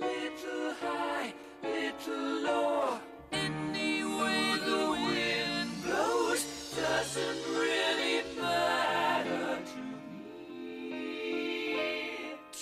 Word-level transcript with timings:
Little 0.00 0.72
high, 0.80 1.34
little 1.62 2.42
low. 2.42 2.98
Any 3.32 4.02
way 4.04 4.56
the 4.64 4.82
wind 4.90 5.70
blows 5.84 6.42
doesn't 6.74 7.42
really 7.54 8.22
matter 8.40 9.58
to 9.70 9.80
me. 10.10 11.00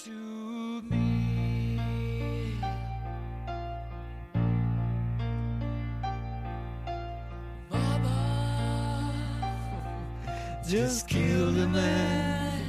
To 0.05 0.83
me. 0.91 1.07
Just 10.67 11.07
killed 11.09 11.59
a 11.59 11.67
man. 11.67 12.63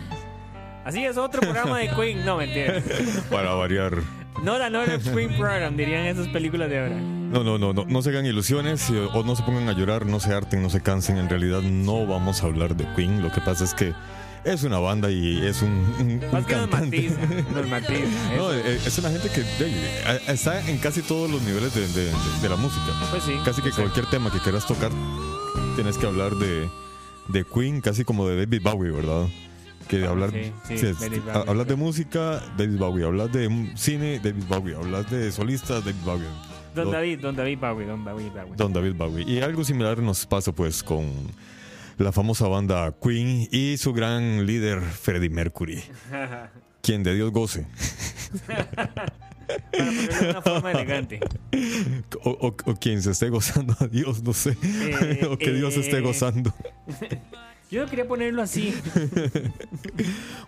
Así 0.86 1.06
es, 1.06 1.18
otro 1.18 1.42
programa 1.42 1.80
de 1.80 1.90
Queen. 1.90 2.24
No, 2.26 2.38
mentira. 2.38 2.82
Para 3.30 3.54
variar. 3.54 4.02
Not 4.44 4.62
another 4.62 5.00
Queen 5.00 5.38
program, 5.38 5.76
dirían 5.76 6.06
esas 6.06 6.28
películas 6.30 6.70
de 6.70 6.80
ahora. 6.80 6.96
No, 6.96 7.44
no, 7.44 7.58
no, 7.58 7.74
no, 7.74 7.86
no 7.88 8.02
se 8.02 8.10
hagan 8.10 8.26
ilusiones 8.26 8.90
o 9.14 9.24
no 9.24 9.36
se 9.36 9.44
pongan 9.44 9.68
a 9.70 9.74
llorar, 9.74 10.06
no 10.06 10.20
se 10.20 10.34
harten, 10.34 10.62
no 10.64 10.70
se 10.70 10.82
cansen. 10.82 11.18
En 11.18 11.30
realidad 11.30 11.62
no 11.62 12.06
vamos 12.08 12.42
a 12.42 12.48
hablar 12.48 12.76
de 12.76 12.86
Queen. 12.96 13.22
Lo 13.22 13.32
que 13.32 13.42
pasa 13.42 13.64
es 13.66 13.74
que 13.74 13.94
es 14.46 14.64
una 14.64 14.80
banda 14.80 15.12
y 15.12 15.46
es 15.46 15.62
un, 15.62 15.70
un- 16.00 16.24
un 16.24 16.32
Más 16.32 16.46
que 16.46 16.56
nos 16.56 16.68
cantante. 16.70 17.10
matiza, 17.10 17.52
nos 17.54 17.68
matiza. 17.70 18.36
No, 18.38 18.54
eh, 18.54 18.80
es 18.86 18.98
una 18.98 19.10
gente 19.12 19.30
que 19.30 19.42
de- 19.42 19.70
eh, 19.70 20.22
está 20.28 20.68
en 20.68 20.78
casi 20.78 21.02
todos 21.02 21.30
los 21.30 21.42
niveles 21.44 21.76
de, 21.76 21.82
de- 21.88 22.06
de- 22.06 22.12
de 22.42 22.50
la 22.50 22.56
música. 22.56 22.86
Pues 23.12 23.24
sí. 23.24 23.34
Casi 23.46 23.62
que 23.62 23.68
exacto. 23.70 23.92
cualquier 23.92 24.06
tema 24.08 24.32
que 24.32 24.40
quieras 24.40 24.66
tocar, 24.66 24.92
tienes 25.76 25.98
que 25.98 26.08
hablar 26.08 26.34
de, 26.36 26.70
de 27.28 27.44
Queen, 27.46 27.82
casi 27.82 28.06
como 28.06 28.28
de 28.28 28.38
David 28.46 28.62
Bowie, 28.64 28.92
¿verdad? 28.92 29.28
Que 29.90 30.06
hablar, 30.06 30.30
sí, 30.32 30.54
sí, 30.68 30.78
sí, 30.78 30.94
Bowie. 31.20 31.32
hablas 31.48 31.68
de 31.68 31.76
música, 31.76 32.44
David 32.58 32.78
Bowie, 32.78 33.06
hablas 33.06 33.32
de 33.32 33.72
cine, 33.76 34.20
David 34.24 34.44
Bowie, 34.48 34.76
hablas 34.76 35.10
de 35.10 35.32
solistas, 35.32 35.84
David 35.84 36.00
Bowie. 36.06 36.28
Don 36.76 36.86
Lo- 36.86 36.92
David, 36.92 37.20
Don 37.20 37.36
David 37.36 37.58
Bowie, 37.60 37.86
Don 37.88 38.06
David 38.06 38.32
Bowie. 38.32 38.56
Don 38.56 38.72
David 38.72 38.94
Bowie. 38.94 39.26
Y 39.28 39.42
algo 39.42 39.64
similar 39.66 39.98
nos 39.98 40.28
pasa 40.28 40.52
pues 40.54 40.84
con 40.84 41.10
la 41.98 42.12
famosa 42.12 42.48
banda 42.48 42.94
Queen 43.02 43.48
y 43.52 43.78
su 43.78 43.92
gran 43.92 44.46
líder 44.46 44.80
Freddie 44.82 45.32
Mercury, 45.32 45.84
quien 46.84 47.02
de 47.02 47.16
Dios 47.16 47.32
goce. 47.32 47.66
Para 48.48 49.92
de 49.92 50.30
una 50.30 50.42
forma 50.44 50.72
elegante. 50.72 51.20
O, 52.24 52.30
o- 52.32 52.48
o 52.72 52.76
quien 52.76 53.02
se 53.02 53.12
esté 53.12 53.30
gozando 53.30 53.76
a 53.80 53.88
Dios, 53.88 54.22
no 54.22 54.34
sé. 54.34 54.56
Eh, 54.62 55.26
o 55.30 55.38
que 55.38 55.52
Dios 55.52 55.76
esté 55.78 55.98
eh. 55.98 56.02
gozando. 56.02 56.54
Yo 57.70 57.84
no 57.84 57.90
quería 57.90 58.08
ponerlo 58.08 58.42
así. 58.42 58.74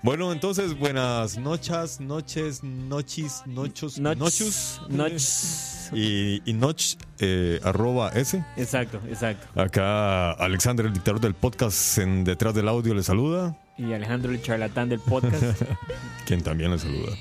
Bueno, 0.03 0.31
entonces, 0.31 0.77
buenas 0.79 1.37
noches, 1.37 1.99
noches, 1.99 2.63
nochis, 2.63 3.43
nochos, 3.45 3.99
Noches. 3.99 4.79
nochus. 4.79 4.81
Noches. 4.89 5.89
Y, 5.93 6.41
y 6.49 6.53
noch, 6.53 6.81
eh, 7.19 7.59
arroba 7.63 8.09
S. 8.09 8.43
Exacto, 8.57 8.99
exacto. 9.07 9.47
Acá 9.61 10.31
Alexander, 10.31 10.87
el 10.87 10.93
dictador 10.93 11.21
del 11.21 11.35
podcast, 11.35 11.99
en 11.99 12.23
detrás 12.23 12.55
del 12.55 12.67
audio 12.67 12.95
le 12.95 13.03
saluda. 13.03 13.55
Y 13.77 13.93
Alejandro, 13.93 14.31
el 14.31 14.41
charlatán 14.41 14.89
del 14.89 14.99
podcast. 15.01 15.61
Quien 16.25 16.41
también 16.41 16.71
le 16.71 16.79
saluda. 16.79 17.11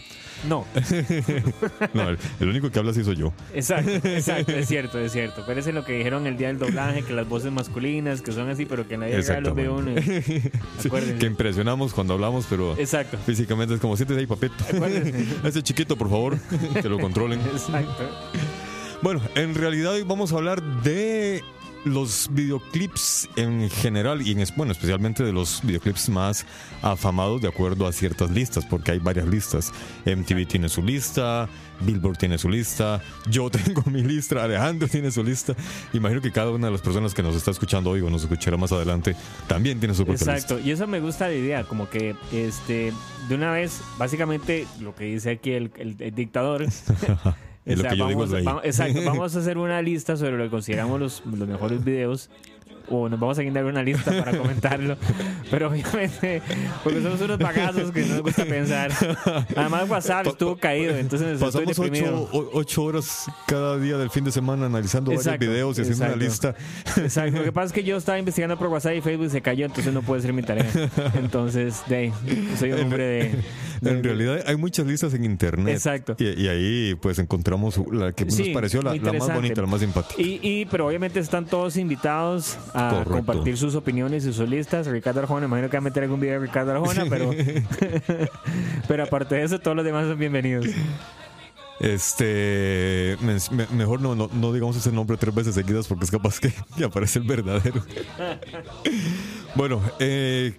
No, 0.48 0.64
No, 1.94 2.08
el, 2.08 2.18
el 2.40 2.48
único 2.48 2.70
que 2.70 2.78
habla 2.78 2.92
sí 2.94 3.04
soy 3.04 3.16
yo. 3.16 3.32
exacto, 3.54 3.90
exacto, 4.08 4.52
es 4.52 4.68
cierto, 4.68 4.98
es 4.98 5.12
cierto. 5.12 5.44
Parece 5.46 5.72
lo 5.72 5.84
que 5.84 5.92
dijeron 5.92 6.26
el 6.26 6.36
día 6.36 6.48
del 6.48 6.58
doblaje, 6.58 7.02
que 7.02 7.12
las 7.12 7.28
voces 7.28 7.52
masculinas, 7.52 8.22
que 8.22 8.32
son 8.32 8.48
así, 8.48 8.64
pero 8.66 8.88
que 8.88 8.96
nadie 8.96 9.18
los 9.40 9.54
ve 9.54 9.68
uno. 9.68 9.90
Acuérdense. 10.84 11.18
que 11.18 11.26
impresionamos 11.26 11.92
cuando 11.92 12.14
hablamos, 12.14 12.46
pero 12.48 12.76
Exacto. 12.78 13.18
físicamente 13.26 13.74
es 13.74 13.80
como 13.80 13.96
siéntese 13.96 14.20
ahí, 14.20 14.26
papito. 14.26 14.54
Ese 15.44 15.62
chiquito, 15.62 15.96
por 15.96 16.08
favor, 16.08 16.38
que 16.80 16.88
lo 16.88 16.98
controlen. 16.98 17.40
Exacto. 17.40 18.08
Bueno, 19.02 19.20
en 19.34 19.54
realidad 19.54 19.92
hoy 19.92 20.02
vamos 20.02 20.32
a 20.32 20.36
hablar 20.36 20.62
de 20.82 21.42
los 21.84 22.28
videoclips 22.32 23.28
en 23.36 23.70
general 23.70 24.20
y 24.26 24.32
en, 24.32 24.44
bueno, 24.56 24.72
especialmente 24.72 25.24
de 25.24 25.32
los 25.32 25.60
videoclips 25.62 26.08
más 26.10 26.44
afamados 26.82 27.40
de 27.40 27.48
acuerdo 27.48 27.86
a 27.86 27.92
ciertas 27.92 28.30
listas, 28.30 28.64
porque 28.66 28.92
hay 28.92 28.98
varias 28.98 29.26
listas. 29.26 29.72
MTV 30.04 30.46
tiene 30.46 30.68
su 30.68 30.82
lista, 30.82 31.48
Billboard 31.80 32.18
tiene 32.18 32.36
su 32.38 32.48
lista, 32.48 33.02
yo 33.30 33.48
tengo 33.50 33.82
mi 33.86 34.02
lista, 34.02 34.42
Alejandro 34.44 34.88
tiene 34.88 35.10
su 35.10 35.22
lista. 35.24 35.54
Imagino 35.92 36.20
que 36.20 36.30
cada 36.30 36.50
una 36.50 36.66
de 36.66 36.72
las 36.72 36.82
personas 36.82 37.14
que 37.14 37.22
nos 37.22 37.34
está 37.34 37.50
escuchando 37.50 37.90
hoy 37.90 38.00
o 38.02 38.10
nos 38.10 38.22
escuchará 38.22 38.56
más 38.56 38.72
adelante 38.72 39.16
también 39.46 39.78
tiene 39.78 39.94
su 39.94 40.04
propia 40.04 40.20
Exacto, 40.34 40.58
y 40.58 40.70
eso 40.70 40.86
me 40.86 41.00
gusta 41.00 41.28
la 41.28 41.34
idea, 41.34 41.64
como 41.64 41.88
que 41.88 42.14
este 42.32 42.92
de 43.28 43.34
una 43.34 43.52
vez, 43.52 43.80
básicamente 43.98 44.66
lo 44.80 44.94
que 44.94 45.04
dice 45.04 45.30
aquí 45.30 45.52
el, 45.52 45.70
el- 45.76 45.96
el 46.00 46.14
dictador. 46.14 46.66
Y 47.66 47.76
lo 47.76 47.82
que 47.82 47.96
yo 47.96 48.06
digo 48.08 48.20
vamos, 48.20 48.24
es 48.26 48.30
ley. 48.32 48.44
vamos- 48.44 48.64
exacto, 48.64 49.00
vamos 49.04 49.36
a 49.36 49.38
hacer 49.40 49.58
una 49.58 49.82
lista 49.82 50.16
sobre 50.16 50.36
lo 50.38 50.44
que 50.44 50.50
consideramos 50.50 50.98
los, 51.00 51.22
los 51.26 51.48
mejores 51.48 51.84
videos. 51.84 52.30
O 52.90 53.08
nos 53.08 53.18
vamos 53.20 53.38
a 53.38 53.42
guindar 53.42 53.64
una 53.64 53.82
lista 53.82 54.10
para 54.10 54.36
comentarlo. 54.36 54.96
Pero 55.50 55.68
obviamente, 55.68 56.42
porque 56.82 57.00
somos 57.02 57.20
unos 57.20 57.38
bagazos 57.38 57.90
que 57.92 58.02
no 58.02 58.14
nos 58.14 58.22
gusta 58.22 58.44
pensar. 58.44 58.90
Además, 59.56 59.88
WhatsApp 59.88 60.26
estuvo 60.26 60.56
caído, 60.56 60.96
entonces 60.96 61.40
estoy 61.40 61.46
Pasamos 61.52 61.76
deprimido. 61.76 62.28
ocho, 62.32 62.50
ocho 62.52 62.82
horas 62.84 63.26
cada 63.46 63.78
día 63.78 63.96
del 63.96 64.10
fin 64.10 64.24
de 64.24 64.32
semana 64.32 64.66
analizando 64.66 65.12
Exacto, 65.12 65.30
varios 65.46 65.50
videos 65.52 65.78
y 65.78 65.82
haciendo 65.82 66.04
una 66.04 66.14
exacto. 66.24 66.54
lista. 66.84 67.00
Exacto. 67.00 67.38
Lo 67.38 67.44
que 67.44 67.52
pasa 67.52 67.66
es 67.66 67.72
que 67.72 67.84
yo 67.84 67.96
estaba 67.96 68.18
investigando 68.18 68.58
por 68.58 68.66
WhatsApp 68.68 68.94
y 68.96 69.00
Facebook 69.00 69.26
y 69.26 69.30
se 69.30 69.40
cayó, 69.40 69.66
entonces 69.66 69.92
no 69.94 70.02
puede 70.02 70.22
ser 70.22 70.32
mi 70.32 70.42
tarea. 70.42 70.66
Entonces, 71.14 71.82
de 71.88 72.12
soy 72.58 72.72
un 72.72 72.80
hombre 72.80 73.04
de, 73.82 73.90
En 73.90 74.02
realidad 74.02 74.42
hay 74.46 74.56
muchas 74.56 74.86
listas 74.86 75.14
en 75.14 75.24
internet. 75.24 75.74
Exacto. 75.74 76.16
Y, 76.18 76.42
y 76.42 76.48
ahí 76.48 76.94
pues 77.00 77.18
encontramos 77.18 77.80
la 77.92 78.12
que 78.12 78.28
Sí, 78.30 78.46
nos 78.46 78.54
pareció 78.54 78.82
la, 78.82 78.94
la 78.96 79.12
más 79.12 79.32
bonita, 79.32 79.60
la 79.60 79.66
más 79.66 79.80
simpática. 79.80 80.20
Y, 80.20 80.40
y- 80.42 80.64
pero 80.66 80.86
obviamente 80.86 81.20
están 81.20 81.46
todos 81.46 81.76
invitados 81.76 82.58
a 82.74 82.79
Correcto. 82.88 83.12
compartir 83.12 83.56
sus 83.56 83.74
opiniones 83.74 84.24
y 84.24 84.32
sus 84.32 84.48
listas. 84.48 84.86
Ricardo 84.86 85.20
Arjona, 85.20 85.46
imagino 85.46 85.68
que 85.68 85.76
va 85.76 85.80
a 85.80 85.84
meter 85.84 86.04
algún 86.04 86.20
video 86.20 86.40
de 86.40 86.46
Ricardo 86.46 86.72
Arjona, 86.72 87.04
pero, 87.08 87.30
pero 88.88 89.04
aparte 89.04 89.34
de 89.34 89.42
eso, 89.42 89.58
todos 89.58 89.76
los 89.76 89.84
demás 89.84 90.06
son 90.06 90.18
bienvenidos. 90.18 90.66
Este, 91.80 93.16
me- 93.22 93.38
me- 93.56 93.66
mejor 93.74 94.00
no, 94.02 94.14
no, 94.14 94.28
no 94.32 94.52
digamos 94.52 94.76
ese 94.76 94.92
nombre 94.92 95.16
tres 95.16 95.34
veces 95.34 95.54
seguidas 95.54 95.86
porque 95.86 96.04
es 96.04 96.10
capaz 96.10 96.38
que, 96.38 96.52
que 96.76 96.84
aparece 96.84 97.18
el 97.18 97.24
verdadero. 97.24 97.82
bueno, 99.54 99.80
eh, 99.98 100.54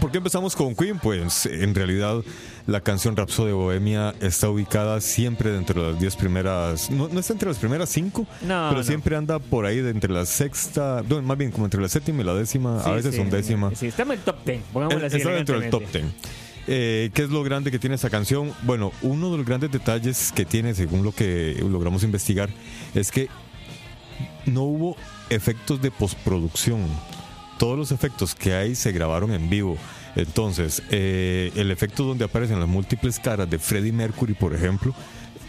¿por 0.00 0.10
qué 0.10 0.18
empezamos 0.18 0.54
con 0.56 0.74
Queen? 0.76 0.98
Pues 0.98 1.46
en 1.46 1.74
realidad 1.74 2.22
la 2.66 2.80
canción 2.82 3.16
Rhapsody 3.16 3.48
de 3.48 3.52
Bohemia 3.52 4.14
está 4.20 4.48
ubicada 4.48 5.00
siempre 5.00 5.50
dentro 5.50 5.82
de 5.82 5.92
las 5.92 6.00
10 6.00 6.16
primeras, 6.16 6.90
no, 6.90 7.08
no 7.08 7.20
está 7.20 7.32
entre 7.32 7.48
las 7.48 7.58
primeras 7.58 7.88
cinco, 7.88 8.26
No, 8.42 8.68
pero 8.70 8.82
siempre 8.84 9.16
anda 9.16 9.38
por 9.38 9.66
ahí 9.66 9.80
de 9.80 9.90
entre 9.90 10.12
la 10.12 10.24
sexta, 10.24 11.02
más 11.22 11.36
bien 11.36 11.50
como 11.50 11.64
entre 11.66 11.80
la 11.80 11.88
séptima 11.88 12.22
y 12.22 12.24
la 12.24 12.34
décima, 12.34 12.80
a 12.80 12.84
Sí, 12.84 12.90
veces 12.92 13.10
sí, 13.12 13.16
son 13.20 13.30
décima. 13.30 13.74
Sí, 13.74 13.86
está 13.88 14.02
en 14.04 14.12
el 14.12 14.18
top 14.20 14.36
10, 14.46 14.62
pongámoslo 14.72 15.06
así. 15.06 15.16
Está 15.16 15.30
dentro 15.30 15.58
del 15.60 15.70
top 15.70 15.82
elegantemente. 15.82 16.18
10. 16.28 16.39
Eh, 16.66 17.10
¿Qué 17.14 17.22
es 17.22 17.30
lo 17.30 17.42
grande 17.42 17.70
que 17.70 17.78
tiene 17.78 17.96
esta 17.96 18.10
canción? 18.10 18.52
Bueno, 18.62 18.92
uno 19.02 19.30
de 19.32 19.38
los 19.38 19.46
grandes 19.46 19.70
detalles 19.72 20.32
que 20.32 20.44
tiene, 20.44 20.74
según 20.74 21.02
lo 21.02 21.12
que 21.12 21.56
logramos 21.68 22.02
investigar, 22.04 22.48
es 22.94 23.10
que 23.10 23.28
no 24.46 24.62
hubo 24.62 24.96
efectos 25.30 25.80
de 25.82 25.90
postproducción. 25.90 26.86
Todos 27.58 27.76
los 27.78 27.92
efectos 27.92 28.34
que 28.34 28.54
hay 28.54 28.74
se 28.74 28.92
grabaron 28.92 29.32
en 29.32 29.50
vivo. 29.50 29.76
Entonces, 30.16 30.82
eh, 30.90 31.52
el 31.56 31.70
efecto 31.70 32.04
donde 32.04 32.24
aparecen 32.24 32.58
las 32.58 32.68
múltiples 32.68 33.18
caras 33.18 33.48
de 33.48 33.58
Freddie 33.58 33.92
Mercury, 33.92 34.34
por 34.34 34.54
ejemplo, 34.54 34.94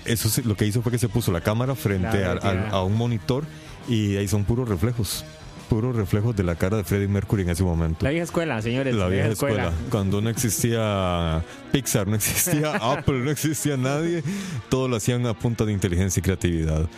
eso 0.05 0.29
se- 0.29 0.43
lo 0.43 0.55
que 0.55 0.65
hizo 0.65 0.81
fue 0.81 0.91
que 0.91 0.97
se 0.99 1.09
puso 1.09 1.31
la 1.31 1.41
cámara 1.41 1.73
frente 1.75 2.23
a- 2.25 2.31
a 2.71 2.83
un 2.83 2.95
monitor 2.95 3.45
y 3.87 4.15
ahí 4.17 4.27
son 4.27 4.43
puros 4.43 4.67
reflejos. 4.67 5.23
Puros 5.71 5.95
reflejos 5.95 6.35
de 6.35 6.43
la 6.43 6.55
cara 6.55 6.75
de 6.75 6.83
Freddie 6.83 7.07
Mercury 7.07 7.43
en 7.43 7.49
ese 7.51 7.63
momento. 7.63 8.03
La 8.03 8.09
vieja 8.09 8.25
escuela, 8.25 8.61
señores. 8.61 8.93
La 8.93 9.07
vieja 9.07 9.29
escuela. 9.29 9.71
Cuando 9.89 10.19
no 10.19 10.29
existía 10.29 11.41
Pixar, 11.71 12.09
no 12.09 12.15
existía 12.17 12.75
Apple, 12.91 13.19
no 13.19 13.31
existía 13.31 13.77
nadie, 13.77 14.21
todo 14.67 14.89
lo 14.89 14.97
hacían 14.97 15.25
a 15.27 15.33
punta 15.33 15.63
de 15.63 15.71
inteligencia 15.71 16.19
y 16.19 16.23
creatividad. 16.23 16.89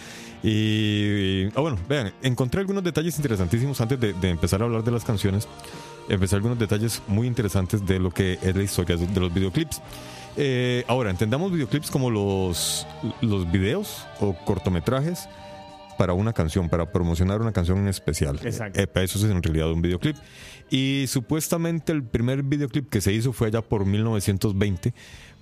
Y, 0.41 1.49
ah, 1.55 1.61
bueno, 1.61 1.77
vean, 1.87 2.13
encontré 2.23 2.61
algunos 2.61 2.83
detalles 2.83 3.15
interesantísimos 3.17 3.79
antes 3.79 3.99
de, 3.99 4.13
de 4.13 4.29
empezar 4.31 4.63
a 4.63 4.65
hablar 4.65 4.83
de 4.83 4.89
las 4.89 5.05
canciones. 5.05 5.47
Empecé 6.09 6.35
algunos 6.35 6.57
detalles 6.57 7.03
muy 7.07 7.27
interesantes 7.27 7.85
de 7.85 7.99
lo 7.99 8.09
que 8.09 8.39
es 8.41 8.55
la 8.55 8.63
historia 8.63 8.97
de, 8.97 9.05
de 9.05 9.19
los 9.19 9.31
videoclips. 9.31 9.83
Eh, 10.35 10.83
ahora, 10.87 11.11
entendamos 11.11 11.51
videoclips 11.51 11.91
como 11.91 12.09
los, 12.09 12.87
los 13.21 13.51
videos 13.51 14.07
o 14.19 14.33
cortometrajes 14.33 15.29
para 16.03 16.11
una 16.11 16.33
canción, 16.33 16.67
para 16.67 16.91
promocionar 16.91 17.39
una 17.39 17.53
canción 17.53 17.77
en 17.77 17.87
especial. 17.87 18.37
Exacto. 18.43 18.77
Eh, 18.77 18.89
eso 18.95 19.17
es 19.19 19.23
en 19.23 19.41
realidad 19.41 19.71
un 19.71 19.81
videoclip. 19.81 20.17
Y 20.69 21.05
supuestamente 21.07 21.93
el 21.93 22.03
primer 22.03 22.43
videoclip 22.43 22.89
que 22.89 22.99
se 22.99 23.13
hizo 23.13 23.31
fue 23.31 23.47
allá 23.47 23.61
por 23.61 23.85
1920 23.85 24.93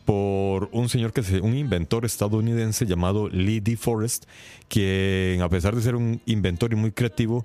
por 0.06 0.70
un 0.72 0.88
señor 0.88 1.14
que 1.14 1.24
se, 1.24 1.42
un 1.42 1.56
inventor 1.56 2.06
estadounidense 2.06 2.86
llamado 2.86 3.28
Lee 3.28 3.60
D. 3.60 3.76
Forrest, 3.76 4.26
quien 4.68 5.42
a 5.42 5.50
pesar 5.50 5.76
de 5.76 5.82
ser 5.82 5.96
un 5.96 6.22
inventor 6.28 6.74
y 6.74 6.76
muy 6.76 6.92
creativo, 6.92 7.44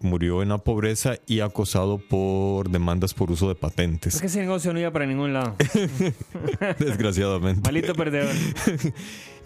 murió 0.00 0.42
en 0.42 0.50
la 0.50 0.58
pobreza 0.58 1.16
y 1.26 1.40
acosado 1.40 1.98
por 1.98 2.70
demandas 2.70 3.14
por 3.14 3.30
uso 3.30 3.46
de 3.48 3.54
Es 3.54 3.58
patentes, 3.58 4.20
que 4.20 4.26
ese 4.26 4.40
negocio 4.40 4.72
no 4.72 4.80
iba 4.80 4.90
para 4.90 5.06
ningún 5.06 5.32
lado. 5.32 5.56
desgraciadamente. 6.78 7.62
Malito 7.62 7.94
perdedor. 7.94 8.34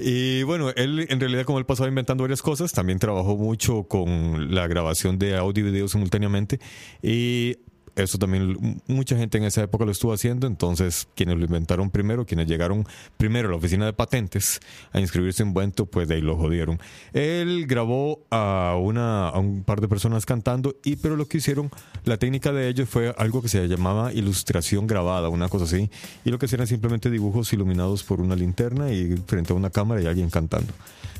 Y 0.02 0.44
bueno, 0.44 0.70
él 0.70 1.06
en 1.10 1.20
realidad 1.20 1.44
como 1.44 1.58
él 1.58 1.66
pasaba 1.66 1.86
inventando 1.86 2.24
varias 2.24 2.40
cosas, 2.40 2.72
también 2.72 2.98
trabajó 2.98 3.36
mucho 3.36 3.82
con 3.82 4.54
la 4.54 4.66
grabación 4.66 5.18
de 5.18 5.36
audio 5.36 5.62
y 5.66 5.70
video 5.70 5.88
simultáneamente 5.88 6.58
y 7.02 7.58
eso 8.02 8.18
también 8.18 8.80
mucha 8.86 9.16
gente 9.16 9.38
en 9.38 9.44
esa 9.44 9.62
época 9.62 9.84
lo 9.84 9.92
estuvo 9.92 10.12
haciendo, 10.12 10.46
entonces 10.46 11.08
quienes 11.14 11.38
lo 11.38 11.44
inventaron 11.44 11.90
primero, 11.90 12.26
quienes 12.26 12.46
llegaron 12.46 12.86
primero 13.16 13.48
a 13.48 13.50
la 13.52 13.56
oficina 13.56 13.86
de 13.86 13.92
patentes 13.92 14.60
a 14.92 15.00
inscribirse 15.00 15.42
en 15.42 15.52
Buento, 15.52 15.86
pues 15.86 16.08
de 16.08 16.16
ahí 16.16 16.20
lo 16.20 16.36
jodieron. 16.36 16.78
Él 17.12 17.66
grabó 17.66 18.24
a 18.30 18.76
una 18.80 19.28
a 19.28 19.38
un 19.38 19.64
par 19.64 19.80
de 19.80 19.88
personas 19.88 20.26
cantando 20.26 20.76
y 20.84 20.96
pero 20.96 21.16
lo 21.16 21.26
que 21.26 21.38
hicieron, 21.38 21.70
la 22.04 22.16
técnica 22.16 22.52
de 22.52 22.68
ellos 22.68 22.88
fue 22.88 23.14
algo 23.16 23.42
que 23.42 23.48
se 23.48 23.66
llamaba 23.68 24.12
ilustración 24.12 24.86
grabada, 24.86 25.28
una 25.28 25.48
cosa 25.48 25.64
así, 25.64 25.90
y 26.24 26.30
lo 26.30 26.38
que 26.38 26.46
hacían 26.46 26.66
simplemente 26.66 27.10
dibujos 27.10 27.52
iluminados 27.52 28.02
por 28.02 28.20
una 28.20 28.36
linterna 28.36 28.92
y 28.92 29.16
frente 29.26 29.52
a 29.52 29.56
una 29.56 29.70
cámara 29.70 30.02
y 30.02 30.06
alguien 30.06 30.30
cantando. 30.30 30.72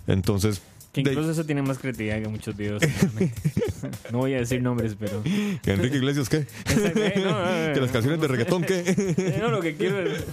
Entonces, 0.07 0.63
Que 0.93 1.03
de- 1.03 1.11
incluso 1.13 1.31
eso 1.31 1.45
tiene 1.45 1.63
más 1.63 1.79
creatividad 1.79 2.21
que 2.21 2.29
muchos 2.29 2.57
videos. 2.57 2.83
no 4.13 4.19
voy 4.19 4.35
a 4.35 4.39
decir 4.39 4.61
nombres, 4.63 4.97
pero. 4.99 5.23
¿que 5.63 5.73
Enrique 5.73 5.97
Iglesias 5.97 6.29
qué? 6.29 6.39
Eh, 6.39 7.15
no, 7.17 7.31
no, 7.31 7.69
no, 7.69 7.75
¿Que 7.75 7.81
las 7.81 7.91
canciones 7.93 8.21
de 8.21 8.29
reggaetón 8.29 8.65
qué? 8.65 8.83
Eh, 8.87 9.39
No, 9.41 9.51
lo 9.51 9.61
que 9.61 9.77
quiero 9.77 10.01
es. 10.01 10.25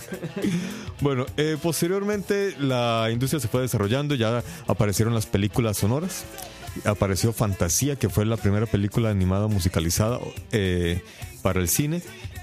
Bueno, 1.01 1.25
eh, 1.37 1.57
posteriormente 1.61 2.55
la 2.59 3.09
industria 3.11 3.39
se 3.39 3.47
fue 3.47 3.61
desarrollando, 3.61 4.15
ya 4.15 4.43
aparecieron 4.67 5.13
las 5.13 5.27
películas 5.27 5.77
sonoras, 5.77 6.25
apareció 6.85 7.33
Fantasía, 7.33 7.95
que 7.95 8.09
fue 8.09 8.25
la 8.25 8.37
primera 8.37 8.65
película 8.65 9.09
animada 9.11 9.47
musicalizada 9.47 10.19
eh, 10.51 11.01
para 11.43 11.59
el 11.59 11.67
cine. 11.69 12.01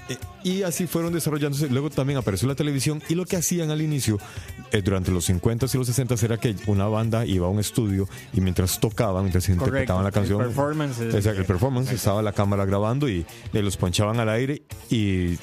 Eh, 0.09 0.17
y 0.43 0.61
así 0.63 0.85
fueron 0.87 1.11
desarrollándose. 1.13 1.69
Luego 1.69 1.89
también 1.89 2.17
apareció 2.19 2.47
la 2.47 2.55
televisión. 2.55 3.01
Y 3.09 3.15
lo 3.15 3.25
que 3.25 3.35
hacían 3.37 3.71
al 3.71 3.81
inicio, 3.81 4.19
eh, 4.71 4.81
durante 4.81 5.11
los 5.11 5.27
50s 5.29 5.73
y 5.73 5.77
los 5.77 5.89
60s, 5.89 6.21
era 6.23 6.37
que 6.37 6.55
una 6.67 6.87
banda 6.87 7.25
iba 7.25 7.47
a 7.47 7.49
un 7.49 7.59
estudio 7.59 8.07
y 8.33 8.41
mientras 8.41 8.79
tocaban, 8.79 9.23
mientras 9.23 9.49
interpretaban 9.49 10.03
la 10.03 10.09
el 10.09 10.13
canción, 10.13 10.39
performance 10.39 10.99
es- 11.01 11.25
el 11.25 11.45
performance 11.45 11.91
estaba 11.91 12.21
la 12.21 12.33
cámara 12.33 12.65
grabando 12.65 13.09
y, 13.09 13.25
y 13.53 13.61
los 13.61 13.77
ponchaban 13.77 14.19
al 14.19 14.29
aire. 14.29 14.61
Y 14.89 15.37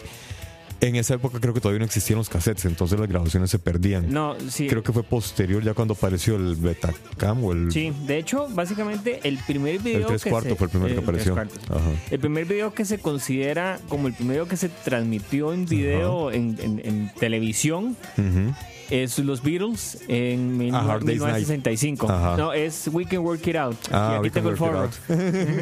en 0.82 0.96
esa 0.96 1.14
época 1.14 1.38
creo 1.40 1.54
que 1.54 1.60
todavía 1.60 1.78
no 1.78 1.84
existían 1.84 2.18
los 2.18 2.28
cassettes, 2.28 2.64
entonces 2.64 2.98
las 2.98 3.08
grabaciones 3.08 3.50
se 3.50 3.58
perdían. 3.58 4.12
No, 4.12 4.34
sí. 4.48 4.66
Creo 4.66 4.82
que 4.82 4.92
fue 4.92 5.02
posterior 5.04 5.62
ya 5.62 5.74
cuando 5.74 5.94
apareció 5.94 6.36
el 6.36 6.56
Betacam 6.56 7.44
o 7.44 7.52
el, 7.52 7.70
Sí, 7.72 7.92
de 8.06 8.18
hecho, 8.18 8.48
básicamente 8.50 9.20
el 9.24 9.38
primer 9.38 9.78
video 9.78 10.00
el 10.00 10.06
3 10.06 10.22
que 10.24 10.30
cuartos 10.30 10.58
fue 10.58 10.66
el 10.66 10.70
primero 10.70 10.94
que 10.94 11.00
el 11.00 11.06
tres 11.16 11.28
apareció. 11.28 11.74
Ajá. 11.74 11.90
El 12.10 12.18
primer 12.18 12.44
video 12.46 12.74
que 12.74 12.84
se 12.84 12.98
considera 12.98 13.78
como 13.88 14.08
el 14.08 14.14
primero 14.14 14.46
que 14.48 14.56
se 14.56 14.68
transmitió 14.68 15.52
en 15.52 15.66
video 15.66 16.30
en, 16.32 16.56
en- 16.60 16.80
en 16.84 17.12
televisión 17.18 17.96
Ujú. 18.18 18.52
es 18.90 19.18
los 19.20 19.42
Beatles 19.42 19.98
en 20.08 20.56
mil- 20.58 20.74
A 20.74 20.80
Hard 20.80 21.04
Day's 21.04 21.20
Night. 21.20 21.46
1965. 21.46 22.10
Ajá. 22.10 22.36
No, 22.36 22.52
es 22.52 22.88
We 22.92 23.04
Can 23.06 23.20
Work 23.20 23.46
It 23.46 23.56
Out. 23.56 23.76
Ah, 23.92 24.14
y 24.14 24.16
aquí 24.16 24.22
We 24.24 24.30
Can 24.30 24.32
tengo 24.32 24.50
el 24.50 24.56
forro. 24.56 24.90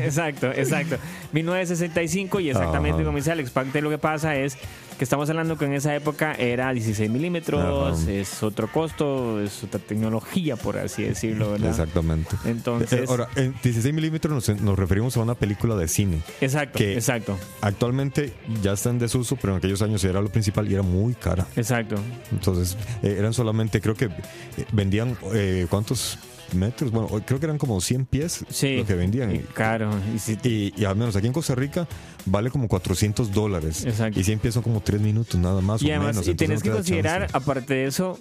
exacto, 0.02 0.50
exacto. 0.50 0.97
1965 1.33 2.40
y 2.40 2.50
exactamente 2.50 2.97
Ajá. 2.97 3.04
como 3.04 3.18
dice 3.18 3.30
Alex 3.33 3.50
Parte, 3.50 3.80
lo 3.83 3.90
que 3.90 3.99
pasa 3.99 4.37
es 4.37 4.56
que 5.00 5.04
estamos 5.04 5.30
hablando 5.30 5.57
que 5.57 5.64
en 5.64 5.73
esa 5.73 5.95
época 5.97 6.35
era 6.35 6.71
16 6.75 7.11
milímetros, 7.11 7.99
Ajá. 8.02 8.11
es 8.12 8.42
otro 8.42 8.71
costo, 8.71 9.40
es 9.40 9.64
otra 9.64 9.80
tecnología, 9.80 10.57
por 10.57 10.76
así 10.76 11.04
decirlo, 11.04 11.52
¿verdad? 11.52 11.71
Exactamente. 11.71 12.37
Entonces, 12.45 12.92
Eh, 13.00 13.04
Ahora, 13.09 13.26
en 13.35 13.54
16 13.62 13.95
milímetros 13.95 14.35
nos, 14.47 14.61
nos 14.61 14.78
referimos 14.78 15.16
a 15.16 15.21
una 15.21 15.35
película 15.35 15.75
de 15.75 15.88
cine. 15.88 16.21
exacto, 16.42 16.76
que- 16.76 16.92
exacto, 16.92 17.38
Actualmente 17.62 18.35
ya 18.62 18.73
está 18.75 18.90
en 18.90 18.99
desuso, 18.99 19.37
pero 19.37 19.54
en 19.54 19.59
aquellos 19.61 19.80
años 19.80 20.04
era 20.04 20.21
lo 20.21 20.28
principal 20.28 20.71
y 20.71 20.75
era 20.75 20.83
muy 20.83 21.14
cara. 21.14 21.47
exacto. 21.57 21.95
Entonces, 22.30 22.76
eh, 23.02 23.16
eran 23.19 23.33
solamente, 23.33 23.80
creo 23.80 23.95
que 23.95 24.04
eh, 24.04 24.11
vendían, 24.73 25.16
eh, 25.33 25.66
¿cuántos 25.71 26.19
metros? 26.54 26.90
Bueno, 26.90 27.09
creo 27.26 27.38
que 27.40 27.47
eran 27.47 27.59
como 27.59 27.80
100 27.80 28.07
pies 28.07 28.45
Sí. 28.49 28.76
lo 28.76 28.87
que 28.87 28.95
vendían. 28.95 29.35
Y 29.35 29.38
Claro. 29.40 29.90
Y 30.14 30.19
si- 30.19 30.38
Y, 30.42 30.73
y 30.76 30.85
al 30.85 30.97
menos 30.97 31.14
aquí 31.16 31.26
en 31.26 31.33
Costa 31.33 31.54
Rica 31.54 31.87
vale 32.26 32.50
como 32.50 32.69
400 32.69 33.33
dólares. 33.33 33.85
Exacto. 33.85 34.19
Y 34.19 34.25
100 34.25 34.38
pies 34.38 34.54
son 34.54 34.62
como 34.62 34.80
3 34.80 35.00
minutos 35.00 35.38
nada 35.40 35.61
más. 35.61 35.83
Y 35.83 35.87
o 35.87 35.88
además, 35.90 36.16
menos, 36.16 36.28
y 36.28 36.35
tenés 36.35 36.61
no 36.61 36.64
que 36.64 36.71
te 36.71 36.76
considerar, 36.76 37.21
chance. 37.23 37.37
aparte 37.37 37.75
de 37.75 37.87
eso, 37.87 38.19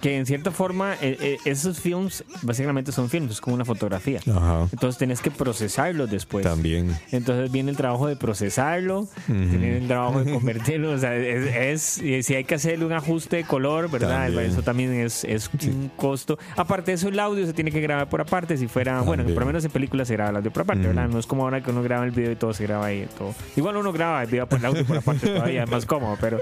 que 0.00 0.16
en 0.16 0.26
cierta 0.26 0.52
forma 0.52 0.94
eh, 1.02 1.16
eh, 1.20 1.36
esos 1.44 1.80
films 1.80 2.22
básicamente 2.42 2.92
son 2.92 3.10
films, 3.10 3.32
es 3.32 3.40
como 3.40 3.56
una 3.56 3.64
fotografía. 3.64 4.20
Ajá. 4.30 4.68
Entonces 4.70 4.96
tenés 4.96 5.20
que 5.20 5.32
procesarlos 5.32 6.08
después. 6.08 6.44
También. 6.44 6.96
Entonces 7.10 7.50
viene 7.50 7.72
el 7.72 7.76
trabajo 7.76 8.06
de 8.06 8.14
procesarlo, 8.14 9.08
viene 9.26 9.78
el 9.78 9.88
trabajo 9.88 10.22
de 10.22 10.32
convertirlo, 10.32 10.92
o 10.92 10.98
sea, 10.98 11.16
es, 11.16 11.98
es- 11.98 12.24
si 12.24 12.34
hay 12.36 12.44
que 12.44 12.54
hacerle 12.54 12.84
un 12.84 12.92
ajuste 12.92 13.38
de 13.38 13.44
color, 13.44 13.90
¿verdad? 13.90 14.26
También. 14.26 14.44
Eso 14.52 14.62
también 14.62 14.92
es, 14.94 15.24
es 15.24 15.50
un 15.66 15.90
costo. 15.96 16.38
Aparte 16.56 16.92
de 16.92 16.94
eso, 16.94 17.08
el 17.08 17.18
audio 17.18 17.44
se 17.44 17.52
tiene 17.52 17.72
que 17.72 17.80
grabar 17.80 18.08
por 18.08 18.20
aparte, 18.20 18.56
si 18.56 18.68
fuera, 18.68 19.00
bueno, 19.00 19.22
También. 19.22 19.34
por 19.34 19.42
lo 19.42 19.46
menos 19.48 19.64
en 19.64 19.72
películas 19.72 20.06
se 20.06 20.14
graba 20.14 20.30
el 20.30 20.36
audio 20.36 20.52
por 20.52 20.62
aparte, 20.62 20.82
Ujú. 20.86 20.94
¿verdad? 20.94 21.08
No 21.10 21.18
es 21.18 21.26
como 21.26 21.42
ahora 21.42 21.60
que 21.60 21.72
uno 21.72 21.82
graba 21.82 22.04
el 22.04 22.12
video 22.12 22.30
y 22.30 22.36
todo 22.36 22.52
se 22.54 22.62
graba 22.62 22.86
ahí, 22.86 23.08
todo. 23.18 23.34
Igual 23.56 23.76
uno 23.76 23.92
graba 23.92 24.22
el 24.22 24.30
video 24.30 24.46
por 24.48 24.60
el 24.60 24.64
audio 24.66 24.84
por 24.86 24.96
aparte 24.98 25.26
todavía, 25.26 25.64
es 25.64 25.70
más 25.70 25.86
cómodo, 25.86 26.16
pero, 26.20 26.40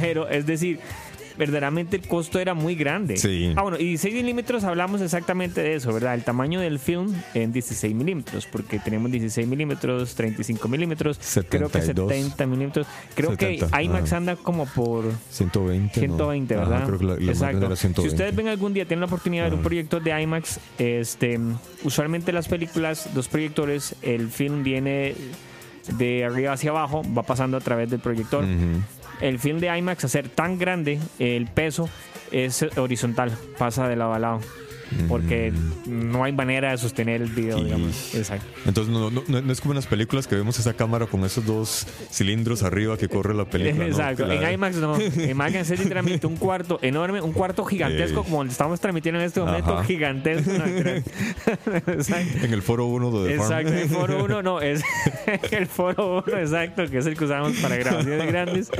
pero 0.00 0.28
es 0.28 0.46
decir, 0.46 0.78
verdaderamente 1.36 1.96
el 1.96 2.06
costo 2.06 2.38
era 2.38 2.54
muy 2.54 2.74
grande. 2.74 3.16
Sí. 3.16 3.52
Ah, 3.56 3.62
bueno, 3.62 3.78
y 3.78 3.84
16 3.84 4.14
milímetros 4.14 4.64
hablamos 4.64 5.00
exactamente 5.00 5.62
de 5.62 5.74
eso, 5.74 5.92
¿verdad? 5.92 6.14
El 6.14 6.22
tamaño 6.24 6.60
del 6.60 6.78
film 6.78 7.14
en 7.34 7.52
16 7.52 7.94
milímetros, 7.94 8.46
porque 8.46 8.78
tenemos 8.78 9.10
16 9.10 9.46
milímetros, 9.46 10.14
35 10.14 10.68
milímetros, 10.68 11.18
creo 11.48 11.68
que 11.68 11.80
72. 11.80 12.08
70 12.12 12.46
milímetros. 12.46 12.86
Creo 13.14 13.30
70, 13.30 13.68
que 13.70 13.82
IMAX 13.84 14.04
ajá. 14.06 14.16
anda 14.16 14.36
como 14.36 14.66
por 14.66 15.04
120. 15.30 16.00
¿no? 16.06 16.16
120, 16.16 16.54
Ajá, 16.54 16.64
¿verdad? 16.64 16.86
creo 16.86 16.98
que 16.98 17.04
la, 17.04 17.14
la 17.16 17.32
Exacto. 17.32 17.46
grande 17.46 17.66
era 17.66 17.76
120. 17.76 18.02
Si 18.02 18.14
ustedes 18.14 18.36
ven 18.36 18.48
algún 18.48 18.72
día, 18.74 18.84
tienen 18.84 19.00
la 19.00 19.06
oportunidad 19.06 19.44
de 19.44 19.50
ver 19.50 19.54
un 19.54 19.60
Ajá. 19.60 19.68
proyector 19.68 20.02
de 20.02 20.22
IMAX, 20.22 20.60
este, 20.78 21.40
usualmente 21.82 22.32
las 22.32 22.48
películas, 22.48 23.08
los 23.14 23.28
proyectores, 23.28 23.94
el 24.02 24.28
film 24.28 24.62
viene 24.62 25.14
de 25.98 26.24
arriba 26.24 26.52
hacia 26.52 26.70
abajo, 26.70 27.02
va 27.16 27.22
pasando 27.22 27.56
a 27.56 27.60
través 27.60 27.90
del 27.90 28.00
proyector. 28.00 28.44
Ujú. 28.44 28.82
El 29.20 29.38
film 29.38 29.58
de 29.58 29.76
IMAX, 29.76 30.04
a 30.04 30.08
ser 30.08 30.28
tan 30.28 30.58
grande, 30.58 30.98
el 31.18 31.46
peso 31.46 31.88
es 32.30 32.62
horizontal, 32.76 33.30
pasa 33.58 33.88
de 33.88 33.96
lado 33.96 34.14
a 34.14 34.18
lado. 34.18 34.40
Porque 35.08 35.52
no 35.86 36.24
hay 36.24 36.32
manera 36.32 36.70
de 36.70 36.78
sostener 36.78 37.22
el 37.22 37.28
video, 37.30 37.58
Y- 37.58 37.64
digamos. 37.64 38.14
Exacto. 38.14 38.46
Entonces 38.66 38.92
no, 38.92 39.10
no, 39.10 39.22
no- 39.26 39.52
es 39.52 39.60
como 39.60 39.72
en 39.72 39.76
las 39.76 39.86
películas 39.86 40.26
que 40.26 40.34
vemos 40.36 40.58
esa 40.58 40.74
cámara 40.74 41.06
con 41.06 41.24
esos 41.24 41.44
dos 41.44 41.86
cilindros 42.10 42.62
arriba 42.62 42.96
que 42.96 43.08
corre 43.08 43.34
la 43.34 43.44
película. 43.44 43.86
Exacto. 43.86 44.30
En 44.30 44.52
IMAX 44.54 44.76
no. 44.76 44.96
IMAX 45.30 45.70
es 45.70 45.78
literalmente 45.80 46.26
un 46.26 46.36
cuarto 46.36 46.78
enorme, 46.82 47.20
un 47.20 47.32
cuarto 47.32 47.64
gigantesco, 47.64 48.20
Eh. 48.20 48.24
como 48.24 48.42
el 48.42 48.48
que 48.48 48.52
estamos 48.52 48.80
transmitiendo 48.80 49.20
en 49.20 49.26
este 49.26 49.40
momento, 49.40 49.74
Ajá. 49.78 49.84
gigantesco. 49.84 50.50
En 52.42 52.52
el 52.52 52.62
foro 52.62 52.86
1 52.86 53.10
de 53.22 53.30
The 53.32 53.38
Farm. 53.38 53.52
Exacto, 53.66 53.72
el 53.74 53.88
foro 53.88 54.24
1 54.24 54.42
no, 54.42 54.60
es 54.60 54.82
el 55.50 55.66
foro 55.66 56.24
1, 56.26 56.38
exacto, 56.38 56.88
que 56.88 56.98
es 56.98 57.06
el 57.06 57.16
que 57.16 57.24
usamos 57.24 57.56
para 57.58 57.76
grabaciones 57.76 58.26
grandes, 58.26 58.70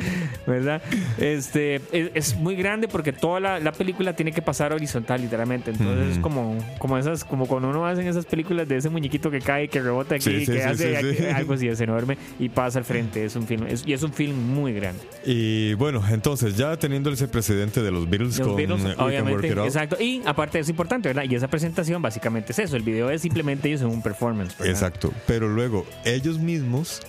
¿verdad? 0.46 0.82
Este, 1.18 1.76
es, 1.92 2.10
es 2.14 2.36
muy 2.36 2.56
grande 2.56 2.88
porque 2.88 3.12
toda 3.12 3.40
la, 3.40 3.60
la 3.60 3.72
película 3.72 4.14
tiene 4.14 4.32
que 4.32 4.42
pasar 4.42 4.72
horizontal, 4.72 5.20
literalmente. 5.20 5.70
Entonces 5.70 5.93
es 5.98 6.12
Ujú. 6.14 6.20
como, 6.22 6.58
como 6.78 6.98
esas, 6.98 7.24
como 7.24 7.46
cuando 7.46 7.68
uno 7.70 7.86
hace 7.86 8.02
en 8.02 8.08
esas 8.08 8.26
películas 8.26 8.68
de 8.68 8.76
ese 8.76 8.90
muñequito 8.90 9.30
que 9.30 9.40
cae, 9.40 9.68
que 9.68 9.80
rebota 9.80 10.14
aquí, 10.16 10.24
Sí, 10.24 10.40
sí, 10.46 10.52
que 10.52 10.58
sí, 10.58 10.60
hace 10.60 11.30
algo 11.32 11.54
así, 11.54 11.68
es 11.68 11.80
enorme, 11.82 12.16
y 12.38 12.48
pasa 12.48 12.78
al 12.78 12.84
frente. 12.84 13.24
Es 13.24 13.36
un 13.36 13.46
film, 13.46 13.66
es- 13.66 13.86
y 13.86 13.92
es 13.92 14.02
un 14.02 14.12
film 14.12 14.36
muy 14.54 14.72
grande. 14.72 15.00
Y 15.24 15.74
bueno, 15.74 16.02
entonces 16.10 16.56
ya 16.56 16.76
teniendo 16.76 17.10
ese 17.10 17.28
precedente 17.28 17.82
de 17.82 17.90
los 17.90 18.08
Beatles 18.08 18.38
Los 18.38 18.46
con 18.48 18.56
Beatles, 18.56 18.78
Can 18.82 18.86
Work 18.90 19.00
obviamente, 19.00 19.46
It 19.48 19.58
Out, 19.58 19.66
exacto. 19.66 19.96
Y 20.00 20.22
aparte 20.24 20.58
es 20.58 20.68
importante, 20.68 21.08
¿verdad? 21.08 21.24
Y 21.28 21.34
esa 21.34 21.48
presentación 21.48 22.00
básicamente 22.02 22.52
es 22.52 22.58
eso. 22.58 22.76
El 22.76 22.82
video 22.82 23.10
es 23.10 23.22
simplemente 23.22 23.68
ellos 23.68 23.82
en 23.82 23.88
un 23.88 24.02
performance. 24.02 24.56
¿verdad? 24.58 24.72
Exacto. 24.72 25.12
Pero 25.26 25.48
luego 25.48 25.86
ellos 26.04 26.38
mismos 26.38 27.00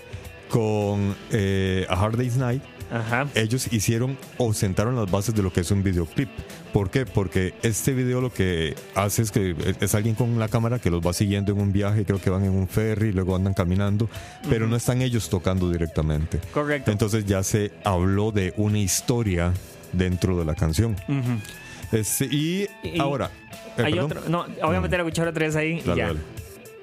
con 0.49 1.15
eh, 1.31 1.85
A 1.89 1.99
Hard 2.03 2.17
Day's 2.17 2.37
Night 2.37 2.61
Ajá. 2.95 3.27
ellos 3.35 3.71
hicieron 3.71 4.17
o 4.37 4.53
sentaron 4.53 4.95
las 4.95 5.09
bases 5.11 5.35
de 5.35 5.43
lo 5.43 5.51
que 5.51 5.61
es 5.61 5.71
un 5.71 5.83
videoclip. 5.83 6.29
¿Por 6.73 6.89
qué? 6.89 7.05
Porque 7.05 7.53
este 7.63 7.93
video 7.93 8.21
lo 8.21 8.31
que 8.33 8.75
hace 8.95 9.21
es 9.21 9.31
que 9.31 9.55
es 9.79 9.95
alguien 9.95 10.15
con 10.15 10.37
la 10.39 10.47
cámara 10.47 10.79
que 10.79 10.89
los 10.89 11.01
va 11.05 11.13
siguiendo 11.13 11.51
en 11.51 11.59
un 11.59 11.71
viaje, 11.71 12.05
creo 12.05 12.19
que 12.21 12.29
van 12.29 12.43
en 12.43 12.51
un 12.51 12.67
ferry, 12.67 13.11
luego 13.13 13.35
andan 13.35 13.53
caminando, 13.53 14.09
pero 14.49 14.67
no 14.67 14.75
están 14.75 15.01
ellos 15.01 15.29
tocando 15.29 15.69
directamente. 15.71 16.39
Correcto. 16.53 16.91
Entonces 16.91 17.25
ya 17.25 17.43
se 17.43 17.71
habló 17.83 18.31
de 18.31 18.53
una 18.57 18.79
historia 18.79 19.53
dentro 19.93 20.37
de 20.37 20.45
la 20.45 20.55
canción. 20.55 20.95
Este, 21.91 22.25
y, 22.25 22.67
Y- 22.83 22.99
ahora... 22.99 23.29
eh, 23.77 23.83
Hay 23.83 23.93
perdón. 23.93 24.05
otro. 24.17 24.21
No, 24.29 24.45
obviamente 24.67 24.97
la 24.97 25.03
cuchara 25.03 25.31
3 25.31 25.55
ahí 25.55 25.79
y 25.79 25.81
Dale, 25.81 25.97
ya. 26.01 26.07
dale. 26.07 26.19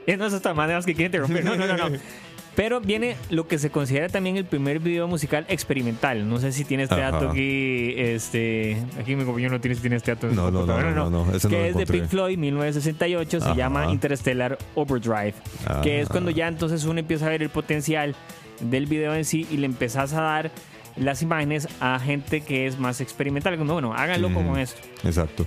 Eh, 0.06 0.16
No, 0.16 0.26
eso 0.26 0.36
está 0.36 0.52
que 0.84 0.94
quiere 0.94 1.06
interrumpir. 1.06 1.44
No, 1.44 1.56
no, 1.56 1.66
no, 1.66 1.76
no. 1.90 1.96
Pero 2.54 2.80
viene 2.80 3.16
lo 3.30 3.48
que 3.48 3.58
se 3.58 3.70
considera 3.70 4.08
también 4.08 4.36
el 4.36 4.44
primer 4.44 4.78
video 4.78 5.08
musical 5.08 5.46
experimental. 5.48 6.28
No 6.28 6.38
sé 6.38 6.52
si 6.52 6.64
tiene 6.64 6.82
este 6.82 6.96
dato 6.96 7.30
aquí. 7.30 7.94
Este, 7.96 8.76
aquí 9.00 9.16
mi 9.16 9.24
compañero 9.24 9.52
no 9.52 9.60
tiene 9.60 9.96
este 9.96 10.14
dato. 10.14 10.26
No, 10.28 10.50
no, 10.50 10.66
no, 11.10 11.26
que 11.48 11.68
es 11.68 11.76
de. 11.76 11.86
Pink 11.86 12.08
Floyd, 12.08 12.36
1968. 12.36 13.40
Se 13.40 13.54
llama 13.54 13.90
Interstellar 13.90 14.58
Overdrive. 14.74 15.34
Que 15.82 16.02
es 16.02 16.08
cuando 16.08 16.30
ya 16.30 16.48
entonces 16.48 16.84
uno 16.84 17.00
empieza 17.00 17.26
a 17.26 17.30
ver 17.30 17.42
el 17.42 17.50
potencial 17.50 18.14
del 18.60 18.86
video 18.86 19.14
en 19.14 19.24
sí 19.24 19.46
y 19.50 19.56
le 19.56 19.66
empezás 19.66 20.12
a 20.12 20.20
dar 20.20 20.50
las 20.96 21.22
imágenes 21.22 21.68
a 21.80 21.98
gente 21.98 22.42
que 22.42 22.66
es 22.66 22.78
más 22.78 23.00
experimental. 23.00 23.56
Como, 23.56 23.72
bueno, 23.72 23.94
háganlo 23.94 24.32
como 24.32 24.58
esto. 24.58 24.80
Exacto. 25.04 25.46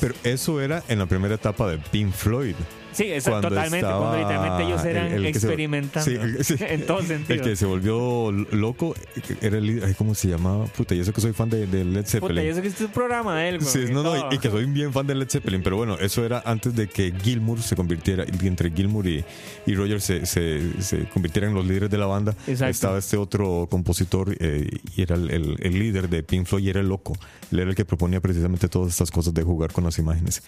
Pero 0.00 0.14
eso 0.24 0.60
era 0.60 0.82
en 0.88 0.98
la 0.98 1.06
primera 1.06 1.34
etapa 1.34 1.68
de 1.70 1.78
Pink 1.78 2.12
Floyd. 2.12 2.54
Sí, 2.92 3.04
exacto, 3.04 3.30
Cuando 3.40 3.48
totalmente. 3.48 3.86
Cuando 3.86 4.18
literalmente 4.18 4.62
ellos 4.64 4.84
eran 4.84 5.06
el- 5.12 5.24
el 5.24 5.32
que 5.32 5.40
se- 5.40 5.46
experimentando. 5.46 6.04
sí, 6.10 6.14
el- 6.14 6.44
sí. 6.44 6.56
en 6.60 6.84
todo 6.86 6.98
El 7.00 7.40
que 7.40 7.56
se 7.56 7.64
volvió 7.64 8.30
loco 8.50 8.94
era 9.40 9.56
el 9.56 9.66
líder. 9.66 9.84
ay, 9.86 9.94
¿Cómo 9.94 10.14
se 10.14 10.28
llamaba? 10.28 10.66
Puta, 10.66 10.94
yo 10.94 11.02
sé 11.02 11.10
que 11.10 11.22
soy 11.22 11.32
fan 11.32 11.48
de, 11.48 11.66
de 11.66 11.84
Led 11.86 12.00
Puta, 12.02 12.10
Zeppelin. 12.10 12.44
yo 12.44 12.54
sé 12.54 12.60
que 12.60 12.68
este 12.68 12.82
es 12.84 12.88
un 12.88 12.92
programa 12.92 13.38
de 13.38 13.48
él, 13.48 13.58
güey, 13.60 13.70
Sí, 13.70 13.78
no, 13.90 14.02
no, 14.02 14.12
todo. 14.12 14.28
y, 14.30 14.34
y 14.34 14.38
que 14.38 14.50
soy 14.50 14.66
bien 14.66 14.92
fan 14.92 15.06
de 15.06 15.14
Led 15.14 15.26
Zeppelin, 15.30 15.62
pero 15.62 15.78
bueno, 15.78 15.96
eso 16.00 16.22
era 16.22 16.42
antes 16.44 16.76
de 16.76 16.86
que 16.86 17.14
Gilmour 17.22 17.62
se 17.62 17.76
convirtiera, 17.76 18.24
entre 18.42 18.70
Gilmour 18.70 19.06
y, 19.06 19.24
y 19.64 19.74
Roger 19.74 20.02
se, 20.02 20.26
se, 20.26 20.60
se 20.82 21.08
convirtieran 21.08 21.52
en 21.52 21.56
los 21.56 21.66
líderes 21.66 21.88
de 21.88 21.96
la 21.96 22.04
banda. 22.04 22.32
Exacto. 22.46 22.70
Estaba 22.72 22.98
este 22.98 23.16
otro 23.16 23.68
compositor 23.70 24.36
eh, 24.38 24.68
y 24.94 25.00
era 25.00 25.16
el, 25.16 25.56
líder 25.62 26.10
de 26.10 26.22
Pink 26.22 26.44
Floyd 26.46 26.64
y 26.64 26.68
era 26.68 26.80
el 26.80 26.88
loco. 26.90 27.14
Él 27.50 27.60
era 27.60 27.70
el 27.70 27.74
que 27.76 27.86
proponía 27.86 28.20
precisamente 28.20 28.68
todas 28.82 28.94
estas 28.94 29.10
cosas 29.10 29.32
de 29.34 29.42
jugar 29.42 29.72
con 29.72 29.84
las 29.84 29.98
imágenes. 29.98 30.42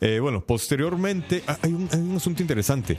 Eh, 0.00 0.18
bueno, 0.20 0.40
posteriormente, 0.44 1.42
ah, 1.46 1.58
hay 1.62 1.72
un, 1.72 1.88
hay 1.92 2.00
un 2.00 2.16
asunto 2.16 2.42
interesante. 2.42 2.98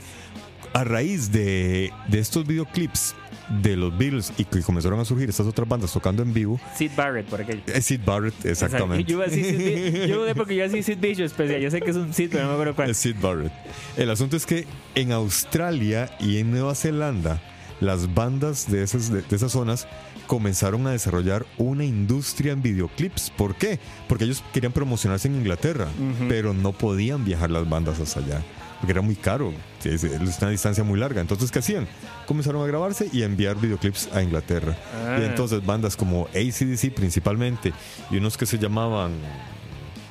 A 0.72 0.84
raíz 0.84 1.30
de, 1.32 1.92
de 2.08 2.18
estos 2.18 2.46
videoclips 2.46 3.14
de 3.62 3.76
los 3.76 3.96
Beatles 3.96 4.32
y 4.36 4.44
que 4.44 4.60
comenzaron 4.60 5.00
a 5.00 5.04
surgir 5.06 5.28
estas 5.30 5.46
otras 5.46 5.66
bandas 5.66 5.90
tocando 5.92 6.22
en 6.22 6.34
vivo, 6.34 6.60
Sid 6.76 6.90
Barrett, 6.94 7.26
por 7.26 7.40
aquello. 7.40 7.62
eh, 7.66 7.80
Sid 7.80 8.00
Barrett, 8.04 8.44
exactamente. 8.44 9.04
Yo 9.04 10.20
dudé 10.20 10.34
porque 10.34 10.54
yo 10.54 10.64
iba 10.64 10.66
a 10.66 10.68
decir 10.68 10.84
Sid 10.84 10.98
Vicious, 11.00 11.32
especial. 11.32 11.60
Yo 11.60 11.70
sé 11.70 11.80
que 11.80 11.90
es 11.90 11.96
un 11.96 12.12
Sid, 12.12 12.28
pero 12.30 12.42
no 12.44 12.48
me 12.50 12.54
acuerdo 12.54 12.74
cuál. 12.74 12.94
Sid 12.94 13.16
Barrett. 13.20 13.52
El 13.96 14.10
asunto 14.10 14.36
es 14.36 14.44
que 14.44 14.66
en 14.94 15.12
Australia 15.12 16.10
y 16.20 16.38
en 16.38 16.50
Nueva 16.50 16.74
Zelanda, 16.74 17.40
las 17.80 18.12
bandas 18.12 18.70
de 18.70 18.82
esas, 18.82 19.10
de, 19.10 19.22
de 19.22 19.36
esas 19.36 19.52
zonas 19.52 19.86
comenzaron 20.28 20.86
a 20.86 20.92
desarrollar 20.92 21.46
una 21.56 21.84
industria 21.84 22.52
en 22.52 22.62
videoclips. 22.62 23.30
¿Por 23.30 23.56
qué? 23.56 23.80
Porque 24.06 24.24
ellos 24.24 24.44
querían 24.52 24.72
promocionarse 24.72 25.26
en 25.26 25.34
Inglaterra, 25.34 25.88
pero 26.28 26.54
no 26.54 26.72
podían 26.72 27.24
viajar 27.24 27.50
las 27.50 27.68
bandas 27.68 27.98
hasta 27.98 28.20
allá. 28.20 28.44
Porque 28.78 28.92
era 28.92 29.00
muy 29.00 29.16
caro, 29.16 29.52
es 29.82 30.04
es 30.04 30.38
una 30.40 30.50
distancia 30.50 30.84
muy 30.84 31.00
larga. 31.00 31.20
Entonces, 31.20 31.50
¿qué 31.50 31.58
hacían? 31.58 31.88
Comenzaron 32.26 32.62
a 32.62 32.66
grabarse 32.66 33.08
y 33.12 33.22
a 33.22 33.24
enviar 33.24 33.60
videoclips 33.60 34.10
a 34.12 34.22
Inglaterra. 34.22 34.76
Ah. 34.94 35.18
Y 35.20 35.24
entonces 35.24 35.64
bandas 35.66 35.96
como 35.96 36.28
ACDC 36.28 36.94
principalmente 36.94 37.72
y 38.10 38.18
unos 38.18 38.36
que 38.36 38.46
se 38.46 38.58
llamaban 38.58 39.12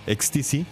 XTC, 0.07 0.65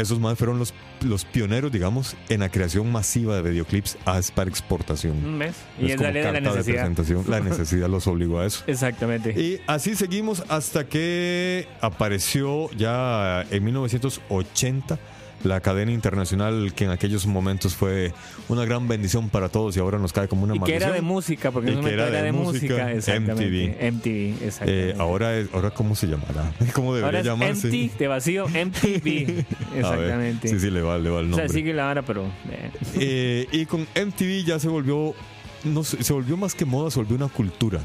esos 0.00 0.20
más 0.20 0.38
fueron 0.38 0.58
los, 0.58 0.72
los 1.02 1.24
pioneros, 1.24 1.70
digamos, 1.72 2.16
en 2.28 2.40
la 2.40 2.48
creación 2.50 2.90
masiva 2.92 3.36
de 3.36 3.50
videoclips 3.50 3.96
a- 4.04 4.20
para 4.34 4.48
exportación. 4.50 5.16
Un 5.24 5.38
mes. 5.38 5.54
Y 5.80 5.86
Es 5.86 5.92
es 5.92 6.00
de 6.00 6.12
la 6.22 6.32
de 6.32 6.40
necesidad. 6.40 6.74
presentación. 6.76 7.24
La 7.28 7.40
necesidad 7.48 7.88
los 7.88 8.06
obligó 8.06 8.40
a 8.40 8.46
eso. 8.46 8.64
Exactamente. 8.66 9.30
Y 9.40 9.60
así 9.66 9.94
seguimos 9.94 10.42
hasta 10.48 10.86
que 10.86 11.66
apareció 11.80 12.70
ya 12.76 13.44
en 13.50 13.64
1980 13.64 14.98
la 15.44 15.60
cadena 15.60 15.92
internacional 15.92 16.72
que 16.74 16.84
en 16.84 16.90
aquellos 16.90 17.26
momentos 17.26 17.76
fue 17.76 18.12
una 18.48 18.64
gran 18.64 18.88
bendición 18.88 19.28
para 19.28 19.48
todos 19.48 19.76
y 19.76 19.80
ahora 19.80 19.98
nos 19.98 20.12
cae 20.12 20.26
como 20.26 20.42
una 20.44 20.54
y 20.54 20.56
que 20.56 20.60
maldición. 20.60 20.82
era 20.82 20.92
de 20.94 21.02
música, 21.02 21.50
porque 21.52 21.70
momento 21.70 21.88
era 21.90 22.08
era, 22.08 22.22
de 22.22 22.32
música, 22.32 22.74
música. 22.74 22.92
Exactamente. 22.92 23.90
MTV, 23.92 24.08
Eh, 24.10 24.34
exactamente. 24.46 24.94
ahora, 25.00 25.36
es, 25.38 25.48
ahora 25.52 25.70
¿cómo 25.70 25.94
se 25.94 26.06
llamará? 26.08 26.52
¿Cómo 26.74 26.94
debería 26.94 27.06
Ahora 27.06 27.20
es 27.20 27.24
llamarse? 27.26 27.66
empty, 27.68 27.88
de 27.98 28.08
vacío, 28.08 28.46
MTV. 28.48 28.56
A 28.88 28.96
ver, 28.96 29.46
Exactamente. 29.76 30.48
Sí, 30.48 30.58
sí, 30.60 30.70
le 30.70 30.82
va, 30.82 30.98
le 30.98 31.10
va 31.10 31.20
el 31.20 31.26
o 31.26 31.28
nombre. 31.28 31.48
sea, 31.48 31.54
sigue 31.54 31.72
la 31.72 31.84
vara, 31.84 32.02
pero. 32.02 32.24
eh. 32.50 32.70
Eh, 32.96 33.46
y 33.52 33.66
con 33.66 33.82
MTV 33.94 34.44
ya 34.44 34.58
se 34.58 34.68
volvió, 34.68 35.14
no 35.64 35.84
se 35.84 36.12
volvió 36.12 36.36
más 36.36 36.54
que 36.54 36.64
moda, 36.64 36.90
se 36.90 36.98
volvió 36.98 37.16
una 37.16 37.28
cultura. 37.28 37.80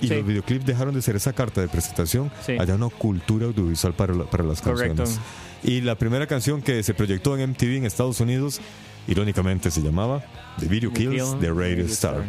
Y 0.00 0.06
Sí. 0.08 0.14
los 0.14 0.24
videoclips 0.24 0.64
dejaron 0.64 0.94
de 0.94 1.02
ser 1.02 1.16
esa 1.16 1.32
carta 1.32 1.60
de 1.60 1.66
presentación, 1.68 2.30
Sí. 2.46 2.52
allá 2.58 2.76
una 2.76 2.88
cultura 2.88 3.46
audiovisual 3.46 3.94
para, 3.94 4.14
la- 4.14 4.24
para 4.24 4.44
las 4.44 4.62
Correcto. 4.62 4.94
canciones. 4.96 5.20
Y 5.62 5.80
la 5.80 5.96
primera 5.96 6.26
canción 6.26 6.62
que 6.62 6.82
se 6.82 6.94
proyectó 6.94 7.36
en 7.36 7.50
MTV 7.50 7.76
en 7.78 7.84
Estados 7.86 8.20
Unidos, 8.20 8.60
irónicamente 9.08 9.70
se 9.70 9.82
llamaba 9.82 10.22
The 10.60 10.66
Video 10.66 10.92
Kills 10.92 11.22
Kill, 11.32 11.40
the 11.40 11.50
Radio 11.52 11.84
Star. 11.86 12.24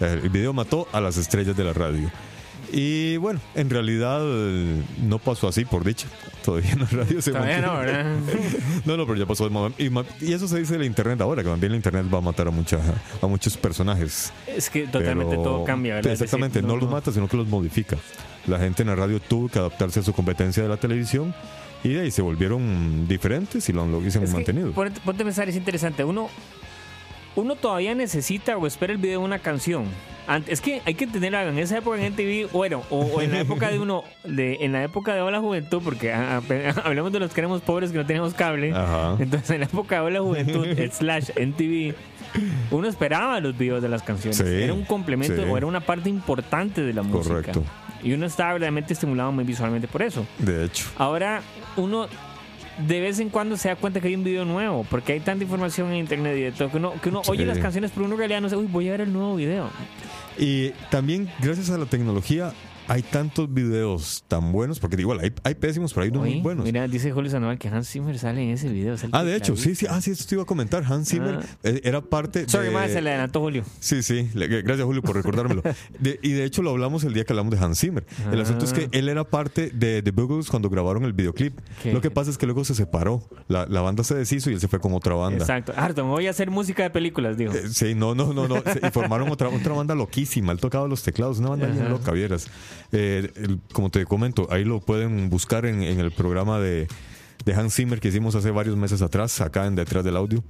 El 0.00 0.28
video 0.30 0.52
mató 0.52 0.86
a 0.92 1.00
las 1.00 1.16
estrellas 1.16 1.56
de 1.56 1.64
la 1.64 1.72
radio. 1.72 2.10
Y 2.70 3.16
bueno, 3.16 3.40
en 3.54 3.70
realidad 3.70 4.20
no 5.02 5.18
pasó 5.18 5.48
así, 5.48 5.64
por 5.64 5.84
dicha. 5.84 6.06
Todavía 6.44 6.72
en 6.72 6.80
la 6.80 6.86
radio 6.86 7.22
se 7.22 7.32
Todavía 7.32 7.60
no. 7.62 7.78
¿verdad? 7.78 8.16
No, 8.84 8.96
no, 8.96 9.06
pero 9.06 9.18
ya 9.18 9.26
pasó. 9.26 9.50
Y, 9.78 9.90
y 10.20 10.32
eso 10.34 10.46
se 10.46 10.58
dice 10.58 10.74
de 10.74 10.80
la 10.80 10.84
internet 10.84 11.20
ahora, 11.22 11.42
que 11.42 11.48
también 11.48 11.72
la 11.72 11.76
internet 11.76 12.06
va 12.12 12.18
a 12.18 12.20
matar 12.20 12.48
a, 12.48 12.50
mucha, 12.50 12.78
a 13.22 13.26
muchos 13.26 13.56
personajes. 13.56 14.32
Es 14.46 14.68
que 14.68 14.86
totalmente 14.86 15.36
Pero- 15.36 15.42
todo 15.42 15.64
cambia, 15.64 15.94
¿verdad? 15.94 16.12
Es 16.12 16.18
decir, 16.18 16.34
Exactamente, 16.34 16.62
no, 16.62 16.76
los 16.76 16.90
mata, 16.90 17.10
sino 17.10 17.26
que 17.26 17.36
los 17.38 17.48
modifica. 17.48 17.96
La 18.46 18.58
gente 18.58 18.82
en 18.82 18.88
la 18.88 18.96
radio 18.96 19.18
tuvo 19.20 19.48
que 19.48 19.58
adaptarse 19.58 20.00
a 20.00 20.02
su 20.02 20.12
competencia 20.12 20.62
de 20.62 20.68
la 20.68 20.76
televisión 20.76 21.34
y 21.84 21.90
de 21.90 22.00
ahí 22.02 22.10
se 22.10 22.22
volvieron 22.22 23.06
diferentes 23.08 23.68
y 23.68 23.72
lo, 23.72 23.86
lo 23.86 24.00
que, 24.00 24.10
mantenido. 24.32 24.72
ponte, 24.72 25.00
ponte 25.00 25.22
a 25.22 25.24
pensar, 25.24 25.48
es 25.48 25.56
interesante. 25.56 26.04
Uno, 26.04 26.28
uno 27.36 27.54
todavía 27.56 27.94
necesita 27.94 28.56
o 28.56 28.66
espera 28.66 28.92
el 28.92 28.98
video 28.98 29.20
de 29.20 29.24
una 29.26 29.38
canción. 29.38 29.84
Ant- 30.26 30.44
Es 30.48 30.60
que 30.60 30.82
hay 30.84 30.94
que 30.94 31.06
tener 31.06 31.34
algo. 31.36 31.52
En 31.52 31.58
esa 31.58 31.78
época 31.78 31.96
en 32.04 32.12
MTV, 32.12 32.50
bueno, 32.52 32.82
o, 32.90 33.00
o 33.00 33.22
en 33.22 33.30
la 33.32 33.40
época 33.40 33.70
de 33.70 33.78
uno, 33.78 34.02
de, 34.24 34.58
en 34.60 34.72
la 34.72 34.82
época 34.84 35.14
de 35.14 35.20
Hola 35.22 35.40
Juventud, 35.40 35.80
porque 35.82 36.12
ah, 36.12 36.42
ah, 36.42 36.74
hablemos 36.84 37.12
de 37.12 37.20
los 37.20 37.32
que 37.32 37.40
éramos 37.40 37.62
pobres 37.62 37.92
que 37.92 37.98
no 37.98 38.04
teníamos 38.06 38.34
cable. 38.34 38.72
Ajá. 38.74 39.16
Entonces, 39.20 39.50
en 39.50 39.60
la 39.60 39.66
época 39.66 39.96
de 39.96 40.00
Hola 40.02 40.20
Juventud, 40.20 40.66
slash 40.92 41.30
MTV, 41.38 41.94
uno 42.70 42.88
esperaba 42.88 43.40
los 43.40 43.56
videos 43.56 43.82
de 43.82 43.88
las 43.88 44.02
canciones. 44.02 44.36
Sí, 44.36 44.44
era 44.46 44.74
un 44.74 44.84
complemento 44.84 45.42
sí. 45.42 45.48
o 45.48 45.56
era 45.56 45.66
una 45.66 45.80
parte 45.80 46.08
importante 46.08 46.82
de 46.82 46.92
la 46.92 47.02
música. 47.02 47.34
Correcto. 47.34 47.64
Y 48.02 48.12
uno 48.12 48.26
estaba 48.26 48.52
verdaderamente 48.52 48.92
estimulado 48.92 49.32
muy 49.32 49.44
visualmente 49.44 49.88
por 49.88 50.02
eso. 50.02 50.26
De 50.38 50.64
hecho. 50.64 50.86
Ahora 50.96 51.42
uno 51.76 52.08
de 52.86 53.00
vez 53.00 53.18
en 53.18 53.28
cuando 53.28 53.56
se 53.56 53.68
da 53.68 53.76
cuenta 53.76 54.00
que 54.00 54.08
hay 54.08 54.14
un 54.14 54.24
video 54.24 54.44
nuevo, 54.44 54.86
porque 54.88 55.12
hay 55.12 55.20
tanta 55.20 55.42
información 55.42 55.90
en 55.90 55.96
internet 55.96 56.36
y 56.36 56.42
de 56.42 56.52
todo 56.52 56.70
que 56.70 56.76
uno, 56.76 56.92
que 57.02 57.08
uno 57.08 57.22
oye 57.26 57.44
las 57.44 57.58
canciones, 57.58 57.90
pero 57.92 58.06
uno 58.06 58.14
en 58.14 58.18
realidad 58.18 58.40
no 58.40 58.48
sabe, 58.48 58.62
uy, 58.62 58.68
voy 58.70 58.88
a 58.88 58.92
ver 58.92 59.00
el 59.02 59.12
nuevo 59.12 59.34
video. 59.34 59.68
Y 60.38 60.70
también, 60.90 61.28
gracias 61.40 61.70
a 61.70 61.78
la 61.78 61.86
tecnología, 61.86 62.52
hay 62.88 63.02
tantos 63.02 63.52
videos 63.52 64.24
tan 64.28 64.50
buenos, 64.52 64.80
porque 64.80 64.96
igual 65.00 65.20
hay, 65.20 65.32
hay 65.44 65.54
pésimos, 65.54 65.92
pero 65.92 66.04
hay 66.04 66.10
unos 66.10 66.22
Oye, 66.22 66.32
muy 66.34 66.42
buenos. 66.42 66.64
Mira, 66.64 66.88
dice 66.88 67.12
Julio 67.12 67.30
Sandoval 67.30 67.58
que 67.58 67.68
Hans 67.68 67.88
Zimmer 67.88 68.18
sale 68.18 68.42
en 68.42 68.50
ese 68.50 68.68
video. 68.68 68.96
Ah, 69.12 69.22
de 69.24 69.36
hecho, 69.36 69.56
sí, 69.56 69.74
sí. 69.74 69.86
Ah, 69.88 70.00
sí, 70.00 70.10
esto 70.10 70.24
te 70.26 70.34
iba 70.34 70.42
a 70.42 70.46
comentar. 70.46 70.82
Hans 70.84 71.08
Zimmer 71.08 71.40
Ah. 71.42 71.46
eh, 71.62 71.80
era 71.84 72.00
parte 72.00 72.48
Sorry, 72.48 72.68
de... 72.68 72.72
más 72.72 72.90
se 72.90 73.00
le 73.02 73.10
adelantó 73.10 73.40
Julio. 73.40 73.62
Sí, 73.80 74.02
sí. 74.02 74.30
le- 74.34 74.48
Gracias, 74.62 74.84
Julio, 74.86 75.02
por 75.02 75.14
recordármelo. 75.16 75.62
De- 75.98 76.18
y 76.22 76.32
de 76.32 76.44
hecho 76.44 76.62
lo 76.62 76.70
hablamos 76.70 77.04
el 77.04 77.12
día 77.14 77.24
que 77.24 77.32
hablamos 77.32 77.52
de 77.58 77.64
Hans 77.64 77.78
Zimmer. 77.78 78.04
El 78.32 78.40
asunto 78.40 78.64
es 78.64 78.72
que 78.72 78.88
él 78.92 79.08
era 79.08 79.24
parte 79.24 79.70
de 79.70 80.02
The 80.02 80.10
Buggles 80.10 80.48
cuando 80.50 80.68
grabaron 80.70 81.04
el 81.04 81.12
videoclip. 81.12 81.58
¿Qué? 81.82 81.92
Lo 81.92 82.00
que 82.00 82.10
pasa 82.10 82.30
es 82.30 82.38
que 82.38 82.46
luego 82.46 82.64
se 82.64 82.74
separó. 82.74 83.22
La, 83.48 83.66
la 83.66 83.80
banda 83.80 84.02
se 84.04 84.14
deshizo 84.14 84.50
y 84.50 84.54
él 84.54 84.60
se 84.60 84.68
fue 84.68 84.80
con 84.80 84.92
otra 84.94 85.14
banda. 85.14 85.38
Exacto. 85.38 85.72
Harto, 85.76 86.04
me 86.04 86.10
voy 86.10 86.26
a 86.26 86.30
hacer 86.30 86.50
música 86.50 86.82
de 86.82 86.90
películas, 86.90 87.36
digo. 87.36 87.52
Eh, 87.52 87.68
Sí, 87.70 87.94
no, 87.94 88.14
no, 88.14 88.32
no, 88.32 88.48
no. 88.48 88.56
Y 88.82 88.90
formaron 88.90 89.28
otra, 89.30 89.48
otra 89.48 89.72
banda 89.74 89.94
loquísima. 89.94 90.52
Él 90.52 90.58
tocaba 90.60 90.88
los 90.88 91.02
teclados, 91.02 91.38
una 91.38 91.50
banda 91.50 91.66
bien 91.66 91.88
loca, 91.90 92.12
vieras. 92.12 92.48
Eh, 92.92 93.30
el- 93.36 93.60
como 93.72 93.90
te 93.90 94.04
comento, 94.04 94.46
ahí 94.50 94.64
lo 94.64 94.80
pueden 94.80 95.30
buscar 95.30 95.66
en, 95.66 95.82
en 95.82 96.00
el 96.00 96.10
programa 96.12 96.58
de, 96.60 96.88
de 97.44 97.54
Hans 97.54 97.74
Zimmer 97.74 98.00
que 98.00 98.08
hicimos 98.08 98.34
hace 98.34 98.50
varios 98.50 98.76
meses 98.76 99.02
atrás, 99.02 99.40
acá 99.40 99.66
en 99.66 99.74
Detrás 99.76 100.04
del 100.04 100.16
Audio. 100.16 100.42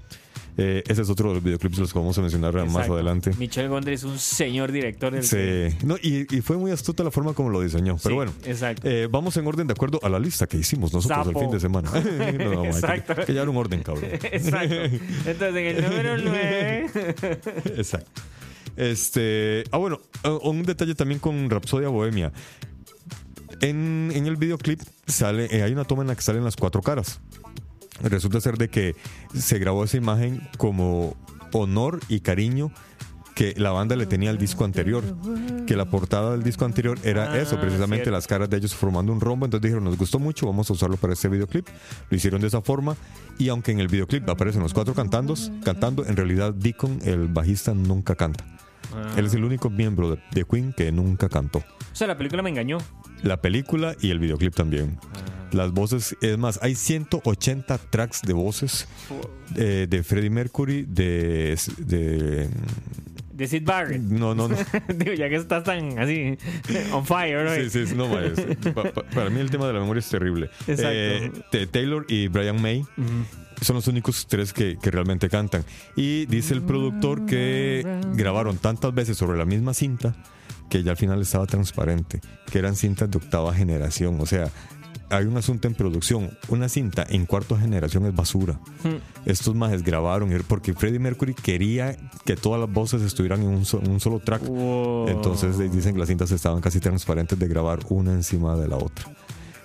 Eh, 0.61 0.83
ese 0.89 1.03
es 1.03 1.09
otro 1.11 1.29
de 1.29 1.35
los 1.37 1.45
videoclips 1.45 1.77
de 1.77 1.83
los 1.83 1.93
que 1.93 1.99
vamos 2.01 2.19
a 2.19 2.21
mencionar 2.21 2.53
más 2.67 2.89
adelante. 2.89 3.31
Michel 3.39 3.69
Gondry 3.69 3.95
es 3.95 4.03
un 4.03 4.19
señor 4.19 4.73
director 4.73 5.13
del 5.13 5.23
Sí. 5.23 5.77
No, 5.87 5.97
y, 6.03 6.27
y 6.37 6.41
fue 6.41 6.57
muy 6.57 6.73
astuta 6.73 7.05
la 7.05 7.13
forma 7.13 7.33
como 7.33 7.49
lo 7.51 7.61
diseñó. 7.61 7.97
Pero 7.99 8.09
Sí, 8.09 8.15
bueno, 8.15 8.33
exacto. 8.45 8.83
eh, 8.89 9.07
vamos 9.09 9.37
en 9.37 9.47
orden 9.47 9.69
de 9.69 9.73
acuerdo 9.75 10.01
a 10.03 10.09
la 10.09 10.19
lista 10.19 10.49
que 10.49 10.57
hicimos 10.57 10.93
nosotros 10.93 11.29
el 11.29 11.37
fin 11.39 11.51
de 11.53 11.61
semana. 11.61 11.89
no, 11.95 12.01
no, 12.01 12.03
hay 12.63 12.63
que- 12.63 12.69
Exacto. 12.71 13.15
hay 13.19 13.25
que 13.27 13.33
llevar 13.35 13.49
un 13.51 13.57
orden, 13.57 13.83
cabrón. 13.85 14.05
Exacto. 14.11 14.75
Entonces, 15.27 15.55
en 15.55 15.77
el 15.77 15.83
número 15.85 16.17
9. 16.25 16.87
Exacto. 17.77 18.21
Este, 18.79 19.65
ah, 19.73 19.79
bueno, 19.79 20.01
uh, 20.25 20.49
un 20.49 20.63
detalle 20.63 20.95
también 20.95 21.19
con 21.19 21.51
Rapsodia 21.51 21.89
Bohemia. 21.89 22.33
En, 23.61 24.13
en 24.15 24.27
el 24.27 24.37
videoclip 24.37 24.81
sale, 25.07 25.49
eh, 25.51 25.65
hay 25.65 25.73
una 25.73 25.85
toma 25.85 26.03
en 26.03 26.09
la 26.09 26.15
que 26.15 26.23
salen 26.23 26.45
las 26.45 26.55
cuatro 26.55 26.81
caras. 26.81 27.21
Resulta 28.01 28.41
ser 28.41 28.57
de 28.57 28.69
que 28.69 28.95
se 29.35 29.59
grabó 29.59 29.83
esa 29.83 29.97
imagen 29.97 30.49
como 30.59 31.17
honor 31.53 31.99
y 32.09 32.21
cariño 32.21 32.71
que 33.35 33.55
la 33.57 33.71
banda 33.71 33.97
le 33.97 34.07
tenía 34.07 34.31
al 34.31 34.39
disco 34.39 34.65
anterior. 34.65 35.03
Que 35.67 35.75
la 35.77 35.87
portada 35.87 36.33
del 36.33 36.45
disco 36.45 36.65
anterior 36.65 36.99
era 37.03 37.33
Ah, 37.33 37.39
eso, 37.39 37.59
precisamente 37.61 38.05
cierto. 38.05 38.13
las 38.13 38.29
caras 38.29 38.49
de 38.49 38.59
ellos 38.59 38.75
formando 38.77 39.13
un 39.13 39.21
rombo. 39.21 39.45
Entonces 39.47 39.63
dijeron, 39.63 39.83
nos 39.85 39.97
gustó 39.99 40.21
mucho, 40.21 40.47
vamos 40.47 40.71
a 40.71 40.73
usarlo 40.73 40.97
para 40.97 41.15
este 41.15 41.29
videoclip. 41.29 41.67
Lo 42.11 42.17
hicieron 42.17 42.41
de 42.41 42.47
esa 42.47 42.61
forma. 42.61 42.97
Y 43.39 43.49
aunque 43.49 43.73
en 43.73 43.81
el 43.81 43.89
videoclip 43.89 44.29
aparecen 44.29 44.63
los 44.63 44.73
cuatro 44.73 44.95
cantando, 44.95 45.35
cantando 45.65 46.07
en 46.07 46.15
realidad 46.15 46.55
Deacon, 46.55 47.01
el 47.05 47.27
bajista, 47.27 47.75
nunca 47.75 48.15
canta. 48.15 48.45
Él 49.17 49.27
es 49.27 49.35
el 49.35 49.45
único 49.45 49.71
miembro 49.71 50.11
de, 50.11 50.23
de 50.33 50.45
Queen 50.45 50.73
que 50.77 50.91
nunca 50.93 51.29
cantó. 51.29 51.59
O 51.59 51.65
sea, 51.95 52.07
la 52.07 52.17
película 52.17 52.43
me 52.43 52.51
engañó. 52.51 52.79
La 53.23 53.41
película 53.41 53.95
y 54.01 54.11
el 54.11 54.19
videoclip 54.19 54.55
también. 54.55 54.99
Las 55.51 55.73
voces, 55.73 56.15
es 56.21 56.37
más, 56.37 56.59
hay 56.63 56.75
180 56.75 57.79
tracks 57.91 58.21
de 58.23 58.33
voces 58.35 58.87
eh, 59.57 59.87
de 59.89 60.03
Freddie 60.03 60.29
Mercury, 60.31 60.85
de, 60.87 61.59
de- 61.79 62.49
De 63.39 63.47
Sid 63.47 63.63
Barrett. 63.65 64.03
No, 64.03 64.35
no, 64.35 64.49
no. 64.49 64.57
Digo, 64.95 65.13
ya 65.15 65.29
que 65.29 65.37
estás 65.37 65.63
tan 65.65 65.99
así, 65.99 66.37
on 66.93 67.07
fire, 67.07 67.45
¿no? 67.45 67.71
Sí, 67.71 67.87
sí, 67.87 67.95
no, 67.95 68.09
vaya, 68.09 68.33
es- 68.37 68.73
pa- 68.75 68.83
pa- 68.93 69.03
para 69.05 69.31
mí 69.31 69.41
el 69.41 69.49
tema 69.51 69.67
de 69.69 69.73
la 69.75 69.81
memoria 69.81 70.01
es 70.01 70.09
terrible. 70.09 70.51
Exacto. 70.67 70.89
Eh, 71.53 71.67
Taylor 71.71 72.05
y 72.09 72.27
Brian 72.29 72.61
May 72.61 72.85
son 73.61 73.77
los 73.77 73.87
únicos 73.87 74.27
tres 74.29 74.53
que, 74.53 74.77
que 74.83 74.91
realmente 74.91 75.29
cantan. 75.29 75.65
Y 75.97 76.27
dice 76.27 76.53
el 76.53 76.63
productor 76.63 77.27
que 77.27 77.87
grabaron 78.15 78.59
tantas 78.59 78.93
veces 78.95 79.17
sobre 79.17 79.39
la 79.39 79.45
misma 79.45 79.73
cinta 79.73 80.15
que 80.69 80.83
ya 80.83 80.91
al 80.91 80.97
final 80.97 81.23
estaba 81.23 81.47
transparente, 81.47 82.21
que 82.51 82.59
eran 82.59 82.77
cintas 82.77 83.11
de 83.11 83.19
octava 83.19 83.55
generación. 83.55 84.21
O 84.21 84.27
sea, 84.27 84.51
hay 85.11 85.25
un 85.25 85.37
asunto 85.37 85.69
en 85.69 85.75
producción. 85.75 86.31
Una 86.49 86.69
cinta 86.69 87.07
en 87.09 87.27
cuarta 87.27 87.59
generación 87.59 88.07
es 88.07 88.15
basura. 88.15 88.59
Estos 89.25 89.55
majes 89.55 89.83
grabaron 89.83 90.31
porque 90.47 90.75
Freddie 90.75 90.99
Mercury 90.99 91.35
quería 91.35 91.97
que 92.25 92.37
todas 92.37 92.61
las 92.61 92.71
voces 92.73 93.03
estuvieran 93.03 93.43
en 93.43 93.49
un, 93.49 93.65
so- 93.65 93.81
en 93.83 93.91
un 93.91 94.01
solo 94.01 94.21
track. 94.21 94.43
Wow. 94.47 95.09
Entonces 95.09 95.59
eh, 95.61 95.69
dicen 95.69 95.95
que 95.95 96.01
las 96.01 96.09
cintas 96.09 96.31
estaban 96.31 96.61
casi 96.61 96.81
transparentes 96.81 97.39
de 97.39 97.49
grabar 97.49 97.81
una 97.89 98.13
encima 98.13 98.57
de 98.57 98.69
la 98.69 98.77
otra. 98.77 99.05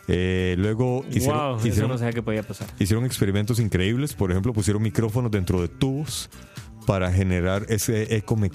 Eh, 0.08 0.56
luego 0.58 1.06
hicieron, 1.12 1.58
wow, 1.58 1.66
hicieron, 1.66 1.90
no 1.92 2.24
podía 2.24 2.44
pasar. 2.44 2.68
hicieron 2.78 3.06
experimentos 3.06 3.60
increíbles. 3.60 4.14
Por 4.14 4.32
ejemplo, 4.32 4.52
pusieron 4.52 4.82
micrófonos 4.84 5.32
dentro 5.32 5.62
de 5.62 5.70
tubos 5.70 6.30
para 6.86 7.12
generar 7.12 7.66
ese 7.70 8.16
eco 8.16 8.36
me- 8.36 8.52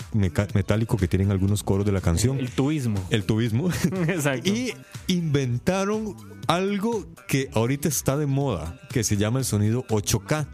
metálico 0.54 0.96
que 0.96 1.08
tienen 1.08 1.30
algunos 1.30 1.62
coros 1.62 1.84
de 1.86 1.92
la 1.92 2.00
canción. 2.00 2.38
El 2.38 2.50
tuismo. 2.50 2.98
El 3.10 3.24
tubismo. 3.24 3.70
Exacto. 4.08 4.50
y 4.50 4.72
inventaron 5.06 6.16
algo 6.46 7.06
que 7.26 7.50
ahorita 7.52 7.88
está 7.88 8.16
de 8.16 8.26
moda, 8.26 8.80
que 8.90 9.04
se 9.04 9.16
llama 9.16 9.38
el 9.38 9.44
sonido 9.44 9.84
8K. 9.88 10.46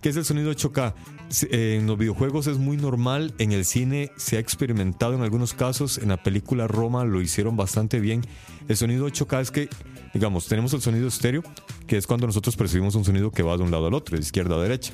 ¿Qué 0.00 0.08
es 0.08 0.16
el 0.16 0.24
sonido 0.24 0.50
8K? 0.52 0.94
Se- 1.28 1.48
eh, 1.50 1.76
En 1.78 1.86
los 1.86 1.96
videojuegos 1.98 2.46
es 2.46 2.58
muy 2.58 2.76
normal, 2.76 3.34
en 3.38 3.52
el 3.52 3.64
cine 3.64 4.12
se 4.16 4.36
ha 4.36 4.40
experimentado 4.40 5.14
en 5.14 5.22
algunos 5.22 5.54
casos, 5.54 5.98
en 5.98 6.08
la 6.10 6.22
película 6.22 6.66
Roma 6.68 7.04
lo 7.04 7.20
hicieron 7.22 7.56
bastante 7.56 8.00
bien. 8.00 8.22
El 8.68 8.76
sonido 8.76 9.06
8K 9.08 9.40
es 9.40 9.50
que, 9.50 9.68
digamos, 10.14 10.46
tenemos 10.46 10.72
el 10.74 10.82
sonido 10.82 11.08
estéreo, 11.08 11.42
que 11.86 11.96
es 11.96 12.06
cuando 12.06 12.26
nosotros 12.26 12.54
percibimos 12.56 12.94
un 12.94 13.04
sonido 13.04 13.30
que 13.30 13.42
va 13.42 13.56
de 13.56 13.62
un 13.62 13.70
lado 13.70 13.86
al 13.86 13.94
otro, 13.94 14.16
de 14.16 14.22
izquierda 14.22 14.56
a 14.56 14.60
derecha. 14.62 14.92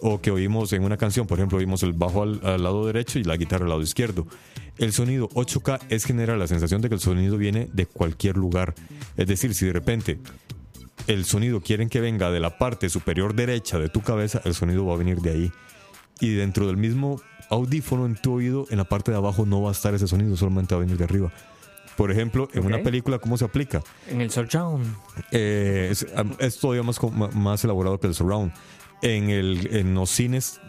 O 0.00 0.20
que 0.20 0.30
oímos 0.30 0.72
en 0.72 0.84
una 0.84 0.96
canción, 0.96 1.26
por 1.26 1.38
ejemplo, 1.38 1.58
oímos 1.58 1.82
el 1.82 1.92
bajo 1.92 2.22
al, 2.22 2.40
al 2.44 2.62
lado 2.62 2.86
derecho 2.86 3.18
y 3.18 3.24
la 3.24 3.36
guitarra 3.36 3.64
al 3.64 3.70
lado 3.70 3.82
izquierdo. 3.82 4.26
El 4.76 4.92
sonido 4.92 5.28
8K 5.30 5.80
es 5.88 6.04
generar 6.04 6.38
la 6.38 6.46
sensación 6.46 6.80
de 6.80 6.88
que 6.88 6.94
el 6.94 7.00
sonido 7.00 7.36
viene 7.36 7.68
de 7.72 7.86
cualquier 7.86 8.36
lugar. 8.36 8.74
Es 9.16 9.26
decir, 9.26 9.54
si 9.54 9.66
de 9.66 9.72
repente 9.72 10.18
el 11.08 11.24
sonido 11.24 11.60
quieren 11.60 11.88
que 11.88 12.00
venga 12.00 12.30
de 12.30 12.38
la 12.38 12.58
parte 12.58 12.88
superior 12.88 13.34
derecha 13.34 13.78
de 13.78 13.88
tu 13.88 14.02
cabeza, 14.02 14.40
el 14.44 14.54
sonido 14.54 14.86
va 14.86 14.94
a 14.94 14.98
venir 14.98 15.18
de 15.20 15.30
ahí. 15.30 15.52
Y 16.20 16.34
dentro 16.34 16.66
del 16.66 16.76
mismo 16.76 17.20
audífono 17.50 18.06
en 18.06 18.14
tu 18.16 18.34
oído, 18.34 18.66
en 18.70 18.76
la 18.78 18.84
parte 18.84 19.10
de 19.10 19.16
abajo 19.16 19.46
no 19.46 19.62
va 19.62 19.70
a 19.70 19.72
estar 19.72 19.94
ese 19.94 20.06
sonido, 20.06 20.36
solamente 20.36 20.74
va 20.74 20.80
a 20.80 20.84
venir 20.84 20.96
de 20.98 21.04
arriba. 21.04 21.32
Por 21.96 22.12
ejemplo, 22.12 22.48
en 22.52 22.60
Ok. 22.60 22.66
una 22.66 22.82
película, 22.82 23.18
¿cómo 23.18 23.36
se 23.36 23.44
aplica? 23.44 23.82
En 24.08 24.20
el 24.20 24.30
surround. 24.30 24.86
Eh, 25.32 25.88
es, 25.90 26.06
es 26.38 26.58
todavía 26.58 26.84
más, 26.84 27.00
más 27.34 27.64
elaborado 27.64 27.98
que 27.98 28.06
el 28.06 28.14
surround. 28.14 28.52
En, 29.00 29.30
el, 29.30 29.76
en 29.76 29.94
los 29.94 30.10
cines 30.10 30.60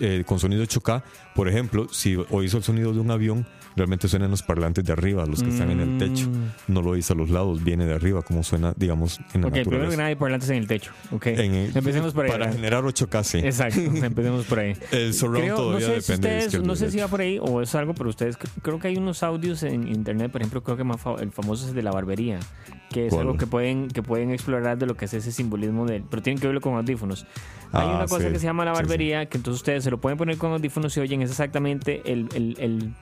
eh, 0.00 0.24
con 0.26 0.40
sonido 0.40 0.64
8K, 0.64 1.04
por 1.36 1.48
ejemplo, 1.48 1.86
si 1.92 2.16
oís 2.30 2.52
el 2.54 2.64
sonido 2.64 2.92
de 2.92 2.98
un 2.98 3.10
avión, 3.12 3.46
realmente 3.76 4.08
suenan 4.08 4.30
los 4.30 4.42
parlantes 4.42 4.84
de 4.84 4.92
arriba, 4.92 5.26
los 5.26 5.42
que 5.42 5.50
están 5.50 5.70
en 5.70 5.80
el 5.80 5.98
techo. 5.98 6.28
No 6.66 6.82
lo 6.82 6.90
oís 6.90 7.10
a 7.10 7.14
los 7.14 7.30
lados, 7.30 7.62
viene 7.62 7.84
de 7.86 7.94
arriba, 7.94 8.22
como 8.22 8.42
suena, 8.42 8.72
digamos, 8.76 9.20
en 9.34 9.42
la 9.42 9.48
Ok, 9.48 9.52
primero 9.52 9.52
que 9.52 9.60
naturaleza. 9.76 9.96
nada 9.98 10.08
hay 10.08 10.14
parlantes 10.16 10.50
en 10.50 10.56
el 10.56 10.66
techo. 10.66 10.92
Ok. 11.12 11.26
En 11.26 11.54
el- 11.54 11.76
Empecemos 11.76 12.14
por 12.14 12.24
ahí. 12.24 12.30
Para 12.30 12.44
¿verdad? 12.46 12.56
generar 12.56 12.84
8K, 12.84 13.22
sí. 13.22 13.38
Exacto, 13.38 13.78
empecemos 14.06 14.44
por 14.46 14.58
ahí. 14.60 14.74
El 14.92 15.12
surround 15.14 15.38
Creo, 15.44 15.56
no 15.56 15.62
todavía 15.62 15.86
sé 15.86 16.00
si 16.00 16.12
depende 16.12 16.28
de 16.40 16.46
ustedes, 16.46 16.64
no 16.66 16.76
sé 16.76 16.90
si 16.90 16.98
va 16.98 17.08
por 17.08 17.20
ahí 17.20 17.38
o 17.40 17.60
es 17.62 17.74
algo, 17.74 17.94
pero 17.94 18.08
ustedes 18.10 18.38
cre- 18.38 18.48
creo 18.62 18.78
que 18.78 18.88
hay 18.88 18.96
unos 18.96 19.22
audios 19.22 19.62
en 19.62 19.88
internet, 19.88 20.32
por 20.32 20.40
ejemplo, 20.40 20.62
creo 20.62 20.76
que 20.76 20.84
más 20.84 21.00
fa- 21.00 21.16
el 21.20 21.30
famoso 21.30 21.64
es 21.64 21.70
el 21.70 21.76
de 21.76 21.82
la 21.82 21.90
barbería, 21.92 22.38
que 22.90 23.06
es 23.06 23.12
¿Cuál? 23.12 23.26
algo 23.26 23.36
que 23.36 23.46
pueden 23.46 23.88
que 23.88 24.02
pueden 24.02 24.30
explorar 24.30 24.78
de 24.78 24.86
lo 24.86 24.96
que 24.96 25.04
es 25.04 25.12
ese 25.14 25.30
simbolismo 25.32 25.84
del, 25.86 26.02
pero 26.04 26.22
tienen 26.22 26.40
que 26.40 26.46
verlo 26.46 26.60
con 26.60 26.74
audífonos. 26.76 27.26
Hay 27.72 27.86
Ah, 27.88 27.96
una 27.96 28.06
cosa 28.06 28.26
sí. 28.26 28.32
que 28.32 28.38
se 28.38 28.46
llama 28.46 28.64
la 28.64 28.72
Sí, 28.72 28.76
sí. 28.78 28.82
barbería, 28.84 29.26
que 29.26 29.36
entonces 29.36 29.60
ustedes 29.60 29.84
se 29.84 29.90
lo 29.90 30.00
pueden 30.00 30.16
poner 30.16 30.38
con 30.38 30.52
audífonos 30.52 30.96
y 30.96 31.00
oyen 31.00 31.20
es 31.22 31.30
exactamente 31.30 32.00
el, 32.10 32.28
el, 32.34 32.56
el- 32.58 32.94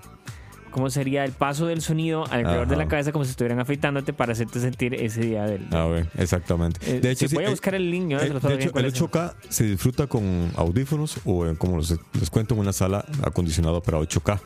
cómo 0.74 0.90
sería 0.90 1.24
el 1.24 1.30
paso 1.30 1.66
del 1.66 1.80
sonido 1.82 2.24
alrededor 2.30 2.66
de 2.66 2.74
Ajá. 2.74 2.82
la 2.82 2.88
cabeza 2.88 3.12
como 3.12 3.24
si 3.24 3.30
estuvieran 3.30 3.60
afeitándote 3.60 4.12
para 4.12 4.32
hacerte 4.32 4.58
sentir 4.58 4.92
ese 4.94 5.20
día 5.20 5.44
del. 5.44 5.72
A 5.72 5.86
ver, 5.86 6.08
exactamente. 6.18 6.80
Eh, 6.84 6.98
de 7.00 7.12
hecho, 7.12 7.28
si 7.28 7.34
voy 7.36 7.44
a 7.44 7.46
sí, 7.46 7.52
buscar 7.52 7.76
el 7.76 7.88
link, 7.88 8.08
yo 8.10 8.18
eh, 8.18 8.28
de 8.28 8.54
hecho, 8.54 8.76
el 8.76 8.84
es. 8.86 9.00
8K 9.00 9.34
se 9.48 9.64
disfruta 9.64 10.08
con 10.08 10.50
audífonos 10.56 11.18
o 11.24 11.46
en- 11.46 11.54
como 11.54 11.78
les, 11.78 11.94
les 12.18 12.28
cuento 12.28 12.54
en 12.54 12.60
una 12.60 12.72
sala 12.72 13.04
acondicionada 13.22 13.80
para 13.80 13.98
8K. 14.00 14.40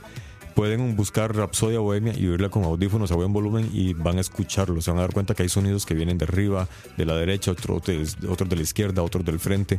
Pueden 0.55 0.97
buscar 0.97 1.35
Rapsodia 1.35 1.79
Bohemia 1.79 2.13
y 2.15 2.27
oírla 2.27 2.51
con 2.51 2.65
audífonos 2.65 3.11
a 3.11 3.15
buen 3.15 3.33
volumen 3.33 3.71
y 3.73 3.95
van 3.95 4.19
a 4.19 4.21
escucharlo. 4.21 4.83
Se 4.83 4.91
van 4.91 4.99
a 4.99 5.03
dar 5.03 5.13
cuenta 5.15 5.35
que 5.35 5.45
hay 5.45 5.49
sonidos 5.49 5.87
que 5.87 5.95
vienen 5.95 6.19
de 6.19 6.25
arriba, 6.27 6.69
de 6.99 7.07
la 7.07 7.15
derecha, 7.17 7.53
otros 7.53 7.85
de, 7.85 8.07
otros 8.29 8.49
de 8.51 8.57
la 8.57 8.63
izquierda, 8.63 9.03
otros 9.03 9.25
del 9.25 9.39
frente. 9.39 9.79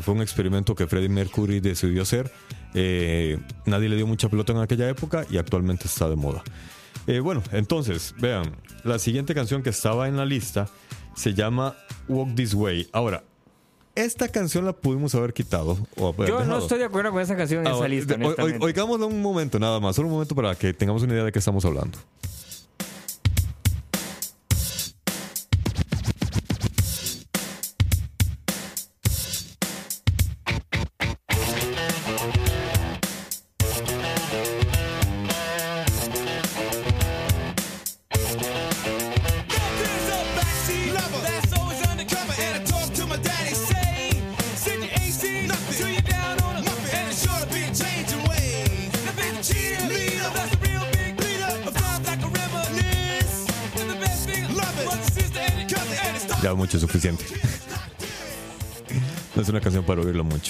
Fue 0.00 0.14
un 0.14 0.22
experimento 0.22 0.74
que 0.74 0.86
Freddie 0.86 1.08
Mercury 1.08 1.60
decidió 1.60 2.02
hacer. 2.02 2.30
Eh, 2.74 3.38
nadie 3.66 3.88
le 3.88 3.96
dio 3.96 4.06
mucha 4.06 4.28
pelota 4.28 4.52
en 4.52 4.58
aquella 4.58 4.88
época 4.88 5.26
y 5.30 5.38
actualmente 5.38 5.86
está 5.86 6.08
de 6.08 6.16
moda. 6.16 6.42
Eh, 7.06 7.20
bueno, 7.20 7.42
entonces, 7.52 8.14
vean, 8.18 8.56
la 8.84 8.98
siguiente 8.98 9.34
canción 9.34 9.62
que 9.62 9.70
estaba 9.70 10.08
en 10.08 10.16
la 10.16 10.24
lista 10.24 10.68
se 11.14 11.34
llama 11.34 11.76
Walk 12.08 12.34
This 12.34 12.54
Way. 12.54 12.88
Ahora, 12.92 13.22
esta 13.94 14.28
canción 14.28 14.64
la 14.66 14.72
pudimos 14.74 15.14
haber 15.14 15.32
quitado. 15.32 15.78
O 15.96 16.08
haber 16.08 16.28
Yo 16.28 16.44
no 16.44 16.58
estoy 16.58 16.78
de 16.78 16.84
acuerdo 16.84 17.12
con 17.12 17.22
esa 17.22 17.34
canción 17.36 17.62
en 17.66 17.72
Ah, 17.72 17.76
esa 17.76 17.88
lista, 17.88 18.14
o- 18.14 18.16
honestamente. 18.16 18.64
Oigámosla 18.64 19.06
un 19.06 19.22
momento 19.22 19.58
nada 19.58 19.80
más, 19.80 19.96
solo 19.96 20.08
un 20.08 20.14
momento 20.14 20.34
para 20.34 20.54
que 20.54 20.74
tengamos 20.74 21.02
una 21.02 21.14
idea 21.14 21.24
de 21.24 21.32
qué 21.32 21.38
estamos 21.38 21.64
hablando. 21.64 21.96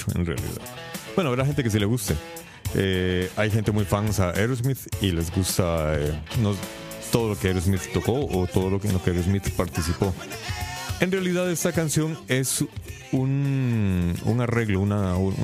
Mucho, 0.06 0.18
en 0.18 0.26
realidad. 0.26 0.60
Bueno, 1.14 1.30
habrá 1.30 1.44
gente 1.46 1.62
que 1.62 1.70
sí 1.70 1.78
le 1.78 1.86
guste. 1.86 2.14
Eh, 2.74 3.30
hay 3.36 3.50
gente 3.50 3.70
muy 3.72 3.84
fans 3.84 4.20
a 4.20 4.30
Aerosmith 4.30 4.78
y 5.00 5.12
les 5.12 5.32
gusta 5.34 5.94
eh, 5.98 6.12
no, 6.42 6.54
todo 7.12 7.30
lo 7.30 7.38
que 7.38 7.48
Aerosmith 7.48 7.92
tocó 7.92 8.26
o 8.26 8.46
todo 8.46 8.68
lo 8.70 8.80
que, 8.80 8.88
en 8.88 8.94
lo 8.94 9.02
que 9.02 9.10
Aerosmith 9.10 9.48
participó. 9.50 10.12
En 11.00 11.12
realidad 11.12 11.50
esta 11.50 11.72
canción 11.72 12.18
es 12.28 12.64
un, 13.12 14.14
un 14.24 14.40
arreglo, 14.40 14.80
una, 14.80 15.16
un, 15.16 15.34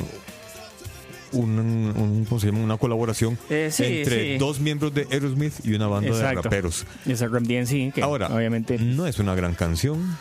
un- 1.33 1.59
un- 1.96 2.25
¿cómo 2.29 2.40
se 2.40 2.48
llama? 2.48 2.59
una 2.61 2.77
colaboración 2.77 3.38
Eh, 3.48 3.68
sí, 3.72 3.85
entre 3.85 4.33
sí. 4.35 4.38
dos 4.38 4.61
miembros 4.61 4.92
de 4.92 5.07
Aerosmith 5.11 5.55
y 5.64 5.75
una 5.75 5.87
banda 5.87 6.11
de 6.11 6.16
Exacto. 6.16 6.42
raperos. 6.42 6.85
Esa 7.07 7.29
Ram 7.29 7.44
DNC, 7.44 7.92
que 7.94 8.03
Ahora, 8.03 8.29
obviamente 8.29 8.79
no 8.79 9.07
es 9.07 9.18
una 9.18 9.35
gran 9.35 9.55
canción. 9.55 10.16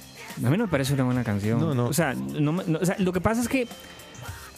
A 0.45 0.49
mí 0.49 0.57
no 0.57 0.65
me 0.65 0.71
parece 0.71 0.93
una 0.93 1.03
buena 1.03 1.23
canción. 1.25 1.59
No, 1.59 1.73
no. 1.75 1.87
O 1.87 1.93
sea, 1.93 2.13
no 2.13 2.53
me- 2.53 2.63
no, 2.65 2.79
o 2.79 2.85
sea, 2.85 2.95
lo 2.99 3.11
que 3.11 3.19
pasa 3.19 3.41
es 3.41 3.49
que, 3.49 3.67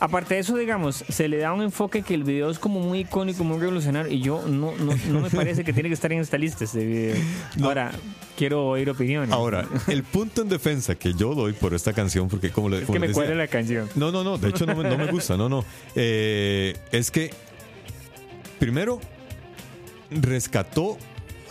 aparte 0.03 0.33
de 0.33 0.41
eso, 0.41 0.57
digamos, 0.57 0.97
se 1.07 1.29
le 1.29 1.37
da 1.37 1.53
un 1.53 1.61
enfoque 1.61 2.01
que 2.01 2.13
el 2.13 2.25
video 2.25 2.49
es 2.49 2.59
como 2.59 2.81
muy 2.81 2.99
icónico, 2.99 3.45
muy 3.45 3.57
revolucionario, 3.57 4.11
y 4.11 4.19
yo 4.19 4.43
no, 4.45 4.75
no, 4.75 4.93
no 5.09 5.21
me 5.21 5.29
parece 5.29 5.63
que 5.63 5.71
tiene 5.71 5.87
que 5.87 5.95
estar 5.95 6.11
en 6.11 6.19
esta 6.19 6.37
lista 6.37 6.65
este 6.65 6.85
video. 6.85 7.15
Ahora, 7.63 7.93
quiero 8.35 8.67
oír 8.67 8.89
opiniones. 8.89 9.31
Ahora, 9.31 9.65
el 9.87 10.03
punto 10.03 10.41
en 10.41 10.49
defensa 10.49 10.95
que 10.95 11.13
yo 11.13 11.33
doy 11.33 11.53
por 11.53 11.73
esta 11.73 11.93
canción, 11.93 12.27
porque 12.27 12.49
como 12.49 12.67
le 12.67 12.79
es 12.79 12.83
como 12.83 12.95
que 12.95 12.99
me 12.99 13.07
decía- 13.07 13.21
cuadra 13.23 13.35
la 13.35 13.47
canción. 13.47 13.89
No, 13.95 14.11
no, 14.11 14.25
no, 14.25 14.37
de 14.37 14.49
hecho 14.49 14.65
no 14.65 14.75
me, 14.75 14.83
no 14.83 14.97
me 14.97 15.07
gusta, 15.07 15.37
no, 15.37 15.47
no. 15.47 15.63
Eh, 15.95 16.75
es 16.91 17.09
que, 17.09 17.29
primero, 18.59 18.99
rescató 20.11 20.97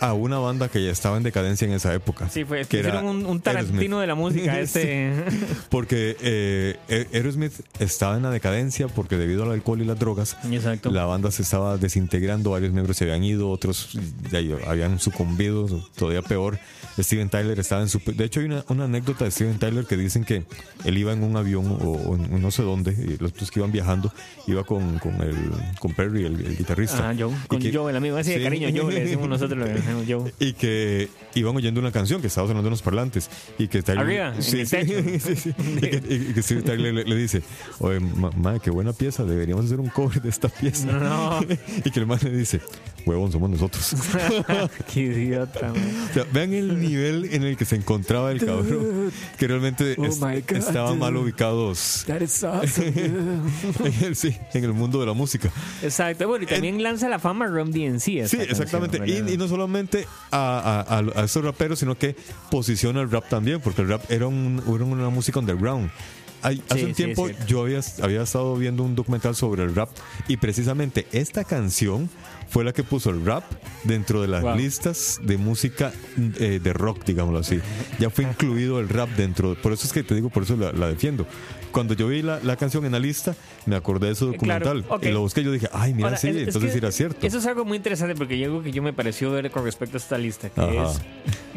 a 0.05 0.13
una 0.13 0.37
banda 0.37 0.67
que 0.69 0.83
ya 0.83 0.91
estaba 0.91 1.17
en 1.17 1.23
decadencia 1.23 1.65
en 1.65 1.73
esa 1.73 1.93
época. 1.93 2.29
Sí, 2.29 2.43
fue, 2.45 2.61
es 2.61 2.67
que 2.67 2.77
que 2.77 2.79
era 2.87 2.89
hicieron 2.99 3.15
un, 3.17 3.25
un 3.25 3.39
Tarantino 3.41 3.99
Aerosmith. 3.99 4.01
de 4.01 4.07
la 4.07 4.15
música, 4.15 4.59
este. 4.61 5.13
Porque 5.69 6.17
eh, 6.21 6.77
Aer- 6.89 7.07
Aerosmith 7.13 7.53
estaba 7.79 8.17
en 8.17 8.23
la 8.23 8.29
decadencia 8.29 8.87
porque 8.87 9.17
debido 9.17 9.43
al 9.43 9.51
alcohol 9.51 9.81
y 9.81 9.85
las 9.85 9.97
drogas, 9.99 10.35
Exacto. 10.51 10.91
la 10.91 11.05
banda 11.05 11.31
se 11.31 11.41
estaba 11.43 11.77
desintegrando, 11.77 12.51
varios 12.51 12.73
miembros 12.73 12.97
se 12.97 13.05
habían 13.05 13.23
ido, 13.23 13.49
otros 13.49 13.97
ya 14.31 14.39
habían 14.67 14.99
sucumbido, 14.99 15.67
todavía 15.95 16.21
peor. 16.21 16.59
Steven 16.99 17.29
Tyler 17.29 17.59
estaba 17.59 17.81
en 17.81 17.89
su... 17.89 17.99
De 18.05 18.23
hecho 18.25 18.39
hay 18.39 18.45
una, 18.45 18.63
una 18.69 18.83
anécdota 18.85 19.25
de 19.25 19.31
Steven 19.31 19.57
Tyler 19.57 19.85
que 19.85 19.97
dicen 19.97 20.23
que 20.25 20.43
él 20.85 20.97
iba 20.97 21.11
en 21.13 21.23
un 21.23 21.35
avión 21.37 21.65
o, 21.67 21.75
o 21.91 22.15
en 22.15 22.41
no 22.41 22.51
sé 22.51 22.61
dónde, 22.63 23.17
los 23.19 23.31
otros 23.31 23.49
que 23.51 23.59
iban 23.59 23.71
viajando, 23.71 24.11
iba 24.47 24.63
con, 24.63 24.99
con, 24.99 25.19
el, 25.21 25.35
con 25.79 25.93
Perry, 25.93 26.25
el, 26.25 26.35
el 26.45 26.57
guitarrista. 26.57 27.09
Ah, 27.09 27.15
Joe. 27.17 27.33
Con 27.47 27.59
que- 27.59 27.73
Joe, 27.73 27.89
el 27.89 27.97
amigo 27.97 28.17
así 28.17 28.31
de 28.31 28.37
Sí. 28.37 28.43
cariño, 28.43 28.69
Joe, 28.75 28.93
le 28.93 28.99
decimos 29.05 29.27
nosotros, 29.29 29.57
le 29.67 29.73
decimos 29.73 30.03
Joe. 30.07 30.33
Y 30.39 30.53
que 30.53 31.09
iban 31.35 31.55
oyendo 31.55 31.79
una 31.79 31.91
canción 31.91 32.21
que 32.21 32.27
estaba 32.27 32.47
sonando 32.47 32.67
en 32.67 32.71
los 32.71 32.81
parlantes. 32.81 33.29
Y 33.57 33.67
que 33.67 33.81
Tyler. 33.81 34.03
Arriba, 34.03 34.35
en 34.35 34.43
sí, 34.43 34.59
el 34.59 34.67
sí, 34.67 34.75
techo. 34.77 35.35
sí. 35.35 35.53
Y 35.77 35.79
que, 35.81 36.01
y 36.09 36.33
que 36.33 36.41
Steven 36.43 36.63
Tyler 36.63 36.93
le, 36.93 37.03
le 37.05 37.15
dice: 37.15 37.41
Oye, 37.79 37.99
ma- 37.99 38.31
madre, 38.31 38.59
qué 38.63 38.69
buena 38.69 38.93
pieza, 38.93 39.23
deberíamos 39.23 39.65
hacer 39.65 39.79
un 39.79 39.89
cover 39.89 40.21
de 40.21 40.29
esta 40.29 40.49
pieza. 40.49 40.85
No. 40.91 41.39
y 41.85 41.89
que 41.91 41.99
el 41.99 42.05
man 42.05 42.19
le 42.23 42.31
dice: 42.31 42.59
Huevón, 43.05 43.31
somos 43.31 43.49
nosotros. 43.49 43.93
Qué 44.93 45.01
idiota, 45.01 45.61
man. 45.69 46.07
O 46.09 46.13
sea, 46.13 46.25
vean 46.31 46.53
el 46.53 46.82
nivel 46.83 47.25
en 47.33 47.43
el 47.43 47.57
que 47.57 47.65
se 47.65 47.75
encontraba 47.75 48.31
el 48.31 48.39
cabrón. 48.45 49.11
Que 49.37 49.47
realmente 49.47 49.95
Oh 49.97 50.05
es- 50.05 50.19
my 50.19 50.41
God, 50.41 50.51
estaban 50.57 50.99
mal 50.99 51.13
dude. 51.13 51.23
ubicados 51.25 52.03
That 52.07 52.21
is 52.21 52.43
awesome, 52.43 52.87
en 52.87 53.93
el, 54.03 54.15
sí, 54.15 54.35
en 54.53 54.63
el 54.63 54.73
mundo 54.73 54.99
de 54.99 55.05
la 55.07 55.13
música. 55.13 55.51
Exacto, 55.81 56.27
bueno, 56.27 56.43
y 56.43 56.47
también 56.47 56.81
lanza 56.83 57.09
la 57.09 57.19
fama 57.19 57.47
Rum 57.47 57.71
DNC. 57.71 57.99
Sí, 58.03 58.17
canción, 58.19 58.41
exactamente. 58.49 58.99
¿verdad? 58.99 59.27
y, 59.29 59.33
y 59.33 59.37
no 59.37 59.47
solamente 59.47 60.07
a, 60.31 60.85
a, 60.87 60.97
a- 60.99 61.21
a 61.21 61.25
estos 61.25 61.43
raperos, 61.43 61.79
sino 61.79 61.97
que 61.97 62.15
posiciona 62.51 63.01
el 63.01 63.09
rap 63.11 63.27
también, 63.29 63.59
porque 63.61 63.81
el 63.81 63.89
rap 63.89 64.09
era, 64.11 64.27
un, 64.27 64.61
era 64.67 64.83
una 64.83 65.09
música 65.09 65.39
underground. 65.39 65.89
Hay- 66.41 66.61
hace 66.69 66.79
Sí, 66.79 66.83
un 66.85 66.89
sí, 66.89 67.03
tiempo 67.03 67.29
yo 67.47 67.61
había, 67.61 67.79
había 68.01 68.21
estado 68.23 68.55
viendo 68.57 68.83
un 68.83 68.95
documental 68.95 69.33
sobre 69.33 69.63
el 69.63 69.73
rap 69.73 69.89
y 70.27 70.35
precisamente 70.37 71.07
esta 71.13 71.45
canción 71.45 72.09
fue 72.53 72.63
la 72.63 72.71
que 72.71 72.83
puso 72.83 73.09
el 73.09 73.25
rap 73.25 73.43
dentro 73.83 74.21
de 74.21 74.27
las 74.27 74.43
Wow. 74.43 74.55
listas 74.55 75.19
de 75.23 75.37
música 75.37 75.91
eh, 76.39 76.59
de 76.61 76.71
rock, 76.73 77.03
digámoslo 77.03 77.39
así. 77.39 77.59
Ya 77.99 78.11
fue 78.11 78.25
incluido 78.25 78.79
el 78.79 78.89
rap 78.89 79.09
dentro. 79.17 79.55
Por 79.59 79.73
eso 79.73 79.87
es 79.87 79.91
que 79.91 80.03
te 80.03 80.13
digo, 80.13 80.29
por 80.29 80.43
eso 80.43 80.55
la, 80.55 80.71
la 80.71 80.87
defiendo. 80.87 81.25
Cuando 81.73 81.93
yo 81.93 82.07
vi 82.07 82.21
la, 82.21 82.39
la 82.41 82.55
canción 82.55 82.85
en 82.85 82.93
la 82.93 82.99
lista, 82.99 83.35
me 83.65 83.75
acordé 83.75 84.07
de 84.07 84.13
documental. 84.13 84.79
Eh, 84.79 84.81
Claro, 84.83 84.95
ok. 84.95 85.05
Y 85.05 85.09
lo 85.11 85.19
busqué 85.21 85.41
y 85.41 85.43
yo 85.43 85.51
dije, 85.51 85.67
ay, 85.73 85.93
mira, 85.93 86.07
Ahora, 86.07 86.17
sí, 86.17 86.29
es- 86.29 86.35
es 86.35 86.41
entonces 86.47 86.63
que 86.69 86.71
sí 86.71 86.77
era 86.77 86.91
cierto. 86.91 87.25
Eso 87.27 87.37
es 87.39 87.45
algo 87.45 87.65
muy 87.65 87.75
interesante 87.77 88.15
porque 88.15 88.35
hay 88.35 88.43
algo 88.45 88.63
que 88.63 88.71
yo 88.71 88.81
me 88.81 88.93
pareció 88.93 89.31
ver 89.31 89.51
con 89.51 89.65
respecto 89.65 89.97
a 89.97 89.99
esta 89.99 90.17
lista, 90.17 90.49
que 90.49 90.61
Ajá. 90.61 90.91
es 90.91 91.01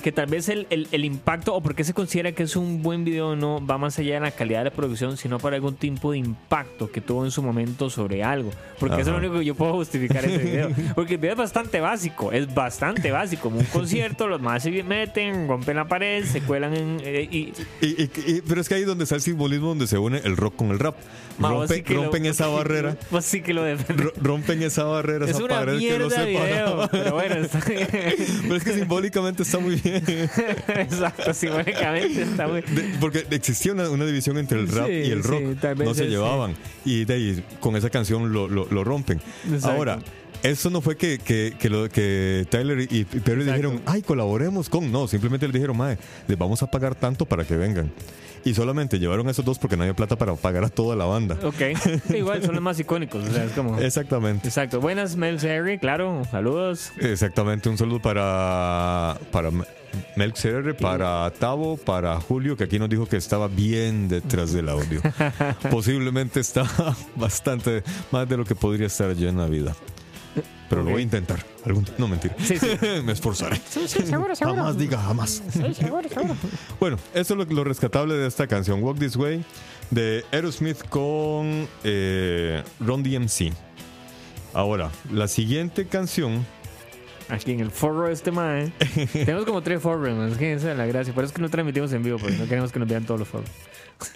que 0.02 0.12
tal 0.12 0.26
vez 0.26 0.48
el, 0.48 0.66
el- 0.70 0.88
el 0.92 1.04
impacto 1.04 1.54
o 1.54 1.60
por 1.62 1.74
qué 1.74 1.84
se 1.84 1.92
considera 1.94 2.32
que 2.32 2.42
es 2.44 2.56
un 2.56 2.82
buen 2.82 3.04
video 3.04 3.34
no 3.36 3.64
va 3.64 3.76
más 3.78 3.98
allá 3.98 4.14
de 4.14 4.20
la 4.20 4.30
calidad 4.30 4.58
de 4.60 4.64
la 4.66 4.70
producción, 4.70 5.16
sino 5.16 5.38
para 5.38 5.56
algún 5.56 5.74
tipo 5.74 6.12
de 6.12 6.18
impacto 6.18 6.90
que 6.90 7.00
tuvo 7.00 7.24
en 7.24 7.30
su 7.30 7.42
momento 7.42 7.90
sobre 7.90 8.22
algo. 8.24 8.50
Porque 8.78 8.94
eso 8.96 9.02
es 9.02 9.06
lo 9.08 9.12
Ajá. 9.14 9.26
único 9.26 9.38
que 9.40 9.44
yo 9.44 9.54
puedo 9.54 9.72
justificar 9.74 10.24
ese 10.24 10.38
video. 10.38 10.70
Porque 10.94 11.14
el 11.14 11.18
video 11.20 11.32
es 11.32 11.38
bastante 11.38 11.80
básico, 11.80 12.32
es 12.32 12.52
bastante 12.54 13.10
básico. 13.10 13.42
Como 13.44 13.58
un 13.60 13.66
concierto, 13.66 14.26
los 14.28 14.40
más 14.40 14.62
se 14.62 14.70
meten, 14.82 15.46
rompen 15.48 15.76
la 15.76 15.86
pared, 15.88 16.24
se 16.24 16.40
cuelan 16.40 16.74
en... 16.74 17.00
eh, 17.02 17.28
y, 17.30 17.52
Y- 17.80 18.02
y- 18.02 18.10
y- 18.26 18.40
pero 18.46 18.60
es 18.60 18.68
que 18.68 18.74
ahí 18.76 18.84
donde 18.84 19.04
está 19.04 19.16
el 19.16 19.20
simbolismo 19.22 19.68
donde 19.68 19.86
se 19.86 19.96
une 20.06 20.18
el 20.24 20.36
rock 20.36 20.56
con 20.56 20.70
el 20.70 20.78
rap. 20.78 20.96
Ma, 21.38 21.50
Rompe- 21.50 21.74
sí 21.76 21.82
que 21.82 21.92
lo- 21.94 22.02
rompen 22.04 22.24
esa 22.26 22.46
barrera. 22.48 22.96
Sí 23.20 23.42
que 23.42 23.52
lo 23.52 23.62
rompen 24.22 24.62
esa 24.62 24.84
barrera, 24.84 25.26
Es 25.26 25.32
esa 25.32 25.44
una 25.44 25.54
pared 25.56 25.72
que 25.74 25.78
video, 25.78 26.08
separaba. 26.10 26.88
pero 26.88 27.12
bueno, 27.12 27.34
está 27.44 27.60
bien. 27.68 27.88
Pero 28.42 28.56
es 28.56 28.64
que 28.64 28.72
simbólicamente 28.72 29.42
está 29.42 29.58
muy 29.58 29.76
bien. 29.76 30.02
Exacto, 30.68 31.34
simbólicamente 31.34 32.22
está 32.22 32.48
muy... 32.48 32.62
De- 32.62 32.96
porque 33.00 33.26
existía 33.30 33.72
una, 33.72 33.90
una 33.90 34.06
división 34.06 34.38
entre 34.38 34.60
el 34.60 34.68
rap 34.68 34.86
Sí, 34.86 34.92
y 34.92 35.10
el 35.10 35.22
rock. 35.22 35.42
no 35.76 35.94
se 35.94 36.06
llevaban. 36.06 36.54
Y 36.84 37.04
de 37.04 37.14
ahí, 37.14 37.44
con 37.60 37.76
esa 37.76 37.90
canción 37.90 38.32
lo, 38.32 38.48
lo- 38.48 38.66
lo 38.70 38.84
rompen. 38.84 39.20
Exacto. 39.50 39.70
Ahora, 39.76 39.98
eso 40.42 40.70
no 40.70 40.80
fue 40.80 40.96
que, 40.96 41.18
que, 41.18 41.54
que 41.58 41.68
lo, 41.68 41.88
que 41.88 42.46
Tyler 42.50 42.80
y, 42.80 42.84
y 43.00 43.04
Perry 43.04 43.40
Exacto. 43.42 43.44
dijeron, 43.44 43.82
ay, 43.86 44.02
colaboremos 44.02 44.68
con. 44.68 44.90
No, 44.92 45.08
simplemente 45.08 45.46
le 45.46 45.52
dijeron, 45.52 45.76
mae, 45.76 45.98
les 46.28 46.38
vamos 46.38 46.62
a 46.62 46.70
pagar 46.70 46.94
tanto 46.94 47.26
para 47.26 47.44
que 47.44 47.56
vengan. 47.56 47.90
Y 48.46 48.54
solamente 48.54 49.00
llevaron 49.00 49.26
a 49.26 49.32
esos 49.32 49.44
dos 49.44 49.58
porque 49.58 49.76
no 49.76 49.82
había 49.82 49.94
plata 49.96 50.14
para 50.14 50.32
pagar 50.36 50.62
a 50.62 50.68
toda 50.68 50.94
la 50.94 51.04
banda. 51.04 51.36
Ok, 51.42 51.62
igual 52.14 52.44
son 52.44 52.54
los 52.54 52.62
más 52.62 52.78
icónicos, 52.78 53.26
o 53.28 53.32
sea, 53.32 53.42
es 53.42 53.50
como... 53.50 53.76
Exactamente. 53.80 54.46
Exacto, 54.46 54.80
buenas 54.80 55.16
Mel 55.16 55.44
Harry, 55.44 55.80
claro, 55.80 56.22
saludos. 56.30 56.92
Exactamente, 57.00 57.68
un 57.68 57.76
saludo 57.76 58.00
para, 58.00 59.18
para 59.32 59.50
Melk 60.14 60.36
CR, 60.40 60.76
para 60.76 61.28
Tavo, 61.32 61.76
para 61.76 62.20
Julio, 62.20 62.56
que 62.56 62.62
aquí 62.62 62.78
nos 62.78 62.88
dijo 62.88 63.06
que 63.06 63.16
estaba 63.16 63.48
bien 63.48 64.06
detrás 64.06 64.52
del 64.52 64.68
audio. 64.68 65.02
Posiblemente 65.70 66.38
está 66.38 66.70
bastante 67.16 67.82
más 68.12 68.28
de 68.28 68.36
lo 68.36 68.44
que 68.44 68.54
podría 68.54 68.86
estar 68.86 69.12
yo 69.16 69.28
en 69.28 69.38
la 69.38 69.46
vida. 69.46 69.74
Pero 70.68 70.82
lo 70.82 70.88
Ok. 70.88 70.92
voy 70.94 71.00
a 71.00 71.04
intentar. 71.04 71.44
Algún, 71.64 71.86
no, 71.98 72.08
mentira. 72.08 72.34
Sí, 72.42 72.58
sí. 72.58 72.66
Me 73.04 73.12
esforzaré. 73.12 73.56
Sí, 73.68 73.86
sí, 73.86 74.02
seguro, 74.04 74.34
seguro. 74.34 74.56
Jamás 74.56 74.78
diga 74.78 74.98
jamás. 74.98 75.42
Sí, 75.50 75.74
seguro, 75.74 76.08
seguro. 76.08 76.36
Bueno, 76.80 76.98
eso 77.14 77.34
es 77.34 77.38
lo, 77.38 77.44
lo 77.54 77.64
rescatable 77.64 78.14
de 78.14 78.26
esta 78.26 78.46
canción, 78.46 78.82
Walk 78.82 78.98
This 78.98 79.16
Way, 79.16 79.44
de 79.90 80.24
Aerosmith 80.32 80.82
con 80.88 81.68
eh, 81.84 82.62
Ron 82.80 83.02
DMC. 83.02 83.52
Ahora, 84.54 84.90
la 85.12 85.28
siguiente 85.28 85.86
canción 85.86 86.44
aquí 87.28 87.52
en 87.52 87.60
el 87.60 87.70
foro 87.70 88.06
de 88.06 88.12
este 88.12 88.30
mae. 88.30 88.72
Tenemos 89.12 89.44
como 89.44 89.60
tres 89.62 89.82
foros, 89.82 90.16
man. 90.16 90.30
Es 90.30 90.38
que 90.38 90.52
esa 90.54 90.72
es 90.72 90.78
la 90.78 90.86
gracia. 90.86 91.12
Por 91.12 91.24
eso 91.24 91.32
es 91.32 91.34
que 91.36 91.42
no 91.42 91.48
transmitimos 91.50 91.92
en 91.92 92.02
vivo, 92.02 92.18
porque 92.18 92.36
no 92.36 92.46
queremos 92.46 92.72
que 92.72 92.78
nos 92.78 92.88
vean 92.88 93.04
todos 93.04 93.20
los 93.20 93.28
foros. 93.28 93.50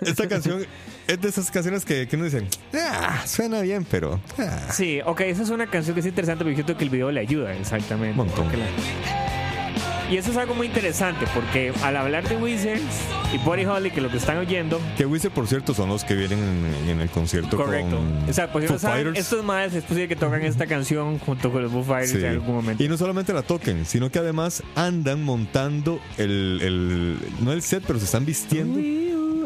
Esta 0.00 0.28
canción 0.28 0.64
es 1.06 1.20
de 1.20 1.28
esas 1.28 1.50
canciones 1.50 1.84
que, 1.84 2.06
que 2.06 2.16
uno 2.16 2.26
dice, 2.26 2.46
ah, 2.74 3.22
suena 3.26 3.60
bien, 3.62 3.86
pero 3.90 4.20
ah". 4.38 4.68
Sí, 4.72 5.00
ok, 5.04 5.20
esa 5.22 5.42
es 5.42 5.50
una 5.50 5.66
canción 5.66 5.94
que 5.94 6.00
es 6.00 6.06
interesante 6.06 6.44
porque 6.44 6.56
siento 6.56 6.76
que 6.76 6.84
el 6.84 6.90
video 6.90 7.10
le 7.10 7.20
ayuda, 7.20 7.54
exactamente. 7.54 8.16
Montón. 8.16 8.48
Y 10.10 10.16
eso 10.16 10.32
es 10.32 10.36
algo 10.36 10.54
muy 10.54 10.66
interesante 10.66 11.24
porque 11.32 11.72
al 11.84 11.96
hablar 11.96 12.28
de 12.28 12.36
Wizards 12.36 12.80
y 13.32 13.38
Buddy 13.38 13.64
Holly, 13.64 13.90
que 13.92 14.00
lo 14.00 14.10
que 14.10 14.16
están 14.16 14.38
oyendo, 14.38 14.80
Que 14.96 15.06
Wizard, 15.06 15.30
por 15.30 15.46
cierto, 15.46 15.72
son 15.72 15.88
los 15.88 16.02
que 16.02 16.14
vienen 16.14 16.40
en, 16.84 16.88
en 16.90 17.00
el 17.00 17.08
concierto 17.10 17.56
correcto. 17.56 17.96
con 17.96 18.28
O 18.28 18.32
sea, 18.32 18.50
pues 18.50 18.64
si 18.64 18.66
Foo 18.68 18.74
no 18.74 18.78
saben, 18.80 19.04
Fighters. 19.04 19.18
estos 19.24 19.44
más 19.44 19.72
es 19.72 19.84
posible 19.84 20.08
que 20.08 20.16
tocan 20.16 20.42
esta 20.42 20.66
canción 20.66 21.18
junto 21.20 21.52
con 21.52 21.62
los 21.62 21.70
Foo 21.70 21.84
Fighters 21.84 22.10
Sí. 22.10 22.18
en 22.18 22.32
algún 22.32 22.56
momento. 22.56 22.82
Y 22.82 22.88
no 22.88 22.96
solamente 22.96 23.32
la 23.32 23.42
toquen, 23.42 23.86
sino 23.86 24.10
que 24.10 24.18
además 24.18 24.64
andan 24.74 25.22
montando 25.22 26.00
el, 26.18 26.58
el- 26.60 27.18
no 27.44 27.52
el 27.52 27.62
set, 27.62 27.84
pero 27.86 28.00
se 28.00 28.06
están 28.06 28.26
vistiendo, 28.26 28.80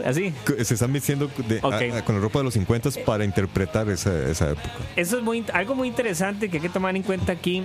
Así. 0.07 0.33
se 0.65 0.75
están 0.75 0.95
vistiendo 0.95 1.31
de- 1.47 1.59
Ok. 1.63 1.73
a- 1.75 1.99
a- 1.99 2.05
con 2.07 2.15
la 2.15 2.23
ropa 2.23 2.39
de 2.39 2.45
los 2.47 2.55
50 2.55 2.89
para 3.05 3.23
interpretar 3.27 3.91
esa, 3.91 4.31
esa 4.31 4.53
época. 4.53 4.71
Eso 4.97 5.19
es 5.19 5.23
muy, 5.23 5.45
algo 5.53 5.75
muy 5.75 5.89
interesante 5.89 6.49
que 6.49 6.57
hay 6.57 6.63
que 6.63 6.69
tomar 6.71 6.97
en 6.97 7.03
cuenta 7.03 7.33
aquí 7.33 7.65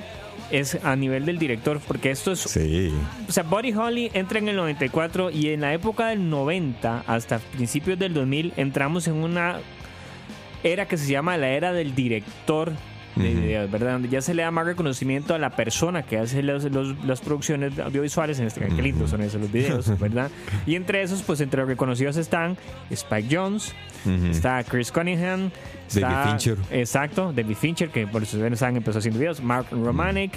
es 0.52 0.80
a 0.84 0.96
nivel 0.96 1.26
del 1.28 1.38
director, 1.38 1.80
porque 1.88 2.10
esto 2.10 2.32
es 2.32 2.40
Sí, 2.40 2.89
O 3.28 3.32
sea, 3.32 3.44
Buddy 3.44 3.74
Holly 3.74 4.12
entra 4.14 4.40
en 4.40 4.50
el 4.50 4.56
94 4.56 5.30
y 5.32 5.50
en 5.50 5.62
la 5.62 5.74
época 5.74 6.08
del 6.08 6.30
90 6.30 7.04
hasta 7.08 7.40
principios 7.40 7.98
del 8.00 8.14
2000 8.14 8.54
entramos 8.58 9.08
en 9.08 9.16
una 9.16 9.58
era 10.64 10.88
que 10.88 10.98
se 10.98 11.10
llama 11.12 11.38
la 11.38 11.50
era 11.50 11.72
del 11.72 11.96
director 11.96 12.74
de 13.16 13.34
videos, 13.34 13.70
¿verdad? 13.70 13.94
Donde 13.94 14.08
ya 14.08 14.22
se 14.22 14.34
le 14.34 14.44
da 14.44 14.52
más 14.52 14.66
reconocimiento 14.66 15.34
a 15.34 15.40
la 15.40 15.50
persona 15.50 16.04
que 16.04 16.18
hace 16.18 16.42
los- 16.42 16.64
los- 16.66 16.96
las 17.06 17.20
producciones 17.20 17.78
audiovisuales, 17.80 18.40
en 18.40 18.48
este 18.48 18.62
caso, 18.62 18.76
lindos 18.82 19.10
son 19.10 19.22
esos 19.22 19.42
los 19.42 19.52
videos, 19.52 19.88
¿verdad? 20.00 20.30
Y 20.66 20.76
entre 20.76 21.02
esos, 21.02 21.22
pues 21.24 21.42
entre 21.42 21.60
los 21.62 21.68
reconocidos 21.68 22.16
están 22.18 22.56
Spike 22.90 23.28
Jones, 23.36 23.74
está 24.30 24.64
Chris 24.64 24.90
Cunningham, 24.92 25.52
está- 25.88 26.28
Fincher. 26.30 26.58
Exacto, 26.72 27.34
David 27.36 27.56
Fincher, 27.56 27.90
que 27.90 28.08
por 28.08 28.26
si 28.26 28.38
ustedes 28.38 28.60
saben 28.60 28.78
empezó 28.78 29.00
haciendo 29.00 29.20
videos, 29.20 29.42
Mark 29.42 29.66
Romanek, 29.72 30.32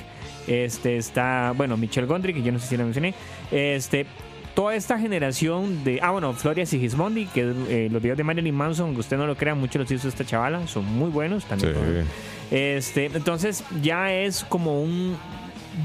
este 0.47 0.97
está, 0.97 1.53
bueno, 1.57 1.77
Michelle 1.77 2.07
Gondry, 2.07 2.35
que 2.35 2.43
yo 2.43 2.53
no 2.53 2.59
sé 2.59 2.67
si 2.69 2.77
la 2.77 2.85
mencioné, 2.85 3.15
este 3.51 4.07
toda 4.55 4.75
esta 4.75 4.99
generación 4.99 5.83
de, 5.83 5.99
ah 6.03 6.11
bueno, 6.11 6.35
Floria 6.35 6.67
Sigismondi, 6.67 7.27
que 7.27 7.41
eh, 7.69 7.89
los 7.91 8.03
videos 8.03 8.19
de 8.19 8.25
Marilyn 8.25 8.55
Manson, 8.55 8.87
aunque 8.87 9.01
usted 9.01 9.17
no 9.17 9.27
lo 9.27 9.35
crea, 9.35 9.55
mucho 9.55 9.79
los 9.79 9.91
hizo 9.91 10.09
esta 10.09 10.25
chavala, 10.25 10.67
son 10.67 10.85
muy 10.85 11.11
buenos 11.11 11.45
también. 11.47 11.75
Sí. 11.75 12.57
Este, 12.57 13.07
entonces 13.07 13.65
ya 13.81 14.13
es 14.13 14.45
como 14.45 14.83
un 14.83 15.17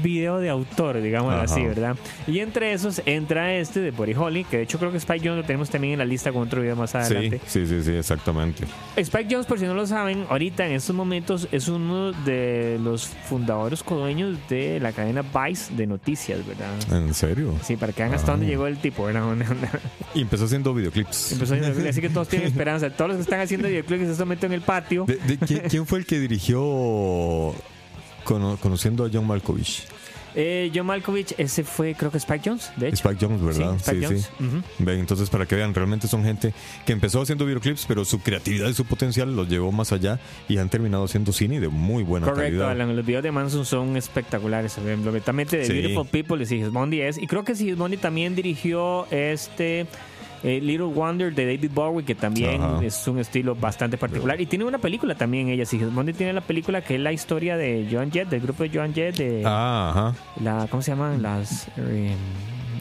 video 0.02 0.38
de 0.38 0.48
autor, 0.50 1.00
digamos 1.00 1.32
Ajá. 1.34 1.42
así, 1.44 1.62
¿verdad? 1.64 1.96
Y 2.26 2.40
entre 2.40 2.72
esos 2.72 3.02
entra 3.06 3.54
este 3.54 3.80
de 3.80 3.90
Buddy 3.90 4.14
Holly, 4.14 4.44
que 4.44 4.58
de 4.58 4.62
hecho 4.64 4.78
creo 4.78 4.90
que 4.90 4.98
Spike 4.98 5.20
Jones 5.26 5.40
lo 5.42 5.46
tenemos 5.46 5.70
también 5.70 5.94
en 5.94 5.98
la 6.00 6.04
lista 6.04 6.32
con 6.32 6.42
otro 6.42 6.60
video 6.62 6.76
más 6.76 6.94
adelante. 6.94 7.40
Sí, 7.46 7.66
sí, 7.66 7.78
sí, 7.78 7.82
sí, 7.82 7.92
exactamente. 7.96 8.64
Spike 8.96 9.28
Jones, 9.30 9.46
por 9.46 9.58
si 9.58 9.64
no 9.66 9.74
lo 9.74 9.86
saben, 9.86 10.24
ahorita 10.28 10.66
en 10.66 10.72
estos 10.72 10.94
momentos 10.94 11.48
es 11.52 11.68
uno 11.68 12.12
de 12.12 12.78
los 12.82 13.06
fundadores 13.06 13.82
codueños 13.82 14.36
de 14.48 14.80
la 14.80 14.92
cadena 14.92 15.22
Vice 15.22 15.74
de 15.74 15.86
noticias, 15.86 16.40
¿verdad? 16.46 16.70
¿En 16.92 17.14
serio? 17.14 17.54
Sí, 17.62 17.76
para 17.76 17.92
que 17.92 18.02
vean 18.02 18.14
hasta 18.14 18.32
Ah. 18.32 18.36
dónde 18.36 18.46
llegó 18.46 18.66
el 18.66 18.78
tipo, 18.78 19.04
¿verdad? 19.04 19.22
Y 20.14 20.22
empezó 20.22 20.44
haciendo 20.44 20.74
videoclips. 20.74 21.32
Empezó 21.32 21.54
a- 21.54 21.88
así 21.88 22.00
que 22.00 22.08
todos 22.10 22.28
tienen 22.28 22.48
esperanza. 22.48 22.90
Todos 22.90 23.08
los 23.10 23.16
que 23.18 23.22
están 23.22 23.40
haciendo 23.40 23.68
videoclips 23.68 24.02
en 24.04 24.10
este 24.10 24.24
momento 24.24 24.46
en 24.46 24.52
el 24.52 24.60
patio. 24.62 25.04
De- 25.06 25.16
de- 25.16 25.38
¿quién, 25.38 25.60
quién 25.68 25.86
fue 25.86 25.98
el 26.00 26.06
que 26.06 26.18
dirigió 26.18 27.54
cono- 28.28 28.58
conociendo 28.60 29.04
a 29.04 29.10
John 29.12 29.26
Malkovich? 29.26 29.84
Eh, 30.34 30.70
John 30.72 30.86
Malkovich, 30.86 31.34
ese 31.38 31.64
fue, 31.64 31.94
creo 31.94 32.12
que 32.12 32.18
Spike 32.18 32.42
Jones, 32.48 32.70
de 32.76 32.88
hecho. 32.88 32.96
Spike 32.96 33.16
Jones, 33.26 33.42
¿verdad? 33.42 33.72
Sí, 33.78 33.90
Spike 33.90 34.06
Jones. 34.06 34.30
Entonces 34.86 35.30
para 35.30 35.46
que 35.46 35.56
vean, 35.56 35.74
realmente 35.74 36.06
son 36.06 36.22
gente 36.22 36.52
que 36.86 36.92
empezó 36.92 37.22
haciendo 37.22 37.44
videoclips, 37.46 37.86
pero 37.88 38.04
su 38.04 38.20
creatividad 38.20 38.68
y 38.68 38.74
su 38.74 38.84
potencial 38.84 39.34
los 39.34 39.48
llevó 39.48 39.72
más 39.72 39.90
allá 39.90 40.20
y 40.48 40.58
han 40.58 40.68
terminado 40.68 41.04
haciendo 41.04 41.32
cine 41.32 41.58
de 41.60 41.68
muy 41.68 42.02
buena 42.04 42.26
Correcto, 42.26 42.44
calidad. 42.58 42.70
Alan, 42.70 42.94
los 42.94 43.04
videos 43.06 43.22
de 43.24 43.32
Manson 43.32 43.64
son 43.64 43.96
espectaculares. 43.96 44.74
Completamente 44.74 45.56
de 45.56 45.64
Sí. 45.64 45.72
Beautiful 45.72 46.06
People 46.06 46.36
de 46.38 46.46
Sigismondi 46.46 47.00
es. 47.00 47.18
Y 47.18 47.26
creo 47.26 47.42
que 47.42 47.54
Sigismondi 47.56 47.96
también 47.96 48.36
dirigió 48.36 49.06
este 49.10 49.86
eh, 50.42 50.60
Little 50.60 50.86
Wonder 50.86 51.34
de 51.34 51.46
David 51.46 51.70
Bowie, 51.74 52.04
que 52.04 52.14
también 52.14 52.62
Ajá. 52.62 52.84
es 52.84 53.06
un 53.08 53.18
estilo 53.18 53.54
bastante 53.54 53.96
particular. 53.98 54.40
Y 54.40 54.46
tiene 54.46 54.64
una 54.64 54.78
película 54.78 55.14
también 55.14 55.48
ella. 55.48 55.64
Sigismondi 55.64 56.12
tiene 56.12 56.32
la 56.32 56.40
película 56.40 56.82
que 56.82 56.94
es 56.96 57.00
la 57.00 57.12
historia 57.12 57.56
de 57.56 57.88
Joan 57.90 58.10
Jett, 58.10 58.28
del 58.28 58.40
grupo 58.40 58.62
de 58.62 58.70
Joan 58.72 58.94
Jett, 58.94 59.16
de 59.16 59.42
Ah, 59.44 59.90
ajá. 60.12 60.14
la, 60.42 60.66
¿cómo 60.68 60.82
se 60.82 60.92
llaman? 60.92 61.22
Las... 61.22 61.68
eh, 61.76 62.14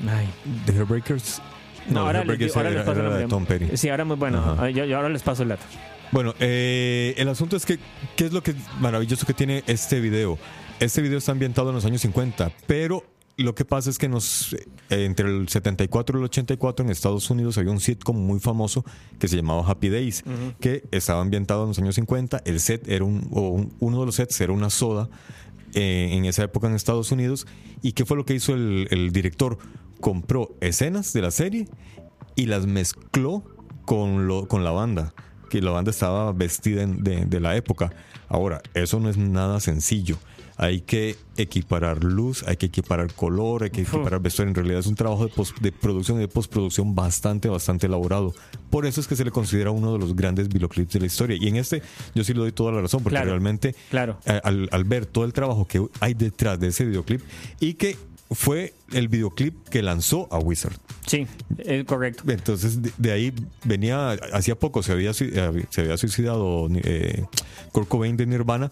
ay, 0.09 0.27
The 0.65 0.71
Hairbreakers. 0.73 1.41
No, 1.89 2.01
ahora, 2.01 2.21
The 2.21 2.25
les, 2.37 2.55
Hairbreakers 2.55 2.57
ahora 2.57 2.69
era, 2.69 2.77
les 2.79 2.85
paso 2.85 2.99
era 2.99 3.09
nombre. 3.09 3.27
Tom 3.27 3.45
Petty. 3.45 3.77
Sí, 3.77 3.89
ahora 3.89 4.05
muy 4.05 4.15
bueno. 4.17 4.69
Yo, 4.69 4.85
yo 4.85 4.95
ahora 4.97 5.09
les 5.09 5.23
paso 5.23 5.43
el 5.43 5.49
dato. 5.49 5.63
Bueno, 6.11 6.33
eh, 6.39 7.13
el 7.17 7.27
asunto 7.27 7.55
es 7.57 7.65
que, 7.65 7.79
¿qué 8.15 8.25
es 8.25 8.31
lo 8.33 8.41
que 8.41 8.53
maravilloso 8.79 9.25
que 9.25 9.33
tiene 9.33 9.63
este 9.67 9.99
video? 9.99 10.37
Este 10.79 11.01
video 11.01 11.17
está 11.17 11.31
ambientado 11.31 11.69
en 11.69 11.75
los 11.75 11.85
años 11.85 12.01
50, 12.01 12.51
pero 12.65 13.03
lo 13.37 13.53
que 13.55 13.65
pasa 13.65 13.89
es 13.89 13.97
que 13.99 14.09
nos, 14.09 14.53
eh, 14.53 14.65
entre 14.89 15.29
el 15.29 15.47
74 15.47 16.17
y 16.17 16.21
el 16.21 16.25
84 16.25 16.83
en 16.85 16.91
Estados 16.91 17.29
Unidos 17.29 17.57
había 17.57 17.71
un 17.71 17.79
sitcom 17.79 18.15
muy 18.17 18.39
famoso 18.39 18.83
que 19.19 19.27
se 19.27 19.35
llamaba 19.35 19.63
Happy 19.69 19.89
Days, 19.89 20.23
que 20.59 20.83
estaba 20.91 21.21
ambientado 21.21 21.61
en 21.63 21.67
los 21.69 21.79
años 21.79 21.95
50. 21.95 22.41
El 22.45 22.59
set 22.59 22.87
era 22.87 23.05
un, 23.05 23.27
o 23.31 23.49
un- 23.49 23.73
uno 23.79 23.99
de 23.99 24.05
los 24.07 24.15
sets 24.15 24.41
era 24.41 24.53
una 24.53 24.69
soda 24.69 25.09
eh, 25.73 26.09
en 26.13 26.25
esa 26.25 26.43
época 26.43 26.67
en 26.67 26.73
Estados 26.73 27.11
Unidos. 27.11 27.45
¿Y 27.83 27.91
qué 27.91 28.05
fue 28.05 28.17
lo 28.17 28.25
que 28.25 28.33
hizo 28.33 28.53
el, 28.55 28.87
el 28.89 29.11
director? 29.11 29.57
Compró 30.01 30.55
escenas 30.61 31.13
de 31.13 31.21
la 31.21 31.29
serie 31.31 31.67
y 32.35 32.45
las 32.47 32.65
mezcló 32.65 33.43
con, 33.85 34.27
lo, 34.27 34.47
con 34.47 34.63
la 34.63 34.71
banda, 34.71 35.13
que 35.49 35.61
la 35.61 35.71
banda 35.71 35.91
estaba 35.91 36.31
vestida 36.33 36.85
de, 36.87 37.25
de 37.25 37.39
la 37.39 37.55
época. 37.55 37.93
Ahora, 38.29 38.61
eso 38.73 38.99
no 38.99 39.09
es 39.09 39.17
nada 39.17 39.59
sencillo. 39.59 40.17
Hay 40.59 40.81
que 40.81 41.15
equiparar 41.37 42.03
luz, 42.03 42.43
hay 42.47 42.57
que 42.57 42.65
equiparar 42.65 43.13
color, 43.13 43.63
hay 43.63 43.69
que 43.69 43.81
equiparar 43.81 44.19
vestuario. 44.19 44.49
En 44.49 44.55
realidad 44.55 44.79
es 44.79 44.87
un 44.87 44.95
trabajo 44.95 45.25
de, 45.27 45.31
pos- 45.31 45.53
de 45.61 45.71
producción 45.71 46.17
y 46.17 46.21
de 46.21 46.27
postproducción 46.27 46.95
bastante, 46.95 47.47
bastante 47.47 47.85
elaborado. 47.85 48.33
Por 48.71 48.85
eso 48.87 48.99
es 48.99 49.07
que 49.07 49.15
se 49.15 49.23
le 49.23 49.29
considera 49.31 49.69
uno 49.69 49.93
de 49.93 49.99
los 49.99 50.15
grandes 50.15 50.49
videoclips 50.49 50.93
de 50.93 50.99
la 51.01 51.05
historia. 51.05 51.37
Y 51.39 51.47
en 51.47 51.57
este 51.57 51.83
yo 52.15 52.23
sí 52.23 52.33
le 52.33 52.39
doy 52.39 52.51
toda 52.51 52.71
la 52.71 52.81
razón, 52.81 53.03
porque 53.03 53.15
Claro, 53.17 53.29
realmente 53.29 53.75
claro. 53.89 54.17
eh, 54.25 54.41
al, 54.43 54.67
al 54.71 54.83
ver 54.83 55.05
todo 55.05 55.25
el 55.25 55.33
trabajo 55.33 55.67
que 55.67 55.85
hay 55.99 56.15
detrás 56.15 56.59
de 56.59 56.67
ese 56.69 56.85
videoclip 56.85 57.21
y 57.59 57.75
que 57.75 57.95
fue 58.31 58.73
el 58.91 59.07
videoclip 59.07 59.67
que 59.69 59.81
lanzó 59.81 60.27
a 60.31 60.39
Wizard. 60.39 60.75
Sí, 61.05 61.25
es 61.59 61.85
correcto. 61.85 62.23
Entonces, 62.27 62.81
de, 62.81 62.91
de 62.97 63.11
ahí 63.11 63.33
venía, 63.63 64.11
hacía 64.33 64.55
poco 64.59 64.83
se 64.83 64.91
había, 64.91 65.11
eh, 65.11 65.65
se 65.69 65.81
había 65.81 65.97
suicidado 65.97 66.67
eh, 66.83 67.23
Kurt 67.71 67.87
Cobain 67.87 68.17
de 68.17 68.25
Nirvana. 68.25 68.71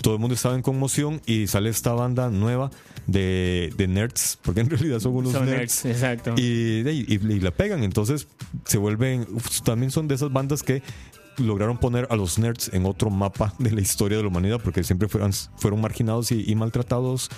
Todo 0.00 0.14
el 0.14 0.20
mundo 0.20 0.34
estaba 0.34 0.54
en 0.54 0.62
conmoción 0.62 1.20
y 1.26 1.46
sale 1.46 1.68
esta 1.70 1.92
banda 1.92 2.30
nueva 2.30 2.70
de, 3.06 3.72
de 3.76 3.86
nerds, 3.86 4.38
porque 4.42 4.60
en 4.60 4.70
realidad 4.70 5.00
son 5.00 5.14
unos 5.14 5.32
Son 5.32 5.44
nerds. 5.44 5.84
nerds, 5.84 5.84
exacto. 5.84 6.34
Y, 6.36 6.82
y- 6.88 7.14
y 7.14 7.40
la 7.40 7.50
pegan. 7.50 7.84
Entonces, 7.84 8.28
se 8.64 8.78
vuelven. 8.78 9.26
también 9.64 9.90
son 9.90 10.08
de 10.08 10.14
esas 10.14 10.32
bandas 10.32 10.62
que 10.62 10.82
lograron 11.38 11.76
poner 11.76 12.06
a 12.10 12.16
los 12.16 12.38
nerds 12.38 12.70
en 12.72 12.86
otro 12.86 13.10
mapa 13.10 13.52
de 13.58 13.70
la 13.70 13.82
historia 13.82 14.16
de 14.16 14.22
la 14.22 14.30
humanidad, 14.30 14.58
porque 14.64 14.82
siempre 14.82 15.06
fueron, 15.06 15.32
fueron 15.58 15.82
marginados 15.82 16.32
y, 16.32 16.50
y 16.50 16.54
maltratados 16.54 17.28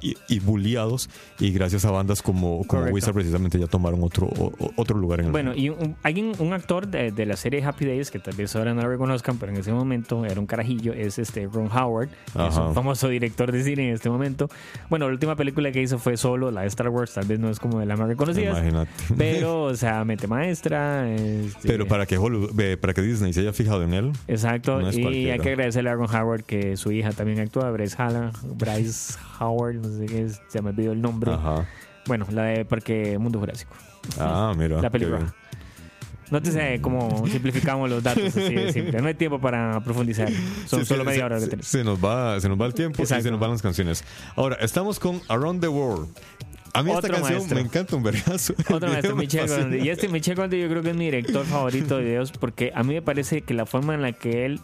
y, 0.00 0.16
y 0.28 0.40
bulliados. 0.40 1.08
Y 1.38 1.50
gracias 1.52 1.84
a 1.84 1.90
bandas 1.90 2.22
como, 2.22 2.58
como 2.58 2.66
Correcto. 2.66 2.94
Wizard, 2.94 3.14
precisamente 3.14 3.58
ya 3.58 3.66
tomaron 3.66 4.02
otro, 4.02 4.26
o- 4.26 4.52
otro 4.76 4.98
lugar 4.98 5.20
en 5.20 5.26
el 5.26 5.32
Bueno, 5.32 5.50
mundo. 5.52 5.62
y 5.62 5.68
un, 5.70 5.96
alguien, 6.02 6.32
un 6.38 6.52
actor 6.52 6.86
de, 6.88 7.10
de 7.12 7.26
la 7.26 7.36
serie 7.36 7.62
Happy 7.64 7.84
Days, 7.86 8.10
que 8.10 8.18
tal 8.18 8.34
vez 8.34 8.54
ahora 8.56 8.74
no 8.74 8.82
lo 8.82 8.88
reconozcan, 8.88 9.38
pero 9.38 9.52
en 9.52 9.58
ese 9.58 9.72
momento 9.72 10.24
era 10.24 10.40
un 10.40 10.46
carajillo, 10.46 10.92
es 10.92 11.18
este 11.18 11.46
Ron 11.46 11.68
Howard, 11.72 12.08
es 12.28 12.56
un 12.56 12.74
famoso 12.74 13.08
director 13.08 13.52
de 13.52 13.62
cine 13.62 13.88
en 13.88 13.94
este 13.94 14.10
momento. 14.10 14.48
Bueno, 14.90 15.06
la 15.06 15.12
última 15.12 15.36
película 15.36 15.72
que 15.72 15.82
hizo 15.82 15.98
fue 15.98 16.16
solo, 16.16 16.50
la 16.50 16.62
de 16.62 16.68
Star 16.68 16.88
Wars, 16.88 17.12
tal 17.14 17.26
vez 17.26 17.38
no 17.38 17.48
es 17.50 17.58
como 17.60 17.80
de 17.80 17.86
las 17.86 17.98
más 17.98 18.08
reconocidas, 18.08 18.56
Imagínate. 18.58 18.90
pero, 19.16 19.62
o 19.64 19.74
sea, 19.74 20.04
mente 20.04 20.26
maestra. 20.26 21.10
este, 21.14 21.68
Pero 21.68 21.86
para 21.86 22.06
que 22.06 22.18
Hollywood- 22.18 22.58
eh, 22.60 22.76
para 22.76 22.94
que 22.94 23.02
Disney 23.02 23.32
se 23.32 23.40
haya 23.40 23.52
fijado 23.52 23.82
en 23.82 23.94
él, 23.94 24.12
Exacto, 24.28 24.80
no 24.80 24.90
y 24.92 25.00
cualquiera. 25.02 25.34
hay 25.34 25.40
que 25.40 25.48
agradecerle 25.50 25.90
a 25.90 25.94
Ron 25.94 26.14
Howard 26.14 26.44
que 26.44 26.76
su 26.76 26.92
hija 26.92 27.10
también 27.12 27.40
actúa, 27.40 27.70
Bryce, 27.70 27.96
Hall- 27.98 28.30
Bryce 28.56 29.14
Howard, 29.40 29.80
no 29.88 29.98
sé 29.98 30.06
qué 30.06 30.22
es, 30.22 30.40
se 30.48 30.62
me 30.62 30.70
olvidó 30.70 30.92
el 30.92 31.00
nombre. 31.02 31.32
ajá. 31.32 31.66
Bueno, 32.06 32.26
la 32.30 32.44
de 32.44 32.64
Parque 32.64 33.18
Mundo 33.18 33.38
Jurásico. 33.40 33.74
Ah, 34.20 34.52
mira. 34.56 34.80
La 34.80 34.90
película. 34.90 35.18
bien. 35.18 35.30
No 36.30 36.42
te 36.42 36.50
sé 36.50 36.80
cómo 36.80 37.24
simplificamos 37.28 37.88
los 37.88 38.02
datos 38.02 38.24
así 38.36 38.52
de 38.54 38.72
simple. 38.72 39.00
No 39.00 39.06
hay 39.08 39.14
tiempo 39.14 39.40
para 39.40 39.80
profundizar. 39.80 40.28
Son 40.66 40.80
Sí, 40.80 40.86
solo 40.86 41.04
se- 41.04 41.10
media 41.10 41.24
hora 41.26 41.38
que 41.38 41.44
tenemos. 41.46 41.66
se 41.66 41.84
nos 41.84 42.04
va, 42.04 42.40
se 42.40 42.48
nos 42.48 42.60
va 42.60 42.66
el 42.66 42.74
tiempo 42.74 42.96
y 43.00 43.02
Exacto. 43.02 43.24
se 43.24 43.30
nos 43.30 43.38
van 43.40 43.50
las 43.52 43.62
canciones. 43.62 44.04
Ahora, 44.34 44.56
estamos 44.60 44.98
con 44.98 45.20
Around 45.28 45.60
the 45.60 45.68
World. 45.68 46.08
A 46.74 46.82
mí 46.82 46.90
esta 46.90 46.98
Otro 46.98 47.12
canción 47.14 47.34
maestro. 47.38 47.54
me 47.56 47.60
encanta 47.62 47.96
un 47.96 48.02
vergazo. 48.02 48.54
Otro 48.72 48.88
maestro, 48.88 49.16
Michel. 49.16 49.48
Gondry. 49.48 49.82
Y 49.82 49.88
este 49.88 50.08
Michel 50.08 50.34
Gondry 50.36 50.60
yo 50.62 50.68
creo 50.68 50.82
que 50.82 50.90
es 50.90 50.96
mi 50.96 51.04
director 51.06 51.44
favorito 51.46 51.96
de 51.96 52.04
videos 52.04 52.32
porque 52.32 52.72
a 52.74 52.82
mí 52.82 52.94
me 52.94 53.02
parece 53.02 53.42
que 53.42 53.54
la 53.54 53.64
forma 53.66 53.94
en 53.94 54.02
la 54.02 54.12
que 54.12 54.44
él 54.46 54.60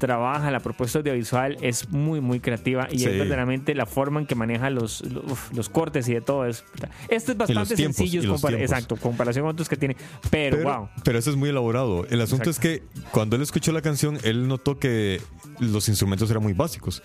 trabaja 0.00 0.50
la 0.50 0.58
propuesta 0.60 0.98
audiovisual 0.98 1.56
es 1.60 1.88
muy, 1.90 2.20
muy 2.20 2.40
creativa 2.40 2.88
y 2.90 2.98
Sí. 2.98 3.04
es 3.04 3.12
verdaderamente 3.12 3.74
la 3.74 3.86
forma 3.86 4.18
en 4.18 4.26
que 4.26 4.34
maneja 4.34 4.68
los, 4.70 5.04
los, 5.54 5.68
cortes 5.68 6.08
y 6.08 6.14
de 6.14 6.20
todo. 6.22 6.46
Es, 6.46 6.64
este 7.08 7.32
es 7.32 7.38
bastante 7.38 7.76
tiempos, 7.76 7.96
sencillo, 7.96 8.22
compar- 8.22 8.48
tiempos. 8.48 8.60
exacto, 8.70 8.96
comparación 8.96 9.44
con 9.44 9.52
otros 9.52 9.68
que 9.68 9.76
tiene. 9.76 9.96
Pero, 10.30 10.56
Pero, 10.56 10.78
wow. 10.78 10.88
pero 11.04 11.18
eso 11.18 11.30
es 11.30 11.36
muy 11.36 11.50
elaborado. 11.50 12.04
El 12.10 12.20
asunto 12.22 12.50
Exacto. 12.50 12.68
es 12.68 12.80
que 12.80 12.82
cuando 13.12 13.36
él 13.36 13.42
escuchó 13.42 13.70
la 13.72 13.82
canción, 13.82 14.18
él 14.24 14.48
notó 14.48 14.78
que 14.78 15.20
los 15.60 15.88
instrumentos 15.88 16.30
eran 16.30 16.42
muy 16.42 16.52
básicos. 16.52 17.02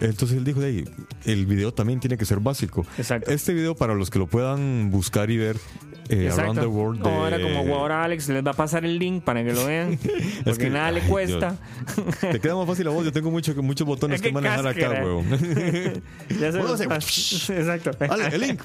Entonces 0.00 0.38
él 0.38 0.44
dijo, 0.44 0.62
"Ey, 0.62 0.84
el 1.24 1.46
video 1.46 1.72
también 1.74 2.00
tiene 2.00 2.16
que 2.16 2.24
ser 2.24 2.40
básico. 2.40 2.86
Exacto. 2.98 3.30
Este 3.30 3.52
video, 3.52 3.74
para 3.74 3.94
los 3.94 4.10
que 4.10 4.18
lo 4.18 4.26
puedan 4.26 4.90
buscar 4.90 5.30
y 5.30 5.36
ver, 5.36 5.56
eh, 6.08 6.30
Around 6.32 6.60
the 6.60 6.66
World. 6.66 7.02
de- 7.02 7.10
Ahora, 7.10 7.40
como 7.40 7.74
ahora 7.76 8.04
Alex 8.04 8.28
les 8.28 8.44
va 8.46 8.52
a 8.52 8.54
pasar 8.54 8.84
el 8.84 8.96
link 8.98 9.24
para 9.24 9.42
que 9.44 9.52
lo 9.52 9.66
vean, 9.66 9.98
porque 10.44 10.64
que- 10.64 10.70
nada 10.70 10.92
le 10.92 11.00
cuesta. 11.02 11.56
Te 12.20 12.38
queda 12.40 12.54
más 12.54 12.66
fácil 12.66 12.86
a 12.86 12.90
vos. 12.90 13.04
Yo 13.04 13.12
tengo 13.12 13.30
mucho, 13.30 13.54
muchos 13.62 13.86
botones 13.86 14.16
Es 14.16 14.22
que 14.22 14.28
que 14.28 14.34
manejar 14.34 14.66
acá, 14.66 14.90
weón. 15.04 15.26
Ya 16.40 16.52
se 16.52 16.60
pas- 16.88 17.50
Exacto. 17.58 17.90
Dale, 17.98 18.28
el 18.34 18.40
link. 18.40 18.60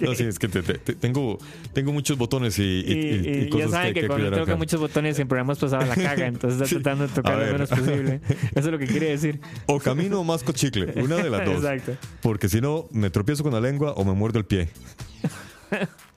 No, 0.00 0.14
sí, 0.14 0.24
es 0.24 0.38
que 0.38 0.48
te- 0.48 0.62
te- 0.62 0.78
te- 0.78 0.94
tengo, 0.94 1.38
tengo 1.72 1.92
muchos 1.92 2.16
botones 2.18 2.58
y, 2.58 2.62
y- 2.62 2.92
Y, 2.92 2.94
y- 2.94 3.28
y 3.28 3.44
ya 3.44 3.50
cosas 3.50 3.70
saben 3.72 3.94
que, 3.94 4.06
cuando 4.06 4.30
toca 4.30 4.56
muchos 4.56 4.80
botones 4.80 5.18
en 5.18 5.28
programas 5.28 5.58
pasados 5.58 5.88
la 5.88 5.94
caga, 5.96 6.26
entonces 6.26 6.60
está 6.60 6.76
tratando 6.76 7.06
de 7.08 7.12
tocar 7.14 7.38
ver. 7.38 7.52
menos 7.52 7.71
posible. 7.76 8.20
Eso 8.54 8.66
es 8.66 8.66
lo 8.66 8.78
que 8.78 8.86
quiere 8.86 9.10
decir. 9.10 9.40
O 9.66 9.78
camino 9.78 10.20
o 10.20 10.24
masco 10.24 10.52
chicle, 10.52 10.92
una 11.02 11.16
de 11.16 11.30
las 11.30 11.44
dos. 11.44 11.56
Exacto. 11.56 11.96
Porque 12.20 12.48
si 12.48 12.60
no, 12.60 12.88
me 12.90 13.10
tropiezo 13.10 13.42
con 13.42 13.52
la 13.52 13.60
lengua 13.60 13.92
o 13.92 14.04
me 14.04 14.12
muerdo 14.12 14.38
el 14.38 14.44
pie. 14.44 14.68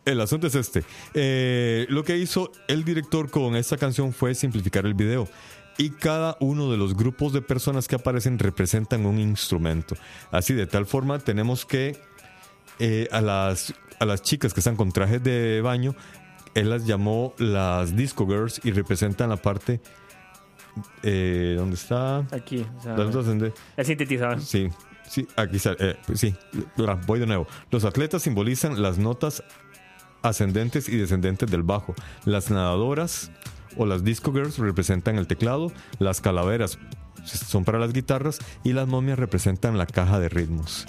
El 0.05 0.21
asunto 0.21 0.45
es 0.47 0.55
este. 0.55 0.83
Eh, 1.15 1.87
lo 1.89 2.03
que 2.03 2.17
hizo 2.17 2.51
el 2.67 2.83
director 2.83 3.31
con 3.31 3.55
esta 3.55 3.75
canción 3.75 4.13
fue 4.13 4.35
simplificar 4.35 4.85
el 4.85 4.93
video. 4.93 5.27
Y 5.77 5.89
cada 5.89 6.37
uno 6.39 6.71
de 6.71 6.77
los 6.77 6.95
grupos 6.95 7.33
de 7.33 7.41
personas 7.41 7.87
que 7.87 7.95
aparecen 7.95 8.39
representan 8.39 9.05
un 9.05 9.19
instrumento. 9.19 9.95
Así, 10.31 10.53
de 10.53 10.67
tal 10.67 10.85
forma, 10.85 11.19
tenemos 11.19 11.65
que 11.65 11.97
eh, 12.79 13.07
a, 13.11 13.19
las, 13.19 13.73
a 13.99 14.05
las 14.05 14.21
chicas 14.21 14.53
que 14.53 14.59
están 14.59 14.75
con 14.75 14.91
trajes 14.91 15.21
de 15.23 15.59
baño, 15.61 15.95
él 16.53 16.69
las 16.69 16.85
llamó 16.85 17.33
las 17.37 17.95
Disco 17.95 18.27
Girls 18.27 18.61
y 18.63 18.71
representan 18.71 19.29
la 19.29 19.37
parte... 19.37 19.81
Eh, 21.03 21.55
¿Dónde 21.57 21.75
está? 21.75 22.19
Aquí. 22.31 22.65
o 22.77 22.81
sea, 22.81 22.95
el 23.77 23.85
sintetizador. 23.85 24.41
Sí, 24.41 24.69
sí, 25.07 25.27
aquí 25.35 25.59
sale. 25.59 25.77
eh, 25.79 25.95
pues 26.05 26.19
sí, 26.19 26.35
voy 27.05 27.19
de 27.19 27.27
nuevo. 27.27 27.47
Los 27.71 27.85
atletas 27.85 28.23
simbolizan 28.23 28.81
las 28.81 28.97
notas 28.97 29.43
ascendentes 30.21 30.89
y 30.89 30.97
descendentes 30.97 31.49
del 31.49 31.63
bajo. 31.63 31.95
Las 32.25 32.49
nadadoras 32.49 33.31
o 33.77 33.85
las 33.85 34.03
disco 34.03 34.31
girls 34.33 34.57
representan 34.57 35.17
el 35.17 35.27
teclado. 35.27 35.71
Las 35.99 36.21
calaveras 36.21 36.79
son 37.23 37.63
para 37.63 37.79
las 37.79 37.93
guitarras 37.93 38.39
y 38.63 38.73
las 38.73 38.87
momias 38.87 39.17
representan 39.19 39.77
la 39.77 39.85
caja 39.85 40.19
de 40.19 40.29
ritmos. 40.29 40.85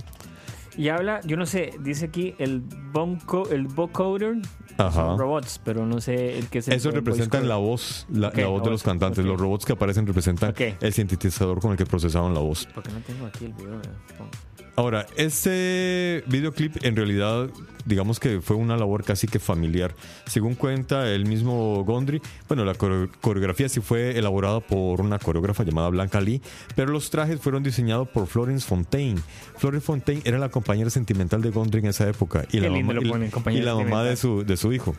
Y 0.76 0.88
habla, 0.88 1.20
yo 1.24 1.36
no 1.36 1.46
sé, 1.46 1.72
dice 1.80 2.06
aquí 2.06 2.34
el 2.38 2.60
bonco, 2.60 3.48
el 3.50 3.66
vocoder. 3.66 4.36
Son 4.76 5.18
robots, 5.18 5.58
pero 5.64 5.86
no 5.86 6.02
sé 6.02 6.38
el 6.38 6.48
que 6.48 6.58
es 6.58 6.68
el 6.68 6.74
Eso 6.74 6.90
representan 6.90 7.48
la 7.48 7.56
voz, 7.56 8.06
la, 8.10 8.28
voz 8.28 8.62
de 8.62 8.70
los 8.70 8.82
cantantes. 8.82 9.24
Los 9.24 9.40
robots 9.40 9.64
que 9.64 9.72
aparecen 9.72 10.06
representan 10.06 10.54
el 10.58 10.92
sintetizador 10.92 11.60
con 11.60 11.72
el 11.72 11.78
que 11.78 11.86
procesaban 11.86 12.34
la 12.34 12.40
voz. 12.40 12.68
Porque 12.74 12.90
no 12.90 13.00
tengo 13.00 13.26
aquí 13.26 13.46
el 13.46 13.54
video. 13.54 13.80
Oh. 14.20 14.55
Ahora, 14.76 15.06
este 15.16 16.22
videoclip 16.26 16.84
en 16.84 16.96
realidad, 16.96 17.48
digamos 17.86 18.20
que 18.20 18.42
fue 18.42 18.56
una 18.56 18.76
labor 18.76 19.04
casi 19.04 19.26
que 19.26 19.38
familiar. 19.38 19.94
Según 20.26 20.54
cuenta 20.54 21.10
el 21.10 21.24
mismo 21.24 21.82
Gondry, 21.84 22.20
bueno, 22.46 22.62
la 22.66 22.74
core- 22.74 23.08
coreografía 23.22 23.70
sí 23.70 23.80
fue 23.80 24.18
elaborada 24.18 24.60
por 24.60 25.00
una 25.00 25.18
coreógrafa 25.18 25.64
llamada 25.64 25.88
Blanca 25.88 26.20
Lee, 26.20 26.42
pero 26.74 26.92
los 26.92 27.08
trajes 27.08 27.40
fueron 27.40 27.62
diseñados 27.62 28.06
por 28.08 28.26
Florence 28.26 28.66
Fontaine. 28.66 29.18
Florence 29.56 29.86
Fontaine 29.86 30.20
era 30.26 30.38
la 30.38 30.50
compañera 30.50 30.90
sentimental 30.90 31.40
de 31.40 31.50
Gondry 31.50 31.80
en 31.80 31.86
esa 31.86 32.06
época 32.06 32.44
y 32.52 32.58
Qué 32.58 32.60
la, 32.60 32.68
mamá, 32.82 32.92
lo 32.92 33.00
ponen, 33.08 33.30
y 33.58 33.60
la 33.64 33.74
mamá 33.90 34.04
de 34.04 34.16
su, 34.16 34.44
de 34.44 34.56
su 34.58 34.74
hijo. 34.74 34.94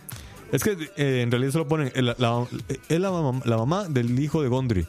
Es 0.51 0.63
que 0.63 0.75
eh, 0.97 1.21
en 1.21 1.29
realidad 1.29 1.51
se 1.51 1.57
lo 1.59 1.67
ponen, 1.67 1.91
eh, 1.93 2.01
la, 2.01 2.15
la- 2.17 2.47
es 2.89 2.99
la 2.99 3.11
mamá, 3.11 3.41
la 3.45 3.57
mamá 3.57 3.87
del 3.89 4.19
hijo 4.19 4.41
de 4.41 4.49
Gondry. 4.49 4.87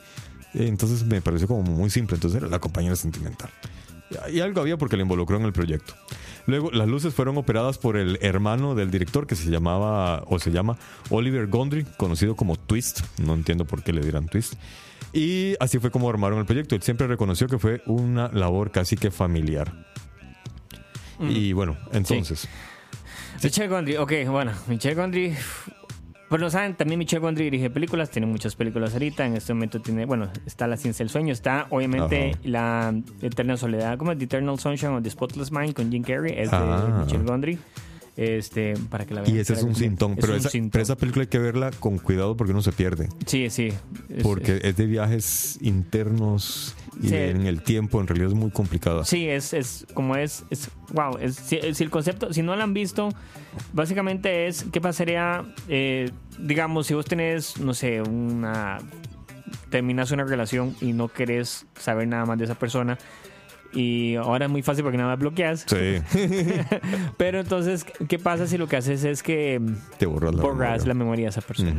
Entonces 0.55 1.05
me 1.05 1.21
pareció 1.21 1.47
como 1.47 1.63
muy 1.63 1.91
simple, 1.91 2.15
entonces 2.15 2.41
era 2.41 2.49
la 2.49 2.59
compañera 2.59 2.97
sentimental. 2.97 3.51
Y 4.33 4.41
algo 4.41 4.61
había 4.61 4.77
porque 4.77 4.97
le 4.97 5.03
involucró 5.03 5.37
en 5.37 5.45
el 5.45 5.53
proyecto. 5.53 5.95
Luego, 6.47 6.71
las 6.71 6.89
luces 6.89 7.13
fueron 7.13 7.37
operadas 7.37 7.77
por 7.77 7.97
el 7.97 8.19
hermano 8.23 8.75
del 8.75 8.91
director 8.91 9.27
que 9.27 9.37
se 9.37 9.51
llamaba 9.51 10.25
o 10.27 10.39
se 10.39 10.51
llama 10.51 10.79
Oliver 11.11 11.47
Gondry, 11.47 11.85
conocido 11.97 12.37
como 12.37 12.57
Twist. 12.57 13.01
No 13.19 13.35
entiendo 13.35 13.67
por 13.67 13.83
qué 13.83 13.93
le 13.93 14.01
dirán 14.01 14.27
Twist. 14.27 14.55
Y 15.13 15.55
así 15.61 15.79
fue 15.79 15.91
como 15.91 16.09
armaron 16.09 16.39
el 16.39 16.47
proyecto. 16.47 16.75
Él 16.75 16.83
siempre 16.83 17.07
reconoció 17.07 17.49
que 17.49 17.59
fue 17.59 17.83
una 17.87 18.29
labor 18.29 18.71
casi 18.71 18.97
que 18.97 19.11
familiar. 19.11 19.73
Y 21.21 21.53
bueno, 21.53 21.77
entonces. 21.93 22.49
Michelle 23.43 23.69
Gondry, 23.69 23.97
ok, 23.97 24.13
bueno, 24.29 24.53
Michelle 24.69 24.95
Gondry. 24.95 25.37
Pues 26.29 26.43
no 26.43 26.51
saben, 26.51 26.75
también 26.75 26.99
Michelle 26.99 27.21
Gondry 27.23 27.45
dirige 27.45 27.71
películas, 27.71 28.11
tiene 28.11 28.27
muchas 28.27 28.55
películas 28.55 28.93
ahorita. 28.93 29.25
En 29.25 29.35
este 29.37 29.55
momento 29.55 29.81
tiene, 29.81 30.05
bueno, 30.05 30.29
está 30.45 30.67
La 30.67 30.77
Ciencia 30.77 31.03
del 31.03 31.09
Sueño, 31.11 31.33
está 31.33 31.67
obviamente 31.71 32.31
Ajá. 32.33 32.39
La 32.45 32.95
Eterna 33.23 33.57
Soledad, 33.57 33.97
como 33.97 34.15
The 34.17 34.25
Eternal 34.25 34.59
Sunshine 34.59 34.91
of 34.93 35.03
the 35.03 35.11
Spotless 35.11 35.51
Mind 35.51 35.73
con 35.73 35.91
Jim 35.91 36.03
Carrey, 36.03 36.35
es 36.37 36.51
de 36.51 36.57
Ah. 36.57 37.03
Michelle 37.05 37.25
Gondry. 37.25 37.59
Este, 38.21 38.75
para 38.91 39.07
que 39.07 39.15
la 39.15 39.23
vean. 39.23 39.37
Y 39.37 39.39
ese 39.39 39.53
es 39.53 39.63
un 39.63 39.77
sintón. 39.77 40.15
Es 40.15 40.19
Pero, 40.19 40.33
un 40.33 40.41
esa, 40.41 40.51
sintón. 40.51 40.71
pero 40.73 40.83
esa 40.83 40.97
película 40.97 41.23
hay 41.23 41.29
que 41.29 41.39
verla 41.39 41.71
con 41.79 41.99
cuidado 41.99 42.37
porque 42.37 42.51
uno 42.53 42.63
se 42.63 42.73
pierde. 42.73 43.09
Sí, 43.27 43.49
sí. 43.49 43.69
es- 44.09 44.23
Porque 44.25 44.59
es 44.65 44.77
de 44.77 44.87
viajes 44.87 45.57
internos 45.61 46.75
y 47.01 47.11
Sí. 47.11 47.15
en 47.15 47.47
el 47.47 47.63
tiempo. 47.63 48.01
En 48.01 48.09
realidad 48.09 48.31
es 48.31 48.35
muy 48.35 48.51
complicada. 48.51 49.05
Sí, 49.05 49.29
es, 49.29 49.53
es 49.53 49.87
como 49.95 50.17
es, 50.17 50.43
es 50.51 50.69
wow, 50.93 51.17
es, 51.21 51.37
si, 51.37 51.61
si 51.75 51.85
el 51.85 51.91
concepto, 51.91 52.33
si 52.33 52.43
no 52.43 52.57
lo 52.57 52.63
han 52.65 52.75
visto, 52.75 53.09
básicamente 53.73 54.49
es 54.49 54.65
qué 54.73 54.81
pasaría, 54.81 55.45
eh, 55.69 56.11
digamos, 56.41 56.89
si 56.89 56.95
vos 56.95 57.05
tenés, 57.07 57.61
no 57.61 57.73
sé, 57.73 58.03
una, 58.03 58.79
terminas 59.71 60.11
una 60.11 60.25
relación 60.25 60.75
y 60.81 60.93
no 60.93 61.07
querés 61.09 61.67
saber 61.79 62.09
nada 62.09 62.25
más 62.27 62.37
de 62.39 62.45
esa 62.47 62.57
persona. 62.57 62.99
Y 63.73 64.15
ahora 64.17 64.47
es 64.47 64.51
muy 64.51 64.63
fácil 64.63 64.83
porque 64.83 64.97
nada 64.99 65.11
más 65.11 65.19
bloqueas. 65.19 65.67
Sí, 65.69 66.01
Pero 67.17 67.41
entonces, 67.41 67.85
¿qué 68.09 68.19
pasa 68.19 68.47
si 68.47 68.57
lo 68.59 68.67
que 68.67 68.77
haces 68.77 69.05
es 69.05 69.23
que 69.23 69.61
te 69.99 70.07
borras 70.07 70.35
la 70.35 70.43
borras 70.43 70.59
memoria. 70.71 70.87
la 70.89 70.95
memoria 70.95 71.25
de 71.27 71.31
esa 71.31 71.41
persona? 71.43 71.73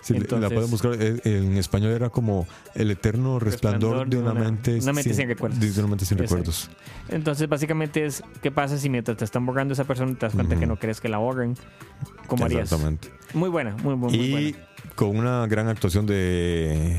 Sí, 0.00 0.14
Entonces- 0.16 0.40
la 0.40 0.52
pueden 0.52 0.68
buscar. 0.68 0.94
eh, 0.98 1.20
En 1.24 1.56
español 1.56 1.92
era 1.92 2.10
como 2.10 2.48
el 2.74 2.90
eterno 2.90 3.38
resplandor, 3.38 4.08
de 4.08 4.16
una, 4.16 4.34
mente, 4.34 4.78
una 4.80 4.92
mente 4.92 5.14
sin 5.14 5.28
recuerdos. 5.28 5.60
De 5.60 5.78
una 5.80 5.88
mente 5.90 6.04
sin 6.04 6.18
recuerdos. 6.18 6.68
Entonces, 7.08 7.48
básicamente 7.48 8.04
es 8.04 8.24
qué 8.42 8.50
pasa 8.50 8.76
si 8.78 8.90
mientras 8.90 9.16
te 9.16 9.24
están 9.24 9.46
borrando 9.46 9.74
esa 9.74 9.84
persona 9.84 10.12
te 10.14 10.26
das 10.26 10.34
cuenta 10.34 10.56
que 10.58 10.66
no 10.66 10.74
crees 10.76 11.00
que 11.00 11.08
la 11.08 11.18
borren. 11.18 11.54
¿Cómo 12.26 12.44
harías? 12.46 12.62
Exactamente. 12.62 13.10
Muy 13.32 13.48
buena, 13.48 13.76
muy, 13.76 13.94
muy, 13.94 14.10
muy 14.10 14.26
y 14.26 14.32
buena. 14.52 14.58
con 14.96 15.16
una 15.16 15.46
gran 15.46 15.68
actuación 15.68 16.04
de, 16.04 16.96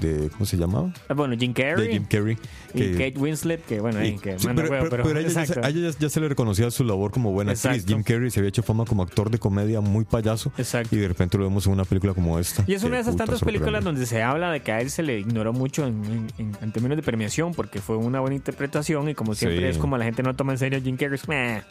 de 0.00 0.30
¿cómo 0.30 0.44
se 0.46 0.56
llamaba? 0.56 0.92
Ah, 1.08 1.14
Bueno, 1.14 1.36
Jim 1.38 1.52
Carrey 1.52 1.86
De 1.88 1.92
Jim 1.94 2.04
Carrey. 2.04 2.36
y 2.74 2.78
que- 2.78 2.92
Kate 2.92 3.18
Winslet, 3.18 3.64
que 3.64 3.80
bueno, 3.80 4.04
y- 4.04 4.18
que 4.18 4.38
sí, 4.38 4.48
pero, 4.54 4.68
huevo, 4.70 4.86
pero- 4.90 5.10
ella, 5.10 5.22
ya, 5.22 5.30
se- 5.30 5.40
exacto. 5.40 5.66
a 5.66 5.70
ella 5.70 5.90
ya- 5.90 5.98
ya 5.98 6.08
se 6.08 6.20
le 6.20 6.28
reconocía 6.28 6.70
su 6.70 6.84
labor 6.84 7.10
como 7.12 7.32
buena 7.32 7.52
actriz. 7.52 7.66
Exacto. 7.74 7.92
Jim 7.94 8.02
Carrey 8.02 8.30
se 8.30 8.40
había 8.40 8.48
hecho 8.48 8.62
fama 8.62 8.84
como 8.84 9.02
actor 9.02 9.30
de 9.30 9.38
comedia 9.38 9.80
muy 9.80 10.04
payaso. 10.04 10.52
Exacto. 10.58 10.94
Y 10.94 10.98
de 10.98 11.08
repente 11.08 11.38
lo 11.38 11.44
vemos 11.44 11.66
en 11.66 11.72
una 11.72 11.84
película 11.84 12.14
como 12.14 12.38
esta. 12.38 12.64
Y 12.66 12.74
es 12.74 12.82
una 12.84 12.96
de 12.96 13.02
esas 13.02 13.16
tantas 13.16 13.40
películas 13.40 13.84
donde 13.84 14.06
se 14.06 14.22
habla 14.22 14.50
de 14.50 14.60
que 14.60 14.72
a 14.72 14.80
él 14.80 14.90
se 14.90 15.02
le 15.02 15.18
ignoró 15.18 15.52
mucho 15.52 15.86
en, 15.86 16.04
en- 16.04 16.26
en- 16.38 16.56
en 16.60 16.72
términos 16.72 16.96
de 16.96 17.02
premiación 17.02 17.52
porque 17.54 17.80
fue 17.80 17.96
una 17.96 18.20
buena 18.20 18.36
interpretación 18.36 19.08
y 19.08 19.14
como 19.14 19.34
siempre 19.34 19.60
Sí. 19.60 19.64
es 19.66 19.78
como 19.78 19.96
la 19.98 20.04
gente 20.04 20.22
no 20.22 20.34
toma 20.34 20.52
en 20.52 20.58
serio 20.58 20.78
a 20.78 20.82
Jim 20.82 20.96
Carrey. 20.96 21.14
es 21.14 21.28
meh. 21.28 21.62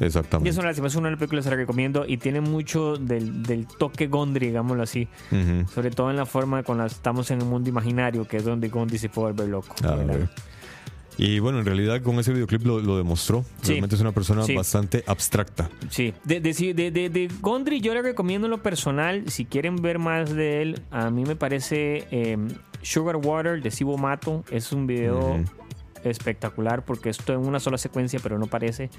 Y 0.00 0.04
Exactamente. 0.06 0.50
es 0.50 0.56
una 0.56 0.66
lástima, 0.68 0.86
es 0.88 0.94
una 0.96 1.08
de 1.08 1.12
las 1.12 1.18
películas 1.18 1.44
que 1.44 1.50
la 1.50 1.56
recomiendo 1.56 2.04
y 2.06 2.16
tiene 2.16 2.40
mucho 2.40 2.96
del, 2.96 3.42
del 3.42 3.66
toque 3.66 4.06
Gondry, 4.06 4.46
digámoslo 4.48 4.82
así. 4.82 5.08
Sobre 5.74 5.90
todo 5.90 6.10
en 6.10 6.16
la 6.16 6.26
forma 6.26 6.62
cuando 6.62 6.84
estamos 6.86 7.30
en 7.30 7.42
un 7.42 7.48
mundo 7.50 7.68
imaginario, 7.68 8.26
que 8.26 8.38
es 8.38 8.44
donde 8.44 8.68
Gondry 8.68 8.98
se 8.98 9.08
puede 9.08 9.32
volver 9.32 9.48
loco. 9.48 9.74
Y 11.18 11.38
bueno, 11.38 11.58
en 11.58 11.66
realidad 11.66 12.00
con 12.02 12.18
ese 12.18 12.32
videoclip 12.32 12.64
lo, 12.64 12.80
lo 12.80 12.96
demostró. 12.96 13.44
Sí. 13.60 13.72
Realmente 13.72 13.94
es 13.96 14.00
una 14.00 14.12
persona 14.12 14.42
Sí. 14.44 14.54
bastante 14.54 15.04
abstracta. 15.06 15.68
Sí, 15.90 16.14
de, 16.24 16.40
de, 16.40 17.30
Gondry 17.42 17.80
yo 17.82 17.92
le 17.92 18.00
recomiendo 18.00 18.46
en 18.46 18.52
lo 18.52 18.62
personal, 18.62 19.24
si 19.28 19.44
quieren 19.44 19.76
ver 19.76 19.98
más 19.98 20.34
de 20.34 20.62
él, 20.62 20.82
a 20.90 21.10
mí 21.10 21.24
me 21.26 21.36
parece 21.36 22.06
eh, 22.10 22.38
Sugar 22.80 23.16
Water 23.16 23.60
de 23.62 23.70
Sibo 23.70 23.98
Mato, 23.98 24.44
es 24.50 24.72
un 24.72 24.86
video. 24.86 25.44
Espectacular 26.04 26.84
porque 26.84 27.10
esto 27.10 27.32
en 27.32 27.40
una 27.40 27.60
sola 27.60 27.78
secuencia, 27.78 28.18
pero 28.22 28.38
no 28.38 28.46
parece. 28.46 28.90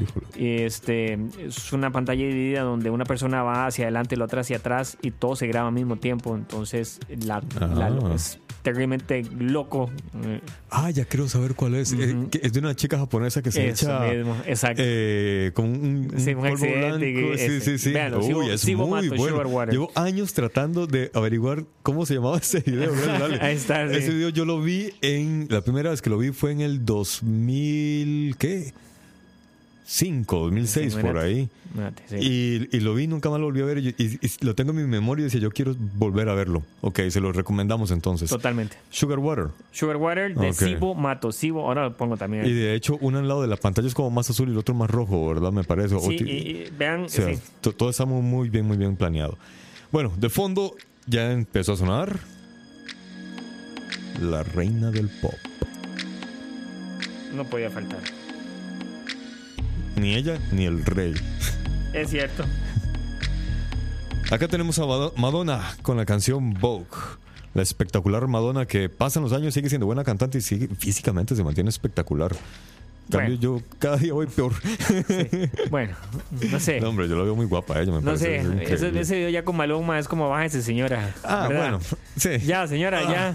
Híjole. 0.00 0.26
Y 0.36 0.62
Este, 0.62 1.18
es 1.44 1.72
una 1.72 1.90
pantalla 1.90 2.24
dividida 2.24 2.62
donde 2.62 2.90
una 2.90 3.04
persona 3.04 3.42
va 3.42 3.66
hacia 3.66 3.84
adelante 3.84 4.14
y 4.14 4.18
la 4.18 4.24
otra 4.26 4.40
hacia 4.42 4.58
atrás 4.58 4.96
y 5.02 5.10
todo 5.10 5.36
se 5.36 5.46
graba 5.46 5.68
al 5.68 5.74
mismo 5.74 5.96
tiempo. 5.96 6.34
Entonces, 6.36 7.00
la, 7.24 7.42
la- 7.60 7.86
Ah. 7.86 8.12
es 8.14 8.38
terriblemente 8.62 9.24
loco. 9.38 9.90
Eh, 10.24 10.40
Ah, 10.70 10.88
ya 10.90 11.04
quiero 11.04 11.28
saber 11.28 11.54
cuál 11.54 11.74
es. 11.74 11.92
Eh, 11.92 12.14
Ujú. 12.14 12.30
que 12.30 12.40
es 12.42 12.52
de 12.52 12.60
una 12.60 12.74
chica 12.76 12.96
japonesa 12.96 13.42
que 13.42 13.50
se 13.52 13.68
Eso 13.68 13.86
echa 13.90 14.00
mismo, 14.14 14.36
exacto. 14.46 14.80
eh, 14.84 15.50
con 15.52 15.66
un, 15.66 16.12
Sí, 16.16 16.32
un 16.34 16.46
accidente. 16.46 17.38
Sí, 17.38 17.60
sí, 17.60 17.78
sí. 17.78 17.92
Véanlo, 17.92 18.20
Uy, 18.20 18.24
Sibo- 18.26 18.50
es 18.50 18.60
Sibo 18.62 18.86
muy 18.86 19.08
bueno. 19.10 19.66
Llevo 19.70 19.90
años 19.96 20.32
tratando 20.32 20.86
de 20.86 21.10
averiguar 21.12 21.64
cómo 21.82 22.06
se 22.06 22.14
llamaba 22.14 22.38
ese 22.42 22.60
video. 22.60 22.92
Ahí 23.42 23.56
está, 23.56 23.86
sí. 23.88 23.96
Ese 23.96 24.10
video 24.14 24.28
yo 24.30 24.44
lo 24.46 24.62
vi 24.62 24.92
en 25.02 25.46
la 25.50 25.60
primera 25.60 25.90
vez 25.90 26.00
que 26.00 26.08
lo 26.08 26.16
vi 26.18 26.30
fue 26.32 26.52
en 26.52 26.60
el 26.60 26.84
2000 26.84 28.36
¿qué? 28.38 28.72
5, 29.84 30.38
2006 30.38 30.94
Sí, 30.94 31.00
por 31.00 31.18
ahí. 31.18 31.48
Sí. 32.08 32.16
Y, 32.16 32.76
y 32.76 32.80
lo 32.80 32.94
vi, 32.94 33.06
nunca 33.08 33.28
más 33.30 33.40
lo 33.40 33.46
volví 33.46 33.60
a 33.60 33.64
ver. 33.64 33.78
Y, 33.78 33.88
y- 33.98 34.18
y 34.22 34.30
lo 34.44 34.54
tengo 34.54 34.70
en 34.70 34.76
mi 34.76 34.84
memoria 34.84 35.22
y 35.22 35.24
decía, 35.24 35.40
yo 35.40 35.50
quiero 35.50 35.74
volver 35.96 36.28
a 36.30 36.34
verlo. 36.34 36.62
Ok, 36.80 37.00
se 37.10 37.20
lo 37.20 37.32
recomendamos 37.32 37.90
entonces. 37.90 38.30
Totalmente. 38.30 38.76
Sugar 38.90 39.18
Water. 39.18 39.48
Sugar 39.72 39.96
Water 39.96 40.34
de. 40.34 40.52
Sibo 40.54 40.94
Mato. 40.94 41.30
Sibo, 41.32 41.66
ahora 41.66 41.84
lo 41.84 41.96
pongo 41.96 42.16
también. 42.16 42.46
Y 42.46 42.52
de 42.52 42.74
hecho, 42.74 42.96
uno 43.02 43.18
al 43.18 43.28
lado 43.28 43.42
de 43.42 43.48
la 43.48 43.56
pantalla 43.56 43.88
es 43.88 43.94
como 43.94 44.10
más 44.10 44.30
azul 44.30 44.48
y 44.48 44.52
el 44.52 44.58
otro 44.58 44.74
más 44.74 44.88
rojo, 44.90 45.28
¿verdad? 45.28 45.52
Me 45.52 45.64
parece. 45.64 45.98
Sí, 46.00 46.14
y, 46.14 46.70
vean, 46.78 47.04
o 47.04 47.08
sea, 47.08 47.34
sí. 47.34 47.40
to- 47.60 47.72
todo 47.72 47.90
está 47.90 48.06
muy 48.06 48.48
bien, 48.48 48.66
muy 48.66 48.76
bien 48.78 48.96
planeado. 48.96 49.36
Bueno, 49.90 50.12
de 50.16 50.30
fondo 50.30 50.74
ya 51.06 51.32
empezó 51.32 51.72
a 51.72 51.76
sonar 51.76 52.18
la 54.20 54.42
reina 54.42 54.90
del 54.90 55.08
pop. 55.20 55.34
No 57.34 57.44
podía 57.44 57.70
faltar. 57.70 58.00
Ni 59.96 60.14
ella 60.14 60.38
ni 60.52 60.64
el 60.66 60.84
rey. 60.84 61.14
Es 61.92 62.10
cierto. 62.10 62.44
Acá 64.30 64.48
tenemos 64.48 64.78
a 64.78 64.86
Mado- 64.86 65.12
Madonna 65.16 65.76
con 65.82 65.96
la 65.96 66.06
canción 66.06 66.54
Vogue. 66.54 66.86
La 67.54 67.62
espectacular 67.62 68.26
Madonna 68.28 68.64
que 68.64 68.88
pasan 68.88 69.22
los 69.22 69.32
años, 69.34 69.52
sigue 69.52 69.68
siendo 69.68 69.84
buena 69.86 70.04
cantante 70.04 70.38
y 70.38 70.40
sigue, 70.40 70.68
físicamente 70.78 71.36
se 71.36 71.44
mantiene 71.44 71.68
espectacular. 71.68 72.32
Cambio, 73.10 73.34
yo 73.34 73.60
cada 73.78 73.98
día 73.98 74.14
voy 74.14 74.26
peor. 74.26 74.52
Bueno, 75.70 75.94
no 76.50 76.58
sé. 76.60 76.80
No, 76.80 76.88
hombre, 76.88 77.08
yo 77.08 77.16
la 77.16 77.24
veo 77.24 77.34
muy 77.36 77.44
guapa 77.44 77.78
ella, 77.80 77.92
me 77.92 78.00
No 78.00 78.16
sé, 78.16 78.36
ese, 78.62 78.98
ese 78.98 79.16
video 79.16 79.28
ya 79.28 79.44
con 79.44 79.54
Maluma 79.56 79.98
es 79.98 80.08
como 80.08 80.30
bájese 80.30 80.62
señora. 80.62 81.12
Ah, 81.24 81.46
¿verdad? 81.48 81.78
bueno, 81.78 81.80
sí. 82.16 82.38
Ya, 82.46 82.66
señora, 82.66 83.00
Ah, 83.06 83.12
ya. 83.12 83.34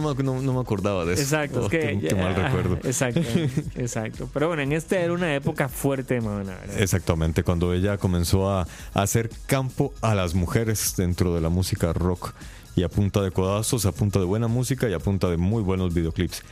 No 0.00 0.14
me, 0.14 0.22
no- 0.22 0.42
no 0.42 0.52
me 0.54 0.60
acordaba 0.60 1.04
de 1.04 1.14
eso. 1.14 1.22
Exacto, 1.22 1.60
Oh, 1.62 1.64
es 1.66 1.70
que. 1.70 1.98
qué, 2.08 2.14
mal 2.14 2.34
recuerdo. 2.34 2.76
Exacto, 2.84 3.20
exacto. 3.76 4.28
Pero 4.32 4.48
bueno, 4.48 4.62
en 4.62 4.72
esta 4.72 4.98
era 4.98 5.12
una 5.12 5.34
época 5.34 5.68
fuerte 5.68 6.14
de 6.14 6.20
Madonna, 6.20 6.56
¿verdad? 6.56 6.80
Exactamente, 6.80 7.42
cuando 7.42 7.72
ella 7.72 7.96
comenzó 7.98 8.50
a, 8.50 8.62
a 8.62 9.02
hacer 9.02 9.30
campo 9.46 9.92
a 10.00 10.14
las 10.14 10.34
mujeres 10.34 10.94
dentro 10.96 11.34
de 11.34 11.40
la 11.40 11.48
música 11.48 11.92
rock 11.92 12.32
y 12.76 12.82
a 12.82 12.88
punta 12.88 13.22
de 13.22 13.30
codazos, 13.30 13.86
a 13.86 13.92
punta 13.92 14.18
de 14.18 14.24
buena 14.24 14.48
música 14.48 14.88
y 14.88 14.92
a 14.94 14.98
punta 14.98 15.28
de 15.30 15.36
muy 15.36 15.62
buenos 15.62 15.94
videoclips. 15.94 16.42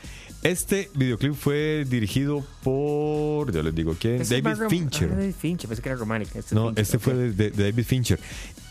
Este 0.41 0.89
videoclip 0.95 1.33
fue 1.35 1.85
dirigido 1.89 2.45
por, 2.63 3.51
ya 3.53 3.63
les 3.63 3.73
digo 3.75 3.95
quién, 3.99 4.21
Ese 4.21 4.37
es 4.37 4.43
David 4.43 4.67
Fincher. 4.69 5.09
Ah, 5.11 5.15
David 5.15 5.35
Fincher, 5.39 5.67
pensé 5.69 5.81
que 5.81 5.89
era 5.89 5.97
Romantic. 5.97 6.29
Este 6.35 6.39
es 6.39 6.51
No, 6.53 6.65
Fincher, 6.67 6.81
este 6.81 6.97
ok. 6.97 7.03
fue 7.03 7.13
de, 7.13 7.31
de- 7.31 7.51
de 7.51 7.63
David 7.71 7.85
Fincher. 7.85 8.19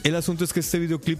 El 0.04 0.14
asunto 0.16 0.44
es 0.44 0.52
que 0.52 0.60
este 0.60 0.78
videoclip, 0.78 1.18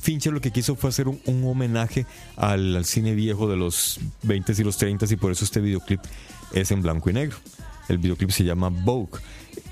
Fincher 0.00 0.32
lo 0.32 0.40
que 0.40 0.50
quiso 0.50 0.76
fue 0.76 0.90
hacer 0.90 1.08
un, 1.08 1.20
un 1.26 1.44
homenaje 1.44 2.06
al, 2.36 2.76
al 2.76 2.84
cine 2.84 3.14
viejo 3.14 3.48
de 3.48 3.56
los 3.56 4.00
20 4.22 4.54
y 4.56 4.64
los 4.64 4.76
30 4.76 5.06
y 5.10 5.16
por 5.16 5.32
eso 5.32 5.44
este 5.44 5.60
videoclip 5.60 6.00
es 6.52 6.70
en 6.70 6.82
blanco 6.82 7.10
y 7.10 7.12
negro. 7.12 7.36
El 7.88 7.98
videoclip 7.98 8.30
se 8.30 8.44
llama 8.44 8.68
Vogue. 8.68 9.18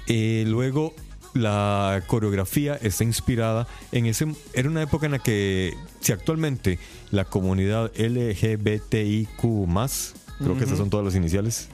Eh, 0.06 0.44
luego 0.46 0.94
la 1.34 2.02
coreografía 2.06 2.76
está 2.76 3.04
inspirada 3.04 3.66
en 3.92 4.06
ese 4.06 4.26
era 4.54 4.68
una 4.70 4.82
época 4.82 5.06
en 5.06 5.12
la 5.12 5.18
que 5.18 5.74
si 6.00 6.12
actualmente 6.12 6.78
la 7.10 7.24
comunidad 7.26 7.92
LGBTIQ 7.96 9.36
creo 9.36 10.58
que 10.58 10.64
esas 10.64 10.78
son 10.78 10.88
todas 10.88 11.04
las 11.04 11.14
iniciales 11.14 11.68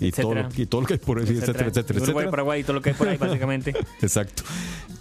y 0.00 0.10
todo, 0.12 0.34
lo, 0.34 0.40
Etcétera. 0.40 0.62
y 0.62 0.66
todo 0.66 0.80
lo 0.80 0.86
que 0.86 0.94
hay 0.94 0.98
por 0.98 1.18
ahí, 1.18 1.24
etcétera, 1.24 1.68
etcétera, 1.68 1.98
Uruguay, 2.00 2.04
etcétera. 2.24 2.30
Paraguay 2.30 2.60
y 2.60 2.64
todo 2.64 2.72
lo 2.74 2.82
que 2.82 2.90
hay 2.90 2.94
por 2.96 3.08
ahí, 3.08 3.16
básicamente. 3.18 3.74
Exacto. 4.02 4.42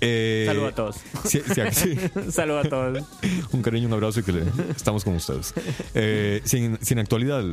Eh, 0.02 0.44
Saludos 0.48 0.72
a 0.72 0.76
todos. 0.76 0.96
sí, 1.26 1.42
sí, 1.54 1.62
sí. 1.72 1.96
Saludos 2.32 2.66
a 2.66 2.70
todos. 2.70 3.04
un 3.52 3.62
cariño, 3.62 3.88
un 3.88 3.94
abrazo 3.94 4.20
y 4.20 4.24
que 4.24 4.32
le- 4.34 4.44
estamos 4.76 5.04
con 5.04 5.16
ustedes. 5.16 5.54
Eh, 5.94 6.42
sin, 6.44 6.78
sin 6.82 7.00
actualidad, 7.00 7.44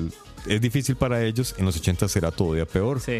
es 0.47 0.61
difícil 0.61 0.97
para 0.97 1.23
ellos. 1.25 1.55
En 1.59 1.65
los 1.65 1.77
80 1.77 2.09
será 2.09 2.31
todavía 2.31 2.67
peor. 2.67 3.01
Sí. 3.01 3.19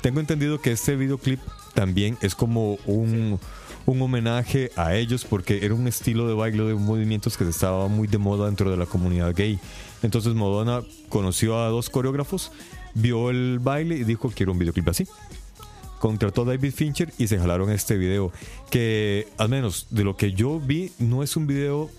Tengo 0.00 0.20
entendido 0.20 0.60
que 0.60 0.72
este 0.72 0.94
videoclip 0.96 1.40
también 1.74 2.16
es 2.20 2.34
como 2.34 2.78
un, 2.86 3.38
un 3.86 4.02
homenaje 4.02 4.70
a 4.76 4.94
ellos 4.94 5.24
porque 5.24 5.64
era 5.64 5.74
un 5.74 5.88
estilo 5.88 6.28
de 6.28 6.34
baile 6.34 6.62
de 6.64 6.74
movimientos 6.74 7.36
que 7.36 7.48
estaba 7.48 7.88
muy 7.88 8.06
de 8.06 8.18
moda 8.18 8.46
dentro 8.46 8.70
de 8.70 8.76
la 8.76 8.86
comunidad 8.86 9.34
gay. 9.34 9.58
Entonces 10.02 10.34
Madonna 10.34 10.82
conoció 11.08 11.58
a 11.60 11.68
dos 11.68 11.90
coreógrafos, 11.90 12.52
vio 12.94 13.30
el 13.30 13.58
baile 13.60 13.96
y 13.96 14.04
dijo 14.04 14.30
quiero 14.34 14.52
un 14.52 14.58
videoclip 14.58 14.88
así. 14.88 15.06
Contrató 15.98 16.42
a 16.42 16.44
David 16.46 16.72
Fincher 16.72 17.12
y 17.18 17.26
se 17.26 17.38
jalaron 17.38 17.70
este 17.70 17.96
video 17.96 18.32
que 18.70 19.26
al 19.36 19.48
menos 19.48 19.88
de 19.90 20.04
lo 20.04 20.16
que 20.16 20.32
yo 20.32 20.60
vi 20.60 20.92
no 20.98 21.22
es 21.22 21.36
un 21.36 21.46
video... 21.46 21.90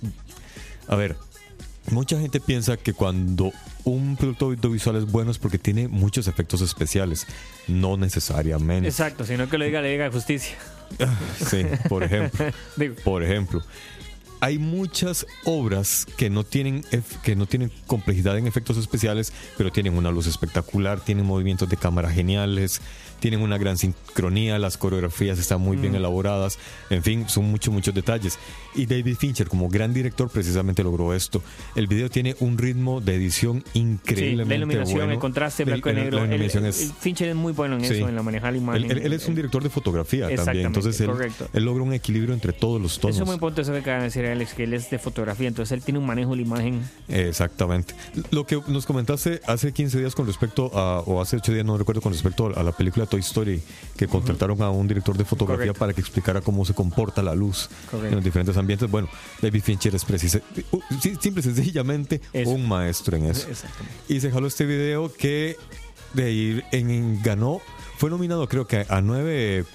A 0.87 0.95
ver, 0.95 1.17
mucha 1.91 2.19
gente 2.19 2.39
piensa 2.39 2.77
que 2.77 2.93
cuando 2.93 3.51
un 3.83 4.15
producto 4.15 4.45
audiovisual 4.45 4.95
es 4.95 5.05
bueno 5.05 5.31
es 5.31 5.37
porque 5.37 5.57
tiene 5.57 5.87
muchos 5.87 6.27
efectos 6.27 6.61
especiales. 6.61 7.27
No 7.67 7.97
necesariamente. 7.97 8.87
Exacto, 8.87 9.25
sino 9.25 9.49
que 9.49 9.57
lo 9.57 9.65
diga, 9.65 9.81
le 9.81 9.91
diga 9.91 10.11
justicia. 10.11 10.55
Sí, 11.45 11.65
por 11.87 12.03
ejemplo. 12.03 12.45
Digo, 12.75 12.95
Por 13.03 13.23
ejemplo, 13.23 13.61
hay 14.39 14.57
muchas 14.57 15.25
obras 15.43 16.05
que 16.17 16.29
no 16.29 16.43
tienen 16.43 16.83
que 17.23 17.35
no 17.35 17.45
tienen 17.45 17.71
complejidad 17.87 18.37
en 18.37 18.47
efectos 18.47 18.77
especiales, 18.77 19.33
pero 19.57 19.71
tienen 19.71 19.97
una 19.97 20.11
luz 20.11 20.27
espectacular, 20.27 21.01
tienen 21.01 21.25
movimientos 21.25 21.69
de 21.69 21.77
cámara 21.77 22.09
geniales, 22.09 22.81
tienen 23.19 23.41
una 23.41 23.57
gran 23.57 23.77
sincronía, 23.77 24.57
las 24.59 24.77
coreografías 24.77 25.39
están 25.39 25.61
muy 25.61 25.77
Mm. 25.77 25.81
bien 25.81 25.95
elaboradas, 25.95 26.57
en 26.89 27.03
fin, 27.03 27.27
son 27.29 27.45
muchos 27.51 27.73
muchos 27.73 27.93
detalles. 27.93 28.37
Y 28.75 28.85
David 28.85 29.15
Fincher 29.17 29.47
como 29.47 29.67
gran 29.69 29.93
director 29.93 30.29
precisamente 30.29 30.83
logró 30.83 31.13
esto. 31.13 31.41
El 31.75 31.87
video 31.87 32.09
tiene 32.09 32.35
un 32.39 32.57
ritmo 32.57 33.01
de 33.01 33.15
edición 33.15 33.63
sí, 33.73 33.79
increíblemente 33.79 34.49
la 34.49 34.55
iluminación, 34.57 34.97
bueno. 34.99 35.13
el 35.13 35.19
contraste 35.19 35.65
La- 35.65 35.71
blanco 35.73 35.89
y 35.89 35.93
negro. 35.93 36.23
El- 36.23 36.33
el, 36.33 36.41
es- 36.43 36.93
Fincher 36.99 37.29
es 37.29 37.35
muy 37.35 37.53
bueno 37.53 37.75
en 37.75 37.85
Sí. 37.85 37.95
eso, 37.95 38.07
en 38.09 38.15
la 38.15 38.23
manejar 38.23 38.53
la 38.53 38.59
imagen. 38.59 38.91
él, 38.91 39.13
es 39.13 39.27
un 39.27 39.35
director 39.35 39.63
de 39.63 39.69
fotografía 39.69 40.33
también, 40.35 40.67
entonces 40.67 40.99
él, 41.01 41.09
él 41.53 41.63
logra 41.65 41.83
un 41.83 41.93
equilibrio 41.93 42.33
entre 42.33 42.53
todos 42.53 42.81
los 42.81 42.99
tonos. 42.99 43.15
Eso 43.15 43.23
es 43.23 43.27
muy 43.27 43.35
importante 43.35 43.61
eso 43.61 43.71
que 43.73 43.79
acaba 43.79 43.97
de 43.99 44.03
decir 44.05 44.25
Alex, 44.25 44.53
que 44.53 44.63
él 44.63 44.73
es 44.73 44.89
de 44.89 44.99
fotografía, 44.99 45.47
entonces 45.47 45.71
él 45.77 45.83
tiene 45.83 45.99
un 45.99 46.05
manejo 46.05 46.31
de 46.31 46.37
la 46.37 46.41
imagen. 46.43 46.81
Exactamente. 47.07 47.93
Lo 48.31 48.45
que 48.45 48.59
nos 48.67 48.85
comentaste 48.85 49.41
hace 49.47 49.71
15 49.73 49.99
días 49.99 50.15
con 50.15 50.25
respecto 50.27 50.71
a, 50.77 50.99
o 51.01 51.21
hace 51.21 51.37
8 51.37 51.51
días, 51.53 51.65
no 51.65 51.77
recuerdo, 51.77 52.01
con 52.01 52.13
respecto 52.13 52.51
a 52.55 52.63
la 52.63 52.71
película 52.71 53.05
Toy 53.09 53.19
Story, 53.21 53.61
que 53.97 54.07
contrataron 54.07 54.61
a 54.61 54.69
un 54.69 54.87
director 54.87 55.17
de 55.17 55.25
fotografía 55.25 55.65
Correcto. 55.67 55.79
para 55.79 55.93
que 55.93 56.01
explicara 56.01 56.41
cómo 56.41 56.63
se 56.65 56.73
comporta 56.73 57.21
la 57.21 57.35
luz 57.35 57.69
Correcto. 57.89 58.07
en 58.09 58.15
los 58.15 58.23
diferentes 58.23 58.55
ambientes. 58.57 58.89
Bueno, 58.89 59.09
David 59.41 59.61
Fincher 59.63 59.93
es 59.95 60.05
precisa, 60.05 60.39
simple 61.19 61.41
y 61.41 61.43
sencillamente 61.43 62.21
Eso. 62.31 62.51
un 62.51 62.67
maestro 62.67 63.17
en 63.17 63.25
eso. 63.25 63.47
Y 64.07 64.19
se 64.19 64.31
jaló 64.31 64.47
este 64.47 64.65
video 64.65 65.11
que 65.13 65.57
de 66.13 66.31
ir 66.31 66.63
en, 66.71 67.21
ganó, 67.21 67.61
fue 67.97 68.09
nominado 68.09 68.47
creo 68.47 68.65
que 68.65 68.85
a 68.89 69.01
nueve 69.01 69.65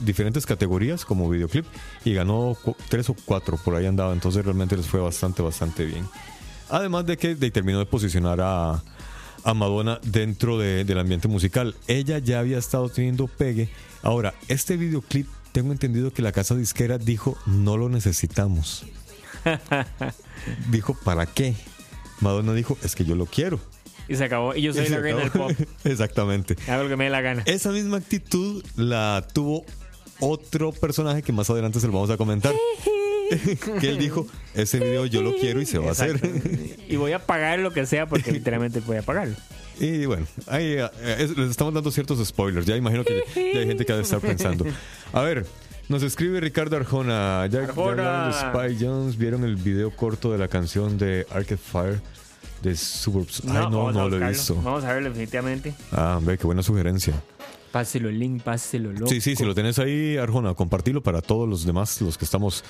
diferentes 0.00 0.46
categorías 0.46 1.04
como 1.04 1.28
videoclip 1.28 1.66
y 2.04 2.14
ganó 2.14 2.56
tres 2.88 3.10
o 3.10 3.16
cuatro, 3.24 3.58
por 3.58 3.74
ahí 3.74 3.84
andaba, 3.86 4.12
entonces 4.12 4.44
realmente 4.44 4.76
les 4.76 4.86
fue 4.86 5.00
bastante, 5.00 5.42
bastante 5.42 5.84
bien. 5.84 6.06
Además 6.70 7.04
de 7.04 7.18
que 7.18 7.34
de- 7.34 7.50
terminó 7.50 7.78
de 7.78 7.84
posicionar 7.86 8.40
a, 8.40 8.82
a 9.44 9.54
Madonna 9.54 9.98
dentro 10.02 10.58
de- 10.58 10.84
del 10.84 10.98
ambiente 10.98 11.28
musical. 11.28 11.74
Ella 11.88 12.18
ya 12.18 12.38
había 12.40 12.58
estado 12.58 12.88
teniendo 12.88 13.26
pegue. 13.26 13.68
Ahora, 14.02 14.34
este 14.48 14.76
videoclip, 14.76 15.28
tengo 15.52 15.72
entendido 15.72 16.12
que 16.12 16.22
la 16.22 16.32
casa 16.32 16.54
disquera 16.54 16.98
dijo, 16.98 17.36
no 17.46 17.76
lo 17.76 17.88
necesitamos. 17.88 18.84
dijo, 20.70 20.94
¿para 21.04 21.26
qué? 21.26 21.54
Madonna 22.20 22.52
dijo, 22.54 22.78
es 22.82 22.94
que 22.94 23.04
yo 23.04 23.14
lo 23.16 23.26
quiero. 23.26 23.60
Y 24.08 24.16
se 24.16 24.24
acabó. 24.24 24.54
Y 24.54 24.62
yo 24.62 24.72
soy 24.72 24.86
Y 24.86 24.88
la 24.88 24.98
reina 24.98 25.20
del 25.20 25.30
pop. 25.30 25.52
Exactamente. 25.84 26.56
Hago 26.68 26.84
lo 26.84 26.88
que 26.88 26.96
me 26.96 27.04
dé 27.04 27.10
la 27.10 27.20
gana. 27.20 27.42
Esa 27.46 27.70
misma 27.70 27.98
actitud 27.98 28.64
la 28.76 29.26
tuvo 29.32 29.64
otro 30.20 30.72
personaje 30.72 31.22
que 31.22 31.32
más 31.32 31.48
adelante 31.50 31.80
se 31.80 31.86
lo 31.86 31.92
vamos 31.92 32.10
a 32.10 32.16
comentar. 32.16 32.54
que 33.80 33.88
él 33.88 33.98
dijo, 33.98 34.26
ese 34.54 34.78
video 34.78 35.06
yo 35.06 35.22
lo 35.22 35.34
quiero 35.34 35.60
y 35.60 35.66
se 35.66 35.78
va 35.78 35.88
a 35.88 35.92
hacer. 35.92 36.20
Y 36.88 36.96
voy 36.96 37.12
a 37.12 37.18
pagar 37.20 37.58
lo 37.58 37.72
que 37.72 37.86
sea 37.86 38.06
porque 38.06 38.32
literalmente 38.32 38.80
voy 38.80 38.96
a 38.98 39.02
pagarlo. 39.02 39.34
y 39.80 40.04
bueno, 40.06 40.26
ahí 40.46 40.74
eh, 40.78 40.88
es- 41.18 41.36
les 41.36 41.50
estamos 41.50 41.72
dando 41.74 41.90
ciertos 41.90 42.26
spoilers. 42.26 42.66
Ya 42.66 42.76
imagino 42.76 43.04
que 43.04 43.22
ya 43.34 43.60
hay 43.60 43.66
gente 43.66 43.84
que 43.84 43.92
ha 43.92 43.96
de 43.96 44.02
estar 44.02 44.20
pensando. 44.20 44.66
A 45.12 45.22
ver, 45.22 45.46
nos 45.88 46.02
escribe 46.02 46.40
Ricardo 46.40 46.76
Arjona. 46.76 47.46
Ya, 47.46 47.60
ya 47.62 47.64
Arjona. 47.68 47.90
hablaron 48.26 48.62
de 48.64 48.76
Spy 48.76 48.84
Jones, 48.84 49.16
vieron 49.18 49.44
el 49.44 49.56
video 49.56 49.90
corto 49.94 50.30
de 50.32 50.38
la 50.38 50.48
canción 50.48 50.98
de 50.98 51.26
Arcade 51.30 51.56
Fire. 51.56 52.00
de 52.62 52.76
Suburbs. 52.76 53.42
Ay, 53.46 53.52
no, 53.54 53.70
vamos 53.84 53.96
a 53.96 53.98
no 53.98 54.08
lo 54.08 54.24
he 54.24 54.28
visto. 54.28 54.54
Vamos 54.56 54.84
a 54.84 54.92
verlo 54.92 55.08
definitivamente. 55.08 55.74
Ah, 55.90 56.20
ve, 56.22 56.38
qué 56.38 56.46
buena 56.46 56.62
sugerencia. 56.62 57.12
Páselo 57.72 58.08
el 58.08 58.18
link, 58.18 58.42
páselo 58.42 58.92
loco. 58.92 59.06
Sí, 59.06 59.20
sí, 59.20 59.34
si 59.34 59.44
lo 59.44 59.54
tenés 59.54 59.78
ahí, 59.78 60.16
Arjona, 60.18 60.54
compartilo 60.54 61.02
para 61.02 61.22
todos 61.22 61.48
los 61.48 61.64
demás, 61.64 62.00
los 62.02 62.18
que 62.18 62.26
estamos 62.26 62.62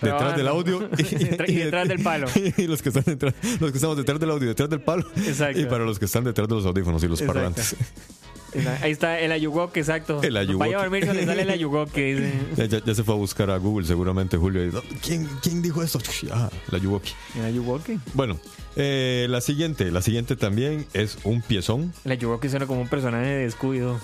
detrás 0.00 0.36
del 0.36 0.48
audio 0.48 0.88
y 1.46 1.54
detrás 1.54 1.88
del 1.88 2.02
palo. 2.02 2.28
y 2.56 2.66
los 2.66 2.80
que 2.82 2.90
están 2.90 3.04
detrás, 3.04 3.34
los 3.60 3.72
que 3.72 3.78
estamos 3.78 3.96
detrás 3.96 4.20
del 4.20 4.30
audio 4.30 4.44
y 4.44 4.48
detrás 4.48 4.70
del 4.70 4.80
palo 4.80 5.04
Exacto. 5.16 5.58
y 5.60 5.66
para 5.66 5.84
los 5.84 5.98
que 5.98 6.04
están 6.04 6.24
detrás 6.24 6.48
de 6.48 6.54
los 6.54 6.64
audífonos 6.66 7.02
y 7.02 7.08
los 7.08 7.20
Exacto. 7.20 7.34
parlantes. 7.34 7.76
Ahí 8.82 8.92
está 8.92 9.18
el 9.20 9.32
Ayuwoki, 9.32 9.80
exacto. 9.80 10.22
El 10.22 10.36
Ayuwoki. 10.36 10.58
Vaya 10.58 10.78
a 10.78 10.82
dormir, 10.82 11.06
le 11.12 11.24
sale 11.26 11.42
el 11.42 11.50
dice. 12.14 12.32
Ya, 12.56 12.64
ya- 12.66 12.84
ya 12.84 12.94
se 12.94 13.04
fue 13.04 13.14
a 13.14 13.18
buscar 13.18 13.50
a 13.50 13.56
Google 13.58 13.86
seguramente 13.86 14.36
Julio. 14.36 14.62
¿Quién, 15.02 15.28
quién 15.42 15.62
dijo 15.62 15.82
esto? 15.82 15.98
Ah, 16.32 16.50
la 16.70 16.78
Yuwoki. 16.78 17.12
El 17.38 17.44
Ayuwoki. 17.46 17.98
Bueno, 18.14 18.38
eh, 18.76 19.26
la 19.28 19.40
siguiente, 19.40 19.90
la 19.90 20.02
siguiente 20.02 20.36
también 20.36 20.86
es 20.94 21.18
un 21.24 21.42
piezón. 21.42 21.92
El 22.04 22.12
Ayuwoki 22.12 22.48
suena 22.48 22.66
como 22.66 22.80
un 22.80 22.88
personaje 22.88 23.26
de 23.26 23.36
descuido. 23.44 23.98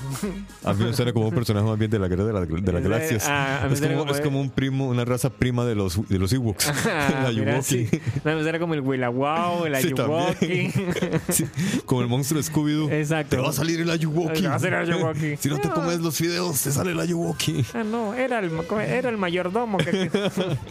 A 0.64 0.74
mí 0.74 0.84
me 0.84 0.92
suena 0.92 1.12
como 1.12 1.28
un 1.28 1.34
personaje 1.34 1.66
más 1.66 1.78
bien 1.78 1.90
de 1.90 1.98
la 1.98 2.08
guerra 2.08 2.24
de, 2.24 2.32
la- 2.32 2.44
de 2.44 2.72
las 2.72 2.82
galaxias. 2.82 3.24
ah, 3.28 3.66
es, 3.70 3.78
suena 3.78 3.94
como, 3.94 4.06
como- 4.06 4.16
es 4.16 4.20
como 4.24 4.40
un 4.40 4.50
primo, 4.50 4.88
una 4.88 5.04
raza 5.04 5.30
prima 5.30 5.64
de 5.64 5.74
los, 5.74 6.06
de 6.08 6.18
los 6.18 6.32
Ewoks. 6.32 6.70
Ah, 6.86 7.22
la 7.24 7.30
mira, 7.32 7.62
sí. 7.62 7.88
No, 8.24 8.32
pues 8.34 8.46
era 8.46 8.58
como 8.58 8.74
el 8.74 8.80
Willawau, 8.80 9.66
el 9.66 9.76
Sí, 9.76 9.92
también. 9.92 10.72
Sí, 11.30 11.44
como 11.86 12.02
el 12.02 12.08
monstruo 12.08 12.40
Scooby-Doo. 12.42 12.90
Exacto. 12.90 13.36
Te 13.36 13.42
va 13.42 13.50
a 13.50 13.52
salir 13.52 13.80
el 13.80 13.90
Ayuwoki. 13.90 14.33
Si 15.38 15.48
no 15.48 15.58
te 15.58 15.68
comes 15.68 16.00
los 16.00 16.16
fideos, 16.16 16.60
te 16.62 16.70
sale 16.70 16.92
el 16.92 17.00
Ayuwoki. 17.00 17.64
Ah, 17.74 17.84
no, 17.84 18.14
era 18.14 18.38
el, 18.38 18.50
era 18.86 19.08
el 19.08 19.16
mayordomo 19.16 19.78
que 19.78 19.92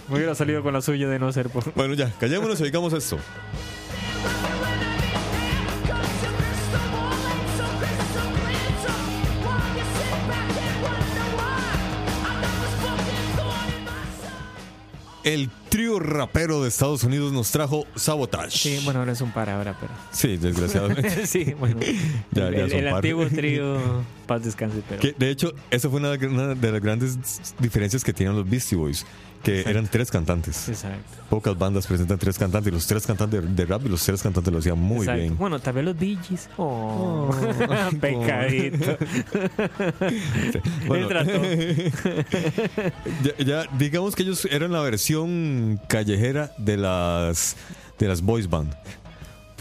me 0.09 0.15
hubiera 0.15 0.35
salido 0.35 0.63
con 0.63 0.73
la 0.73 0.81
suya 0.81 1.07
de 1.07 1.19
no 1.19 1.31
ser 1.31 1.49
por. 1.49 1.73
Bueno, 1.73 1.93
ya, 1.93 2.11
callémonos 2.19 2.59
y 2.59 2.63
dedicamos 2.63 2.93
a 2.93 2.97
esto. 2.97 3.17
El 15.23 15.49
trío 15.73 15.97
rapero 15.99 16.61
de 16.61 16.69
Estados 16.69 17.03
Unidos 17.03 17.33
nos 17.33 17.49
trajo 17.49 17.87
Sabotage. 17.95 18.51
Sí, 18.59 18.81
bueno, 18.85 18.99
ahora 18.99 19.13
es 19.13 19.21
un 19.21 19.31
par 19.31 19.49
ahora, 19.49 19.75
pero. 19.79 19.91
Sí, 20.11 20.37
desgraciadamente. 20.37 21.25
sí, 21.25 21.55
bueno. 21.59 21.79
Ya- 22.31 22.49
el 22.49 22.55
ya 22.55 22.63
el- 22.65 22.69
son 22.69 22.79
el 22.79 22.85
par. 22.85 22.95
antiguo 22.97 23.27
trío, 23.27 23.79
paz 24.27 24.43
descanse, 24.43 24.83
pero. 24.87 25.01
Que, 25.01 25.15
de 25.17 25.31
hecho, 25.31 25.51
esa 25.71 25.89
fue 25.89 25.99
una, 25.99 26.11
una 26.27 26.53
de 26.53 26.71
las 26.71 26.79
grandes 26.79 27.17
diferencias 27.59 28.03
que 28.03 28.13
tenían 28.13 28.35
los 28.35 28.47
Beastie 28.47 28.77
Boys, 28.77 29.03
que 29.43 29.61
eran 29.61 29.87
tres 29.87 30.11
cantantes. 30.11 30.69
Exacto. 30.69 31.23
Pocas 31.29 31.57
bandas 31.57 31.87
presentan 31.87 32.19
tres 32.19 32.37
cantantes 32.37 32.71
y 32.71 32.75
los 32.75 32.85
tres 32.85 33.05
cantantes 33.07 33.55
de, 33.55 33.65
rap 33.65 33.83
y 33.85 33.89
los 33.89 34.03
tres 34.05 34.21
cantantes 34.21 34.53
lo 34.53 34.59
hacían 34.59 34.77
muy 34.77 34.99
Exacto. 34.99 35.21
bien. 35.21 35.37
Bueno, 35.37 35.59
vez 35.59 35.83
los 35.83 35.97
DJs. 35.97 36.49
Oh, 36.57 37.29
pecadito. 37.99 38.97
Bueno, 40.87 41.09
ya, 43.23 43.45
ya, 43.45 43.65
digamos 43.77 44.15
que 44.15 44.23
ellos 44.23 44.45
eran 44.45 44.71
la 44.71 44.81
versión 44.81 45.62
callejera 45.87 46.51
de 46.57 46.77
las 46.77 47.55
de 47.99 48.07
las 48.07 48.21
boys 48.21 48.49
band. 48.49 48.73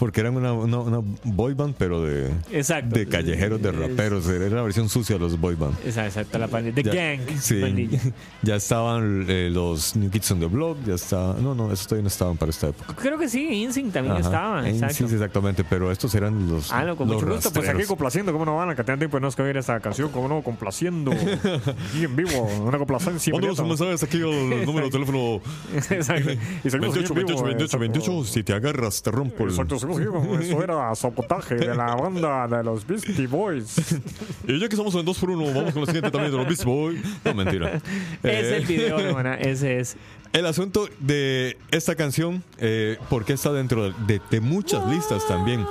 Porque 0.03 0.19
eran 0.19 0.35
una, 0.35 0.51
una, 0.51 0.79
una 0.79 0.99
boy 1.23 1.53
band, 1.53 1.75
pero 1.77 2.01
de, 2.03 2.29
Exacto. 2.51 2.93
de 2.93 3.07
callejeros, 3.07 3.61
de 3.61 3.71
raperos. 3.71 4.27
Era 4.27 4.53
la 4.53 4.61
versión 4.61 4.89
sucia 4.89 5.15
de 5.15 5.21
los 5.21 5.39
boy 5.39 5.55
band. 5.55 5.75
Exacto, 5.85 6.09
exacto, 6.19 6.37
la 6.39 6.49
pandilla. 6.49 6.75
The 6.75 6.83
Ya- 6.83 6.93
Gang. 6.93 7.19
sí. 7.39 7.61
pandilla. 7.61 7.99
ya 8.41 8.55
estaban 8.57 9.25
eh, 9.29 9.49
los 9.49 9.95
New 9.95 10.09
Kids 10.11 10.29
on 10.31 10.41
the 10.41 10.47
Block, 10.47 10.77
ya 10.85 10.95
está. 10.95 11.37
No, 11.41 11.55
no, 11.55 11.71
esos 11.71 11.87
todavía 11.87 12.01
no 12.03 12.07
estaban 12.09 12.35
para 12.35 12.49
esta 12.49 12.67
época. 12.67 12.93
Creo 12.95 13.17
que 13.17 13.29
sí, 13.29 13.47
InSync 13.63 13.93
también 13.93 14.17
Ajá. 14.17 14.25
estaba. 14.25 14.67
Eh, 14.67 14.71
Exacto. 14.71 15.05
Exactamente, 15.05 15.63
pero 15.63 15.89
estos 15.89 16.13
eran 16.15 16.49
los. 16.49 16.69
Ah, 16.73 16.83
no, 16.83 16.97
con 16.97 17.07
los 17.07 17.21
mucho 17.23 17.35
gusto. 17.35 17.53
Pues 17.53 17.69
aquí 17.69 17.83
complaciendo, 17.85 18.33
¿cómo 18.33 18.43
no 18.43 18.57
van 18.57 18.71
a 18.71 18.75
que 18.75 18.83
tengan 18.83 18.99
tiempo 18.99 19.15
de 19.15 19.21
no 19.21 19.29
escribir 19.29 19.55
esta 19.55 19.79
canción? 19.79 20.09
¿Cómo 20.11 20.27
no? 20.27 20.41
Complaciendo. 20.43 21.11
Y 21.97 22.03
en 22.03 22.13
vivo, 22.17 22.41
una 22.65 22.77
complacencia. 22.77 23.31
Mándanos 23.31 23.57
un 23.59 23.67
inmediata. 23.67 23.85
mensaje 23.89 24.17
aquí 24.17 24.21
al 24.21 24.65
número 24.65 24.87
de 24.87 24.91
teléfono 24.91 25.39
Exacto. 25.73 26.31
Y 26.63 26.69
seguimos 26.69 26.93
28, 26.95 26.99
aquí 26.99 27.07
en 27.07 27.15
28, 27.15 27.15
vivo, 27.15 27.43
28, 27.43 27.63
exacto. 27.63 27.79
28. 27.79 28.23
Si 28.25 28.43
te 28.43 28.53
agarras, 28.53 29.01
te 29.01 29.11
rompo 29.11 29.43
el. 29.43 29.49
Exacto, 29.51 29.79
Eso 30.41 30.63
era 30.63 30.93
sabotaje 30.95 31.55
de 31.55 31.75
la 31.75 31.95
banda 31.95 32.47
de 32.47 32.63
los 32.63 32.85
Beastie 32.85 33.27
Boys. 33.27 33.75
Y 34.47 34.59
ya 34.59 34.67
que 34.67 34.75
estamos 34.75 34.93
en 34.95 35.05
2 35.05 35.17
por 35.19 35.29
1 35.29 35.45
vamos 35.53 35.73
con 35.73 35.81
la 35.81 35.85
siguiente 35.85 36.11
también 36.11 36.31
de 36.31 36.37
los 36.37 36.47
Beast 36.47 36.63
Boys. 36.65 37.01
No, 37.23 37.33
mentira. 37.33 37.75
es 37.75 37.83
Eh, 38.23 38.57
el 38.57 38.65
video, 38.65 38.99
hermana. 38.99 39.35
Ese 39.39 39.79
es. 39.79 39.95
El 40.33 40.45
asunto 40.45 40.89
de 40.99 41.57
esta 41.71 41.95
canción, 41.95 42.43
eh, 42.57 42.97
porque 43.09 43.33
está 43.33 43.53
dentro 43.53 43.91
de, 43.91 44.19
de 44.29 44.39
muchas 44.41 44.85
listas 44.87 45.27
también. 45.27 45.65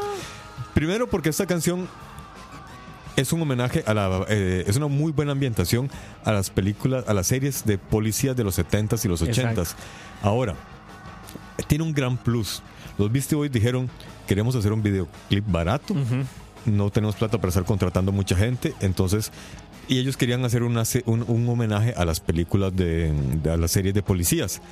Primero, 0.75 1.09
porque 1.09 1.29
esta 1.31 1.47
canción 1.47 1.89
es 3.17 3.33
un 3.33 3.43
homenaje 3.43 3.85
a 3.87 3.95
la. 3.95 4.25
eh, 4.29 4.65
es 4.67 4.77
una 4.77 4.87
muy 4.87 5.13
buena 5.13 5.33
ambientación 5.33 5.91
a 6.25 6.33
las 6.33 6.51
películas, 6.51 7.05
a 7.09 7.15
las 7.15 7.27
series 7.27 7.65
de 7.65 7.79
policías 7.79 8.37
de 8.37 8.45
los 8.45 8.59
70s 8.59 9.05
y 9.05 9.09
los 9.09 9.23
80s. 9.23 9.29
Exacto. 9.29 9.65
Ahora, 10.23 10.55
tiene 11.67 11.85
un 11.85 11.93
gran 11.93 12.17
plus. 12.17 12.63
Los 12.99 13.11
Beastie 13.13 13.37
Boys 13.37 13.53
dijeron: 13.53 13.89
queremos 14.27 14.55
hacer 14.57 14.73
un 14.73 14.83
videoclip 14.83 15.45
barato. 15.51 15.95
No 16.65 16.91
tenemos 16.91 17.17
plata 17.17 17.39
para 17.39 17.49
estar 17.49 17.65
contratando 17.65 18.13
mucha 18.13 18.37
gente. 18.37 18.75
Entonces. 18.81 19.31
Y 19.89 19.99
ellos 19.99 20.17
querían 20.17 20.45
hacer 20.45 20.63
una 20.63 20.85
un, 21.07 21.25
un 21.27 21.49
homenaje 21.49 21.93
a 21.97 22.05
las 22.05 22.21
películas 22.21 22.75
de, 22.75 23.13
de- 23.43 23.51
a 23.51 23.57
las 23.57 23.73
series 23.73 23.93
de 23.95 24.03
policías 24.03 24.63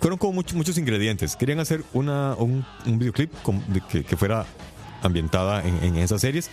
fueron 0.00 0.18
como 0.18 0.34
muchos 0.34 0.54
muchos 0.54 0.78
ingredientes. 0.78 1.34
Querían 1.34 1.58
hacer 1.60 1.82
una, 1.92 2.34
un, 2.36 2.64
un 2.86 2.98
videoclip 2.98 3.32
con- 3.42 3.62
de 3.72 3.80
que, 3.80 4.04
que 4.04 4.16
fuera 4.16 4.46
ambientada 5.02 5.62
en, 5.66 5.82
en 5.82 5.96
esas 5.96 6.20
series. 6.20 6.50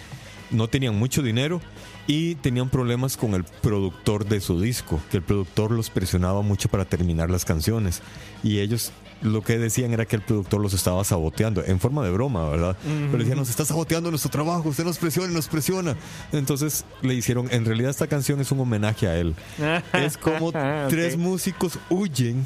No 0.52 0.68
tenían 0.68 0.98
mucho 0.98 1.22
dinero 1.22 1.62
y 2.08 2.36
tenían 2.36 2.70
problemas 2.70 3.18
con 3.18 3.34
el 3.34 3.44
productor 3.44 4.26
de 4.26 4.40
su 4.40 4.60
disco, 4.60 5.02
que 5.10 5.18
el 5.18 5.24
productor 5.24 5.72
los 5.72 5.90
presionaba 5.90 6.42
mucho 6.42 6.70
para 6.70 6.86
terminar 6.86 7.30
las 7.30 7.46
canciones. 7.46 8.02
Y 8.44 8.60
ellos 8.60 8.92
lo 9.22 9.42
que 9.42 9.58
decían 9.58 9.94
era 9.94 10.06
que 10.06 10.18
el 10.18 10.22
productor 10.22 10.62
los 10.62 10.74
estaba 10.74 11.04
saboteando, 11.04 11.64
en 11.66 11.80
forma 11.80 12.04
de 12.04 12.12
broma, 12.12 12.50
¿verdad? 12.50 12.78
Pero 12.84 13.18
decían, 13.18 13.38
nos 13.38 13.50
está 13.50 13.66
saboteando 13.66 14.10
nuestro 14.10 14.30
trabajo, 14.30 14.70
usted 14.70 14.84
nos 14.84 14.98
presiona, 14.98 15.34
nos 15.34 15.48
presiona. 15.48 15.96
Entonces 16.32 16.86
le 17.02 17.16
hicieron, 17.16 17.48
en 17.52 17.66
realidad 17.66 17.90
esta 17.90 18.08
canción 18.08 18.40
es 18.40 18.52
un 18.52 18.60
homenaje 18.60 19.08
a 19.08 19.18
él. 19.18 19.36
Es 19.94 20.18
como 20.18 20.52
tres 20.90 21.18
músicos 21.18 21.80
huyen 21.90 22.46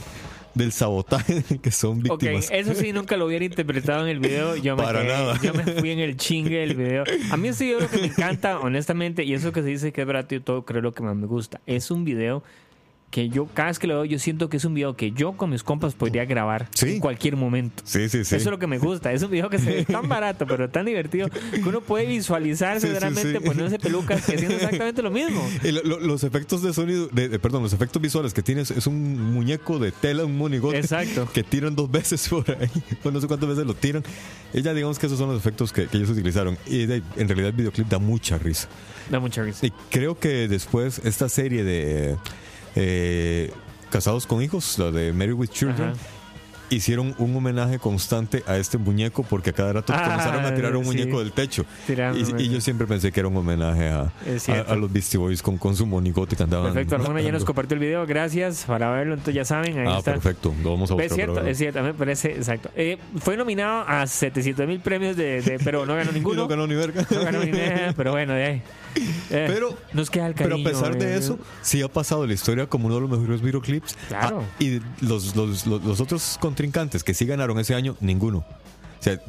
del 0.56 0.72
sabotaje 0.72 1.43
que 1.62 1.72
son 1.72 2.02
víctimas. 2.02 2.50
eso 2.52 2.74
sí 2.76 2.91
nunca 2.93 3.18
lo 3.18 3.26
hubiera 3.28 3.45
interpretado 3.45 4.04
en 4.04 4.10
el 4.10 4.20
video. 4.20 4.56
Yo 4.56 4.76
me, 4.76 4.84
Para 4.84 5.02
quedé- 5.04 5.08
nada. 5.08 5.39
yo 5.41 5.54
me 5.54 5.64
fui 5.64 5.91
en 5.91 6.00
el 6.00 6.18
chingue 6.18 6.60
del 6.60 6.76
video. 6.76 7.04
A 7.32 7.38
mí 7.38 7.50
ese 7.50 7.66
video 7.66 7.80
lo 7.82 7.89
que 7.89 7.97
me 7.97 8.08
encanta, 8.08 8.60
honestamente, 8.60 9.24
y 9.24 9.34
eso 9.34 9.52
que 9.52 9.62
se 9.62 9.68
dice 9.68 9.91
que 9.91 10.02
es 10.02 10.08
barato 10.08 10.36
y 10.36 10.39
todo, 10.39 10.66
creo 10.66 10.82
lo 10.82 10.93
que 10.93 11.04
más 11.04 11.16
me 11.16 11.28
gusta. 11.28 11.62
Es 11.66 11.91
un 11.91 12.04
video 12.06 12.43
que 13.12 13.28
yo, 13.30 13.47
cada 13.47 13.70
vez 13.70 13.80
que 13.80 13.88
lo 13.88 13.95
veo, 13.95 14.05
yo 14.05 14.20
siento 14.20 14.49
que 14.49 14.57
es 14.57 14.66
un 14.66 14.76
video 14.76 14.95
que 14.95 15.12
yo 15.12 15.34
con 15.34 15.49
mis 15.49 15.64
compas 15.64 15.95
podría 15.95 16.26
grabar 16.26 16.68
Sí. 16.76 16.91
en 16.93 16.99
cualquier 16.99 17.36
momento. 17.36 17.82
Sí, 17.86 18.07
sí, 18.07 18.24
sí. 18.24 18.36
Eso 18.36 18.38
es 18.38 18.45
lo 18.45 18.60
que 18.60 18.68
me 18.68 18.78
gusta. 18.78 19.12
Es 19.12 19.24
un 19.24 19.32
video 19.32 19.49
que 19.49 19.57
se 19.57 19.72
ve 19.72 19.86
tan 19.86 20.07
barato, 20.07 20.45
pero 20.45 20.70
tan 20.70 20.86
divertido, 20.86 21.28
que 21.30 21.68
uno 21.68 21.82
puede 21.82 22.05
visualizarse 22.05 22.88
Sí, 22.88 22.99
realmente 22.99 23.34
sí. 23.34 23.39
poniéndose 23.39 23.80
pelucas 23.80 24.30
y 24.30 24.34
haciendo 24.36 24.55
exactamente 24.55 25.01
lo 25.01 25.10
mismo. 25.10 25.41
Y 25.64 25.72
lo- 25.72 25.82
lo- 25.84 25.99
los 25.99 26.24
efectos 26.24 26.62
de 26.62 26.72
sonido, 26.74 27.07
de, 27.07 27.39
perdón, 27.39 27.64
los 27.64 27.74
efectos 27.74 27.99
visuales 28.01 28.34
que 28.34 28.43
tienes 28.43 28.70
es 28.70 28.86
un 28.86 29.34
muñeco 29.34 29.80
de 29.80 29.91
tela, 29.91 30.24
un 30.26 30.38
monigote 30.38 30.78
Exacto. 30.78 31.28
que 31.34 31.41
tiran 31.43 31.76
dos 31.76 31.89
veces 31.89 32.28
por 32.30 32.49
ahí. 32.51 32.70
Bueno, 33.03 33.18
no 33.18 33.22
sé 33.22 33.28
cuántas 33.28 33.49
veces 33.49 33.66
lo 33.66 33.74
tiran. 33.74 34.03
Y 34.53 34.62
ya 34.62 34.74
digamos 34.74 34.99
que 34.99 35.07
esos 35.07 35.18
son 35.18 35.30
los 35.30 35.38
efectos 35.39 35.74
que, 35.74 35.88
que 35.88 35.97
ellos 35.97 36.10
utilizaron. 36.12 36.57
Y 36.68 36.86
de- 36.86 37.01
en 37.18 37.28
realidad 37.28 37.47
el 37.49 37.53
videoclip 37.55 37.88
da 37.88 37.97
mucha 37.97 38.38
risa. 38.38 38.68
Da 39.10 39.20
mucha 39.20 39.41
risa. 39.41 39.66
Y 39.66 39.72
creo 39.89 40.20
que 40.20 40.47
después 40.47 41.01
esta 41.03 41.28
serie 41.30 41.64
de 41.64 42.16
eh, 42.76 43.51
Casados 43.89 44.26
con 44.28 44.41
Hijos, 44.43 44.78
la 44.78 44.91
de 44.91 45.11
Married 45.13 45.34
with 45.34 45.47
Children, 45.49 45.89
Ajá. 45.89 45.97
hicieron 46.70 47.15
un 47.17 47.36
homenaje 47.36 47.80
constante 47.80 48.43
a 48.45 48.57
este 48.57 48.78
muñeco 48.78 49.24
porque 49.24 49.49
a 49.49 49.53
cada 49.53 49.74
rato 49.74 49.91
Ah, 49.95 50.03
comenzaron 50.03 50.45
a 50.45 50.53
tirar 50.53 50.76
un 50.76 50.84
sí. 50.84 50.91
muñeco 50.91 51.17
del 51.20 51.32
techo. 51.32 51.65
Y, 52.38 52.49
yo 52.49 52.61
siempre 52.61 52.86
pensé 52.86 53.11
que 53.11 53.20
era 53.22 53.28
un 53.30 53.36
homenaje 53.38 53.88
a, 53.89 54.11
los 54.76 54.93
Beastie 54.93 55.17
Boys 55.17 55.41
con, 55.41 55.57
con 55.57 55.76
su 55.76 55.88
monigote 55.88 56.36
que 56.36 56.43
andaban. 56.43 56.72
Perfecto, 56.72 56.97
Arjona 56.97 57.22
ya 57.22 57.32
nos 57.32 57.43
compartió 57.43 57.74
el 57.74 57.80
video. 57.80 58.05
Gracias 58.05 58.65
para 58.67 58.91
verlo. 58.91 59.13
Entonces 59.15 59.34
ya 59.34 59.45
saben, 59.45 59.80
ahí 59.80 59.88
Ah, 59.89 59.97
está. 59.97 60.11
perfecto. 60.13 60.53
Lo 60.61 60.70
vamos 60.74 60.91
a 60.91 60.93
buscar. 60.93 61.07
Es 61.09 61.15
cierto, 61.15 61.41
es 61.43 61.57
cierto, 61.57 61.82
me 61.82 61.95
parece 61.95 62.34
exacto. 62.36 62.70
Eh, 62.76 62.99
fue 63.17 63.36
nominado 63.36 63.84
a 63.88 64.05
700 64.05 64.67
mil 64.67 64.80
premios, 64.82 65.15
de, 65.17 65.41
de- 65.41 65.57
pero 65.57 65.88
no 65.88 65.95
ganó 65.95 66.11
ninguno. 66.13 66.41
no 66.43 66.47
ganó 66.47 66.67
ni 66.67 66.76
verga. 66.76 67.03
No 67.09 67.24
ganó 67.24 67.43
ni 67.43 67.51
nada, 67.51 67.93
pero 67.97 68.11
bueno, 68.11 68.34
de 68.34 68.45
ahí. 68.45 68.61
Eh, 69.31 69.45
Pero- 69.47 69.77
nos 69.93 70.09
queda 70.09 70.25
el 70.25 70.33
Pero 70.33 70.55
a 70.55 70.63
pesar 70.63 70.97
de 70.97 71.13
eh, 71.13 71.17
eso, 71.17 71.37
sí 71.61 71.83
ha 71.83 71.87
pasado 71.87 72.25
la 72.25 72.33
historia 72.33 72.65
como 72.65 72.87
uno 72.87 72.95
de 72.95 73.01
los 73.01 73.09
mejores 73.11 73.41
videoclips. 73.43 73.95
Claro. 74.07 74.41
Ah, 74.43 74.55
y 74.57 74.79
los, 75.01 75.35
los, 75.35 75.67
los, 75.67 75.83
los 75.83 75.99
otros 75.99 76.37
contrincantes 76.41 77.03
que 77.03 77.13
sí 77.13 77.25
ganaron 77.27 77.59
ese 77.59 77.75
año, 77.75 77.95
ninguno. 77.99 78.39
O 78.39 79.03
sea, 79.03 79.21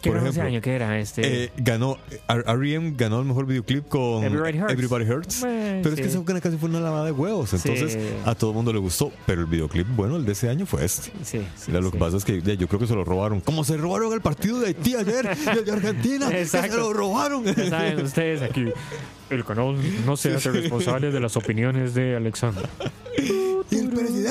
¿Qué 0.00 0.10
por 0.10 0.18
ganó 0.18 0.30
ese 0.30 0.40
ejemplo, 0.40 0.48
año? 0.56 0.60
¿Qué 0.62 0.74
era? 0.74 0.98
Este, 0.98 1.44
eh, 1.44 1.52
ganó 1.56 1.98
R.E.M. 2.28 2.94
ganó 2.96 3.20
el 3.20 3.26
mejor 3.26 3.46
videoclip 3.46 3.88
con 3.88 4.24
Everybody 4.24 4.58
Hurts. 4.60 4.72
Everybody 4.72 5.04
Hurts. 5.10 5.40
Bueno, 5.40 5.80
pero 5.82 5.94
es 5.94 6.00
que 6.00 6.06
esa 6.06 6.24
canción 6.24 6.58
fue 6.58 6.68
una 6.68 6.80
lavada 6.80 7.04
de 7.06 7.12
huevos. 7.12 7.52
Entonces 7.54 7.92
Sí. 7.92 7.98
a 8.24 8.34
todo 8.34 8.50
el 8.50 8.56
mundo 8.56 8.72
le 8.72 8.78
gustó. 8.78 9.10
Pero 9.26 9.40
el 9.40 9.46
videoclip, 9.46 9.86
bueno, 9.88 10.16
el 10.16 10.24
de 10.24 10.32
ese 10.32 10.48
año 10.48 10.66
fue 10.66 10.84
este. 10.84 11.12
sí, 11.24 11.40
lo 11.70 11.90
que 11.90 11.98
pasa 11.98 12.16
es 12.16 12.24
que 12.24 12.40
yo 12.40 12.68
creo 12.68 12.80
que 12.80 12.86
se 12.86 12.94
lo 12.94 13.04
robaron. 13.04 13.40
Como 13.40 13.64
se 13.64 13.76
robaron 13.76 14.12
el 14.12 14.20
partido 14.20 14.60
de 14.60 14.68
Haití 14.68 14.94
ayer 14.94 15.36
y 15.46 15.58
el 15.58 15.64
de 15.64 15.72
Argentina. 15.72 16.28
Exacto. 16.30 16.72
Se 16.72 16.78
lo 16.80 16.92
robaron. 16.92 17.44
Ya 17.44 17.68
saben 17.70 18.04
ustedes 18.04 18.42
aquí. 18.42 18.66
El 19.30 19.44
canal 19.44 19.76
no 20.06 20.16
se 20.16 20.34
hace 20.34 20.50
responsable 20.50 21.10
de 21.10 21.20
las 21.20 21.36
opiniones 21.36 21.92
de 21.94 22.16
Alexandra. 22.16 22.68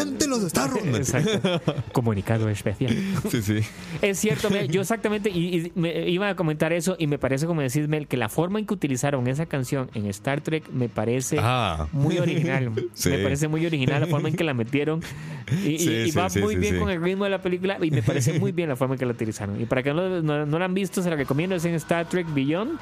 Y 0.01 0.15
presidente 0.15 0.27
los 0.27 0.53
robando. 0.53 0.97
Exacto. 0.97 1.61
Comunicado 1.91 2.49
especial. 2.49 2.95
Sí, 3.29 3.41
sí. 3.41 3.59
Es 4.01 4.19
cierto, 4.19 4.49
yo 4.69 4.81
exactamente 4.81 5.29
y, 5.29 5.57
y 5.57 5.71
me 5.75 6.09
iba 6.09 6.29
a 6.29 6.35
comentar 6.35 6.73
eso 6.73 6.95
y 6.99 7.07
me 7.07 7.17
parece 7.17 7.45
como 7.45 7.61
decís 7.61 7.87
Mel 7.87 8.07
que 8.07 8.17
la 8.17 8.29
forma 8.29 8.59
en 8.59 8.65
que 8.65 8.73
utilizaron 8.73 9.27
esa 9.27 9.45
canción 9.45 9.89
en 9.93 10.05
Star 10.07 10.41
Trek 10.41 10.69
me 10.71 10.89
parece 10.89 11.37
Ah. 11.39 11.87
muy 11.91 12.17
original. 12.17 12.71
Sí. 12.93 13.09
Me 13.09 13.19
parece 13.19 13.47
muy 13.47 13.65
original 13.65 14.01
la 14.01 14.07
forma 14.07 14.29
en 14.29 14.35
que 14.35 14.43
la 14.43 14.53
metieron 14.53 15.01
y, 15.63 15.69
y- 15.69 15.79
Sí, 15.79 15.91
y 16.07 16.11
sí, 16.11 16.17
va 16.17 16.27
muy 16.41 16.55
bien 16.55 16.79
con 16.79 16.89
el 16.89 17.01
ritmo 17.01 17.23
de 17.25 17.29
la 17.29 17.41
película 17.41 17.77
y 17.81 17.91
me 17.91 18.01
parece 18.03 18.39
muy 18.39 18.51
bien 18.51 18.69
la 18.69 18.75
forma 18.75 18.95
en 18.95 18.99
que 18.99 19.05
la 19.05 19.11
utilizaron. 19.11 19.59
Y 19.61 19.65
para 19.65 19.83
que 19.83 19.93
no, 19.93 20.21
no, 20.21 20.45
no 20.45 20.59
la 20.59 20.65
han 20.65 20.73
visto, 20.73 21.01
se 21.01 21.09
la 21.09 21.15
recomiendo, 21.15 21.55
es 21.55 21.65
en 21.65 21.75
Star 21.75 22.07
Trek 22.09 22.25
Beyond. 22.33 22.79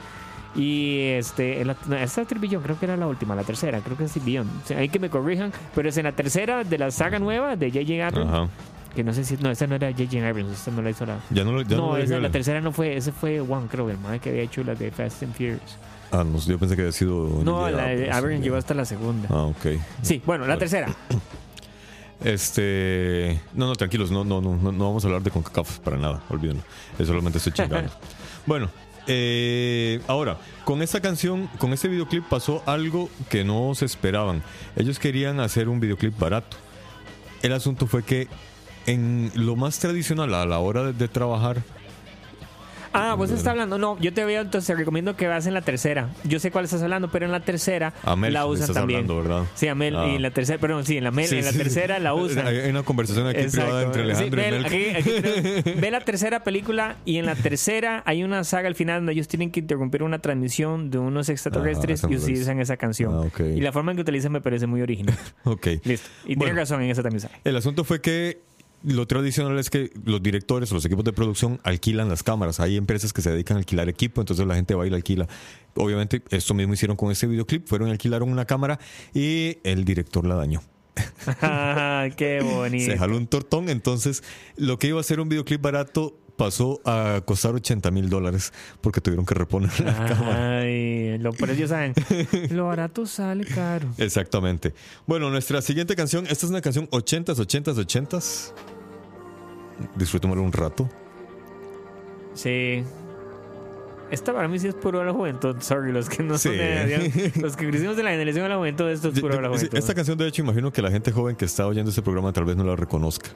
Y 0.56 1.00
este, 1.10 1.60
en 1.62 1.68
la, 1.68 1.76
Trek 1.76 2.40
Beyond 2.40 2.64
creo 2.64 2.80
que 2.80 2.86
era 2.86 2.96
la 2.96 3.08
última, 3.08 3.36
la 3.36 3.44
tercera, 3.44 3.82
creo 3.82 3.98
que 3.98 4.06
es 4.06 4.24
Beyond. 4.24 4.50
O 4.64 4.68
sea, 4.68 4.78
hay 4.78 4.88
que 4.90 5.00
me 5.00 5.10
corrijan, 5.10 5.52
pero 5.74 5.90
es 5.90 5.98
en 5.98 6.04
la 6.06 6.14
tercera 6.14 6.64
de 6.64 6.78
la 6.78 6.92
saga 6.92 7.20
nueva 7.20 7.56
de 7.56 7.70
J.J. 7.72 8.08
Abrams. 8.08 8.34
Ajá. 8.34 8.50
Que 8.96 9.04
no 9.04 9.14
sé 9.14 9.26
si, 9.26 9.36
no, 9.36 9.52
esa 9.52 9.68
no 9.68 9.76
era 9.76 9.92
J.J. 9.92 10.26
Abrams, 10.26 10.54
esta 10.54 10.72
no 10.72 10.82
la 10.82 10.90
hizo 10.90 11.06
la. 11.06 11.20
Ya 11.30 11.44
no, 11.44 11.52
lo- 11.52 11.62
ya 11.64 11.76
no, 11.76 11.98
esa, 11.98 12.18
la 12.20 12.32
tercera 12.32 12.62
no 12.62 12.72
fue, 12.72 12.96
ese 12.96 13.12
fue 13.12 13.42
One, 13.42 13.68
creo, 13.70 13.90
el 13.90 13.98
man 13.98 14.18
que 14.22 14.30
había 14.30 14.44
hecho 14.44 14.64
la 14.64 14.76
de 14.76 14.90
Fast 14.92 15.24
and 15.24 15.34
Furious. 15.34 15.78
Ah, 16.12 16.24
no, 16.24 16.38
yo 16.40 16.58
pensé 16.58 16.76
que 16.78 16.84
había 16.84 16.94
sido. 16.94 17.42
No, 17.44 17.70
la 17.70 17.88
de 17.88 18.10
Abrams. 18.10 18.42
Llegó 18.42 18.56
hasta 18.56 18.74
la 18.74 18.86
segunda. 18.86 19.28
Ah, 19.30 19.44
ok. 19.44 19.66
Sí, 20.02 20.22
bueno, 20.26 20.48
la 20.48 20.58
tercera. 20.58 20.88
Este. 22.24 23.42
No, 23.54 23.68
no, 23.68 23.76
tranquilos, 23.76 24.10
no, 24.10 24.24
no, 24.24 24.40
no, 24.40 24.56
no, 24.56 24.72
vamos 24.72 25.04
a 25.04 25.08
hablar 25.08 25.22
de 25.22 25.32
CONCACAF 25.32 25.80
para 25.80 25.98
nada, 25.98 26.24
olvídenlo. 26.30 26.64
Yo 26.98 27.06
solamente 27.06 27.40
estoy 27.40 27.52
chingando. 27.54 27.92
bueno, 28.46 28.70
eh, 29.08 30.02
ahora, 30.08 30.38
con 30.64 30.82
esta 30.82 31.02
canción, 31.02 31.48
con 31.58 31.74
este 31.74 31.88
videoclip 31.88 32.24
pasó 32.26 32.64
algo 32.66 33.10
que 33.30 33.44
no 33.44 33.74
se 33.76 33.86
esperaban. 33.86 34.44
Ellos 34.76 35.00
querían 35.00 35.40
hacer 35.40 35.70
un 35.70 35.80
videoclip 35.80 36.18
barato. 36.18 36.58
El 37.42 37.54
asunto 37.54 37.88
fue 37.88 38.04
que 38.04 38.28
en 38.86 39.32
lo 39.36 39.56
más 39.56 39.80
tradicional 39.80 40.34
a 40.34 40.46
la 40.46 40.60
hora 40.60 40.84
de, 40.84 40.94
de 40.94 41.08
trabajar, 41.08 41.62
Ah, 42.98 43.14
vos 43.16 43.30
estás 43.30 43.48
hablando. 43.48 43.78
No, 43.78 43.98
yo 44.00 44.14
te 44.14 44.24
veo, 44.26 44.42
entonces 44.42 44.68
te 44.68 44.76
recomiendo 44.76 45.16
que 45.16 45.28
vas 45.28 45.46
en 45.48 45.54
la 45.54 45.62
tercera. 45.62 46.10
Yo 46.24 46.40
sé 46.40 46.50
cuál 46.52 46.66
estás 46.66 46.82
hablando, 46.82 47.10
pero 47.12 47.26
en 47.26 47.32
la 47.32 47.42
tercera 47.42 47.94
Amel, 48.04 48.34
la 48.34 48.46
estás 48.54 48.72
también. 48.74 49.02
hablando, 49.02 49.22
¿verdad? 49.22 49.46
Sí, 49.56 49.68
Amel, 49.68 49.96
Ah. 49.96 50.08
y 50.08 50.16
en 50.16 50.22
la 50.22 50.32
tercera, 50.32 50.58
perdón, 50.60 50.86
sí, 50.86 50.98
en 50.98 51.04
la, 51.04 51.12
Mel, 51.12 51.28
Sí, 51.28 51.38
en 51.38 51.46
la 51.46 51.52
sí, 51.52 51.58
sí. 51.58 51.64
tercera 51.64 52.00
la 52.00 52.14
usan. 52.14 52.48
Hay 52.48 52.70
una 52.70 52.84
conversación 52.84 53.28
aquí 53.28 53.44
privada 53.52 53.84
entre 53.84 54.02
Alejandro 54.04 54.42
ve, 54.42 54.48
y 54.48 54.52
Mel. 54.52 54.66
aquí- 54.66 54.86
aquí 54.96 55.22
tenemos- 55.22 55.82
ve 55.82 55.92
la 55.92 56.00
tercera 56.02 56.44
película 56.44 56.96
y 57.06 57.18
en 57.18 57.26
la 57.26 57.36
tercera 57.36 58.02
hay 58.06 58.24
una 58.24 58.44
saga 58.44 58.68
al 58.68 58.76
final 58.76 59.00
donde 59.02 59.14
ellos 59.14 59.28
tienen 59.28 59.52
que 59.52 59.60
interrumpir 59.60 60.02
una 60.04 60.20
transmisión 60.20 60.90
de 60.90 60.98
unos 60.98 61.30
extraterrestres 61.30 62.04
Ah, 62.04 62.08
y 62.10 62.16
utilizan 62.18 62.60
esa 62.60 62.78
canción. 62.78 63.14
Ah, 63.14 63.20
ok. 63.22 63.40
Y 63.56 63.62
la 63.62 63.72
forma 63.72 63.92
en 63.92 63.98
que 63.98 64.02
utilizan 64.02 64.32
me 64.32 64.42
parece 64.42 64.68
muy 64.68 64.82
original. 64.82 65.16
Ok. 65.44 65.68
Listo. 65.84 66.10
Y 66.26 66.36
Bueno. 66.36 66.40
tiene 66.52 66.60
razón, 66.62 66.82
en 66.82 66.90
esa 66.92 67.04
también 67.04 67.22
sale. 67.22 67.36
El 67.44 67.56
asunto 67.56 67.84
fue 67.84 68.02
que 68.02 68.40
lo 68.86 69.08
tradicional 69.08 69.58
es 69.60 69.70
que 69.70 69.92
los 70.06 70.22
directores 70.22 70.72
o 70.72 70.76
los 70.76 70.86
equipos 70.86 71.04
de 71.04 71.14
producción 71.14 71.60
alquilan 71.64 72.10
las 72.10 72.24
cámaras. 72.24 72.60
Hay 72.60 72.78
empresas 72.78 73.14
que 73.14 73.22
se 73.22 73.32
dedican 73.32 73.58
a 73.58 73.60
alquilar 73.60 73.90
equipo, 73.90 74.22
entonces 74.22 74.46
la 74.46 74.56
gente 74.56 74.76
va 74.76 74.86
y 74.86 74.90
la 74.90 74.98
alquila. 74.98 75.28
Obviamente, 75.76 76.22
esto 76.30 76.54
mismo 76.54 76.74
hicieron 76.74 76.96
con 76.96 77.12
este 77.12 77.28
videoclip. 77.28 77.68
Fueron 77.68 77.90
y 77.90 77.92
alquilaron 77.92 78.30
una 78.32 78.46
cámara 78.46 78.80
y 79.14 79.58
el 79.64 79.84
director 79.86 80.26
la 80.26 80.36
dañó. 80.36 80.62
Ah, 81.42 82.08
Qué 82.16 82.40
bonito. 82.44 82.86
Se 82.92 82.98
jaló 82.98 83.18
un 83.18 83.28
tortón. 83.28 83.70
Entonces, 83.70 84.24
lo 84.56 84.80
que 84.80 84.88
iba 84.88 85.00
a 85.00 85.04
ser 85.04 85.20
un 85.20 85.30
videoclip 85.30 85.62
barato 85.62 86.18
pasó 86.38 86.82
a 86.84 87.22
costar 87.26 87.56
80 87.56 87.92
mil 87.92 88.10
dólares 88.10 88.52
porque 88.82 89.00
tuvieron 89.00 89.26
que 89.26 89.34
reponer 89.36 89.72
la 89.80 89.92
Ah. 89.92 90.06
cámara. 90.06 90.60
Ay, 90.60 91.18
lo, 91.18 91.32
por 91.32 91.50
ellos 91.50 91.70
saben, 91.70 91.94
lo 92.50 92.66
barato 92.68 93.06
sale 93.06 93.46
caro. 93.46 93.88
Exactamente. 93.98 94.74
Bueno, 95.08 95.30
nuestra 95.30 95.62
siguiente 95.62 95.96
canción, 95.96 96.26
esta 96.28 96.46
es 96.46 96.50
una 96.50 96.60
canción 96.62 96.90
80s, 96.90 97.36
80s, 97.38 97.76
80s. 97.76 98.54
Disfrutémoslo 99.96 100.44
un 100.44 100.52
rato. 100.54 100.90
Sí. 102.34 102.84
Esta 104.12 104.34
para 104.34 104.48
mí 104.48 104.60
sí 104.60 104.68
es 104.68 104.76
puro 104.76 105.00
de 105.00 105.06
la 105.06 105.14
juventud. 105.14 105.56
Sorry, 105.62 105.92
los 105.92 106.10
que 106.10 106.22
no 106.22 106.38
son 106.38 106.52
Sí. 106.54 106.58
de- 106.58 107.34
los 107.42 107.56
que 107.58 107.68
crecimos 107.68 107.98
de 107.98 108.04
la 108.04 108.12
generación 108.12 108.44
de 108.44 108.50
la 108.50 108.58
juventud, 108.58 108.88
esto 108.88 109.10
es 109.10 109.20
puro 109.20 109.36
de 109.36 109.42
la 109.42 109.50
juventud. 109.50 109.76
Esta 109.78 109.96
canción, 109.96 110.18
de 110.18 110.28
hecho, 110.28 110.44
imagino 110.44 110.72
que 110.72 110.82
la 110.82 110.92
gente 110.92 111.12
joven 111.12 111.36
que 111.36 111.46
está 111.46 111.66
oyendo 111.66 111.90
este 111.90 112.04
programa 112.04 112.32
tal 112.32 112.46
vez 112.46 112.56
no 112.56 112.64
la 112.64 112.76
reconozca. 112.76 113.30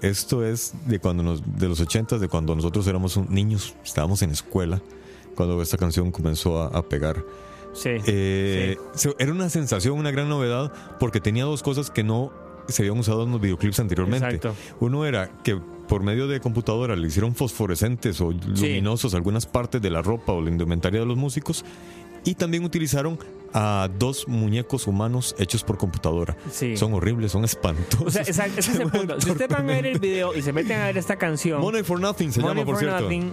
Esto 0.00 0.44
es 0.46 0.74
de 0.86 1.00
cuando 1.00 1.22
nos, 1.24 1.42
de 1.58 1.68
los 1.68 1.80
80 1.80 2.18
de 2.18 2.28
cuando 2.28 2.54
nosotros 2.54 2.86
éramos 2.86 3.16
niños, 3.28 3.74
estábamos 3.84 4.22
en 4.22 4.30
escuela, 4.30 4.80
cuando 5.34 5.60
esta 5.60 5.76
canción 5.76 6.12
comenzó 6.12 6.62
a, 6.62 6.66
a 6.68 6.82
pegar. 6.82 7.24
Sí. 7.72 7.90
Eh, 8.06 8.76
Era 9.18 9.32
una 9.32 9.48
sensación, 9.50 9.98
una 9.98 10.10
gran 10.12 10.28
novedad, 10.28 10.72
porque 11.00 11.20
tenía 11.20 11.44
dos 11.44 11.62
cosas 11.62 11.90
que 11.90 12.04
no 12.04 12.30
se 12.68 12.82
habían 12.82 12.96
usado 12.98 13.24
en 13.24 13.32
los 13.32 13.40
videoclips 13.40 13.80
anteriormente. 13.80 14.26
Exacto. 14.36 14.54
Uno 14.78 15.04
era 15.04 15.30
que 15.42 15.58
por 15.92 16.02
medio 16.02 16.26
de 16.26 16.40
computadora 16.40 16.96
le 16.96 17.06
hicieron 17.06 17.34
fosforescentes 17.34 18.18
o 18.22 18.32
luminosos 18.32 19.12
algunas 19.12 19.44
partes 19.44 19.82
de 19.82 19.90
la 19.90 20.00
ropa 20.00 20.32
o 20.32 20.40
la 20.40 20.48
indumentaria 20.48 21.00
de 21.00 21.04
los 21.04 21.18
músicos. 21.18 21.66
Y 22.24 22.34
también 22.34 22.64
utilizaron 22.64 23.18
a 23.52 23.90
dos 23.98 24.26
muñecos 24.26 24.86
humanos 24.86 25.34
hechos 25.38 25.62
por 25.64 25.76
computadora. 25.76 26.34
Sí. 26.50 26.78
Son 26.78 26.94
horribles, 26.94 27.32
son 27.32 27.44
espantosos. 27.44 28.06
O 28.06 28.10
sea, 28.10 28.22
exacto, 28.22 28.60
ese 28.60 28.72
es 28.72 28.78
el 28.80 28.90
punto. 28.90 29.20
Si 29.20 29.32
ustedes 29.32 29.50
van 29.50 29.68
a 29.68 29.72
ver 29.74 29.84
el 29.84 29.98
video 29.98 30.34
y 30.34 30.40
se 30.40 30.54
meten 30.54 30.80
a 30.80 30.86
ver 30.86 30.96
esta 30.96 31.16
canción, 31.16 31.60
Money 31.60 31.82
for 31.82 32.00
Nothing 32.00 32.32
se 32.32 32.40
Money 32.40 32.54
llama, 32.60 32.64
por 32.64 32.76
for 32.76 32.84
cierto. 32.84 33.02
Nothing, 33.02 33.30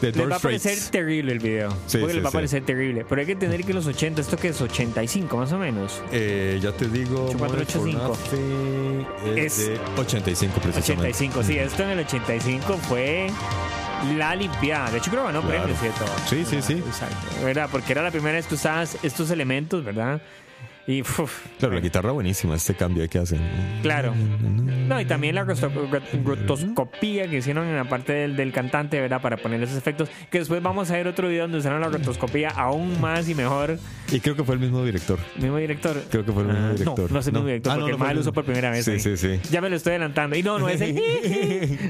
De 0.00 0.12
les 0.12 0.30
va 0.30 0.36
a 0.36 0.38
parecer 0.38 0.72
Straits. 0.72 0.90
terrible 0.90 1.32
el 1.32 1.38
video. 1.40 1.70
Sí, 1.86 1.98
porque 1.98 2.12
sí, 2.12 2.16
les 2.16 2.24
va 2.24 2.28
a 2.28 2.30
sí. 2.30 2.36
parecer 2.36 2.62
terrible. 2.64 3.04
Pero 3.08 3.20
hay 3.20 3.26
que 3.26 3.32
entender 3.32 3.64
que 3.64 3.74
los 3.74 3.86
80, 3.86 4.20
¿esto 4.20 4.36
que 4.36 4.48
es? 4.48 4.60
85 4.60 5.36
más 5.36 5.52
o 5.52 5.58
menos. 5.58 6.00
Eh, 6.12 6.58
ya 6.62 6.72
te 6.72 6.86
digo, 6.88 7.32
Money 7.38 7.64
for 7.66 7.82
8485. 7.82 8.08
Nothing 8.08 9.06
es, 9.38 9.58
Es- 9.58 9.68
de 9.68 9.78
85 9.96 10.60
precisamente. 10.60 11.08
85, 11.08 11.42
sí, 11.42 11.58
esto 11.58 11.82
en 11.82 11.90
el 11.90 11.98
85 12.00 12.76
fue 12.88 13.30
la 14.16 14.34
limpiada. 14.36 14.90
De 14.90 14.98
hecho, 14.98 15.10
creo 15.10 15.22
que 15.26 15.32
ganó 15.32 15.42
Claro. 15.42 15.62
premios 15.64 15.82
y 15.82 15.86
de 15.86 15.90
todo. 15.92 16.08
Sí, 16.28 16.44
sí, 16.48 16.62
sí. 16.62 16.74
Exacto. 16.86 17.16
¿Verdad? 17.44 17.68
Porque 17.70 17.92
era 17.92 18.02
la 18.02 18.10
primera 18.10 18.34
vez 18.36 18.46
que 18.46 18.54
usabas 18.54 18.96
estos 19.02 19.30
elementos, 19.30 19.84
¿verdad? 19.84 20.22
Y, 20.88 21.02
uf, 21.02 21.44
Claro, 21.58 21.74
la 21.74 21.80
guitarra 21.80 22.12
buenísima, 22.12 22.56
este 22.56 22.74
cambio 22.74 23.06
que 23.10 23.18
hacen. 23.18 23.40
Claro. 23.82 24.14
No, 24.88 24.98
y 25.00 25.04
también 25.04 25.34
la 25.34 25.44
rotoscopía 25.44 27.28
que 27.28 27.36
hicieron 27.36 27.66
en 27.66 27.76
la 27.76 27.84
parte 27.88 28.12
del, 28.14 28.36
del 28.36 28.52
cantante, 28.52 28.98
¿verdad? 29.00 29.20
Para 29.20 29.36
poner 29.36 29.62
esos 29.62 29.76
efectos. 29.76 30.08
Que 30.30 30.38
después 30.38 30.62
vamos 30.62 30.90
a 30.90 30.94
ver 30.94 31.06
otro 31.06 31.28
video 31.28 31.42
donde 31.42 31.58
usaron 31.58 31.80
la 31.82 31.88
rotoscopía 31.88 32.48
aún 32.50 32.98
más 33.00 33.28
y 33.28 33.34
mejor. 33.34 33.78
Y 34.10 34.20
creo 34.20 34.34
que 34.34 34.44
fue 34.44 34.54
el 34.54 34.60
mismo 34.62 34.82
director. 34.82 35.18
Mismo 35.36 35.58
director. 35.58 36.02
Creo 36.10 36.24
que 36.24 36.32
fue 36.32 36.42
el 36.42 36.48
mismo 36.48 36.64
Ah, 36.66 36.72
director. 36.72 37.10
No, 37.10 37.14
no 37.14 37.20
es 37.20 37.26
el 37.26 37.32
mismo 37.34 37.40
No. 37.42 37.46
director, 37.48 37.72
Ah, 37.72 37.76
porque 37.80 37.96
no 37.98 38.08
el 38.08 38.14
lo 38.14 38.20
usó 38.22 38.32
por 38.32 38.44
primera 38.44 38.70
vez. 38.70 38.84
Sí, 38.86 38.92
ahí. 38.92 39.00
sí, 39.00 39.16
sí. 39.18 39.40
Ya 39.50 39.60
me 39.60 39.68
lo 39.68 39.76
estoy 39.76 39.90
adelantando. 39.90 40.36
Y 40.36 40.42
no, 40.42 40.58
no 40.58 40.68
es 40.70 40.80
el. 40.80 40.96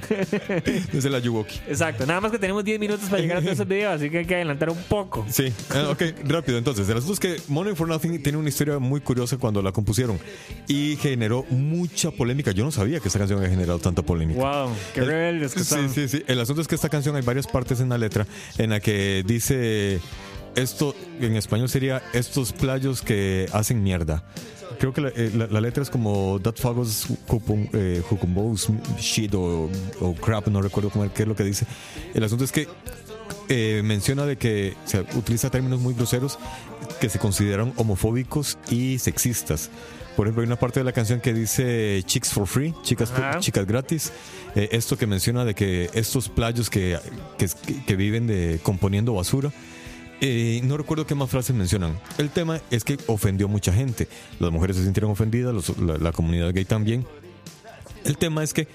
Es 0.93 1.05
el 1.05 1.15
Ayuwoki. 1.15 1.61
Exacto. 1.69 2.05
Nada 2.07 2.21
más 2.21 2.33
que 2.33 2.39
tenemos 2.39 2.65
10 2.65 2.81
minutos 2.81 3.09
para 3.09 3.23
llegar 3.23 3.37
a 3.39 3.41
todos 3.41 3.53
esos 3.53 3.69
videos, 3.69 3.95
así 3.95 4.11
que 4.11 4.19
hay 4.19 4.25
que 4.25 4.35
adelantar 4.35 4.71
un 4.71 4.79
poco. 4.89 5.25
Sí, 5.31 5.53
Ah, 5.71 5.89
ok, 5.91 6.03
rápido. 6.25 6.59
Entonces, 6.59 6.89
el 6.89 6.97
asunto 6.97 7.13
es 7.15 7.21
que 7.21 7.37
Money 7.49 7.75
for 7.77 7.87
Nothing 7.87 8.21
tiene 8.23 8.39
una 8.39 8.49
historia 8.49 8.79
muy 8.79 8.88
curiosa 9.01 9.37
cuando 9.39 9.63
la 9.63 9.73
compusieron 9.73 10.19
y 10.67 10.97
generó 10.97 11.45
mucha 11.51 12.11
polémica. 12.11 12.51
Yo 12.53 12.65
no 12.65 12.71
sabía 12.71 13.01
que 13.01 13.09
esta 13.09 13.19
canción 13.19 13.39
había 13.39 13.51
generado 13.51 13.79
tanta 13.79 14.03
polémica. 14.03 14.41
Wow, 14.41 14.71
qué 14.95 15.01
El- 15.01 15.07
rebeldes 15.07 15.55
que 15.55 15.65
Sí, 15.65 15.77
sí, 15.95 16.09
sí. 16.09 16.23
El 16.27 16.41
asunto 16.41 16.63
es 16.63 16.69
que 16.69 16.75
esta 16.75 16.89
canción 16.89 17.15
hay 17.17 17.23
varias 17.23 17.47
partes 17.47 17.81
en 17.81 17.89
la 17.91 17.99
letra 17.99 18.27
en 18.59 18.71
la 18.71 18.81
que 18.81 19.23
dice 19.27 20.01
esto 20.57 20.95
en 21.21 21.37
español 21.37 21.69
sería 21.69 22.03
estos 22.13 22.53
playos 22.53 23.03
que 23.03 23.47
hacen 23.53 23.83
mierda. 23.83 24.25
Creo 24.81 24.93
que 24.93 25.01
la, 25.01 25.09
eh, 25.11 25.31
la- 25.35 25.47
la 25.49 25.61
letra 25.61 25.83
es 25.83 25.91
como 25.91 26.41
That 26.43 26.55
Fagos 26.57 27.07
Hukumbos 28.11 28.69
Shit 28.99 29.35
o, 29.35 29.69
o 30.01 30.15
Crap, 30.15 30.49
no 30.49 30.63
recuerdo 30.63 30.91
cómo, 30.91 31.13
qué 31.13 31.23
es 31.23 31.29
lo 31.29 31.35
que 31.37 31.45
dice. 31.45 31.67
El 32.15 32.25
asunto 32.25 32.45
es 32.45 32.53
que 32.53 32.69
eh, 33.49 33.83
menciona 33.85 34.27
de 34.27 34.37
que 34.37 34.75
o 34.85 34.89
sea, 34.89 35.05
utiliza 35.15 35.51
términos 35.51 35.81
muy 35.81 35.95
groseros 35.95 36.39
que 37.01 37.09
se 37.09 37.19
consideran 37.19 37.73
homofóbicos 37.77 38.59
y 38.71 38.99
sexistas. 38.99 39.71
Por 40.17 40.27
ejemplo, 40.27 40.43
hay 40.43 40.47
una 40.47 40.57
parte 40.57 40.81
de 40.81 40.85
la 40.85 40.93
canción 40.93 41.21
que 41.21 41.33
dice 41.33 42.03
chicks 42.05 42.31
for 42.33 42.47
free, 42.49 42.75
chicas, 42.83 43.13
Ajá. 43.13 43.39
chicas 43.39 43.67
gratis. 43.67 44.13
Eh, 44.57 44.69
esto 44.73 44.97
que 44.99 45.07
menciona 45.07 45.45
de 45.45 45.55
que 45.55 45.91
estos 45.95 46.29
playos 46.29 46.71
que, 46.71 46.99
que, 47.39 47.49
que 47.87 47.97
viven 47.97 48.27
de 48.27 48.59
componiendo 48.63 49.15
basura. 49.15 49.53
eh, 50.21 50.61
no 50.65 50.77
recuerdo 50.77 51.07
qué 51.07 51.15
más 51.15 51.31
frases 51.31 51.55
mencionan. 51.55 51.97
El 52.19 52.31
tema 52.31 52.61
es 52.73 52.83
que 52.83 52.99
ofendió 53.07 53.47
a 53.47 53.49
mucha 53.49 53.73
gente. 53.73 54.09
Las 54.41 54.51
mujeres 54.51 54.77
se 54.77 54.83
sintieron 54.83 55.13
ofendidas, 55.13 55.55
los- 55.55 55.79
la, 55.79 55.97
la 55.99 56.11
comunidad 56.11 56.53
gay 56.53 56.65
también. 56.65 57.07
El 58.05 58.17
tema 58.19 58.43
es 58.43 58.53
que 58.55 58.67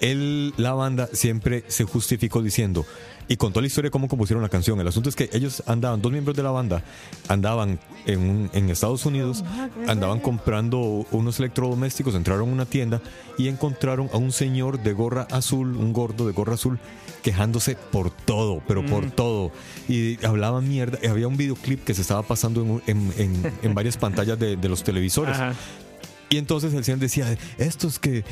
él, 0.00 0.54
la 0.56 0.72
banda 0.74 1.08
siempre 1.12 1.64
se 1.68 1.82
justificó 1.84 2.42
diciendo 2.42 2.84
y 3.28 3.36
contó 3.36 3.60
la 3.60 3.66
historia 3.66 3.88
de 3.88 3.90
cómo 3.92 4.08
compusieron 4.08 4.42
la 4.42 4.48
canción. 4.48 4.80
El 4.80 4.88
asunto 4.88 5.08
es 5.08 5.16
que 5.16 5.30
ellos 5.32 5.62
andaban, 5.66 6.02
dos 6.02 6.12
miembros 6.12 6.36
de 6.36 6.42
la 6.42 6.50
banda, 6.50 6.82
andaban 7.28 7.78
en, 8.06 8.20
un- 8.20 8.50
en 8.52 8.68
Estados 8.70 9.06
Unidos, 9.06 9.44
andaban 9.88 10.20
comprando 10.20 10.78
unos 11.12 11.38
electrodomésticos, 11.38 12.14
entraron 12.14 12.48
a 12.48 12.52
una 12.52 12.66
tienda 12.66 13.00
y 13.38 13.48
encontraron 13.48 14.10
a 14.12 14.16
un 14.18 14.32
señor 14.32 14.82
de 14.82 14.92
gorra 14.92 15.26
azul, 15.30 15.76
un 15.76 15.92
gordo 15.92 16.26
de 16.26 16.32
gorra 16.32 16.54
azul, 16.54 16.78
quejándose 17.22 17.76
por 17.76 18.10
todo, 18.10 18.60
pero 18.66 18.84
por 18.84 19.10
todo. 19.10 19.52
Y 19.88 20.22
hablaba 20.26 20.60
mierda. 20.60 20.98
y 21.02 21.06
Había 21.06 21.28
un 21.28 21.36
videoclip 21.36 21.84
que 21.84 21.94
se 21.94 22.02
estaba 22.02 22.22
pasando 22.22 22.62
en, 22.62 22.70
un- 22.70 22.82
en- 22.86 23.12
en- 23.16 23.52
en 23.62 23.74
varias 23.74 23.96
pantallas 23.96 24.38
de, 24.38 24.56
de 24.56 24.68
los 24.68 24.82
televisores. 24.82 25.34
Ajá. 25.36 25.54
Y 26.32 26.38
entonces 26.38 26.72
el 26.72 26.82
señor 26.82 26.98
decía, 26.98 27.36
estos 27.58 27.98
que... 27.98 28.24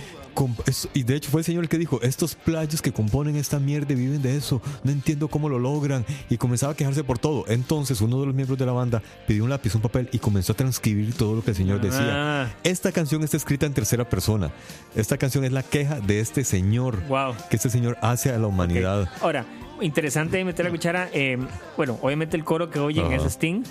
y 0.95 1.03
de 1.03 1.17
hecho 1.17 1.29
fue 1.31 1.43
el 1.43 1.45
señor 1.45 1.65
el 1.65 1.69
que 1.69 1.77
dijo, 1.77 2.01
estos 2.01 2.35
playos 2.35 2.81
que 2.81 2.93
componen 2.93 3.37
esta 3.37 3.59
mierda 3.59 3.95
viven 3.95 4.23
de 4.23 4.39
eso, 4.39 4.63
no 4.85 4.91
entiendo 4.91 5.29
cómo 5.29 5.51
lo 5.51 5.59
logran. 5.59 6.07
Y 6.31 6.39
comenzaba 6.39 6.73
a 6.73 6.77
quejarse 6.77 7.05
por 7.05 7.19
todo. 7.19 7.45
Entonces 7.49 8.01
uno 8.01 8.19
de 8.19 8.25
los 8.25 8.35
miembros 8.35 8.59
de 8.59 8.65
la 8.65 8.73
banda 8.73 9.03
pidió 9.27 9.45
un 9.45 9.51
lápiz, 9.51 9.75
un 9.75 9.83
papel 9.83 10.09
y 10.13 10.19
comenzó 10.19 10.53
a 10.53 10.57
transcribir 10.57 11.13
todo 11.13 11.35
lo 11.37 11.45
que 11.45 11.51
el 11.51 11.57
señor 11.59 11.83
decía. 11.83 12.45
Ah. 12.45 12.49
Esta 12.65 12.91
canción 12.91 13.23
está 13.23 13.37
escrita 13.37 13.67
en 13.67 13.75
tercera 13.75 14.09
persona. 14.09 14.51
Esta 14.95 15.19
canción 15.19 15.45
es 15.45 15.53
la 15.53 15.63
queja 15.63 16.01
de 16.01 16.21
este 16.21 16.43
señor 16.45 17.07
Wow. 17.07 17.35
que 17.51 17.57
este 17.57 17.69
señor 17.69 17.99
hace 18.01 18.31
a 18.31 18.39
la 18.39 18.47
humanidad. 18.47 19.11
Ahora, 19.21 19.45
interesante 19.83 20.43
meter 20.43 20.65
la 20.65 20.71
cuchara. 20.71 21.11
eh, 21.13 21.37
bueno, 21.77 21.99
obviamente 22.01 22.39
el 22.39 22.45
coro 22.45 22.71
que 22.71 22.79
oyen 22.79 23.05
Ajá. 23.13 23.17
es 23.17 23.25
Sting. 23.35 23.63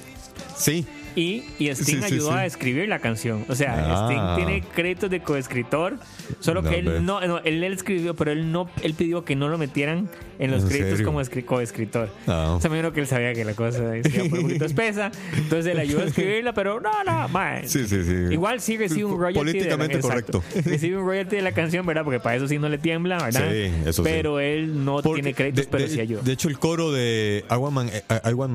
Sí, 0.55 0.85
Y, 1.19 1.43
y 1.59 1.67
Sting 1.69 1.85
Sí, 1.85 1.97
sí, 1.97 2.03
ayudó 2.13 2.29
sí. 2.29 2.37
a 2.37 2.45
escribir 2.45 2.87
la 2.87 2.99
canción. 2.99 3.43
O 3.49 3.55
sea, 3.55 3.75
Ah. 3.89 4.05
Sting 4.07 4.35
tiene 4.45 4.61
créditos 4.73 5.09
de 5.09 5.19
coescritor. 5.21 5.97
Solo 6.39 6.61
No, 6.61 6.69
que 6.69 6.79
él 6.79 7.05
no, 7.05 7.19
no, 7.27 7.39
él, 7.39 7.63
él 7.63 7.73
escribió, 7.73 8.15
pero 8.15 8.31
él 8.31 8.51
no, 8.51 8.69
él 8.83 8.93
pidió 8.93 9.25
que 9.25 9.35
no 9.35 9.49
lo 9.49 9.57
metieran 9.57 10.09
en 10.37 10.51
los 10.51 10.63
¿En 10.63 10.69
créditos 10.69 10.91
serio? 10.91 11.05
como 11.07 11.21
escri- 11.21 11.43
coescritor. 11.43 12.09
Ah. 12.27 12.53
O 12.55 12.61
sea, 12.61 12.69
me 12.69 12.77
imagino 12.77 12.93
que 12.93 13.01
él 13.01 13.07
sabía 13.07 13.33
que 13.33 13.43
la 13.43 13.53
cosa 13.53 13.79
se 14.01 14.21
un 14.21 14.29
poquito 14.29 14.63
espesa. 14.65 15.11
Entonces 15.35 15.65
él 15.73 15.79
ayudó 15.79 16.01
a 16.01 16.05
escribirla, 16.05 16.53
pero 16.53 16.79
no, 16.79 17.03
no, 17.03 17.27
mae. 17.29 17.67
sí, 17.67 17.85
sí, 17.87 18.03
sí. 18.03 18.13
Igual 18.31 18.61
sí 18.61 18.77
recibe 18.77 19.05
un 19.05 19.19
royalty. 19.19 19.39
Políticamente 19.39 19.97
de 19.97 20.03
la, 20.03 20.07
exacto. 20.09 20.41
correcto. 20.41 20.69
Recibe 20.69 20.97
un 20.97 21.05
royalty 21.05 21.35
de 21.35 21.41
la 21.41 21.51
canción, 21.51 21.85
¿verdad? 21.85 22.03
Porque 22.05 22.19
para 22.19 22.35
eso 22.37 22.47
sí 22.47 22.57
no 22.59 22.69
le 22.69 22.77
tiembla, 22.77 23.17
¿verdad? 23.17 23.51
Sí, 23.51 23.71
eso 23.85 24.03
sí. 24.03 24.09
Pero 24.09 24.39
él 24.39 24.85
no 24.85 25.01
Porque 25.01 25.21
tiene 25.21 25.33
créditos, 25.35 25.65
de- 25.65 25.71
pero 25.71 25.83
de- 25.83 25.89
sí 25.89 25.99
ayudó. 25.99 26.21
De 26.21 26.31
hecho, 26.31 26.47
el 26.47 26.59
coro 26.59 26.91
de 26.93 27.43
I 27.49 27.53
Want, 27.55 27.73
Man- 27.75 27.87
I- 27.89 28.29
I 28.29 28.33
Want 28.33 28.53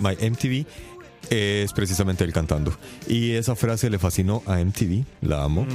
My 0.00 0.16
MTV 0.30 0.64
es 1.30 1.72
precisamente 1.72 2.24
él 2.24 2.32
cantando. 2.32 2.72
Y 3.06 3.32
esa 3.32 3.54
frase 3.54 3.90
le 3.90 3.98
fascinó 3.98 4.42
a 4.46 4.58
MTV, 4.58 5.04
la 5.22 5.44
amo. 5.44 5.66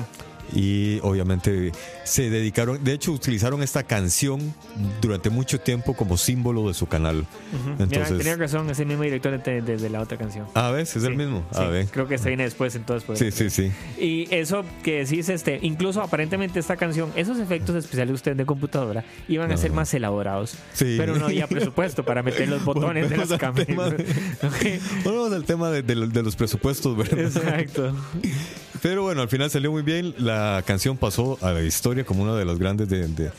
Y 0.55 0.99
obviamente 1.01 1.71
se 2.03 2.29
dedicaron, 2.29 2.83
de 2.83 2.93
hecho 2.93 3.11
utilizaron 3.11 3.63
esta 3.63 3.81
canción 3.83 4.53
durante 5.01 5.29
mucho 5.31 5.59
tiempo 5.59 5.95
como 5.95 6.15
símbolo 6.17 6.67
de 6.67 6.73
su 6.75 6.85
canal. 6.85 7.25
Mira, 7.51 7.83
Entonces, 7.83 8.17
tenía 8.19 8.35
razón, 8.35 8.69
es 8.69 8.79
el 8.79 8.85
mismo 8.85 9.03
director 9.03 9.41
de, 9.41 9.61
de- 9.61 9.77
de 9.77 9.89
la 9.89 10.01
otra 10.01 10.17
canción. 10.17 10.45
a 10.53 10.69
ver, 10.71 10.81
es 10.81 10.95
el 10.95 11.15
mismo. 11.15 11.43
sí, 11.51 11.59
A 11.59 11.67
ver. 11.67 11.87
Creo 11.87 12.07
que 12.07 12.15
esta 12.15 12.27
viene 12.27 12.43
después, 12.43 12.75
entonces. 12.75 13.03
pues. 13.05 13.17
Sí, 13.19 13.31
sí, 13.31 13.49
sí. 13.49 13.71
Y 13.99 14.27
eso 14.33 14.63
que 14.83 15.03
decís, 15.05 15.29
este, 15.29 15.57
incluso 15.63 16.01
aparentemente 16.01 16.59
esta 16.59 16.75
canción, 16.77 17.11
esos 17.15 17.39
efectos 17.39 17.75
especiales 17.75 18.09
de 18.09 18.13
usted 18.15 18.35
de 18.35 18.45
computadora 18.45 19.03
iban 19.27 19.51
a 19.51 19.57
ser 19.57 19.71
más 19.71 19.91
elaborados. 19.93 20.55
Sí. 20.73 20.95
Pero 20.97 21.15
no 21.17 21.25
había 21.25 21.47
presupuesto 21.47 22.03
para 22.05 22.21
meter 22.21 22.47
los 22.47 22.63
botones 22.65 23.09
de 23.09 23.17
las 23.17 23.29
cámaras. 23.39 23.65
de- 23.67 24.79
Volvemos 25.03 25.31
al 25.33 25.45
tema 25.45 25.71
de- 25.71 25.81
de 25.81 26.21
los 26.23 26.35
presupuestos, 26.35 26.95
¿verdad? 26.95 27.19
Exacto. 27.19 27.95
Pero 28.83 29.01
bueno, 29.03 29.21
al 29.21 29.29
final 29.29 29.49
salió 29.49 29.71
muy 29.71 29.81
bien. 29.81 30.13
La 30.19 30.61
canción 30.67 30.97
pasó 30.97 31.39
a 31.41 31.51
la 31.53 31.61
historia 31.63 32.03
como 32.05 32.21
una 32.23 32.35
de 32.35 32.45
las 32.45 32.59
grandes 32.59 32.87
de, 32.89 33.07
de- 33.07 33.31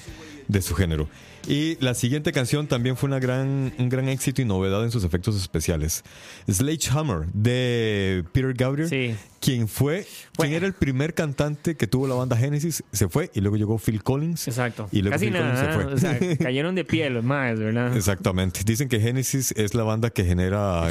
de 0.49 0.63
su 0.63 0.75
género. 0.75 1.07
Y 1.47 1.77
la 1.85 1.95
siguiente 1.95 2.33
canción 2.33 2.67
también 2.67 2.97
fue 2.97 3.07
una 3.09 3.19
gran, 3.19 3.73
un 3.79 3.89
gran 3.89 4.09
éxito 4.09 4.41
y 4.41 4.45
novedad 4.45 4.83
en 4.85 4.91
sus 4.91 5.05
efectos 5.05 5.37
especiales. 5.37 6.03
Sledgehammer 6.51 7.27
de 7.33 8.25
Peter 8.33 8.55
Gabriel, 8.55 8.89
Sí. 8.89 9.15
quien 9.41 9.69
fue, 9.69 10.07
Fue. 10.35 10.47
quien 10.47 10.57
era 10.57 10.67
el 10.67 10.73
primer 10.73 11.15
cantante 11.15 11.77
que 11.77 11.87
tuvo 11.87 12.07
la 12.09 12.15
banda 12.15 12.37
Genesis, 12.37 12.83
se 12.93 13.09
fue 13.09 13.31
y 13.35 13.41
luego 13.41 13.57
llegó 13.57 13.79
Phil 13.79 14.03
Collins. 14.03 14.49
Exacto. 14.49 14.89
Y 14.93 15.03
luego 15.03 15.15
Casi 15.17 15.27
Phil 15.27 15.35
Collins 15.37 15.55
nada. 15.55 15.73
se 15.73 15.83
fue. 15.83 15.95
O 15.95 15.99
sea, 15.99 16.37
cayeron 16.39 16.75
de 16.75 16.85
pie 16.85 17.11
los 17.11 17.25
más, 17.25 17.59
¿verdad? 17.59 17.97
Exactamente. 17.97 18.61
Dicen 18.65 18.89
que 18.89 19.01
Genesis 19.01 19.53
es 19.57 19.75
la 19.75 19.83
banda 19.83 20.11
que 20.11 20.25
genera 20.25 20.83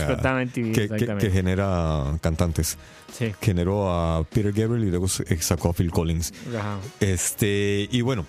TV, 0.54 0.72
que, 0.72 0.72
que- 0.72 0.84
exactamente. 0.84 1.28
que 1.28 1.32
genera 1.34 2.18
cantantes. 2.22 2.78
Sí. 3.12 3.32
Generó 3.42 3.92
a 3.92 4.24
Peter 4.24 4.52
Gabriel 4.52 4.88
y 4.88 4.90
luego 4.90 5.08
sacó 5.08 5.70
a 5.70 5.74
Phil 5.74 5.92
Collins. 5.92 6.34
Ajá. 6.58 6.78
Este, 7.00 7.88
y 7.92 8.02
bueno, 8.02 8.26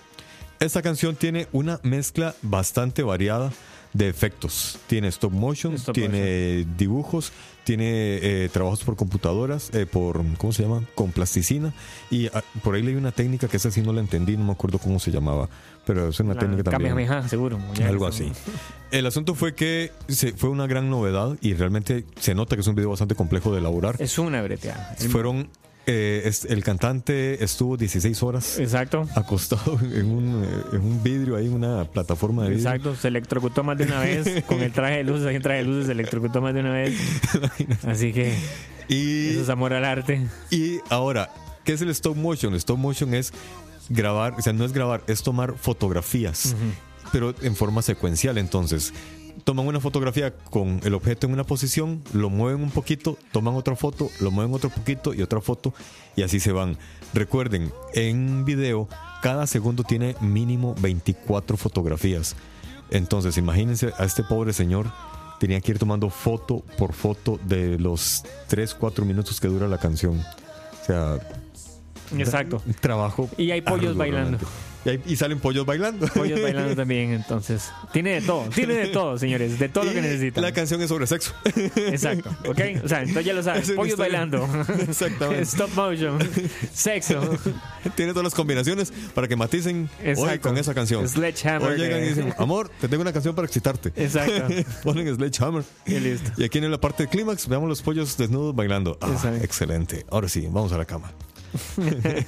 esta 0.65 0.81
canción 0.81 1.15
tiene 1.15 1.47
una 1.51 1.79
mezcla 1.83 2.35
bastante 2.41 3.03
variada 3.03 3.51
de 3.95 4.09
efectos. 4.09 4.77
Tiene 4.87 5.07
stop 5.07 5.31
motion, 5.31 5.75
Stop 5.75 5.95
tiene 5.95 6.65
dibujos, 6.77 7.31
tiene 7.63 7.85
eh, 8.21 8.49
trabajos 8.51 8.83
por 8.83 8.97
computadoras, 8.97 9.73
eh, 9.73 9.85
por, 9.85 10.21
¿cómo 10.37 10.51
se 10.51 10.63
llama? 10.63 10.83
Con 10.95 11.11
plasticina. 11.11 11.73
Y 12.11 12.27
ah, 12.27 12.43
por 12.61 12.75
ahí 12.75 12.83
leí 12.83 12.95
una 12.95 13.13
técnica 13.13 13.47
que 13.47 13.55
esa 13.55 13.71
sí 13.71 13.81
no 13.81 13.93
la 13.93 14.01
entendí, 14.01 14.35
no 14.35 14.43
me 14.43 14.51
acuerdo 14.51 14.79
cómo 14.79 14.99
se 14.99 15.11
llamaba, 15.11 15.49
pero 15.85 16.09
es 16.09 16.19
una 16.19 16.33
La 16.33 16.41
técnica 16.41 16.71
también. 16.71 16.91
Kamehameha, 16.91 17.27
seguro. 17.29 17.57
Algo 17.85 18.05
así. 18.05 18.31
El 18.91 19.05
asunto 19.05 19.33
fue 19.33 19.55
que 19.55 19.91
se, 20.09 20.33
fue 20.33 20.49
una 20.49 20.67
gran 20.67 20.89
novedad 20.89 21.37
y 21.41 21.53
realmente 21.53 22.05
se 22.19 22.35
nota 22.35 22.55
que 22.55 22.61
es 22.61 22.67
un 22.67 22.75
video 22.75 22.89
bastante 22.89 23.15
complejo 23.15 23.53
de 23.53 23.59
elaborar. 23.59 23.95
Es 23.99 24.19
una 24.19 24.41
breteada. 24.41 24.95
Fueron, 25.09 25.49
eh, 25.87 26.23
es- 26.25 26.45
el 26.45 26.63
cantante 26.63 27.43
estuvo 27.43 27.77
16 27.77 28.21
horas 28.23 28.57
Exacto. 28.59 29.07
acostado 29.15 29.79
en 29.81 30.05
un, 30.11 30.43
eh, 30.43 30.47
en 30.73 30.81
un 30.81 31.03
vidrio, 31.03 31.35
ahí 31.35 31.45
en 31.45 31.53
una 31.53 31.85
plataforma 31.85 32.43
de 32.43 32.49
vidrio. 32.49 32.67
Exacto, 32.69 32.95
se 32.95 33.07
electrocutó 33.09 33.63
más 33.63 33.77
de 33.77 33.85
una 33.85 33.99
vez 33.99 34.43
con 34.47 34.61
el 34.61 34.71
traje 34.71 34.97
de 34.97 35.03
luces, 35.03 35.25
ahí 35.27 35.35
en 35.35 35.41
traje 35.41 35.59
de 35.59 35.65
luces 35.65 35.85
se 35.87 35.91
electrocutó 35.91 36.41
más 36.41 36.53
de 36.53 36.59
una 36.61 36.71
vez. 36.73 36.93
Así 37.87 38.11
que 38.13 38.35
Y, 38.87 39.29
eso 39.29 39.41
es 39.41 39.49
amor 39.49 39.73
al 39.73 39.85
arte. 39.85 40.27
y 40.51 40.79
ahora, 40.89 41.29
¿qué 41.63 41.73
es 41.73 41.81
el 41.81 41.89
stop 41.89 42.15
motion? 42.15 42.53
El 42.53 42.57
stop 42.57 42.77
motion 42.77 43.13
es 43.13 43.31
grabar, 43.89 44.33
o 44.37 44.41
sea, 44.41 44.53
no 44.53 44.65
es 44.65 44.73
grabar, 44.73 45.03
es 45.07 45.21
tomar 45.23 45.53
fotografías, 45.57 46.55
pero 47.11 47.35
en 47.41 47.55
forma 47.55 47.81
secuencial. 47.83 48.37
Entonces, 48.39 48.93
toman 49.45 49.67
una 49.67 49.79
fotografía 49.79 50.33
con 50.35 50.81
el 50.83 50.95
objeto 50.95 51.27
en 51.27 51.33
una 51.33 51.43
posición, 51.43 52.03
lo 52.13 52.29
mueven 52.29 52.63
un 52.63 52.71
poquito, 52.71 53.17
toman 53.31 53.53
otra 53.53 53.75
foto, 53.75 54.09
lo 54.19 54.31
mueven 54.31 54.53
otro 54.53 54.69
poquito 54.71 55.13
y 55.13 55.21
otra 55.21 55.39
foto, 55.39 55.73
y 56.15 56.23
así 56.23 56.39
se 56.39 56.51
van. 56.51 56.77
Recuerden, 57.13 57.71
en 57.93 58.43
video, 58.43 58.89
cada 59.21 59.45
segundo 59.45 59.83
tiene 59.83 60.15
mínimo 60.19 60.75
24 60.81 61.57
fotografías. 61.57 62.35
Entonces, 62.89 63.37
imagínense 63.37 63.93
a 63.97 64.03
este 64.03 64.23
pobre 64.23 64.51
señor. 64.51 64.91
Tenía 65.39 65.61
que 65.61 65.73
ir 65.73 65.79
tomando 65.79 66.09
foto 66.09 66.63
por 66.77 66.93
foto 66.93 67.39
de 67.43 67.77
los 67.77 68.23
3, 68.47 68.73
4 68.73 69.05
minutos 69.05 69.39
que 69.39 69.47
dura 69.47 69.67
la 69.67 69.77
canción. 69.77 70.19
O 70.19 70.85
sea, 70.85 71.19
Exacto. 72.17 72.61
trabajo. 72.79 73.29
Y 73.37 73.51
hay 73.51 73.61
pollos 73.61 73.89
arduo, 73.89 73.97
bailando. 73.97 74.37
realmente. 74.39 74.74
Y, 74.85 74.89
hay- 74.89 75.01
y 75.05 75.15
salen 75.15 75.39
pollos 75.39 75.65
bailando. 75.65 76.07
Pollos 76.07 76.41
bailando 76.41 76.75
también, 76.75 77.11
entonces. 77.11 77.71
Tiene 77.91 78.11
de 78.11 78.21
todo, 78.21 78.47
tiene 78.49 78.75
de 78.75 78.87
todo, 78.89 79.17
señores, 79.17 79.57
de 79.59 79.67
todo 79.69 79.83
lo 79.85 79.91
que 79.93 80.01
necesitan. 80.01 80.43
La 80.43 80.51
canción 80.53 80.81
es 80.81 80.89
sobre 80.89 81.07
sexo. 81.07 81.33
Exacto, 81.75 82.29
¿ok? 82.47 82.59
O 82.83 82.87
sea, 82.87 82.99
entonces 83.01 83.25
ya 83.25 83.33
lo 83.33 83.43
sabes. 83.43 83.71
Pollos 83.75 83.93
historia. 83.99 84.11
bailando. 84.25 84.47
Exactamente. 84.87 85.41
Stop 85.43 85.73
motion. 85.75 86.19
Sexo. 86.73 87.37
Tiene 87.95 88.11
todas 88.13 88.23
las 88.25 88.35
combinaciones 88.35 88.93
para 89.13 89.27
que 89.27 89.35
maticen 89.35 89.89
hoy 90.17 90.39
con 90.39 90.57
esa 90.57 90.73
canción. 90.73 91.07
Sledgehammer 91.07 91.71
Hoy 91.71 91.77
llegan 91.79 92.03
y 92.03 92.07
dicen, 92.09 92.33
amor, 92.37 92.69
te 92.79 92.87
tengo 92.87 93.01
una 93.01 93.13
canción 93.13 93.33
para 93.35 93.45
excitarte. 93.47 93.91
Exacto. 93.95 94.47
Ponen 94.83 95.13
Sledgehammer. 95.15 95.63
Y 95.85 95.99
listo. 95.99 96.31
Y 96.37 96.43
aquí 96.43 96.59
en 96.59 96.69
la 96.69 96.79
parte 96.79 97.03
de 97.03 97.09
clímax 97.09 97.47
veamos 97.47 97.67
los 97.69 97.81
pollos 97.81 98.17
desnudos 98.17 98.55
bailando. 98.55 98.97
Ah, 99.01 99.15
excelente. 99.41 100.05
Ahora 100.11 100.29
sí, 100.29 100.47
vamos 100.49 100.71
a 100.73 100.77
la 100.77 100.85
cama. 100.85 101.11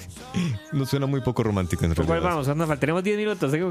Nos 0.74 0.90
suena 0.90 1.06
muy 1.06 1.22
poco 1.22 1.44
romántico 1.44 1.84
en 1.86 1.94
¿Por 1.94 2.06
cuál 2.06 2.20
realidad. 2.22 2.30
vamos? 2.32 2.48
Anda, 2.48 2.66
fal- 2.68 2.80
tenemos 2.80 3.04
10 3.04 3.18
minutos. 3.18 3.54
¿eh? 3.54 3.64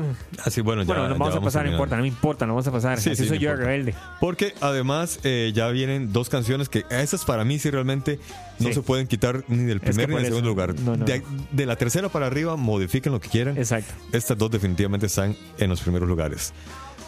Así, 0.44 0.61
bueno, 0.61 0.82
ya, 0.82 0.86
bueno, 0.86 1.03
nos 1.09 1.12
ya 1.12 1.18
vamos 1.18 1.36
a 1.36 1.40
pasar, 1.40 1.64
no 1.66 1.72
importa, 1.72 1.97
no 1.97 2.03
me 2.03 2.09
importa, 2.09 2.47
no 2.47 2.55
vamos 2.55 2.66
a 2.66 2.72
pasar. 2.72 3.01
Sí, 3.01 3.11
Así 3.11 3.22
sí, 3.22 3.28
soy 3.28 3.38
no 3.38 3.44
yo, 3.44 3.57
rebelde. 3.57 3.94
Porque 4.20 4.55
además 4.61 5.20
eh, 5.24 5.53
ya 5.55 5.68
vienen 5.68 6.12
dos 6.12 6.28
canciones 6.28 6.68
que 6.68 6.84
esas 6.90 7.24
para 7.24 7.44
mí 7.44 7.59
sí 7.59 7.70
realmente 7.70 8.18
no 8.59 8.68
Sí. 8.68 8.74
se 8.74 8.82
pueden 8.82 9.07
quitar 9.07 9.44
ni 9.49 9.64
del 9.64 9.80
que 9.80 9.86
primer 9.90 10.09
ni 10.09 10.16
del 10.16 10.26
segundo 10.26 10.49
lugar. 10.49 10.74
no, 10.80 10.97
no, 10.97 11.05
de, 11.05 11.20
no. 11.20 11.26
de 11.53 11.66
la 11.66 11.76
tercera 11.76 12.09
para 12.09 12.26
arriba 12.26 12.57
modifiquen 12.57 13.12
lo 13.12 13.20
que 13.20 13.28
quieran. 13.28 13.57
Exacto. 13.57 13.92
Estas 14.12 14.36
dos 14.38 14.51
definitivamente 14.51 15.07
están 15.07 15.36
en 15.59 15.68
los 15.70 15.80
primeros 15.80 16.09
lugares. 16.09 16.53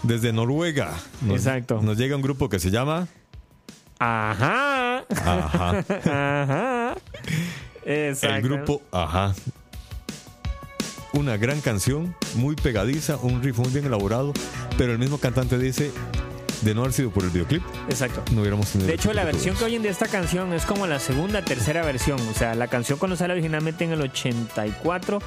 Desde 0.02 0.32
Noruega 0.32 0.92
nos, 1.22 1.38
Exacto. 1.38 1.80
nos 1.82 1.96
llega 1.98 2.14
un 2.16 2.22
grupo 2.22 2.48
que 2.48 2.58
se 2.60 2.70
llama 2.70 3.08
Ajá. 3.98 5.04
Ajá. 5.10 5.84
Ajá. 6.04 6.94
Exacto. 7.88 8.36
El 8.36 8.42
grupo 8.42 8.82
Ajá. 8.92 9.34
Una 11.14 11.36
gran 11.38 11.60
canción, 11.60 12.14
muy 12.34 12.54
pegadiza, 12.54 13.16
un 13.16 13.42
riff 13.42 13.58
muy 13.58 13.70
bien 13.70 13.86
elaborado, 13.86 14.32
pero 14.76 14.92
el 14.92 14.98
mismo 14.98 15.18
cantante 15.18 15.58
dice, 15.58 15.90
de 16.60 16.74
no 16.74 16.82
haber 16.82 16.92
sido 16.92 17.10
por 17.10 17.24
el 17.24 17.30
videoclip, 17.30 17.62
Exacto. 17.88 18.22
no 18.32 18.42
hubiéramos 18.42 18.68
tenido 18.70 18.88
De 18.88 18.94
hecho, 18.94 19.12
la 19.14 19.24
versión 19.24 19.56
que 19.56 19.64
oyen 19.64 19.82
de 19.82 19.88
esta 19.88 20.06
canción 20.06 20.52
es 20.52 20.64
como 20.66 20.86
la 20.86 21.00
segunda, 21.00 21.42
tercera 21.42 21.82
versión. 21.84 22.20
O 22.28 22.34
sea, 22.34 22.54
la 22.54 22.68
canción 22.68 22.98
cuando 22.98 23.16
sale 23.16 23.32
originalmente 23.32 23.84
en 23.84 23.92
el 23.92 24.02
84 24.02 25.20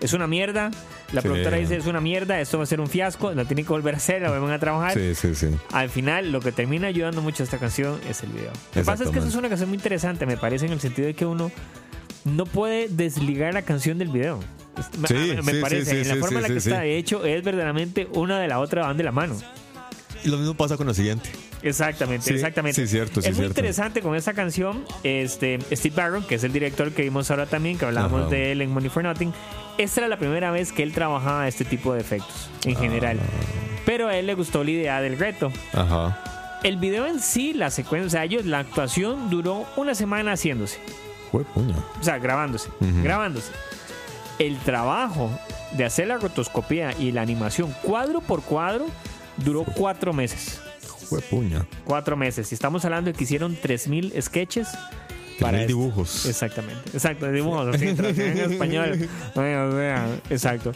es 0.00 0.12
una 0.14 0.26
mierda. 0.26 0.70
La 1.12 1.20
Sí. 1.20 1.28
productora 1.28 1.58
dice, 1.58 1.76
es 1.76 1.86
una 1.86 2.00
mierda, 2.00 2.40
esto 2.40 2.56
va 2.58 2.64
a 2.64 2.66
ser 2.66 2.80
un 2.80 2.88
fiasco, 2.88 3.32
la 3.32 3.44
tienen 3.44 3.64
que 3.66 3.70
volver 3.72 3.94
a 3.94 3.98
hacer, 3.98 4.22
la 4.22 4.30
vuelven 4.30 4.50
a 4.50 4.58
trabajar. 4.58 4.94
Sí, 4.94 5.14
sí, 5.14 5.34
sí. 5.34 5.48
Al 5.72 5.90
final, 5.90 6.32
lo 6.32 6.40
que 6.40 6.50
termina 6.50 6.88
ayudando 6.88 7.20
mucho 7.20 7.42
a 7.42 7.44
esta 7.44 7.58
canción 7.58 8.00
es 8.08 8.22
el 8.22 8.30
video. 8.30 8.50
Lo 8.74 8.80
que 8.80 8.84
pasa 8.84 9.04
es 9.04 9.10
que 9.10 9.18
eso 9.18 9.28
es 9.28 9.34
una 9.34 9.48
canción 9.48 9.68
muy 9.68 9.76
interesante, 9.76 10.24
me 10.26 10.36
parece, 10.38 10.66
en 10.66 10.72
el 10.72 10.80
sentido 10.80 11.06
de 11.06 11.14
que 11.14 11.24
uno 11.26 11.52
no 12.26 12.44
puede 12.46 12.88
desligar 12.88 13.54
la 13.54 13.62
canción 13.62 13.98
del 13.98 14.08
video. 14.08 14.40
Me, 14.98 15.08
Sí, 15.08 15.14
me- 15.42 15.52
sí, 15.52 15.58
parece, 15.62 15.84
sí, 15.84 15.90
sí, 15.90 15.96
en 16.02 16.08
la 16.08 16.14
sí, 16.14 16.20
forma 16.20 16.36
en 16.38 16.42
la 16.42 16.48
que 16.48 16.60
sí, 16.60 16.68
está 16.70 16.82
sí. 16.82 16.88
hecho, 16.90 17.24
es 17.24 17.42
verdaderamente 17.42 18.08
una 18.12 18.38
de 18.38 18.48
la 18.48 18.58
otra 18.60 18.82
van 18.82 18.96
de 18.98 19.04
la 19.04 19.12
mano. 19.12 19.34
Y 20.24 20.28
lo 20.28 20.36
mismo 20.38 20.54
pasa 20.54 20.76
con 20.76 20.86
la 20.86 20.92
siguiente. 20.94 21.30
Exactamente, 21.62 22.26
Sí, 22.26 22.34
exactamente. 22.34 22.80
sí, 22.82 22.86
cierto, 22.86 23.22
sí, 23.22 23.28
es 23.28 23.34
muy 23.34 23.44
cierto. 23.44 23.52
interesante 23.60 24.02
con 24.02 24.14
esta 24.14 24.34
canción. 24.34 24.84
Este, 25.02 25.58
Steve 25.72 25.94
Barron, 25.96 26.22
que 26.24 26.34
es 26.34 26.44
el 26.44 26.52
director 26.52 26.92
que 26.92 27.02
vimos 27.02 27.30
ahora 27.30 27.46
también, 27.46 27.78
que 27.78 27.86
hablábamos 27.86 28.22
Ajá. 28.22 28.30
de 28.30 28.52
él 28.52 28.60
en 28.60 28.70
Money 28.70 28.90
for 28.90 29.02
Nothing. 29.02 29.32
Esta 29.78 30.00
era 30.00 30.08
la 30.08 30.18
primera 30.18 30.50
vez 30.50 30.72
que 30.72 30.82
él 30.82 30.92
trabajaba 30.92 31.48
este 31.48 31.64
tipo 31.64 31.94
de 31.94 32.00
efectos, 32.00 32.50
en 32.64 32.76
Ah. 32.76 32.80
general. 32.80 33.18
Pero 33.86 34.08
a 34.08 34.16
él 34.16 34.26
le 34.26 34.34
gustó 34.34 34.62
la 34.64 34.70
idea 34.70 35.00
del 35.00 35.18
reto. 35.18 35.50
Ajá. 35.72 36.58
El 36.64 36.76
video 36.76 37.06
en 37.06 37.20
sí, 37.20 37.52
la 37.54 37.70
secuencia, 37.70 38.06
o 38.06 38.10
sea, 38.10 38.24
ellos, 38.24 38.44
la 38.44 38.58
actuación 38.60 39.30
duró 39.30 39.64
una 39.76 39.94
semana 39.94 40.32
haciéndose. 40.32 40.78
Fue 41.36 41.44
puña. 41.44 41.76
O 42.00 42.02
sea, 42.02 42.18
grabándose, 42.18 42.70
grabándose. 43.02 43.52
El 44.38 44.56
trabajo 44.60 45.30
de 45.72 45.84
hacer 45.84 46.06
la 46.06 46.16
rotoscopía 46.16 46.94
y 46.98 47.12
la 47.12 47.20
animación 47.20 47.74
cuadro 47.82 48.22
por 48.22 48.40
cuadro 48.40 48.86
duró 49.36 49.64
cuatro 49.64 50.14
meses. 50.14 50.62
Fue 50.80 51.20
puña. 51.20 51.66
Cuatro 51.84 52.16
meses. 52.16 52.50
Y 52.52 52.54
estamos 52.54 52.86
hablando 52.86 53.12
de 53.12 53.18
que 53.18 53.24
hicieron 53.24 53.54
3.000 53.54 54.18
sketches. 54.22 54.68
Para 55.40 55.58
esto. 55.58 55.68
dibujos. 55.68 56.26
Exactamente, 56.26 56.90
exacto, 56.92 57.30
dibujos, 57.30 57.80
en 57.80 58.52
español. 58.52 59.08
Bueno, 59.34 59.74
vean, 59.74 60.20
exacto. 60.30 60.72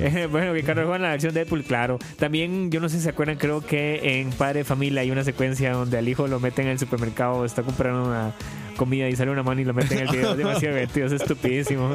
Eh, 0.00 0.26
bueno, 0.30 0.52
Ricardo 0.52 0.86
Juan, 0.86 1.02
la 1.02 1.10
versión 1.10 1.32
de 1.32 1.40
Deadpool, 1.40 1.62
claro. 1.62 1.98
También, 2.18 2.70
yo 2.70 2.80
no 2.80 2.88
sé 2.88 2.96
si 2.96 3.02
se 3.04 3.10
acuerdan, 3.10 3.36
creo 3.36 3.60
que 3.60 4.20
en 4.20 4.30
Padre 4.30 4.64
Familia 4.64 5.02
hay 5.02 5.10
una 5.10 5.22
secuencia 5.22 5.72
donde 5.72 5.98
al 5.98 6.08
hijo 6.08 6.26
lo 6.26 6.40
meten 6.40 6.66
en 6.66 6.72
el 6.72 6.78
supermercado, 6.78 7.44
está 7.44 7.62
comprando 7.62 8.04
una 8.04 8.32
comida 8.76 9.08
y 9.08 9.14
sale 9.14 9.30
una 9.30 9.42
mano 9.42 9.60
y 9.60 9.64
lo 9.64 9.74
meten 9.74 9.98
en 9.98 10.08
el 10.08 10.16
video. 10.16 10.34
Demasiado 10.36 10.74
divertido, 10.74 11.06
es 11.06 11.12
estupidísimo. 11.12 11.94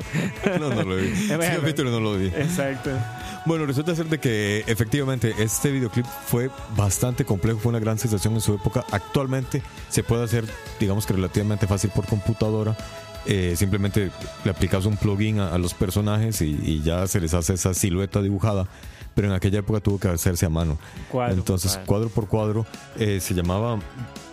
No, 0.59 0.69
no 0.69 0.83
lo 0.83 0.95
vi. 0.95 1.09
Sí, 1.15 1.35
bueno. 1.35 1.55
lo 1.55 1.61
vi, 1.61 1.73
pero 1.73 1.89
no 1.89 1.99
lo 1.99 2.17
vi. 2.17 2.27
Exacto. 2.27 2.91
Bueno, 3.45 3.67
resulta 3.67 3.95
ser 3.95 4.07
de 4.07 4.19
que 4.19 4.63
efectivamente 4.65 5.35
este 5.37 5.71
videoclip 5.71 6.05
fue 6.05 6.49
bastante 6.75 7.25
complejo, 7.25 7.59
fue 7.59 7.69
una 7.69 7.79
gran 7.79 7.99
sensación 7.99 8.33
en 8.33 8.41
su 8.41 8.55
época. 8.55 8.83
Actualmente 8.91 9.61
se 9.89 10.01
puede 10.01 10.23
hacer, 10.23 10.45
digamos 10.79 11.05
que 11.05 11.13
relativamente 11.13 11.67
fácil 11.67 11.91
por 11.91 12.07
computadora. 12.07 12.75
Eh, 13.27 13.53
simplemente 13.55 14.11
le 14.43 14.51
aplicas 14.51 14.85
un 14.85 14.97
plugin 14.97 15.39
a, 15.39 15.53
a 15.53 15.57
los 15.59 15.73
personajes 15.73 16.41
y, 16.41 16.59
y 16.63 16.81
ya 16.81 17.05
se 17.07 17.19
les 17.19 17.33
hace 17.35 17.53
esa 17.53 17.73
silueta 17.75 18.21
dibujada. 18.21 18.67
Pero 19.13 19.27
en 19.27 19.33
aquella 19.33 19.59
época 19.59 19.79
tuvo 19.79 19.99
que 19.99 20.07
hacerse 20.07 20.45
a 20.45 20.49
mano. 20.49 20.77
Cuadro 21.11 21.35
Entonces, 21.35 21.73
cuadro. 21.73 21.85
cuadro 21.85 22.09
por 22.09 22.27
cuadro, 22.27 22.65
eh, 22.99 23.19
se 23.21 23.33
llamaba 23.33 23.79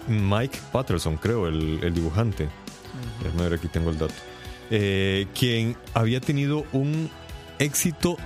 Mike 0.08 0.58
Patterson, 0.72 1.16
creo, 1.18 1.46
el, 1.48 1.80
el 1.82 1.94
dibujante. 1.94 2.48
Déjame 3.22 3.42
ver, 3.44 3.54
aquí 3.58 3.68
tengo 3.68 3.90
el 3.90 3.98
dato. 3.98 4.14
Eh, 4.70 5.26
quien 5.38 5.76
había 5.94 6.20
tenido 6.20 6.64
un 6.72 7.10
éxito 7.58 8.16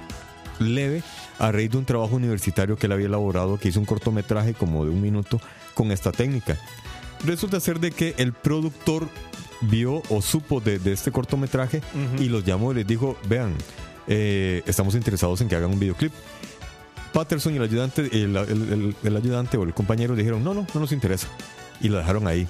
leve 0.59 1.03
a 1.39 1.53
raíz 1.53 1.71
de 1.71 1.79
un 1.79 1.85
trabajo 1.85 2.17
universitario 2.17 2.77
que 2.77 2.87
él 2.87 2.93
había 2.93 3.07
elaborado, 3.07 3.59
que 3.59 3.69
hizo 3.69 3.81
un 3.81 3.87
cortometraje 3.87 4.55
como 4.55 4.85
de 4.85 4.91
un 4.91 5.01
minuto 5.03 5.41
con 5.75 5.93
esta 5.93 6.13
técnica. 6.13 6.57
Resulta 7.25 7.61
ser 7.61 7.81
de 7.81 7.91
que 7.93 8.15
el 8.19 8.33
productor 8.33 9.09
vio 9.63 10.03
o 10.11 10.21
supo 10.23 10.61
de, 10.61 10.79
de 10.79 10.93
este 10.93 11.11
cortometraje 11.11 11.81
y 12.19 12.29
los 12.29 12.45
llamó 12.45 12.73
y 12.73 12.77
les 12.77 12.87
dijo, 12.87 13.17
vean, 13.29 13.55
eh, 14.07 14.63
estamos 14.67 14.95
interesados 14.95 15.41
en 15.41 15.49
que 15.49 15.57
hagan 15.57 15.71
un 15.73 15.79
videoclip. 15.81 16.13
Patterson 17.13 17.55
y 17.55 17.57
el 17.57 17.63
ayudante, 17.63 18.03
el, 18.13 18.37
el- 18.37 18.73
el- 18.73 18.97
el 19.03 19.17
ayudante 19.17 19.57
o 19.57 19.63
el 19.63 19.73
compañero 19.73 20.15
dijeron, 20.15 20.45
no, 20.45 20.53
no, 20.53 20.67
no 20.75 20.81
nos 20.81 20.93
interesa. 20.93 21.29
Y 21.81 21.89
lo 21.89 21.97
dejaron 21.99 22.27
ahí. 22.27 22.47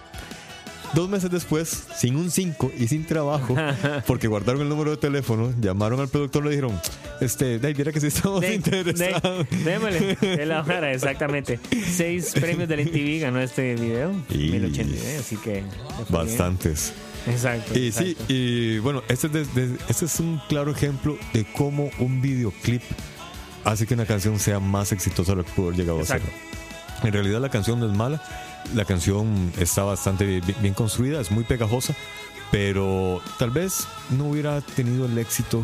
Dos 0.95 1.09
meses 1.11 1.31
después, 1.31 1.85
sin 1.97 2.17
un 2.17 2.31
5 2.31 2.73
y 2.79 2.89
sin 2.89 3.05
trabajo, 3.05 3.55
porque 4.07 4.29
guardaron 4.29 4.63
el 4.63 4.69
número 4.69 4.93
de 4.93 4.97
teléfono, 4.97 5.53
llamaron 5.61 6.01
al 6.01 6.09
productor 6.09 6.43
y 6.43 6.45
le 6.47 6.51
dijeron, 6.53 6.81
este, 7.21 7.59
Dave, 7.59 7.75
mira 7.77 7.93
que 7.93 8.01
sí 8.01 8.07
estamos 8.07 8.41
De- 8.41 8.55
interesados. 8.55 9.47
de- 9.51 9.57
démosle, 9.65 10.17
de 10.17 10.47
la 10.47 10.63
vara, 10.63 10.93
exactamente. 10.93 11.61
Seis 11.91 12.33
premios 12.35 12.69
del 12.69 12.87
MTV 12.87 13.21
ganó 13.21 13.41
este 13.41 13.75
video. 13.75 14.13
Y- 14.31 14.51
1089, 14.51 15.17
así 15.21 15.37
que. 15.37 15.43
fue 15.43 15.53
bien. 15.53 15.67
Bastantes. 16.09 16.93
Exacto. 17.27 17.79
Y 17.79 17.91
sí, 17.93 18.11
exacto. 18.13 18.25
y 18.33 18.79
bueno, 18.79 19.03
este 19.09 19.27
es, 19.27 19.33
de- 19.33 19.45
de- 19.67 19.77
este 19.89 20.05
es 20.07 20.21
un 20.21 20.41
claro 20.49 20.71
ejemplo 20.71 21.19
de 21.35 21.45
cómo 21.53 21.91
un 21.99 22.23
videoclip 22.23 22.83
hace 23.65 23.87
que 23.87 23.95
una 23.95 24.07
canción 24.07 24.39
sea 24.39 24.61
más 24.61 24.93
exitosa 24.93 25.33
de 25.33 25.39
lo 25.39 25.45
que 25.45 25.51
pudo 25.53 25.67
haber 25.67 25.79
llegado 25.81 25.99
Exacto. 26.01 26.29
a 26.29 26.31
ser. 27.01 27.07
En 27.09 27.13
realidad 27.13 27.41
la 27.41 27.51
canción 27.51 27.79
no 27.81 27.91
es 27.91 27.97
mala, 27.97 28.23
la 28.75 28.85
canción 28.85 29.53
está 29.59 29.85
bastante 29.85 30.41
bien, 30.61 30.75
construida, 30.75 31.21
es 31.21 31.31
muy 31.31 31.45
pegajosa, 31.45 31.95
pero 32.51 33.21
tal 33.39 33.51
vez 33.51 33.87
no 34.11 34.27
hubiera 34.27 34.61
tenido 34.61 35.07
el 35.07 35.17
éxito 35.19 35.63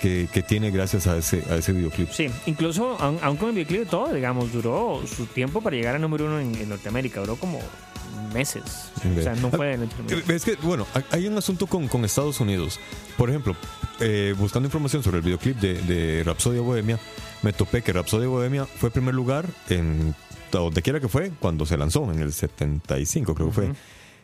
que, 0.00 0.28
que 0.32 0.42
tiene 0.42 0.70
gracias 0.70 1.06
a 1.06 1.16
ese, 1.16 1.42
a 1.50 1.56
ese 1.56 1.72
videoclip. 1.72 2.10
Sí, 2.10 2.28
incluso, 2.46 2.96
aun, 3.00 3.18
aun 3.22 3.36
con 3.36 3.48
el 3.50 3.54
videoclip 3.56 3.88
todo, 3.88 4.12
digamos, 4.12 4.52
duró 4.52 5.02
su 5.06 5.26
tiempo 5.26 5.60
para 5.60 5.76
llegar 5.76 5.94
al 5.94 6.00
número 6.02 6.26
uno 6.26 6.38
en, 6.40 6.54
en 6.54 6.68
Norteamérica. 6.68 7.20
Duró 7.20 7.36
como 7.36 7.60
meses. 8.32 8.62
O 9.18 9.22
sea, 9.22 9.34
no 9.36 9.50
fue 9.50 9.74
en 9.74 9.82
el 9.82 9.88
primer- 9.88 10.30
Es 10.30 10.44
que, 10.44 10.56
bueno, 10.56 10.86
hay- 10.94 11.04
hay 11.12 11.26
un 11.26 11.36
asunto 11.38 11.66
con, 11.66 11.88
con 11.88 12.04
Estados 12.04 12.40
Unidos. 12.40 12.78
Por 13.16 13.30
ejemplo, 13.30 13.56
eh, 14.00 14.34
buscando 14.38 14.66
información 14.66 15.02
sobre 15.02 15.18
el 15.18 15.22
videoclip 15.22 15.58
de, 15.58 15.74
de 15.82 16.24
Rapsodia 16.24 16.60
Bohemia, 16.60 16.98
me 17.42 17.52
topé 17.52 17.82
que 17.82 17.92
Rapsodia 17.92 18.28
Bohemia 18.28 18.66
fue 18.66 18.90
primer 18.90 19.14
lugar 19.14 19.46
en 19.70 20.14
donde 20.52 20.82
quiera 20.82 21.00
que 21.00 21.08
fue, 21.08 21.30
cuando 21.40 21.66
se 21.66 21.76
lanzó, 21.76 22.10
en 22.12 22.18
el 22.20 22.32
75 22.32 23.34
creo 23.34 23.48
que 23.48 23.52
fue. 23.52 23.72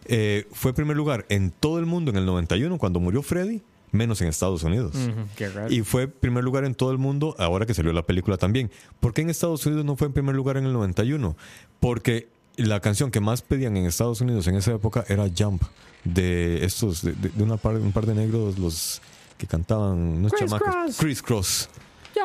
Eh, 0.07 0.47
fue 0.53 0.73
primer 0.73 0.97
lugar 0.97 1.27
en 1.29 1.51
todo 1.51 1.79
el 1.79 1.87
mundo 1.87 2.11
en 2.11 2.16
el 2.16 2.27
91, 2.27 2.77
cuando 2.79 2.99
murió 3.01 3.23
Freddy, 3.23 3.62
menos 3.93 4.20
en 4.23 4.29
Estados 4.29 4.62
Unidos. 4.64 4.95
Qué 5.37 5.49
raro. 5.49 5.73
Y 5.73 5.83
fue 5.83 6.09
primer 6.09 6.43
lugar 6.45 6.64
en 6.64 6.75
todo 6.75 6.91
el 6.93 6.99
mundo 6.99 7.37
ahora 7.39 7.66
que 7.66 7.75
salió 7.75 7.93
la 7.93 8.03
película 8.05 8.37
también. 8.37 8.70
¿Por 9.01 9.12
qué 9.12 9.23
en 9.23 9.31
Estados 9.31 9.64
Unidos 9.66 9.85
no 9.85 9.97
fue 9.97 10.07
en 10.09 10.12
primer 10.12 10.35
lugar 10.35 10.57
en 10.57 10.64
el 10.64 10.73
91? 10.73 11.37
Porque 11.79 12.29
la 12.57 12.81
canción 12.81 13.11
que 13.11 13.20
más 13.20 13.43
pedían 13.43 13.77
en 13.77 13.87
Estados 13.87 14.20
Unidos 14.20 14.47
en 14.49 14.57
esa 14.57 14.73
época 14.73 15.05
era 15.09 15.27
Jump, 15.37 15.62
de 16.05 16.64
estos, 16.64 17.03
de, 17.03 17.12
de- 17.12 17.29
de 17.29 17.43
una 17.43 17.57
par, 17.57 17.77
un 17.77 17.93
par 17.93 18.07
de 18.07 18.14
negros, 18.14 18.59
los 18.59 19.01
que 19.39 19.47
cantaban, 19.47 19.99
unos 19.99 20.33
Criss 20.33 20.51
chamacos. 20.51 20.68
Cross. 20.75 20.97
Criss 20.99 21.23
Cross. 21.23 21.68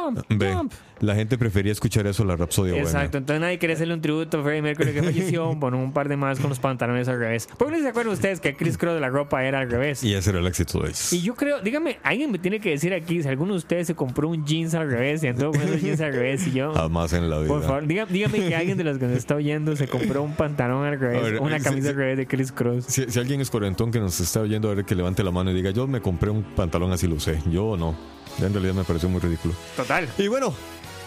Jump, 0.03 0.19
Ve, 0.29 0.53
jump. 0.53 0.73
la 0.99 1.15
gente 1.15 1.37
prefería 1.37 1.71
escuchar 1.71 2.07
eso 2.07 2.23
a 2.23 2.25
la 2.25 2.35
Rapsodia. 2.35 2.77
Exacto, 2.77 3.17
entonces 3.17 3.41
nadie 3.41 3.59
quería 3.59 3.75
hacerle 3.75 3.93
un 3.93 4.01
tributo 4.01 4.39
a 4.39 4.43
Freddie 4.43 4.61
Mercury 4.61 4.93
que 4.93 5.03
falleció, 5.03 5.53
bueno, 5.55 5.77
un 5.77 5.91
par 5.93 6.09
de 6.09 6.17
más 6.17 6.39
con 6.39 6.49
los 6.49 6.59
pantalones 6.59 7.07
al 7.07 7.19
revés. 7.19 7.47
¿Por 7.57 7.67
qué 7.67 7.77
no 7.77 7.83
se 7.83 7.89
acuerdan 7.89 8.13
ustedes 8.13 8.39
que 8.39 8.55
Chris 8.55 8.77
Cross 8.77 8.95
de 8.95 9.01
la 9.01 9.09
ropa 9.09 9.43
era 9.43 9.59
al 9.59 9.69
revés? 9.69 10.03
Y 10.03 10.13
ese 10.13 10.29
era 10.31 10.39
el 10.39 10.47
éxito 10.47 10.79
de 10.79 10.87
ellos. 10.89 11.13
Y 11.13 11.21
yo 11.21 11.35
creo, 11.35 11.61
dígame, 11.61 11.99
alguien 12.03 12.31
me 12.31 12.39
tiene 12.39 12.59
que 12.59 12.69
decir 12.71 12.93
aquí 12.93 13.21
si 13.21 13.27
alguno 13.27 13.53
de 13.53 13.57
ustedes 13.59 13.87
se 13.87 13.95
compró 13.95 14.29
un 14.29 14.45
jeans 14.45 14.73
al 14.73 14.89
revés 14.89 15.23
y 15.23 15.27
andó 15.27 15.51
con 15.51 15.61
esos 15.61 15.81
jeans 15.81 16.01
al 16.01 16.13
revés 16.13 16.47
y 16.47 16.51
yo. 16.53 16.73
Jamás 16.73 17.13
en 17.13 17.29
la 17.29 17.39
vida. 17.39 17.47
Por 17.47 17.63
favor, 17.63 17.87
dígame 17.87 18.47
que 18.47 18.55
alguien 18.55 18.77
de 18.77 18.83
los 18.83 18.97
que 18.97 19.05
nos 19.05 19.17
está 19.17 19.35
oyendo 19.35 19.75
se 19.75 19.87
compró 19.87 20.23
un 20.23 20.33
pantalón 20.35 20.85
al 20.85 20.99
revés, 20.99 21.21
ver, 21.23 21.39
una 21.41 21.59
camisa 21.59 21.89
al 21.89 21.95
revés 21.95 22.17
de 22.17 22.27
Chris 22.27 22.51
Cross. 22.51 22.85
Si, 22.87 23.09
si 23.09 23.19
alguien 23.19 23.41
es 23.41 23.49
cuarentón 23.49 23.91
que 23.91 23.99
nos 23.99 24.19
está 24.19 24.41
oyendo, 24.41 24.69
a 24.69 24.75
ver 24.75 24.85
que 24.85 24.95
levante 24.95 25.23
la 25.23 25.31
mano 25.31 25.51
y 25.51 25.53
diga, 25.53 25.71
yo 25.71 25.87
me 25.87 26.01
compré 26.01 26.29
un 26.29 26.43
pantalón 26.43 26.91
así 26.91 27.07
lo 27.07 27.15
usé. 27.15 27.39
Yo 27.49 27.77
no. 27.77 28.16
En 28.39 28.53
realidad 28.53 28.73
me 28.73 28.83
pareció 28.83 29.09
muy 29.09 29.19
ridículo. 29.19 29.53
Total. 29.75 30.07
Y 30.17 30.27
bueno, 30.27 30.53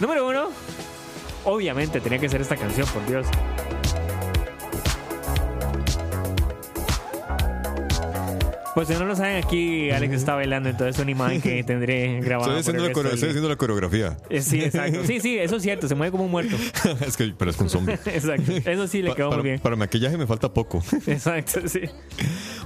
Número 0.01 0.27
uno. 0.27 0.49
Obviamente 1.45 2.01
tenía 2.01 2.19
que 2.19 2.29
ser 2.29 2.41
esta 2.41 2.57
canción, 2.57 2.87
por 2.89 3.07
Dios. 3.07 3.27
Pues 8.75 8.87
si 8.87 8.95
no 8.95 9.05
lo 9.05 9.17
saben, 9.17 9.43
aquí 9.43 9.91
Alex 9.91 10.15
está 10.15 10.35
bailando, 10.37 10.69
entonces 10.69 10.95
es 10.97 11.03
una 11.03 11.11
imagen 11.11 11.41
que 11.41 11.65
tendré 11.65 12.21
grabada. 12.21 12.59
estoy 12.59 12.75
estoy 12.77 13.29
haciendo 13.31 13.49
la 13.49 13.57
coreografía. 13.57 14.17
Eh, 14.31 14.41
Sí, 14.43 14.63
exacto. 14.63 15.05
Sí, 15.05 15.21
sí, 15.21 15.39
eso 15.39 15.57
es 15.57 15.63
cierto, 15.63 15.89
se 15.89 15.95
mueve 15.97 16.13
como 16.13 16.25
un 16.25 16.31
muerto. 16.31 16.57
es 17.07 17.17
que, 17.17 17.35
pero 17.37 17.51
es 17.51 17.57
con 17.57 17.69
zombie. 17.69 17.95
Exacto. 18.07 18.53
Eso 18.65 18.87
sí 18.87 19.03
le 19.03 19.11
Pa- 19.11 19.17
quedó 19.17 19.31
para, 19.31 19.43
muy 19.43 19.51
bien. 19.51 19.61
para 19.61 19.77
maquillaje 19.77 20.17
me 20.17 20.27
falta 20.27 20.53
poco. 20.53 20.83
Exacto, 21.07 21.67
sí. 21.69 21.81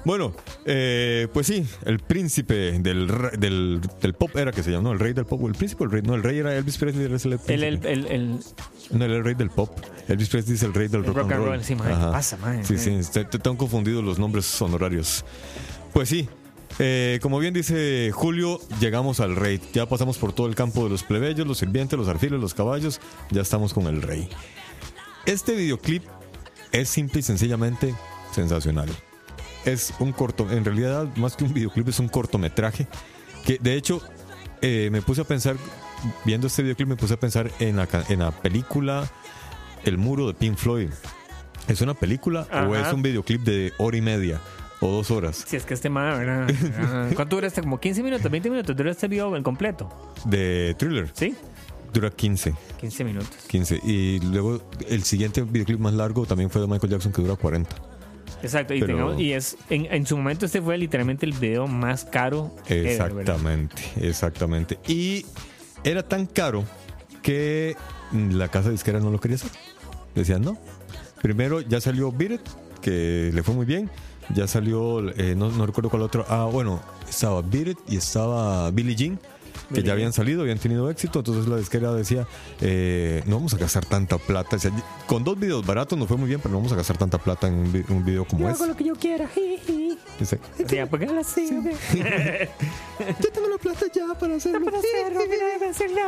Bueno, 0.04 0.34
eh, 0.66 1.28
pues 1.32 1.46
sí, 1.46 1.66
el 1.86 1.98
príncipe 2.00 2.78
del, 2.78 3.10
del, 3.38 3.80
del 4.02 4.14
pop 4.14 4.36
era 4.36 4.52
que 4.52 4.62
se 4.62 4.70
llamó, 4.70 4.84
¿no? 4.88 4.92
el 4.92 4.98
rey 5.00 5.14
del 5.14 5.24
pop, 5.24 5.40
el 5.46 5.54
príncipe, 5.54 5.84
o 5.84 5.86
el 5.86 5.92
rey, 5.92 6.02
no, 6.02 6.14
el 6.14 6.22
rey 6.22 6.38
era 6.38 6.54
Elvis 6.54 6.76
Presley, 6.76 7.06
era 7.06 7.16
el 7.16 7.40
El, 7.48 7.64
el, 7.64 7.86
el, 7.86 8.06
el- 8.08 8.38
No, 8.90 9.04
era 9.06 9.14
el 9.16 9.24
rey 9.24 9.34
del 9.34 9.48
pop. 9.50 9.70
Elvis 10.08 10.28
Presley 10.28 10.56
es 10.56 10.62
el 10.62 10.74
rey 10.74 10.88
del 10.88 11.00
El 11.00 11.06
rock, 11.06 11.16
rock 11.16 11.32
and 11.32 11.40
roll. 11.40 11.48
roll, 11.54 11.64
sí, 11.64 11.74
madre, 11.74 11.94
Ajá. 11.94 12.06
¿qué 12.08 12.12
pasa, 12.12 12.36
madre? 12.36 12.64
Sí, 12.64 12.76
sí, 12.76 13.00
te, 13.10 13.24
te 13.24 13.48
han 13.48 13.56
confundido 13.56 14.02
los 14.02 14.18
nombres 14.18 14.60
honorarios. 14.60 15.24
Pues 15.94 16.08
sí, 16.08 16.28
eh, 16.80 17.20
como 17.22 17.38
bien 17.38 17.54
dice 17.54 18.10
Julio, 18.12 18.60
llegamos 18.80 19.20
al 19.20 19.36
rey. 19.36 19.60
Ya 19.72 19.86
pasamos 19.86 20.18
por 20.18 20.32
todo 20.32 20.48
el 20.48 20.56
campo 20.56 20.82
de 20.82 20.90
los 20.90 21.04
plebeyos, 21.04 21.46
los 21.46 21.58
sirvientes, 21.58 21.96
los 21.96 22.08
alfiles, 22.08 22.40
los 22.40 22.52
caballos. 22.52 23.00
Ya 23.30 23.42
estamos 23.42 23.72
con 23.72 23.86
el 23.86 24.02
rey. 24.02 24.28
Este 25.24 25.54
videoclip 25.54 26.02
es 26.72 26.88
simple 26.88 27.20
y 27.20 27.22
sencillamente 27.22 27.94
sensacional. 28.32 28.88
Es 29.64 29.94
un 30.00 30.10
corto, 30.10 30.50
en 30.50 30.64
realidad 30.64 31.08
más 31.16 31.36
que 31.36 31.44
un 31.44 31.54
videoclip 31.54 31.88
es 31.88 32.00
un 32.00 32.08
cortometraje 32.08 32.88
que 33.46 33.58
de 33.58 33.76
hecho 33.76 34.02
eh, 34.60 34.88
me 34.90 35.00
puse 35.00 35.20
a 35.20 35.24
pensar, 35.24 35.56
viendo 36.24 36.48
este 36.48 36.62
videoclip, 36.62 36.88
me 36.88 36.96
puse 36.96 37.14
a 37.14 37.20
pensar 37.20 37.52
en 37.60 37.76
la, 37.76 37.88
en 38.08 38.18
la 38.18 38.32
película 38.32 39.08
El 39.84 39.96
Muro 39.96 40.26
de 40.26 40.34
Pink 40.34 40.56
Floyd. 40.56 40.90
¿Es 41.68 41.80
una 41.80 41.94
película 41.94 42.48
o 42.68 42.74
es 42.74 42.92
un 42.92 43.00
videoclip 43.00 43.42
de 43.42 43.72
hora 43.78 43.96
y 43.96 44.02
media 44.02 44.40
o 44.80 44.88
dos 44.90 45.10
horas 45.10 45.44
Si 45.46 45.56
es 45.56 45.64
que 45.64 45.74
este 45.74 45.88
man, 45.88 46.18
¿verdad? 46.18 47.10
¿Cuánto 47.14 47.36
dura 47.36 47.46
este? 47.46 47.60
Como 47.62 47.78
15 47.80 48.02
minutos, 48.02 48.30
20 48.30 48.50
minutos 48.50 48.76
dura 48.76 48.90
este 48.90 49.08
video 49.08 49.34
en 49.36 49.42
completo. 49.42 49.88
de 50.24 50.74
thriller? 50.78 51.10
¿Sí? 51.14 51.34
Dura 51.92 52.10
15. 52.10 52.52
15 52.80 53.04
minutos. 53.04 53.30
15. 53.48 53.80
Y 53.84 54.18
luego 54.20 54.60
el 54.88 55.04
siguiente 55.04 55.42
videoclip 55.42 55.78
más 55.78 55.94
largo 55.94 56.26
también 56.26 56.50
fue 56.50 56.60
de 56.60 56.66
Michael 56.66 56.90
Jackson 56.92 57.12
que 57.12 57.22
dura 57.22 57.36
40. 57.36 57.70
Exacto. 58.42 58.74
Y, 58.74 58.80
Pero- 58.80 58.96
tengamos- 58.96 59.20
y 59.20 59.32
es 59.32 59.56
en, 59.70 59.86
en 59.86 60.04
su 60.06 60.16
momento 60.16 60.44
este 60.46 60.60
fue 60.60 60.76
literalmente 60.76 61.24
el 61.24 61.32
video 61.32 61.66
más 61.68 62.04
caro. 62.04 62.54
ever, 62.66 63.12
¿verdad? 63.14 63.36
Exactamente, 63.36 63.82
exactamente. 64.00 64.78
Y 64.88 65.24
era 65.84 66.02
tan 66.02 66.26
caro 66.26 66.64
que 67.22 67.76
la 68.12 68.48
casa 68.48 68.70
disquera 68.70 68.98
no 69.00 69.10
lo 69.10 69.20
quería 69.20 69.36
hacer. 69.36 69.50
Decían 70.14 70.42
no. 70.42 70.58
Primero 71.22 71.60
ya 71.60 71.80
salió 71.80 72.10
Beat 72.12 72.32
It, 72.32 72.40
que 72.82 73.30
le 73.32 73.42
fue 73.42 73.54
muy 73.54 73.66
bien. 73.66 73.88
Ya 74.32 74.46
salió, 74.46 75.10
eh, 75.10 75.34
no, 75.36 75.50
no 75.50 75.66
recuerdo 75.66 75.90
cuál 75.90 76.02
otro. 76.02 76.24
Ah, 76.28 76.48
bueno, 76.50 76.80
estaba 77.08 77.42
Beat 77.42 77.78
y 77.88 77.96
estaba 77.96 78.70
Billie 78.70 78.96
Jean. 78.96 79.20
Que 79.72 79.82
ya 79.82 79.92
habían 79.92 80.12
salido, 80.12 80.42
habían 80.42 80.58
tenido 80.58 80.90
éxito, 80.90 81.20
entonces 81.20 81.46
la 81.48 81.56
disquera 81.56 81.92
decía, 81.92 82.26
eh, 82.60 83.22
no 83.26 83.36
vamos 83.36 83.54
a 83.54 83.56
gastar 83.56 83.84
tanta 83.86 84.18
plata. 84.18 84.56
O 84.56 84.58
sea, 84.58 84.70
con 85.06 85.24
dos 85.24 85.38
videos 85.38 85.64
baratos 85.64 85.98
nos 85.98 86.06
fue 86.08 86.16
muy 86.16 86.28
bien, 86.28 86.40
pero 86.40 86.50
no 86.52 86.58
vamos 86.58 86.72
a 86.72 86.76
gastar 86.76 86.96
tanta 86.98 87.18
plata 87.18 87.48
en 87.48 87.54
un, 87.54 87.72
vi- 87.72 87.84
un 87.88 88.04
video 88.04 88.24
como 88.24 88.42
Yo 88.42 88.48
este. 88.50 88.62
hago 88.64 88.72
lo 88.72 88.76
que 88.76 88.84
yo 88.84 88.94
quiera. 88.96 89.28
Dice, 90.18 90.38
Sí, 90.68 90.76
porque 90.90 91.06
ahora 91.06 91.24
sí, 91.24 91.48
güey. 91.50 91.74
yo 93.20 93.30
tengo 93.32 93.48
la 93.48 93.58
plata 93.58 93.86
ya 93.92 94.14
para 94.18 94.36
hacerlo. 94.36 94.64
Para 94.64 94.78
hacerlo, 94.78 95.20
mira, 95.30 95.46
debe 95.46 95.68
hacerlo. 95.68 96.00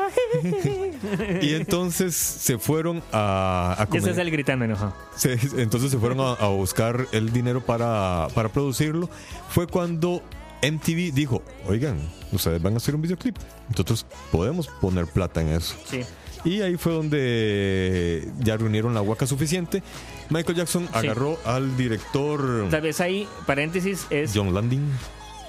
Y 1.43 1.55
entonces 1.55 2.15
se 2.15 2.59
fueron 2.59 3.03
a, 3.13 3.75
a 3.79 3.97
ese 3.97 4.11
es 4.11 4.19
el 4.19 4.31
gritando 4.31 4.65
enojado. 4.65 4.95
se- 5.17 5.39
entonces 5.57 5.91
se 5.91 5.99
fueron 5.99 6.21
a, 6.21 6.33
a 6.35 6.49
buscar 6.49 7.07
el 7.13 7.33
dinero 7.33 7.61
para, 7.65 8.29
para 8.35 8.49
producirlo. 8.49 9.09
Fue 9.49 9.67
cuando 9.67 10.23
MTV 10.63 11.13
dijo, 11.13 11.43
oigan, 11.69 11.99
ustedes 12.33 12.61
van 12.63 12.75
a 12.75 12.77
hacer 12.79 12.95
un 12.95 13.03
videoclip. 13.03 13.37
Entonces 13.69 14.07
podemos 14.31 14.69
poner 14.81 15.07
plata 15.07 15.41
en 15.41 15.49
eso. 15.49 15.77
Sí. 15.85 16.03
Y 16.45 16.63
ahí 16.63 16.77
fue 16.77 16.93
donde 16.93 18.29
ya 18.39 18.57
reunieron 18.57 18.95
la 18.95 19.03
huaca 19.03 19.27
suficiente. 19.27 19.83
Michael 20.31 20.57
Jackson 20.57 20.89
agarró 20.93 21.39
al 21.45 21.77
director 21.77 22.69
Tal 22.71 22.83
vez 22.83 23.01
ahí, 23.01 23.27
paréntesis, 23.47 24.07
es. 24.11 24.33
John 24.35 24.55
Landing. 24.55 24.89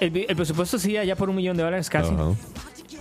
El, 0.00 0.12
presupuesto 0.36 0.78
sí, 0.78 0.96
allá 0.96 1.16
por 1.16 1.30
un 1.30 1.36
millón 1.36 1.56
de 1.56 1.62
dólares 1.62 1.88
casi. 1.88 2.12
Ajá, 2.12 2.32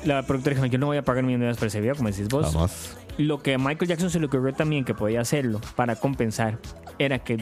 La 0.05 0.23
productora 0.23 0.55
dijo: 0.55 0.65
Yo 0.67 0.77
no 0.77 0.87
voy 0.87 0.97
a 0.97 1.03
pagar 1.03 1.23
un 1.23 1.27
millón 1.27 1.41
de 1.41 1.45
dólares 1.45 1.59
por 1.59 1.67
ese 1.67 1.81
video, 1.81 1.95
como 1.95 2.09
decís 2.09 2.27
vos. 2.27 2.51
jamás. 2.51 2.95
Lo 3.17 3.41
que 3.41 3.55
a 3.55 3.57
Michael 3.57 3.89
Jackson 3.89 4.11
se 4.11 4.19
le 4.19 4.27
ocurrió 4.27 4.53
también 4.53 4.85
que 4.85 4.93
podía 4.93 5.21
hacerlo 5.21 5.59
para 5.75 5.95
compensar 5.95 6.59
era 6.99 7.19
que 7.19 7.33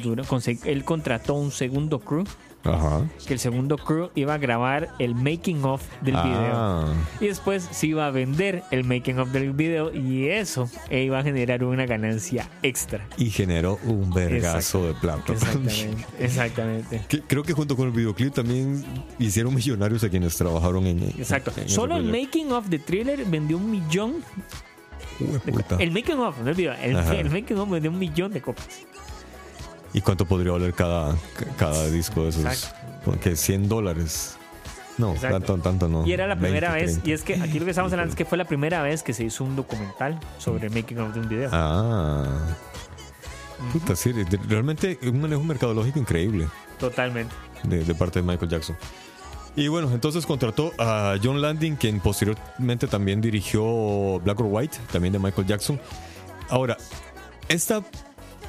él 0.63 0.86
contrató 0.86 1.34
un 1.34 1.51
segundo 1.51 1.99
crew. 1.99 2.24
Ajá. 2.66 3.05
Que 3.28 3.34
el 3.34 3.39
segundo 3.39 3.78
crew 3.78 4.09
iba 4.16 4.34
a 4.34 4.38
grabar 4.38 4.89
el 4.99 5.13
making 5.16 5.63
of 5.63 5.82
del 6.01 6.16
video. 6.16 6.51
Ah, 6.53 6.93
Y 7.22 7.28
después 7.28 7.68
se 7.72 7.88
iba 7.88 8.07
a 8.07 8.11
vender 8.11 8.63
el 8.72 8.84
making 8.84 9.20
of 9.20 9.30
del 9.30 9.51
video 9.53 9.93
y 9.93 10.28
eso 10.30 10.70
iba 10.89 11.20
a 11.20 11.24
generar 11.24 11.63
una 11.63 11.86
ganancia 11.86 12.49
extra. 12.63 13.05
y 13.18 13.30
generó 13.30 13.80
un 13.84 14.09
vergazo 14.11 14.86
de 14.88 14.93
plata. 14.95 15.34
Exactamente, 15.34 16.05
exactamente. 16.20 17.01
Que- 17.07 17.22
creo 17.22 17.43
que 17.43 17.53
junto 17.53 17.76
con 17.76 17.88
el 17.88 17.91
videoclip 17.93 18.34
también 18.34 18.84
hicieron 19.20 19.53
millonarios 19.53 20.03
a 20.03 20.09
quienes 20.09 20.36
trabajaron 20.36 20.86
en 20.88 21.03
Exacto. 21.03 21.51
en 21.57 21.70
Solo 21.70 21.95
el 21.97 22.03
making 22.05 22.51
of 22.51 22.68
de 22.68 22.80
thriller 22.80 23.26
vendió 23.26 23.57
un 23.57 23.70
millón. 23.70 24.16
Hueputa. 25.20 25.78
El 25.80 25.91
making 25.91 26.20
of, 26.20 26.38
no 26.41 26.49
el 26.49 26.55
video. 26.55 26.74
El, 26.74 26.95
el 26.95 27.30
making 27.30 27.57
of 27.57 27.70
vendió 27.70 27.89
un 27.91 27.99
millón 27.99 28.32
de 28.34 28.41
copias. 28.41 28.82
¿Y 29.96 30.02
cuánto 30.02 30.26
podría 30.26 30.52
valer 30.52 30.74
cada, 30.74 31.16
cada 31.58 31.88
disco 31.89 32.24
de 32.24 32.30
esos? 32.30 32.43
Exacto. 32.43 32.76
Porque 33.06 33.38
100 33.38 33.70
dólares. 33.70 34.36
No, 34.98 35.14
Exacto. 35.14 35.39
tanto, 35.39 35.58
tanto 35.58 35.88
no. 35.88 36.06
Y 36.06 36.12
era 36.12 36.28
la 36.28 36.38
primera 36.38 36.74
20, 36.74 36.86
vez, 36.86 37.02
30. 37.02 37.10
y 37.10 37.14
es 37.14 37.24
que 37.24 37.36
aquí 37.41 37.60
lo 37.60 37.66
que 37.66 37.72
estamos 37.72 37.91
hablando 37.93 38.10
es 38.12 38.16
que 38.18 38.26
fue 38.26 38.38
la 38.38 38.43
primera 38.46 38.82
vez 38.82 39.04
que 39.04 39.14
se 39.14 39.24
hizo 39.24 39.46
un 39.46 39.56
documental 39.56 40.20
sobre 40.38 40.68
el 40.68 40.74
making 40.74 41.00
of 41.00 41.14
de 41.14 41.20
un 41.22 41.30
video. 41.30 41.50
Ah. 41.54 42.26
Puta, 43.72 43.96
sí, 43.96 44.12
realmente 44.50 45.00
un 45.04 45.22
manejo 45.22 45.43
mercadológico 45.43 45.98
increíble 45.98 46.48
Totalmente. 46.78 47.34
de, 47.64 47.86
de 47.86 47.96
parte 47.96 48.22
de 48.22 48.28
Michael 48.28 48.52
Jackson. 48.52 48.76
Y 49.56 49.70
bueno, 49.70 49.89
entonces 49.93 50.26
contrató 50.26 50.74
a 50.78 51.16
John 51.24 51.41
Landing, 51.41 51.78
quien 51.78 52.02
posteriormente 52.02 52.88
también 52.88 53.22
dirigió 53.22 54.20
Black 54.20 54.41
or 54.41 54.48
White, 54.50 54.78
también 54.91 55.14
de 55.14 55.20
Michael 55.20 55.48
Jackson. 55.48 55.80
Ahora, 56.50 56.76
esta, 57.48 57.82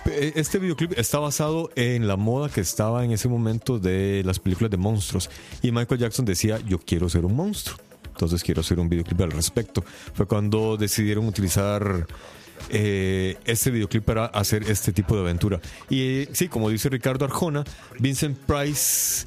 este 0.08 0.58
videoclip 0.58 0.98
está 0.98 1.18
basado 1.18 1.70
en 1.76 2.06
la 2.08 2.16
moda 2.16 2.48
que 2.48 2.60
estaba 2.60 3.04
en 3.04 3.12
ese 3.12 3.28
momento 3.28 3.78
de 3.78 4.22
las 4.24 4.38
películas 4.38 4.70
de 4.70 4.76
monstruos. 4.76 5.30
Y 5.62 5.72
Michael 5.72 6.00
Jackson 6.00 6.24
decía, 6.24 6.58
yo 6.66 6.78
quiero 6.78 7.08
ser 7.08 7.24
un 7.24 7.34
monstruo. 7.34 7.78
Entonces 8.08 8.42
quiero 8.42 8.62
hacer 8.62 8.78
un 8.78 8.88
videoclip 8.88 9.20
al 9.20 9.30
respecto. 9.30 9.84
Fue 10.14 10.26
cuando 10.26 10.76
decidieron 10.76 11.26
utilizar 11.26 12.06
eh, 12.70 13.36
este 13.44 13.70
videoclip 13.70 14.04
para 14.04 14.26
hacer 14.26 14.62
este 14.70 14.92
tipo 14.92 15.14
de 15.14 15.20
aventura. 15.20 15.60
Y 15.90 16.00
eh, 16.00 16.28
sí, 16.32 16.48
como 16.48 16.70
dice 16.70 16.88
Ricardo 16.88 17.26
Arjona, 17.26 17.64
Vincent 17.98 18.38
Price, 18.38 19.26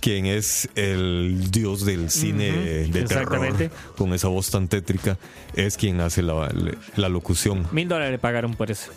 quien 0.00 0.24
es 0.24 0.68
el 0.74 1.50
dios 1.50 1.84
del 1.84 2.10
cine 2.10 2.50
de 2.52 3.00
exactamente. 3.00 3.68
terror, 3.68 3.94
con 3.96 4.14
esa 4.14 4.28
voz 4.28 4.50
tan 4.50 4.68
tétrica, 4.68 5.18
es 5.54 5.76
quien 5.76 6.00
hace 6.00 6.22
la, 6.22 6.50
la 6.96 7.08
locución. 7.08 7.66
Mil 7.72 7.88
dólares 7.88 8.12
le 8.12 8.18
pagaron 8.18 8.54
por 8.54 8.70
eso. 8.70 8.90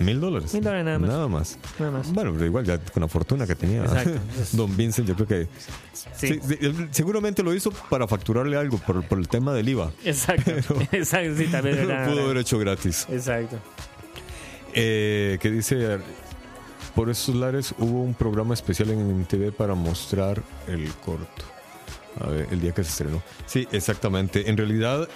Mil 0.00 0.20
dólares. 0.20 0.54
Mil 0.54 0.62
dólares 0.62 0.84
nada 0.84 0.98
más. 0.98 1.08
Nada 1.10 1.28
más. 1.28 1.58
Nada 1.78 1.90
más. 1.92 2.12
Bueno, 2.12 2.32
pero 2.32 2.46
igual 2.46 2.64
ya 2.64 2.78
con 2.78 3.00
la 3.02 3.08
fortuna 3.08 3.46
que 3.46 3.54
tenía 3.54 3.82
Exacto. 3.84 4.18
Don 4.52 4.76
Vincent, 4.76 5.08
yo 5.08 5.14
creo 5.14 5.26
que 5.26 5.48
Sí. 6.16 6.40
él 6.60 6.88
seguramente 6.92 7.42
lo 7.42 7.52
hizo 7.54 7.70
para 7.70 8.06
facturarle 8.06 8.56
algo 8.56 8.78
por, 8.78 9.04
por 9.04 9.18
el 9.18 9.28
tema 9.28 9.52
del 9.52 9.68
IVA. 9.68 9.92
Exacto. 10.04 10.50
Exacto, 10.92 11.36
sí, 11.36 11.46
Lo 11.46 11.62
verdad, 11.62 12.08
pudo 12.08 12.24
haber 12.24 12.38
hecho 12.38 12.58
gratis. 12.58 13.06
Exacto. 13.10 13.58
Eh, 14.74 15.38
que 15.40 15.50
dice, 15.50 15.98
por 16.94 17.10
esos 17.10 17.34
lares 17.34 17.74
hubo 17.78 18.02
un 18.02 18.14
programa 18.14 18.54
especial 18.54 18.90
en 18.90 19.24
TV 19.24 19.50
para 19.52 19.74
mostrar 19.74 20.42
el 20.66 20.88
corto. 21.04 21.44
A 22.20 22.26
ver, 22.28 22.48
el 22.50 22.60
día 22.60 22.72
que 22.72 22.82
se 22.84 22.90
estrenó. 22.90 23.22
Sí, 23.46 23.66
exactamente. 23.72 24.48
En 24.50 24.56
realidad, 24.56 25.08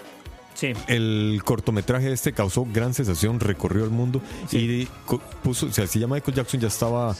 Sí. 0.54 0.72
el 0.86 1.40
cortometraje 1.44 2.12
este 2.12 2.32
causó 2.32 2.66
gran 2.72 2.94
sensación, 2.94 3.40
recorrió 3.40 3.84
el 3.84 3.90
mundo 3.90 4.20
y 4.52 4.86
puso, 5.42 5.66
o 5.66 5.72
sea, 5.72 5.86
si 5.86 5.98
ya 5.98 6.06
Michael 6.06 6.36
Jackson 6.36 6.60
ya 6.60 6.68
estaba 6.68 7.16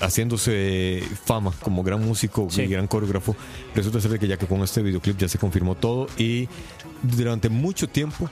haciéndose 0.00 1.02
fama 1.24 1.52
como 1.62 1.82
gran 1.82 2.04
músico 2.04 2.48
Sí. 2.50 2.62
y 2.62 2.66
gran 2.68 2.86
coreógrafo, 2.86 3.34
resulta 3.74 4.00
ser 4.00 4.18
que 4.18 4.28
ya 4.28 4.36
que 4.36 4.46
con 4.46 4.60
este 4.62 4.82
videoclip 4.82 5.16
ya 5.18 5.28
se 5.28 5.38
confirmó 5.38 5.74
todo 5.74 6.06
y 6.16 6.48
durante 7.02 7.48
mucho 7.48 7.88
tiempo 7.88 8.28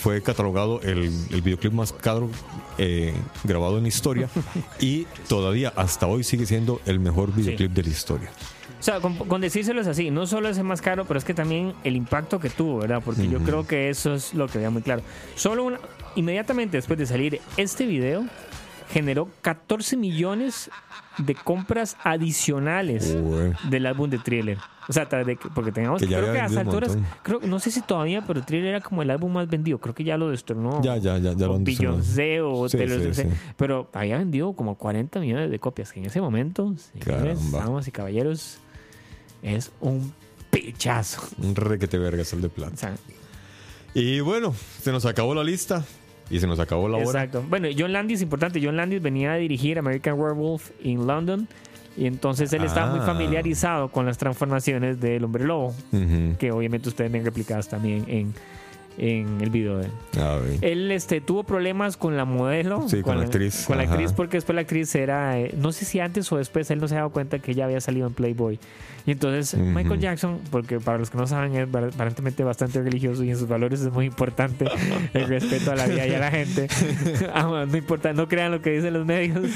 fue 0.00 0.22
catalogado 0.22 0.80
el, 0.82 1.10
el 1.30 1.42
videoclip 1.42 1.72
más 1.72 1.92
caro 1.92 2.30
eh, 2.78 3.14
grabado 3.42 3.78
en 3.78 3.82
la 3.82 3.88
historia 3.88 4.28
y 4.80 5.06
todavía 5.28 5.72
hasta 5.74 6.06
hoy 6.06 6.22
sigue 6.22 6.46
siendo 6.46 6.80
el 6.86 7.00
mejor 7.00 7.34
videoclip 7.34 7.72
de 7.72 7.82
la 7.82 7.88
historia. 7.88 8.30
O 8.78 8.82
sea, 8.82 9.00
con, 9.00 9.16
con 9.16 9.40
decírselo 9.40 9.80
es 9.80 9.86
así, 9.86 10.10
no 10.10 10.26
solo 10.26 10.48
es 10.48 10.62
más 10.62 10.80
caro, 10.80 11.04
pero 11.04 11.18
es 11.18 11.24
que 11.24 11.34
también 11.34 11.74
el 11.84 11.96
impacto 11.96 12.38
que 12.38 12.48
tuvo, 12.50 12.78
¿verdad? 12.78 13.02
Porque 13.04 13.28
yo 13.28 13.40
creo 13.40 13.66
que 13.66 13.88
eso 13.88 14.14
es 14.14 14.34
lo 14.34 14.46
que 14.46 14.58
veía 14.58 14.70
muy 14.70 14.82
claro. 14.82 15.02
Solo 15.34 15.64
una, 15.64 15.80
inmediatamente 16.14 16.76
después 16.76 16.98
de 16.98 17.06
salir 17.06 17.40
este 17.56 17.86
video, 17.86 18.24
generó 18.90 19.28
14 19.42 19.96
millones 19.96 20.70
de 21.18 21.34
compras 21.34 21.96
adicionales 22.04 23.16
del 23.68 23.86
álbum 23.86 24.08
de 24.10 24.18
Thriller. 24.18 24.58
O 24.88 24.92
sea, 24.92 25.04
de 25.04 25.38
porque 25.54 25.70
teníamos, 25.70 26.00
Que 26.00 26.06
creo 26.06 26.32
que 26.32 26.40
a 26.40 26.46
un 26.46 26.58
alturas, 26.58 26.96
creo, 27.22 27.40
no 27.40 27.58
sé 27.58 27.70
si 27.70 27.82
todavía, 27.82 28.24
pero 28.26 28.42
Thriller 28.42 28.70
era 28.70 28.80
como 28.80 29.02
el 29.02 29.10
álbum 29.10 29.32
más 29.32 29.46
vendido. 29.46 29.78
Creo 29.78 29.94
que 29.94 30.02
ya 30.02 30.16
lo 30.16 30.30
destronó. 30.30 30.80
Ya, 30.82 30.96
ya, 30.96 31.18
ya, 31.18 31.34
ya 31.34 31.46
lo 31.46 31.54
o 31.54 31.58
destronado. 31.58 31.98
Beyoncé 31.98 32.40
o 32.40 32.68
Sí, 32.70 32.78
Taylor 32.78 32.98
sí, 32.98 33.04
Swift, 33.04 33.30
sí. 33.34 33.52
Pero 33.58 33.90
había 33.92 34.16
vendido 34.16 34.54
como 34.54 34.76
40 34.76 35.20
millones 35.20 35.50
de 35.50 35.58
copias. 35.58 35.92
Que 35.92 36.00
en 36.00 36.06
ese 36.06 36.22
momento, 36.22 36.74
señores, 37.04 37.50
damas 37.52 37.86
y 37.86 37.90
caballeros, 37.90 38.60
es 39.42 39.70
un 39.80 40.12
pichazo. 40.50 41.22
Un 41.42 41.54
requete 41.54 41.98
vergas 41.98 42.32
el 42.32 42.40
de 42.42 42.48
plata. 42.48 42.72
O 42.74 42.76
sea, 42.76 42.94
Y 43.94 44.20
bueno, 44.20 44.54
se 44.82 44.92
nos 44.92 45.04
acabó 45.06 45.34
la 45.34 45.44
lista 45.44 45.84
y 46.30 46.40
se 46.40 46.46
nos 46.46 46.58
acabó 46.60 46.88
la 46.88 46.96
hora. 46.98 47.06
exacto. 47.06 47.44
Bueno, 47.48 47.68
John 47.76 47.92
Landis, 47.92 48.20
importante. 48.22 48.60
John 48.62 48.76
Landis 48.76 49.00
venía 49.02 49.32
a 49.32 49.36
dirigir 49.36 49.78
American 49.78 50.18
Werewolf 50.18 50.70
en 50.84 51.06
London. 51.06 51.48
Y 51.96 52.06
entonces 52.06 52.52
él 52.52 52.62
estaba 52.64 52.90
muy 52.92 53.00
Ah. 53.00 53.06
familiarizado 53.06 53.88
con 53.88 54.06
las 54.06 54.18
transformaciones 54.18 55.00
del 55.00 55.24
hombre 55.24 55.44
lobo. 55.44 55.74
Que 56.38 56.52
obviamente 56.52 56.88
ustedes 56.88 57.10
ven 57.10 57.24
replicadas 57.24 57.68
también 57.68 58.04
en, 58.06 58.34
en 58.98 59.40
el 59.40 59.50
video 59.50 59.78
de 59.78 59.86
él. 59.86 60.58
Él 60.60 60.92
este, 60.92 61.20
tuvo 61.20 61.42
problemas 61.42 61.96
con 61.96 62.16
la 62.16 62.24
modelo. 62.24 62.88
Sí, 62.88 63.00
con 63.02 63.16
la 63.18 63.24
actriz, 63.24 63.64
Con 63.66 63.78
la 63.78 63.82
actriz, 63.84 64.12
porque 64.12 64.36
después 64.36 64.54
la 64.54 64.60
actriz 64.60 64.94
era. 64.94 65.40
eh, 65.40 65.52
no 65.56 65.72
sé 65.72 65.84
si 65.86 65.98
antes 65.98 66.30
o 66.30 66.36
después 66.36 66.70
él 66.70 66.78
no 66.78 66.86
se 66.86 66.94
ha 66.94 66.98
dado 66.98 67.10
cuenta 67.10 67.40
que 67.40 67.50
ella 67.50 67.64
había 67.64 67.80
salido 67.80 68.06
en 68.06 68.12
Playboy. 68.14 68.60
Y 69.08 69.12
entonces 69.12 69.54
Ujú. 69.54 69.62
Michael 69.64 70.00
Jackson, 70.00 70.38
porque 70.50 70.80
para 70.80 70.98
los 70.98 71.08
que 71.08 71.16
no 71.16 71.26
saben, 71.26 71.56
es 71.56 71.66
aparentemente 71.94 72.44
bastante 72.44 72.82
religioso 72.82 73.24
y 73.24 73.30
en 73.30 73.38
sus 73.38 73.48
valores 73.48 73.80
es 73.80 73.90
muy 73.90 74.04
importante 74.04 74.66
el 75.14 75.26
respeto 75.26 75.72
a 75.72 75.76
la 75.76 75.86
vida 75.86 76.06
y 76.06 76.14
a 76.14 76.18
la 76.18 76.30
gente. 76.30 76.68
Ah, 77.32 77.64
no 77.66 77.76
importa, 77.76 78.12
no 78.12 78.28
crean 78.28 78.52
lo 78.52 78.60
que 78.60 78.70
dicen 78.70 78.92
los 78.92 79.06
medios. 79.06 79.48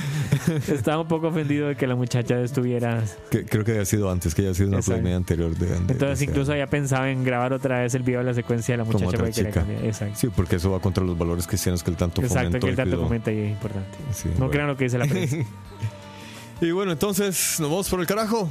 Estaba 0.69 1.03
un 1.03 1.09
poco 1.09 1.29
ofendido 1.29 1.69
de 1.69 1.77
que 1.77 1.87
la 1.87 1.95
muchacha 1.97 2.41
estuviera. 2.41 3.03
Que- 3.31 3.45
creo 3.45 3.63
que 3.65 3.73
haya 3.73 3.85
sido 3.85 4.11
antes, 4.11 4.35
que 4.35 4.41
haya 4.43 4.55
sido 4.55 4.69
una 4.69 4.79
Exacto. 4.79 5.03
playmate 5.03 5.17
anterior. 5.17 5.55
De, 5.55 5.67
de- 5.67 5.77
Entonces 5.93 6.19
de- 6.21 6.25
incluso 6.25 6.53
había 6.53 6.67
pensado 6.69 7.05
en 7.07 7.23
grabar 7.23 7.53
otra 7.53 7.81
vez 7.81 7.95
el 7.95 8.03
video 8.05 8.21
de 8.21 8.27
la 8.27 8.35
secuencia 8.35 8.73
de 8.73 8.79
la 8.79 8.85
muchacha 8.85 9.17
quería 9.19 9.31
chica. 9.33 9.51
cambiar. 9.51 9.85
Exacto. 9.85 10.15
Sí, 10.19 10.29
porque 10.35 10.57
eso 10.57 10.71
va 10.71 10.81
contra 10.81 11.05
los 11.05 11.19
valores 11.19 11.47
cristianos 11.47 11.83
que 11.83 11.91
el 11.91 11.97
tanto 11.99 12.23
Exacto, 12.23 12.59
fomentó 12.59 12.67
que 12.69 12.73
el 12.73 12.89
cuidó. 12.89 13.03
comenta 13.05 13.31
y 13.33 13.39
es 13.41 13.51
importante. 13.51 13.99
Sí, 14.13 14.29
No 14.29 14.35
bueno. 14.37 14.51
crean 14.51 14.67
lo 14.69 14.77
que 14.79 14.85
dice 14.85 14.97
la 14.99 15.05
prensa. 15.07 15.37
Y 16.61 16.71
bueno, 16.71 16.93
entonces 16.93 17.57
nos 17.59 17.69
vamos 17.69 17.89
por 17.91 17.99
el 17.99 18.07
carajo. 18.07 18.49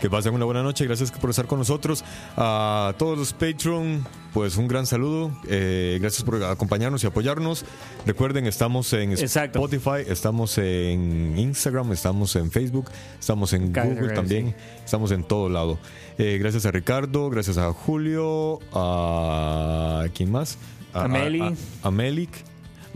Que 0.00 0.08
pasen 0.08 0.32
una 0.32 0.46
buena 0.46 0.62
noche. 0.62 0.86
Gracias 0.86 1.10
por 1.10 1.28
estar 1.28 1.46
con 1.46 1.58
nosotros. 1.58 2.02
A 2.36 2.94
todos 2.96 3.18
los 3.18 3.32
Patreon, 3.34 4.06
pues 4.32 4.56
un 4.56 4.66
gran 4.66 4.86
saludo. 4.86 5.30
Eh, 5.46 5.98
gracias 6.00 6.24
por 6.24 6.42
acompañarnos 6.42 7.04
y 7.04 7.06
apoyarnos. 7.06 7.66
Recuerden, 8.06 8.46
estamos 8.46 8.90
en 8.94 9.12
Exacto. 9.12 9.58
Spotify, 9.62 10.10
estamos 10.10 10.56
en 10.56 11.38
Instagram, 11.38 11.92
estamos 11.92 12.34
en 12.36 12.50
Facebook, 12.50 12.90
estamos 13.18 13.52
en 13.52 13.72
Cada 13.72 13.88
Google 13.88 14.14
también. 14.14 14.54
Estamos 14.82 15.10
en 15.12 15.22
todo 15.22 15.50
lado. 15.50 15.78
Eh, 16.16 16.38
gracias 16.40 16.64
a 16.64 16.70
Ricardo, 16.70 17.28
gracias 17.28 17.58
a 17.58 17.70
Julio, 17.72 18.58
a. 18.72 20.04
¿Quién 20.14 20.30
más? 20.32 20.56
A 20.94 21.08
Meli. 21.08 21.40
A, 21.42 21.88
a 21.88 21.90
Melik. 21.90 22.30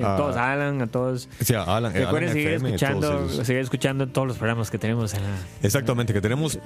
A 0.02 0.14
a- 0.14 0.16
todos, 0.16 0.36
a 0.36 0.52
Alan, 0.52 0.82
a 0.82 0.86
todos. 0.88 1.28
sí, 1.40 1.54
a 1.54 1.62
Alan, 1.62 1.94
eh, 1.94 2.00
Recuerden 2.00 2.32
seguir 2.32 2.48
escuchando, 2.54 3.28
seguir 3.28 3.62
escuchando 3.62 4.08
todos 4.08 4.26
los 4.26 4.38
programas 4.38 4.68
que 4.68 4.76
tenemos 4.78 5.14
en 5.14 5.22
la- 5.22 5.28
Exactamente, 5.62 6.12
que 6.12 6.20
tenemos 6.20 6.58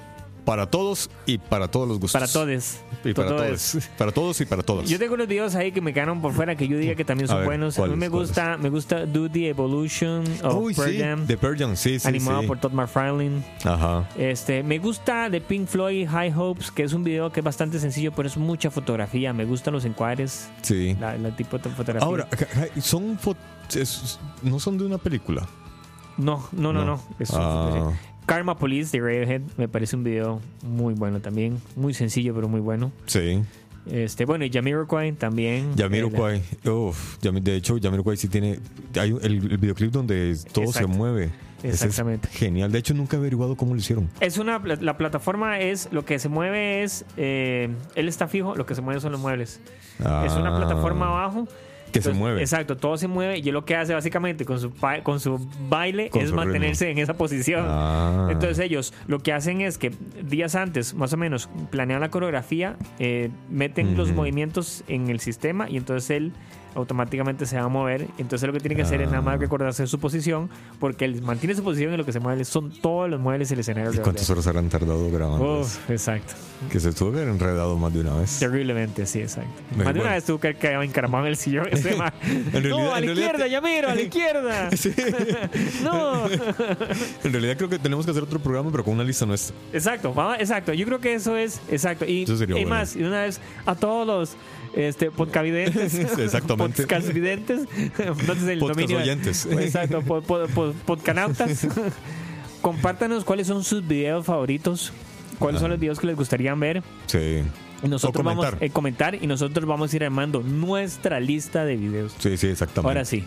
para 0.48 0.64
todos 0.64 1.10
y 1.26 1.36
para 1.36 1.68
todos 1.68 1.86
los 1.86 2.00
gustos. 2.00 2.18
para 2.18 2.26
todos. 2.32 2.78
Y 3.04 3.12
para 3.12 3.28
Todos. 3.28 3.76
Para 3.98 4.12
todos 4.12 4.40
y 4.40 4.46
para 4.46 4.62
todos. 4.62 4.88
Yo 4.88 4.98
tengo 4.98 5.12
unos 5.12 5.28
videos 5.28 5.54
ahí 5.54 5.72
que 5.72 5.82
me 5.82 5.92
quedaron 5.92 6.22
por 6.22 6.32
fuera 6.32 6.56
que 6.56 6.66
yo 6.66 6.78
diría 6.78 6.94
que 6.94 7.04
también 7.04 7.28
son 7.28 7.36
ver, 7.40 7.46
buenos. 7.46 7.78
A 7.78 7.82
mí 7.82 7.88
¿cuáles, 7.88 7.98
me 7.98 8.08
gusta, 8.08 8.56
me 8.56 8.70
gusta 8.70 9.04
Do 9.04 9.28
the 9.30 9.50
Evolution 9.50 10.24
of 10.42 10.72
sí, 10.74 11.36
Pearl 11.36 11.58
Jam, 11.58 11.76
sí, 11.76 12.00
sí, 12.00 12.08
animado 12.08 12.40
sí. 12.40 12.46
por 12.46 12.58
Todd 12.60 12.72
McFarlane. 12.72 13.42
Ajá. 13.62 14.08
Este, 14.16 14.62
me 14.62 14.78
gusta 14.78 15.28
de 15.28 15.42
Pink 15.42 15.68
Floyd 15.68 16.08
High 16.08 16.32
Hopes, 16.34 16.70
que 16.70 16.82
es 16.84 16.94
un 16.94 17.04
video 17.04 17.30
que 17.30 17.40
es 17.40 17.44
bastante 17.44 17.78
sencillo, 17.78 18.12
pero 18.12 18.26
es 18.26 18.38
mucha 18.38 18.70
fotografía. 18.70 19.34
Me 19.34 19.44
gustan 19.44 19.74
los 19.74 19.84
encuadres, 19.84 20.48
Sí. 20.62 20.96
la, 20.98 21.18
la 21.18 21.36
tipo 21.36 21.58
de 21.58 21.68
fotografía. 21.68 22.06
Ahora, 22.08 22.26
son 22.80 23.18
no 24.42 24.58
son 24.58 24.78
de 24.78 24.86
una 24.86 24.96
película. 24.96 25.46
no, 26.16 26.48
no, 26.52 26.72
no, 26.72 26.84
no. 26.84 26.84
no. 26.86 27.02
Es 27.18 27.32
Ah. 27.34 27.92
Karma 28.28 28.56
Police 28.58 28.96
de 28.96 29.02
Radiohead 29.02 29.40
me 29.56 29.68
parece 29.68 29.96
un 29.96 30.04
video 30.04 30.40
muy 30.62 30.92
bueno 30.94 31.20
también, 31.20 31.58
muy 31.76 31.94
sencillo 31.94 32.34
pero 32.34 32.46
muy 32.48 32.60
bueno. 32.60 32.92
Sí. 33.06 33.42
Este, 33.90 34.26
bueno, 34.26 34.44
y 34.44 34.50
Jamiroquai 34.50 35.12
también. 35.12 35.74
Yamiroquai. 35.74 36.42
Uf, 36.66 37.18
Yami- 37.22 37.40
de 37.40 37.56
hecho, 37.56 37.78
Yamiroquai 37.78 38.18
sí 38.18 38.28
tiene. 38.28 38.60
Hay 39.00 39.16
el, 39.22 39.50
el 39.50 39.56
videoclip 39.56 39.90
donde 39.90 40.36
todo 40.52 40.66
Exacto. 40.66 40.88
se 40.92 40.94
mueve. 40.98 41.30
Exactamente. 41.62 42.28
Es 42.30 42.36
genial. 42.36 42.70
De 42.70 42.78
hecho, 42.80 42.92
nunca 42.92 43.16
he 43.16 43.18
averiguado 43.18 43.56
cómo 43.56 43.72
lo 43.72 43.80
hicieron. 43.80 44.10
Es 44.20 44.36
una 44.36 44.58
la 44.58 44.98
plataforma 44.98 45.58
es 45.58 45.88
lo 45.90 46.04
que 46.04 46.18
se 46.18 46.28
mueve 46.28 46.82
es 46.82 47.06
eh, 47.16 47.70
él 47.94 48.08
está 48.08 48.28
fijo, 48.28 48.54
lo 48.54 48.66
que 48.66 48.74
se 48.74 48.82
mueve 48.82 49.00
son 49.00 49.12
los 49.12 49.20
muebles. 49.22 49.58
Es 49.98 50.32
una 50.34 50.54
Ah, 50.54 50.58
plataforma 50.58 51.06
abajo 51.06 51.48
Que 51.92 52.02
se 52.02 52.12
mueve. 52.12 52.40
Exacto, 52.40 52.76
todo 52.76 52.96
se 52.96 53.08
mueve 53.08 53.38
y 53.38 53.48
él 53.48 53.54
lo 53.54 53.64
que 53.64 53.76
hace 53.76 53.94
básicamente 53.94 54.44
con 54.44 54.60
su 54.60 54.72
con 55.02 55.20
su 55.20 55.38
baile 55.68 56.10
Con 56.10 56.22
es 56.22 56.30
su 56.30 56.34
mantenerse 56.34 56.90
en 56.90 56.98
esa 56.98 57.14
posición. 57.14 57.64
Ah. 57.66 58.28
Entonces 58.30 58.58
ellos 58.58 58.92
lo 59.06 59.20
que 59.20 59.32
hacen 59.32 59.60
es 59.60 59.78
que 59.78 59.92
días 60.22 60.54
antes, 60.54 60.94
más 60.94 61.12
o 61.12 61.16
menos, 61.16 61.48
planean 61.70 62.00
la 62.00 62.10
coreografía, 62.10 62.76
eh, 62.98 63.30
meten 63.50 63.96
los 63.96 64.12
movimientos 64.12 64.84
en 64.88 65.08
el 65.08 65.20
sistema 65.20 65.68
y 65.68 65.76
entonces 65.76 66.10
él 66.10 66.32
automáticamente 66.78 67.44
se 67.44 67.56
va 67.56 67.64
a 67.64 67.68
mover. 67.68 68.06
Entonces 68.18 68.46
lo 68.46 68.52
que 68.52 68.60
tiene 68.60 68.74
que 68.76 68.82
hacer 68.82 69.00
es 69.02 69.08
nada 69.10 69.20
más 69.20 69.34
Ah. 69.34 69.38
recordarse 69.38 69.82
de 69.82 69.86
su 69.88 69.98
posición, 69.98 70.48
porque 70.80 71.04
él 71.04 71.20
mantiene 71.22 71.54
su 71.54 71.62
posición 71.62 71.92
y 71.92 71.96
lo 71.96 72.04
que 72.04 72.12
se 72.12 72.20
mueve 72.20 72.44
son 72.44 72.70
todos 72.70 73.10
los 73.10 73.20
muebles 73.20 73.50
y 73.50 73.54
el 73.54 73.60
escenario. 73.60 73.92
¿Y 73.92 73.98
cuántas 73.98 74.28
horas 74.30 74.46
habrán 74.46 74.68
tardado 74.68 75.10
grabando? 75.10 75.66
exacto. 75.88 76.34
Que 76.72 76.80
se 76.80 76.92
tuvo 76.92 77.12
que 77.12 77.18
haber 77.18 77.28
enredado 77.28 77.76
más 77.76 77.92
de 77.92 78.00
una 78.00 78.14
vez. 78.14 78.38
Terriblemente, 78.38 79.06
sí, 79.06 79.20
exacto. 79.20 79.50
Bueno, 79.70 79.84
Más 79.84 79.94
de 79.94 80.00
una 80.00 80.10
vez 80.12 80.24
tuvo 80.24 80.40
que 80.40 80.54
quedado 80.54 80.82
encaramado 80.82 81.24
en 81.26 81.30
el 81.30 81.36
sillón. 81.36 81.66
Ese 81.72 81.94
man. 81.96 82.12
realidad- 82.52 82.70
no, 82.76 82.94
a 82.94 83.00
la 83.00 83.06
en 83.06 83.12
izquierda, 83.12 83.44
te- 83.44 83.50
ya 83.50 83.60
miro, 83.60 83.88
a 83.90 83.94
la 83.94 84.00
izquierda. 84.08 84.70
no. 85.84 86.26
En 87.24 87.32
realidad 87.32 87.56
creo 87.56 87.68
que 87.68 87.78
tenemos 87.78 88.04
que 88.04 88.10
hacer 88.10 88.22
otro 88.22 88.38
programa, 88.38 88.70
pero 88.70 88.84
con 88.84 88.94
una 88.94 89.04
lista 89.04 89.26
nuestra. 89.26 89.54
Exacto, 89.72 90.12
vamos- 90.14 90.38
exacto. 90.38 90.72
Yo 90.72 90.84
creo 90.86 91.00
que 91.00 91.14
eso 91.14 91.36
es 91.36 91.60
exacto. 91.70 92.04
Y, 92.04 92.22
y 92.28 92.46
bueno. 92.52 92.68
más, 92.68 92.96
y 92.96 93.02
una 93.02 93.22
vez 93.22 93.40
a 93.66 93.74
todos 93.74 94.06
los 94.06 94.36
este, 94.78 95.10
podcavidentes, 95.10 95.94
Exactamente. 96.18 96.82
podcastvidentes, 96.82 97.60
entonces 97.98 98.48
el 98.48 98.58
Podcast 98.60 98.78
dominio. 98.80 98.98
oyentes. 98.98 99.46
Exacto, 99.46 100.02
pod- 100.02 100.22
pod- 100.24 100.48
pod- 100.48 100.74
podcanautas. 100.86 101.66
Compártanos 102.62 103.24
cuáles 103.24 103.46
son 103.46 103.62
sus 103.64 103.86
videos 103.86 104.26
favoritos, 104.26 104.92
cuáles 105.38 105.60
son 105.60 105.70
los 105.70 105.78
videos 105.80 105.98
que 106.00 106.06
les 106.06 106.16
gustaría 106.16 106.54
ver. 106.54 106.82
Sí. 107.06 107.42
Y 107.82 107.88
nosotros 107.88 108.24
vamos 108.24 108.44
a 108.46 108.50
comentar. 108.50 108.72
comentar 108.72 109.14
y 109.14 109.26
nosotros 109.26 109.64
vamos 109.66 109.92
a 109.92 109.96
ir 109.96 110.04
armando 110.04 110.42
nuestra 110.42 111.20
lista 111.20 111.64
de 111.64 111.76
videos. 111.76 112.14
Sí, 112.18 112.36
sí, 112.36 112.48
exactamente. 112.48 112.88
Ahora 112.88 113.04
sí. 113.04 113.24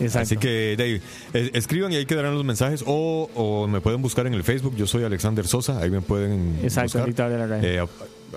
Exacto. 0.00 0.22
Así 0.22 0.36
que, 0.36 0.76
Dave, 0.78 1.50
escriban 1.54 1.92
y 1.92 1.96
ahí 1.96 2.06
quedarán 2.06 2.34
los 2.34 2.44
mensajes. 2.44 2.84
O, 2.86 3.28
o 3.34 3.66
me 3.66 3.80
pueden 3.80 4.00
buscar 4.00 4.28
en 4.28 4.34
el 4.34 4.44
Facebook. 4.44 4.76
Yo 4.76 4.86
soy 4.86 5.02
Alexander 5.02 5.44
Sosa. 5.46 5.80
Ahí 5.80 5.90
me 5.90 6.00
pueden 6.00 6.60
Exacto, 6.62 7.04
buscar. 7.04 7.64
Eh, 7.64 7.84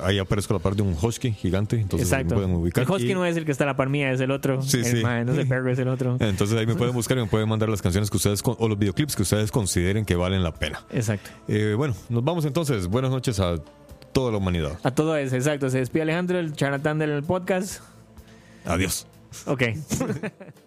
ahí 0.04 0.20
aparezco 0.20 0.54
a 0.54 0.58
la 0.58 0.64
par 0.64 0.76
de 0.76 0.82
un 0.82 0.96
husky 1.02 1.32
gigante. 1.34 1.76
Entonces 1.80 2.10
me 2.10 2.16
Exacto. 2.18 2.36
pueden 2.36 2.56
ubicar. 2.56 2.84
El 2.84 2.90
husky 2.92 3.12
Y- 3.12 3.14
no 3.14 3.26
es 3.26 3.36
el 3.38 3.46
que 3.46 3.52
está 3.52 3.64
a 3.66 3.68
la 3.68 3.76
par 3.76 3.90
mía, 3.90 4.12
es 4.12 4.20
el 4.22 4.32
otro. 4.32 4.62
Sí, 4.62 4.78
el 4.78 4.86
sí. 4.86 5.04
mae, 5.04 5.26
no 5.26 5.34
es 5.34 5.38
el 5.40 5.48
perro, 5.48 5.72
es 5.72 5.80
el 5.80 5.88
otro. 5.88 6.18
Entonces 6.20 6.58
ahí 6.58 6.66
me 6.68 6.76
pueden 6.76 6.94
buscar 6.94 7.18
y 7.18 7.22
me 7.22 7.28
pueden 7.28 7.50
mandar 7.50 7.70
las 7.70 7.82
canciones 7.82 8.10
que 8.10 8.18
ustedes 8.18 8.42
con- 8.44 8.56
o 8.60 8.68
los 8.68 8.78
videoclips 8.78 9.16
que 9.16 9.24
ustedes 9.24 9.52
consideren 9.52 10.06
que 10.06 10.16
valen 10.16 10.44
la 10.44 10.54
pena. 10.54 10.84
Exacto. 10.92 11.30
Eh, 11.48 11.74
bueno, 11.78 11.94
nos 12.10 12.24
vamos 12.24 12.46
entonces. 12.46 12.88
Buenas 12.88 13.12
noches 13.12 13.40
a 13.40 13.56
toda 14.14 14.32
la 14.32 14.38
humanidad. 14.38 14.78
A 14.84 14.92
todo 14.92 15.16
eso, 15.16 15.36
exacto. 15.36 15.70
Se 15.70 15.78
despide 15.80 16.04
Alejandro, 16.04 16.40
el 16.40 16.54
charlatán 16.54 17.00
del 17.00 17.24
podcast. 17.24 17.82
Adiós. 18.66 19.08
Ok. 19.46 19.64